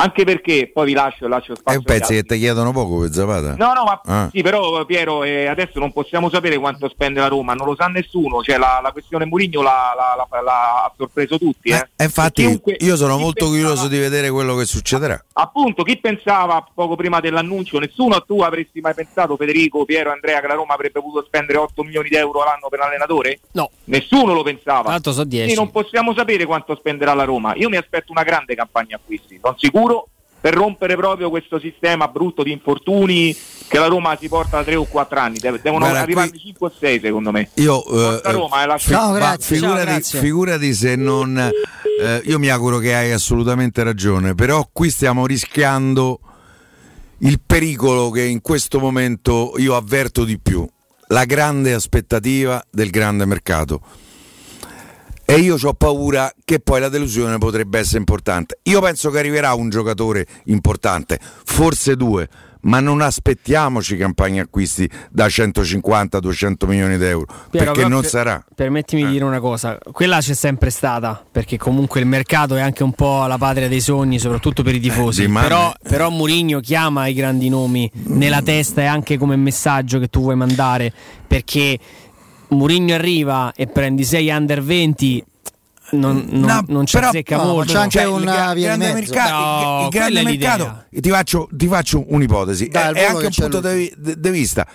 anche 0.00 0.24
perché 0.24 0.70
poi 0.72 0.86
vi 0.86 0.92
lascio, 0.92 1.26
lascio 1.26 1.52
È 1.52 1.56
spazio 1.56 1.78
un 1.80 1.84
pezzo 1.84 2.12
che 2.12 2.22
ti 2.22 2.38
chiedono 2.38 2.72
poco 2.72 3.00
per 3.00 3.12
Zapata. 3.12 3.54
No, 3.56 3.72
no, 3.72 3.82
ma 3.84 4.00
Ah. 4.04 4.28
sì, 4.32 4.42
però 4.42 4.84
Piero, 4.84 5.24
eh, 5.24 5.46
adesso 5.46 5.78
non 5.80 5.92
possiamo 5.92 6.30
sapere 6.30 6.56
quanto 6.58 6.88
spende 6.88 7.20
la 7.20 7.26
Roma, 7.28 7.54
non 7.54 7.66
lo 7.66 7.74
sa 7.76 7.86
nessuno, 7.86 8.42
cioè 8.42 8.58
la, 8.58 8.78
la 8.82 8.92
questione 8.92 9.24
Murigno 9.26 9.60
l'ha, 9.62 9.92
l'ha- 9.96 10.14
l'ha- 10.30 10.40
l'ha- 10.42 10.84
ha 10.84 10.92
sorpreso 10.96 11.36
tutti. 11.38 11.70
Eh. 11.70 11.88
E 11.96 12.04
infatti 12.04 12.42
Chiunque- 12.44 12.76
io 12.78 12.96
sono 12.96 13.18
molto 13.18 13.44
pensava- 13.46 13.50
curioso 13.68 13.88
di 13.88 13.98
vedere 13.98 14.30
quello 14.30 14.54
che 14.56 14.64
succederà. 14.66 15.20
Appunto, 15.40 15.84
chi 15.84 15.98
pensava 15.98 16.66
poco 16.74 16.96
prima 16.96 17.20
dell'annuncio, 17.20 17.78
nessuno 17.78 18.20
tu 18.24 18.40
avresti 18.40 18.80
mai 18.80 18.92
pensato, 18.92 19.36
Federico, 19.36 19.84
Piero, 19.84 20.10
Andrea, 20.10 20.40
che 20.40 20.48
la 20.48 20.54
Roma 20.54 20.74
avrebbe 20.74 21.00
potuto 21.00 21.24
spendere 21.24 21.58
8 21.58 21.84
milioni 21.84 22.08
di 22.08 22.16
euro 22.16 22.42
all'anno 22.42 22.68
per 22.68 22.80
l'allenatore? 22.80 23.38
No. 23.52 23.70
Nessuno 23.84 24.34
lo 24.34 24.42
pensava. 24.42 24.90
Tanto 24.90 25.12
so 25.12 25.22
10. 25.22 25.44
Quindi 25.44 25.62
non 25.62 25.70
possiamo 25.70 26.12
sapere 26.12 26.44
quanto 26.44 26.74
spenderà 26.74 27.14
la 27.14 27.22
Roma. 27.22 27.54
Io 27.54 27.68
mi 27.68 27.76
aspetto 27.76 28.10
una 28.10 28.24
grande 28.24 28.56
campagna 28.56 28.96
acquisti, 28.96 29.38
sono 29.40 29.54
sicuro, 29.56 30.08
per 30.48 30.56
rompere 30.56 30.96
proprio 30.96 31.28
questo 31.28 31.58
sistema 31.60 32.08
brutto 32.08 32.42
di 32.42 32.52
infortuni 32.52 33.36
che 33.68 33.78
la 33.78 33.86
Roma 33.86 34.16
si 34.18 34.28
porta 34.28 34.56
da 34.56 34.64
3 34.64 34.76
o 34.76 34.84
4 34.86 35.18
anni. 35.20 35.38
Devono 35.38 35.78
Guarda, 35.80 36.00
arrivare 36.00 36.30
qui- 36.30 36.38
5 36.38 36.66
o 36.68 36.72
6 36.78 37.00
secondo 37.00 37.30
me. 37.32 37.50
Io 37.56 37.84
eh, 37.84 38.32
Roma, 38.32 38.62
eh, 38.62 38.66
la- 38.66 38.78
fi- 38.78 38.90
Ciao, 38.92 39.10
ma 39.10 39.16
grazie. 39.18 39.56
figurati, 39.56 39.76
Ciao, 39.84 39.92
grazie. 39.94 40.20
figurati 40.20 40.74
se 40.74 40.96
non 40.96 41.36
eh, 42.00 42.22
io 42.24 42.38
mi 42.38 42.48
auguro 42.48 42.78
che 42.78 42.94
hai 42.94 43.12
assolutamente 43.12 43.82
ragione, 43.82 44.34
però 44.34 44.66
qui 44.72 44.88
stiamo 44.88 45.26
rischiando 45.26 46.18
il 47.18 47.40
pericolo 47.44 48.08
che 48.08 48.22
in 48.22 48.40
questo 48.40 48.78
momento 48.78 49.52
io 49.58 49.76
avverto 49.76 50.24
di 50.24 50.38
più, 50.38 50.66
la 51.08 51.26
grande 51.26 51.74
aspettativa 51.74 52.64
del 52.70 52.88
grande 52.88 53.26
mercato. 53.26 53.82
E 55.30 55.34
io 55.40 55.56
ho 55.62 55.74
paura 55.74 56.32
che 56.42 56.58
poi 56.58 56.80
la 56.80 56.88
delusione 56.88 57.36
potrebbe 57.36 57.78
essere 57.78 57.98
importante. 57.98 58.60
Io 58.62 58.80
penso 58.80 59.10
che 59.10 59.18
arriverà 59.18 59.52
un 59.52 59.68
giocatore 59.68 60.26
importante, 60.44 61.18
forse 61.44 61.96
due, 61.96 62.26
ma 62.62 62.80
non 62.80 63.02
aspettiamoci 63.02 63.98
campagne 63.98 64.40
acquisti 64.40 64.88
da 65.10 65.26
150-200 65.26 66.66
milioni 66.66 66.96
di 66.96 67.04
euro, 67.04 67.26
Piero, 67.50 67.72
perché 67.72 67.86
non 67.86 68.00
per- 68.00 68.08
sarà. 68.08 68.42
Permettimi 68.54 69.04
di 69.04 69.10
dire 69.10 69.24
una 69.24 69.38
cosa, 69.38 69.76
quella 69.92 70.18
c'è 70.20 70.32
sempre 70.32 70.70
stata, 70.70 71.22
perché 71.30 71.58
comunque 71.58 72.00
il 72.00 72.06
mercato 72.06 72.56
è 72.56 72.62
anche 72.62 72.82
un 72.82 72.92
po' 72.92 73.26
la 73.26 73.36
patria 73.36 73.68
dei 73.68 73.82
sogni, 73.82 74.18
soprattutto 74.18 74.62
per 74.62 74.76
i 74.76 74.80
tifosi. 74.80 75.28
Mane- 75.28 75.46
però, 75.46 75.74
però 75.82 76.08
Mourinho 76.08 76.60
chiama 76.60 77.06
i 77.06 77.12
grandi 77.12 77.50
nomi 77.50 77.90
nella 78.04 78.40
testa 78.40 78.80
e 78.80 78.86
anche 78.86 79.18
come 79.18 79.36
messaggio 79.36 79.98
che 79.98 80.08
tu 80.08 80.22
vuoi 80.22 80.36
mandare, 80.36 80.90
perché 81.26 81.78
Mourinho 82.48 82.94
arriva 82.94 83.52
e 83.54 83.66
prendi 83.66 84.04
6 84.04 84.28
under 84.30 84.62
20. 84.62 85.24
Non, 85.90 86.26
non, 86.28 86.40
No, 86.40 86.64
non 86.68 86.86
ci 86.86 86.96
però- 86.96 87.08
azzecca 87.08 87.36
no, 87.36 87.44
ma 87.44 87.48
molto. 87.52 87.72
c'è 87.72 87.78
anche 87.78 87.98
Cioè, 87.98 88.02
il 88.02 88.10
una 88.10 88.52
di 88.54 88.60
grande 88.60 88.92
mezzo. 88.92 89.12
mercato- 89.14 89.32
No, 89.34 89.78
il- 89.78 89.84
il 89.84 89.88
grande 89.90 90.22
mercato 90.22 90.84
ti 90.90 91.08
faccio, 91.08 91.48
ti 91.50 91.66
faccio 91.66 92.04
un'ipotesi 92.08 92.68
Dai, 92.68 92.92
è, 92.92 92.96
è 92.98 93.04
anche 93.04 93.18
che 93.20 93.24
un 93.24 93.30
c'è 93.30 93.42
punto 93.48 93.60
di, 93.72 93.94
di- 93.96 94.30
vista 94.30 94.66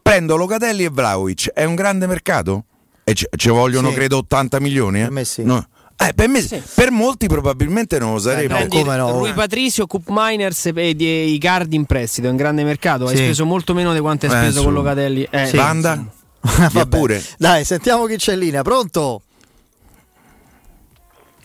prendo 0.00 0.36
Locatelli 0.36 0.84
e 0.84 0.88
Vlaovic 0.88 1.50
è 1.50 1.64
un 1.64 1.74
grande 1.74 2.06
mercato? 2.06 2.64
e 3.02 3.14
ci 3.14 3.26
ci 3.34 3.48
vogliono 3.48 3.88
Sì. 3.88 3.94
credo 3.94 4.18
80 4.18 4.60
milioni? 4.60 5.00
Eh? 5.00 5.04
Per 5.04 5.10
me 5.10 5.24
sì. 5.24 5.42
No. 5.42 5.66
Eh, 5.96 6.12
per, 6.14 6.28
me 6.28 6.40
sì. 6.40 6.62
per 6.74 6.92
molti 6.92 7.26
probabilmente 7.26 7.98
non 7.98 8.12
lo 8.12 8.18
sarebbe 8.20 8.54
Prendi 8.54 8.82
Rui 8.84 9.32
Patricio, 9.32 9.86
Cup 9.88 10.04
Miners 10.08 10.70
e 10.72 10.88
i 11.26 11.38
Cardi 11.38 11.74
in 11.74 11.84
prestito, 11.84 12.28
è 12.28 12.30
un 12.30 12.36
grande 12.36 12.62
mercato. 12.62 13.06
Hai 13.06 13.16
Sì. 13.16 13.22
speso 13.24 13.44
molto 13.44 13.74
meno 13.74 13.92
di 13.92 13.98
quanto 13.98 14.26
hai 14.26 14.32
Eh, 14.32 14.36
speso 14.36 14.58
su. 14.60 14.64
con 14.66 14.74
Locatelli. 14.74 15.26
Eh, 15.28 15.46
Sì. 15.46 15.56
Banda? 15.56 16.04
Vabbè. 16.72 16.86
pure? 16.88 17.22
Dai, 17.38 17.64
sentiamo 17.64 18.06
chi 18.06 18.16
c'è 18.16 18.32
in 18.32 18.38
linea. 18.38 18.62
Pronto? 18.62 19.22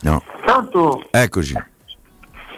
no 0.02 0.22
Pronto? 0.44 1.04
eccoci 1.10 1.56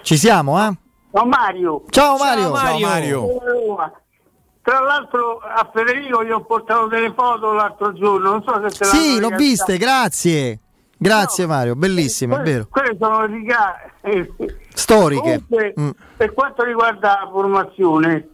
Ci 0.02 0.18
siamo, 0.18 0.60
eh? 0.68 0.72
Ciao 1.14 1.26
Mario. 1.26 1.84
Ciao 1.90 2.18
Mario. 2.18 2.56
Ciao, 2.56 2.80
Mario. 2.80 3.28
Tra 4.62 4.80
l'altro 4.82 5.38
a 5.40 5.70
Federico 5.74 6.24
gli 6.26 6.30
ho 6.32 6.44
portato 6.44 6.88
delle 6.88 7.14
foto 7.16 7.54
l'altro 7.54 7.94
giorno, 7.94 8.32
non 8.32 8.44
so 8.46 8.62
se 8.68 8.78
te 8.78 8.86
Sì, 8.86 9.20
l'ho 9.20 9.30
viste, 9.30 9.78
grazie. 9.78 10.60
Grazie 11.00 11.46
Mario, 11.46 11.76
bellissime, 11.76 12.34
è 12.34 12.38
Quelle, 12.40 12.52
vero. 12.52 12.68
quelle 12.70 12.98
sono 13.00 13.26
riga- 13.26 13.76
Storiche. 14.74 15.22
Comunque, 15.48 15.74
Mm. 15.80 15.90
per 16.18 16.34
quanto 16.34 16.64
riguarda 16.64 17.20
la 17.24 17.30
formazione, 17.32 18.28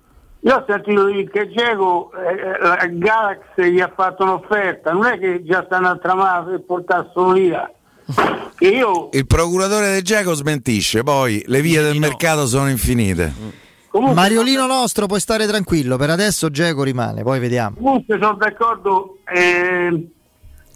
io 0.45 0.55
ho 0.55 0.65
sentito 0.67 1.05
dire 1.05 1.29
che 1.29 1.49
Geco, 1.49 2.11
eh, 2.13 2.61
la 2.61 2.85
Galaxy 2.89 3.71
gli 3.71 3.79
ha 3.79 3.91
fatto 3.95 4.23
un'offerta, 4.23 4.91
non 4.91 5.05
è 5.05 5.17
che 5.17 5.41
già 5.43 5.63
stanno 5.65 5.87
a 5.87 5.97
tramare 5.97 6.51
per 6.51 6.63
portarselo 6.65 7.31
via. 7.31 7.71
che 8.57 8.67
io 8.67 9.07
Il 9.13 9.25
procuratore 9.25 9.93
del 9.93 10.01
Geco 10.01 10.33
smentisce, 10.33 11.01
poi 11.03 11.41
le 11.45 11.61
vie 11.61 11.81
del 11.81 11.97
mercato 11.97 12.45
sono 12.45 12.69
infinite. 12.69 13.61
Mariolino 13.91 14.65
nostro, 14.65 15.05
puoi 15.05 15.21
stare 15.21 15.47
tranquillo. 15.47 15.95
Per 15.95 16.09
adesso 16.09 16.49
Geco 16.49 16.83
rimane, 16.83 17.23
poi 17.23 17.39
vediamo. 17.39 17.77
comunque 17.77 18.17
sono 18.19 18.33
d'accordo 18.33 19.19
eh, 19.33 20.09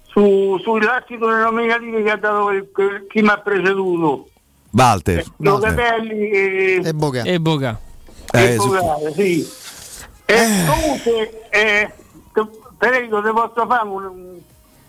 su, 0.05 0.57
sui 0.61 0.81
lattici 0.81 1.19
nominativi 1.19 2.03
che 2.03 2.11
ha 2.11 2.17
dato 2.17 2.43
quel- 2.43 2.69
quel- 2.71 3.05
chi 3.09 3.21
mi 3.21 3.29
ha 3.29 3.37
preceduto. 3.37 4.29
Walter. 4.71 5.25
Locatelli 5.37 6.29
e, 6.29 6.81
e 6.85 6.93
Boga. 6.93 7.23
E 7.23 7.39
Boga. 7.39 7.79
E 8.33 8.53
Eh, 8.53 8.55
Bogare, 8.57 9.13
sì. 9.13 9.47
E 10.25 10.45
comunque, 10.67 11.49
eh, 11.49 11.93
te- 12.33 12.49
Federico, 12.77 13.21
ti 13.21 13.29
posso 13.31 13.65
fare 13.67 13.87
un, 13.87 14.39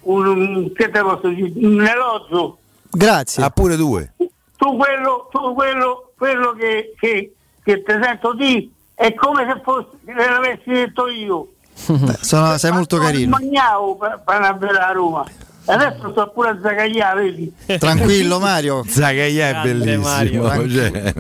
un, 0.01 0.27
un- 0.27 0.73
che 0.73 0.91
te 0.91 1.01
posso 1.01 1.29
dire? 1.29 1.53
un 1.67 1.85
elogio 1.87 2.59
Grazie. 2.91 3.43
Ah, 3.45 3.51
pure 3.51 3.77
due. 3.77 4.13
tu 4.57 4.77
quello, 4.77 5.29
tu 5.31 5.55
quello, 5.55 6.13
quello 6.17 6.53
che, 6.53 6.95
che, 6.99 7.35
che 7.63 7.83
ti 7.83 7.93
sento 8.03 8.33
di 8.35 8.73
è 8.95 9.15
come 9.15 9.47
se 9.47 9.61
fosse 9.63 9.89
se 10.05 10.13
l'avessi 10.15 10.71
detto 10.71 11.09
io. 11.09 11.49
Beh, 11.87 12.17
sono- 12.23 12.59
sei 12.59 12.73
molto 12.73 12.97
carino. 12.99 13.37
Magnavo 13.39 13.95
per, 13.97 14.21
per 14.25 14.43
andare 14.43 14.79
a 14.79 14.91
Roma. 14.93 15.25
Adesso 15.69 16.11
sto 16.11 16.31
pure 16.31 16.49
a 16.51 16.59
Zagaia, 16.61 17.15
vedi? 17.15 17.53
Tranquillo 17.79 18.39
Mario. 18.39 18.83
Zagaia 18.89 19.49
è 19.49 19.63
bellissimo. 19.63 20.03
Mario. 20.03 20.69
cioè. 20.69 21.15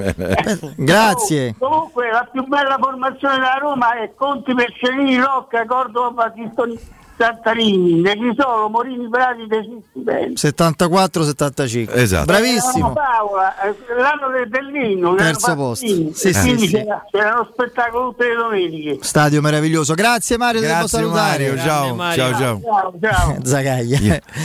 Grazie. 0.77 1.55
Comunque 1.59 2.11
la 2.11 2.27
più 2.31 2.47
bella 2.47 2.79
formazione 2.81 3.35
della 3.35 3.59
Roma 3.61 4.01
è 4.01 4.13
Conti, 4.15 4.55
Pescenini, 4.55 5.19
Rocca, 5.19 5.67
Cordova, 5.67 6.11
Battistoni, 6.11 6.79
Santarini, 7.19 8.01
De 8.01 8.17
Crisolo, 8.17 8.69
Morini, 8.69 9.09
Prati, 9.09 9.47
De 9.49 9.69
Bene. 9.95 10.33
74-75. 10.35 11.89
Esatto. 11.97 12.25
Bravissimo. 12.27 12.93
Paola, 12.93 13.61
eh, 13.63 13.75
l'anno 14.01 14.31
del 14.33 14.49
Dell'Inno, 14.49 15.15
che 15.15 15.23
Terzo 15.25 15.55
posto. 15.57 15.87
Sì, 15.87 16.09
E 16.09 16.15
sì, 16.15 16.33
quindi 16.41 16.67
sì. 16.69 16.75
C'era, 16.77 17.05
c'era 17.11 17.33
uno 17.35 17.49
spettacolo 17.53 18.11
tutte 18.11 18.29
le 18.29 18.35
domeniche. 18.37 18.99
Stadio 19.03 19.41
meraviglioso. 19.41 19.95
Grazie 19.95 20.37
Mario, 20.37 20.61
devo 20.61 20.73
Grazie 20.75 20.99
salutare. 20.99 21.51
Mario, 21.51 21.57
ciao, 21.63 21.97
ciao, 21.97 22.39
ciao. 22.39 22.61
Ciao, 22.63 22.95
ciao. 23.01 23.37
Zagaglia. 23.43 23.99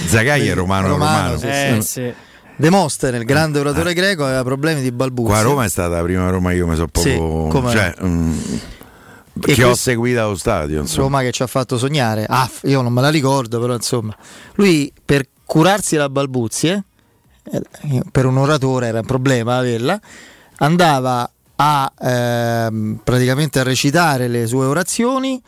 Zagaia 0.07 0.51
è 0.51 0.55
romano, 0.55 0.87
romano. 0.87 1.37
sì, 1.37 1.47
Eh, 1.47 1.77
sì. 1.79 1.81
sì. 1.81 2.13
Demostene, 2.55 3.17
il 3.17 3.25
grande 3.25 3.59
oratore 3.59 3.93
greco, 3.93 4.25
aveva 4.25 4.43
problemi 4.43 4.81
di 4.81 4.91
balbuzia. 4.91 5.31
Qua 5.31 5.39
a 5.39 5.43
Roma 5.43 5.63
è 5.65 5.69
stata 5.69 5.95
la 5.95 6.03
prima 6.03 6.29
Roma, 6.29 6.51
io 6.51 6.67
mi 6.67 6.75
so 6.75 6.85
Sì, 6.91 7.15
poco. 7.15 7.47
come- 7.47 7.71
cioè, 7.71 7.93
mm, 8.03 8.37
Che 9.39 9.63
ho 9.63 9.73
seguito 9.75 10.21
allo 10.23 10.35
stadio. 10.35 10.81
Insomma. 10.81 11.03
Roma 11.03 11.21
che 11.21 11.31
ci 11.31 11.41
ha 11.43 11.47
fatto 11.47 11.77
sognare. 11.77 12.25
Ah, 12.27 12.49
io 12.63 12.81
non 12.81 12.93
me 12.93 13.01
la 13.01 13.09
ricordo, 13.09 13.59
però 13.59 13.73
insomma. 13.73 14.15
Lui 14.55 14.91
per 15.03 15.27
curarsi 15.45 15.95
la 15.95 16.09
balbuzie, 16.09 16.83
eh, 17.51 17.61
per 18.11 18.25
un 18.25 18.37
oratore 18.37 18.87
era 18.87 18.99
un 18.99 19.05
problema 19.05 19.57
averla, 19.57 19.99
andava 20.57 21.29
a 21.55 21.91
ehm, 21.99 22.99
praticamente 23.03 23.59
a 23.59 23.63
recitare 23.63 24.27
le 24.27 24.47
sue 24.47 24.65
orazioni 24.65 25.41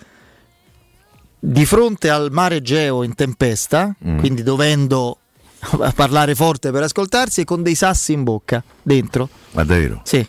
di 1.40 1.66
fronte 1.66 2.10
al 2.10 2.32
mare 2.32 2.58
Egeo 2.58 3.04
in 3.04 3.14
tempesta, 3.16 3.94
Mm. 4.06 4.18
quindi 4.20 4.42
dovendo 4.44 5.20
parlare 5.96 6.34
forte 6.36 6.72
per 6.72 6.84
ascoltarsi 6.84 7.42
e 7.42 7.44
con 7.44 7.62
dei 7.64 7.76
sassi 7.76 8.14
in 8.14 8.24
bocca 8.24 8.64
dentro. 8.82 9.30
Ma 9.52 9.64
davvero? 9.64 10.02
Sì. 10.04 10.28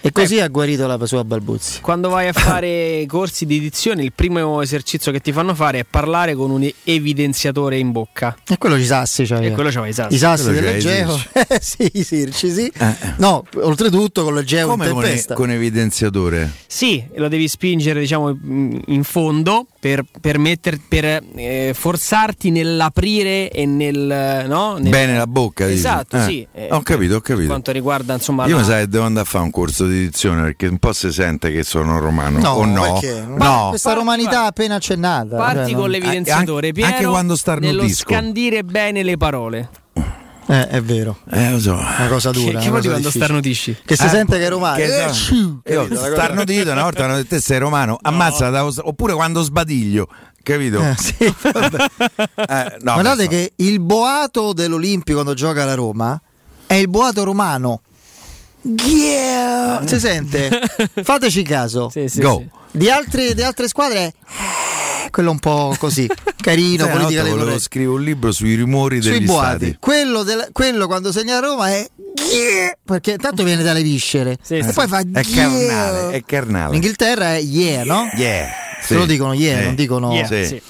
E 0.00 0.12
così 0.12 0.40
ha 0.40 0.48
guarito 0.48 0.86
la 0.86 1.04
sua 1.06 1.24
balbuzia. 1.24 1.80
Quando 1.80 2.08
vai 2.08 2.28
a 2.28 2.32
fare 2.34 3.04
corsi 3.06 3.46
di 3.46 3.58
dizione, 3.60 4.02
il 4.02 4.12
primo 4.12 4.60
esercizio 4.62 5.10
che 5.12 5.20
ti 5.20 5.32
fanno 5.32 5.54
fare 5.54 5.80
è 5.80 5.84
parlare 5.88 6.34
con 6.34 6.50
un 6.50 6.68
evidenziatore 6.84 7.78
in 7.78 7.90
bocca. 7.92 8.36
E 8.48 8.58
quello 8.58 8.76
ci 8.76 8.84
sassi, 8.86 9.26
cioè. 9.26 9.44
E 9.44 9.50
quello 9.52 9.70
c'aveva 9.70 9.88
i 9.88 9.92
sassi. 9.92 10.14
I 10.14 10.18
sassi 10.18 10.50
dell'Egeo. 10.52 11.20
Eh, 11.32 11.58
sì, 11.60 11.90
i 11.94 12.02
sirci, 12.04 12.50
sì. 12.50 12.72
No, 13.16 13.44
oltretutto 13.56 14.22
con 14.24 14.34
l'Egeo 14.34 14.64
in 14.64 14.70
Come 14.78 14.88
con, 14.90 15.02
tempesta. 15.02 15.34
con 15.34 15.50
evidenziatore? 15.50 16.50
Sì, 16.66 17.04
lo 17.16 17.28
devi 17.28 17.48
spingere 17.48 18.00
diciamo 18.00 18.30
in 18.30 18.66
in 18.86 19.04
fondo 19.04 19.66
per, 19.80 20.04
per, 20.20 20.38
metter- 20.38 20.80
per, 20.88 21.04
eh, 21.36 21.72
forzarti 21.74 22.50
nell'aprire 22.50 23.50
e 23.50 23.64
nel... 23.66 24.44
No? 24.48 24.76
Nel- 24.78 24.88
Bene 24.90 25.16
la 25.16 25.26
bocca, 25.26 25.66
dici? 25.66 25.78
Esatto, 25.78 26.16
Eh, 26.16 26.22
sì. 26.22 26.46
eh, 26.52 26.68
ho 26.70 26.80
capito, 26.82 27.16
ho 27.16 27.20
Per 27.20 27.30
capito. 27.30 27.48
quanto 27.48 27.70
riguarda 27.72 28.14
insomma... 28.14 28.46
Io 28.46 28.54
la- 28.56 28.60
mi 28.62 28.66
sa 28.66 28.78
che 28.78 28.88
devo 28.88 29.04
andare 29.04 29.26
a 29.26 29.28
fare 29.28 29.44
un 29.44 29.50
corso 29.50 29.86
di 29.88 29.98
dizione 30.00 30.42
perché 30.42 30.66
un 30.68 30.78
po' 30.78 30.92
si 30.92 31.10
sente 31.12 31.50
che 31.50 31.64
sono 31.64 31.98
romano. 31.98 32.38
No, 32.38 32.50
o 32.50 32.64
no? 32.64 32.82
perché? 33.00 33.24
No. 33.26 33.66
Questa 33.70 33.92
romanità 33.94 34.44
appena 34.44 34.76
accennata. 34.76 35.36
Parti 35.36 35.70
cioè, 35.70 35.80
con 35.80 35.90
l'evidenziatore, 35.90 36.68
anche- 36.68 36.72
Piero, 36.80 36.88
anche 36.94 37.04
quando 37.06 37.22
nello 37.22 37.36
starnutisco. 37.36 38.04
scandire 38.08 38.62
bene 38.64 39.02
le 39.02 39.16
parole. 39.16 39.68
Eh, 40.50 40.66
è 40.68 40.80
vero. 40.80 41.18
Eh, 41.30 41.50
lo 41.50 41.60
so. 41.60 41.74
Una 41.74 42.06
cosa 42.08 42.30
dura. 42.30 42.58
Che, 42.58 42.70
che 42.70 42.88
quando 42.88 43.10
starnutisci? 43.10 43.76
Che 43.84 43.96
si 43.96 44.04
Eh, 44.06 44.08
sente 44.08 44.38
che 44.38 44.46
è 44.46 44.48
romano. 44.48 44.76
che 44.76 44.84
Eh, 45.04 45.08
so- 45.08 45.12
sciu, 45.12 45.60
Io 45.66 45.88
starnutito 45.94 46.70
una 46.70 46.84
volta 46.84 47.04
hanno 47.04 47.16
detto 47.16 47.34
te 47.34 47.40
sei 47.42 47.58
romano, 47.58 47.98
ammazza, 48.00 48.48
da- 48.48 48.64
oppure 48.66 49.12
quando 49.12 49.42
sbadiglio, 49.42 50.08
capito? 50.42 50.80
Eh, 50.80 50.94
sì. 50.96 51.16
Eh, 52.48 52.76
no, 52.80 52.92
Guardate 52.94 53.24
ma- 53.24 53.28
che 53.28 53.52
il 53.56 53.80
boato 53.80 54.52
dell'Olimpio 54.54 55.14
quando 55.14 55.34
gioca 55.34 55.64
la 55.66 55.74
Roma 55.74 56.18
è 56.66 56.74
il 56.74 56.88
boato 56.88 57.24
romano. 57.24 57.82
Yeah! 58.62 59.82
Si 59.86 59.98
sente? 60.00 60.50
Fateci 61.02 61.42
caso. 61.42 61.88
Sì, 61.90 62.08
sì, 62.08 62.20
Go. 62.20 62.38
sì. 62.70 62.78
Di, 62.78 62.90
altre, 62.90 63.34
di 63.34 63.42
altre 63.42 63.66
squadre 63.68 64.12
è 65.04 65.10
quello 65.10 65.30
un 65.30 65.38
po' 65.38 65.74
così, 65.78 66.06
carino, 66.36 66.84
una 66.84 66.96
politica 66.96 67.24
volevo 67.24 67.58
scrivere 67.58 67.92
un 67.96 68.02
libro 68.02 68.30
sui 68.30 68.54
rumori 68.56 69.00
sui 69.00 69.12
degli 69.12 69.24
boati. 69.24 69.56
stati. 69.64 69.76
Quello, 69.80 70.22
del- 70.22 70.48
quello 70.52 70.86
quando 70.86 71.10
segna 71.12 71.38
Roma 71.38 71.68
è 71.70 71.88
yeah! 72.30 72.76
perché 72.84 73.16
tanto 73.16 73.42
viene 73.42 73.62
dalle 73.62 73.82
viscere 73.82 74.36
Sì, 74.42 74.58
e 74.58 74.64
sì. 74.64 74.72
poi 74.72 74.86
fa 74.86 74.98
È 75.00 75.04
yeah! 75.12 75.22
carnale, 75.22 76.10
è 76.10 76.16
In 76.16 76.24
carnale. 76.26 76.74
Inghilterra 76.74 77.34
è 77.36 77.40
yeah, 77.40 77.84
no? 77.84 78.10
Yeah. 78.16 78.48
Se 78.82 78.94
lo 78.94 79.06
dicono 79.06 79.32
yeah, 79.32 79.62
non 79.64 79.74
dicono 79.74 80.12
Yeah, 80.12 80.26
Sì. 80.26 80.44
sì. 80.46 80.62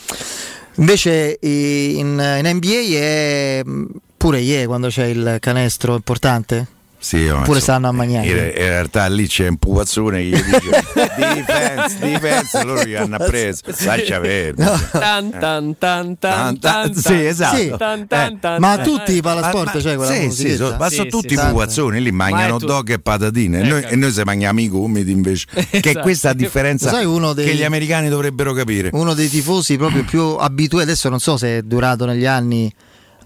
Invece 0.76 1.36
in, 1.40 2.40
in 2.42 2.50
NBA 2.54 2.96
è 2.96 3.62
mh, 3.64 3.86
pure 4.16 4.38
yeah 4.38 4.66
quando 4.66 4.86
c'è 4.88 5.06
il 5.06 5.38
canestro 5.40 5.96
importante. 5.96 6.66
Sì, 7.00 7.16
ma 7.26 7.42
Pure 7.42 7.58
insomma, 7.58 7.60
stanno 7.60 7.88
a 7.88 7.92
mangiare. 7.92 8.26
In, 8.26 8.32
in 8.34 8.52
realtà 8.68 9.06
lì 9.06 9.26
c'è 9.28 9.46
un 9.46 9.56
pupazzone 9.56 10.18
che 10.18 10.24
gli 10.24 10.42
dice 10.42 10.84
defense, 11.16 11.98
defense, 12.00 12.64
loro 12.64 12.82
gli 12.84 12.94
hanno 12.94 13.18
preso. 13.18 13.60
Lascia 13.84 14.18
perdere. 14.18 14.78
Tan, 14.90 15.30
tan, 15.30 15.78
tan, 15.78 16.18
tan, 16.18 16.58
tan, 16.58 16.94
Sì, 16.94 17.24
esatto. 17.24 17.56
Sì. 17.56 17.72
tan, 17.78 18.06
tan, 18.08 18.32
Eh, 18.32 18.38
tan, 18.40 18.60
Ma 18.60 18.72
a 18.72 18.76
tan. 18.76 18.84
tutti 18.84 19.12
i 19.14 19.20
palasport 19.22 19.74
Ma- 19.74 19.80
c'è 19.80 19.94
quella 19.94 20.12
sì, 20.12 20.30
sì, 20.32 20.56
so- 20.56 20.74
ma 20.76 20.88
Sì, 20.88 20.96
sono 20.96 21.04
sì, 21.08 21.10
tutti 21.16 21.36
sì. 21.36 21.46
pupazzoni, 21.46 22.00
lì 22.00 22.10
mangiano 22.10 22.58
dog 22.58 22.90
e 22.90 22.98
patatine 22.98 23.60
e 23.60 23.62
noi, 23.68 23.78
Ecco. 23.78 23.92
e 23.92 23.96
noi 23.96 24.10
se 24.12 24.24
mangiamo 24.24 24.60
i 24.60 24.68
gomiti 24.68 25.10
invece. 25.12 25.46
Che 25.54 25.68
è 25.70 25.78
Esatto. 25.80 26.00
questa 26.00 26.32
differenza 26.32 26.90
Sai 26.90 27.04
uno 27.04 27.32
dei- 27.32 27.46
che 27.46 27.54
gli 27.54 27.64
americani 27.64 28.08
dovrebbero 28.08 28.52
capire. 28.52 28.90
Uno 28.92 29.14
dei 29.14 29.28
tifosi 29.28 29.76
proprio 29.76 30.02
più 30.04 30.22
abituati, 30.36 30.84
adesso 30.84 31.08
non 31.08 31.20
so 31.20 31.36
se 31.36 31.58
è 31.58 31.62
durato 31.62 32.04
negli 32.06 32.26
anni 32.26 32.72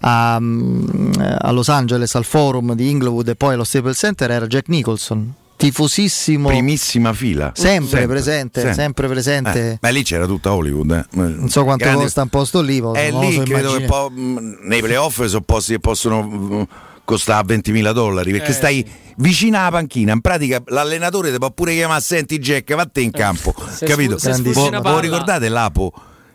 a, 0.05 0.37
mm, 0.39 1.11
a 1.39 1.51
Los 1.51 1.69
Angeles 1.69 2.13
al 2.15 2.25
forum 2.25 2.73
di 2.75 2.89
Inglewood 2.89 3.29
e 3.29 3.35
poi 3.35 3.53
allo 3.53 3.63
Staples 3.63 3.97
Center 3.97 4.29
era 4.31 4.45
Jack 4.47 4.67
Nicholson, 4.67 5.33
tifosissimo, 5.55 6.49
Primissima 6.49 7.13
fila. 7.13 7.51
sempre, 7.55 8.05
presente, 8.07 8.73
sempre, 8.73 9.07
presente. 9.07 9.71
Eh, 9.71 9.77
ma 9.81 9.89
lì 9.89 10.03
c'era 10.03 10.25
tutta 10.25 10.53
Hollywood. 10.53 10.91
eh. 10.91 11.05
Non 11.11 11.47
so 11.49 11.63
quanto 11.63 11.85
Grande- 11.85 12.03
costa 12.03 12.21
un 12.21 12.27
posto 12.29 12.61
lì, 12.61 12.81
ma 12.81 12.91
È 12.93 13.11
lì 13.11 13.33
so 13.33 13.43
credo 13.43 13.73
che 13.75 13.85
po- 13.85 14.09
mh, 14.09 14.57
nei 14.63 14.81
playoff 14.81 15.23
sono 15.25 15.41
posti 15.41 15.73
che 15.73 15.79
possono 15.79 16.21
mh, 16.21 16.67
costare 17.05 17.45
20.000 17.47 17.91
dollari 17.93 18.31
perché 18.31 18.49
Eh, 18.49 18.53
stai 18.53 18.85
vicino 19.17 19.57
alla 19.57 19.71
panchina. 19.71 20.11
In 20.11 20.19
pratica 20.21 20.61
l'allenatore 20.67 21.31
ti 21.31 21.37
può 21.37 21.51
pure 21.51 21.73
chiamare 21.73 22.01
senti 22.01 22.39
Jack, 22.39 22.73
vatte 22.75 22.99
in 22.99 23.11
campo. 23.11 23.53
capito? 23.79 24.17
Voi 24.81 25.01
ricordate 25.01 25.47
l'Apo? 25.47 25.93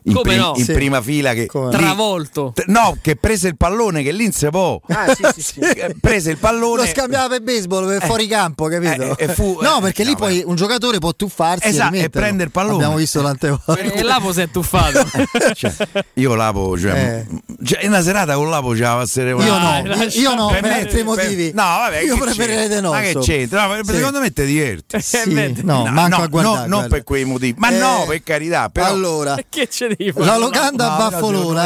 In, 0.09 0.15
Come 0.15 0.23
prim- 0.31 0.41
no? 0.41 0.53
in 0.57 0.65
Sì. 0.65 0.73
prima 0.73 1.03
fila 1.03 1.33
che 1.35 1.47
Come 1.47 1.71
lì- 1.71 1.77
Travolto. 1.77 2.53
T- 2.55 2.65
No, 2.67 2.97
che 3.03 3.17
prese 3.17 3.49
il 3.49 3.57
pallone 3.57 4.03
che 4.03 4.13
lì 4.13 4.31
si 4.33 4.49
può. 4.49 4.81
Ah, 4.89 5.15
sì, 5.15 5.25
sì, 5.35 5.43
sì. 5.61 5.61
prese 6.01 6.31
il 6.31 6.39
pallone. 6.39 6.83
Lo 6.83 6.87
scambiava 6.89 7.29
per 7.29 7.43
baseball 7.43 7.87
per 7.87 8.05
fuori 8.05 8.27
campo, 8.27 8.67
capito? 8.69 9.17
eh, 9.19 9.25
e 9.25 9.29
fu- 9.35 9.59
no, 9.61 9.79
eh, 9.79 9.81
perché 9.83 10.05
lì 10.05 10.13
no, 10.13 10.17
poi 10.17 10.43
un 10.45 10.55
giocatore 10.55 10.99
può 10.99 11.13
tuffarsi 11.15 11.67
Esatto, 11.69 11.89
e 11.89 11.97
rimetterlo. 11.97 12.21
prende 12.21 12.45
il 12.45 12.51
pallone. 12.51 12.75
Abbiamo 12.77 12.97
visto 12.97 13.23
tante 13.23 13.49
volte. 13.65 13.93
E 13.93 14.03
Lapo 14.03 14.33
si 14.33 14.41
è 14.41 14.51
tuffato. 14.51 15.07
Cioè, 15.55 15.73
io 16.15 16.35
Lapo, 16.35 16.79
cioè, 16.79 17.25
Eh. 17.29 17.57
cioè, 17.65 17.83
in 17.83 17.89
una 17.91 18.03
serata 18.03 18.35
con 18.35 18.49
Lapo 18.51 18.75
ce 18.75 18.83
la 18.83 18.95
passerei 18.97 19.33
Io 19.33 19.59
no, 19.59 19.83
Dai, 19.85 20.19
io- 20.19 20.35
no, 20.35 20.49
per, 20.49 20.63
me- 20.63 20.81
altri 20.81 21.03
motivi. 21.03 21.47
No, 21.55 21.63
vabbè, 21.63 22.01
io 22.01 22.17
preferirei 22.17 22.69
di 22.69 22.81
no. 22.81 22.91
Ma 22.91 23.01
che 23.01 23.17
c'entra? 23.19 23.67
No. 23.67 23.83
Secondo 23.85 24.21
me 24.21 24.33
ti 24.33 24.45
diverti. 24.45 25.01
Sì, 25.01 25.55
no, 25.63 25.85
manco 25.87 26.17
no, 26.19 26.23
a 26.23 26.27
guardare. 26.29 26.67
no, 26.69 26.79
non 26.81 26.89
per 26.89 27.05
quei 27.05 27.25
motivi. 27.25 27.55
Ma 27.59 27.71
Eh, 27.71 27.79
no, 27.79 28.05
per 28.07 28.23
carità. 28.23 28.69
Però 28.69 28.87
Allora, 28.87 29.37
che 29.49 29.69
ce 29.71 29.89
devi 29.89 29.98
fare? 30.13 30.27
la 30.27 30.37
locanda 30.37 30.85
No, 30.87 30.91
a 30.95 31.09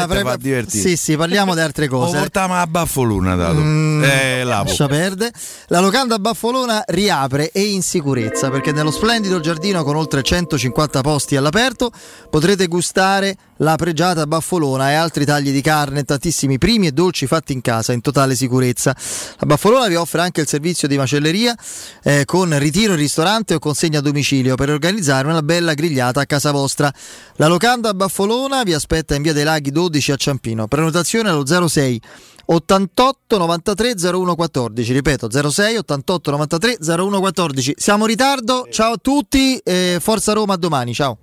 te 0.05 0.21
pre- 0.21 0.37
divertire. 0.37 0.81
Sì, 0.81 0.97
sì, 0.97 1.15
parliamo 1.15 1.53
di 1.53 1.61
altre 1.61 1.87
lo 1.87 1.99
cose. 1.99 2.17
portiamo 2.17 2.55
a 2.55 2.65
Baffoluna 2.67 3.35
dato. 3.35 3.59
Mm, 3.59 4.03
eh. 4.03 4.43
Lascia 4.43 4.87
perde. 4.87 5.31
La 5.67 5.79
locanda 5.79 6.15
a 6.15 6.19
Baffolona 6.19 6.83
riapre 6.87 7.51
e 7.51 7.61
in 7.61 7.81
sicurezza 7.83 8.49
perché 8.49 8.71
nello 8.71 8.91
splendido 8.91 9.39
giardino 9.39 9.83
con 9.83 9.95
oltre 9.95 10.21
150 10.23 11.01
posti 11.01 11.35
all'aperto 11.35 11.91
potrete 12.29 12.67
gustare 12.67 13.35
la 13.57 13.75
pregiata 13.75 14.25
baffolona 14.25 14.91
e 14.91 14.93
altri 14.95 15.25
tagli 15.25 15.51
di 15.51 15.61
carne, 15.61 16.03
tantissimi 16.03 16.57
primi 16.57 16.87
e 16.87 16.91
dolci 16.91 17.27
fatti 17.27 17.53
in 17.53 17.61
casa 17.61 17.93
in 17.93 18.01
totale 18.01 18.35
sicurezza. 18.35 18.95
La 19.39 19.45
baffolona 19.45 19.87
vi 19.87 19.95
offre 19.95 20.21
anche 20.21 20.41
il 20.41 20.47
servizio 20.47 20.87
di 20.87 20.97
macelleria 20.97 21.55
eh, 22.03 22.25
con 22.25 22.57
ritiro 22.57 22.93
in 22.93 22.99
ristorante 22.99 23.53
o 23.53 23.59
consegna 23.59 23.99
a 23.99 24.01
domicilio 24.01 24.55
per 24.55 24.69
organizzare 24.69 25.27
una 25.27 25.41
bella 25.41 25.73
grigliata 25.73 26.21
a 26.21 26.25
casa 26.25 26.51
vostra. 26.51 26.91
La 27.35 27.47
locanda 27.47 27.93
baffolona 27.93 28.63
vi 28.63 28.73
aspetta 28.73 29.15
in 29.15 29.21
via 29.21 29.33
dei 29.33 29.43
Laghi 29.43 29.71
12 29.71 30.11
a 30.11 30.15
Ciampino. 30.15 30.67
Prenotazione 30.67 31.29
allo 31.29 31.45
06 31.67 32.01
88 32.45 33.37
93 33.37 33.95
01 33.97 34.35
14 34.35 34.93
ripeto 34.93 35.49
06 35.49 35.77
88 35.77 36.31
93 36.31 36.77
01 36.85 37.19
14 37.19 37.73
siamo 37.77 38.03
in 38.03 38.09
ritardo 38.09 38.67
ciao 38.69 38.93
a 38.93 38.97
tutti 39.01 39.57
e 39.59 39.97
forza 40.01 40.33
Roma 40.33 40.55
a 40.55 40.57
domani 40.57 40.93
ciao 40.93 41.22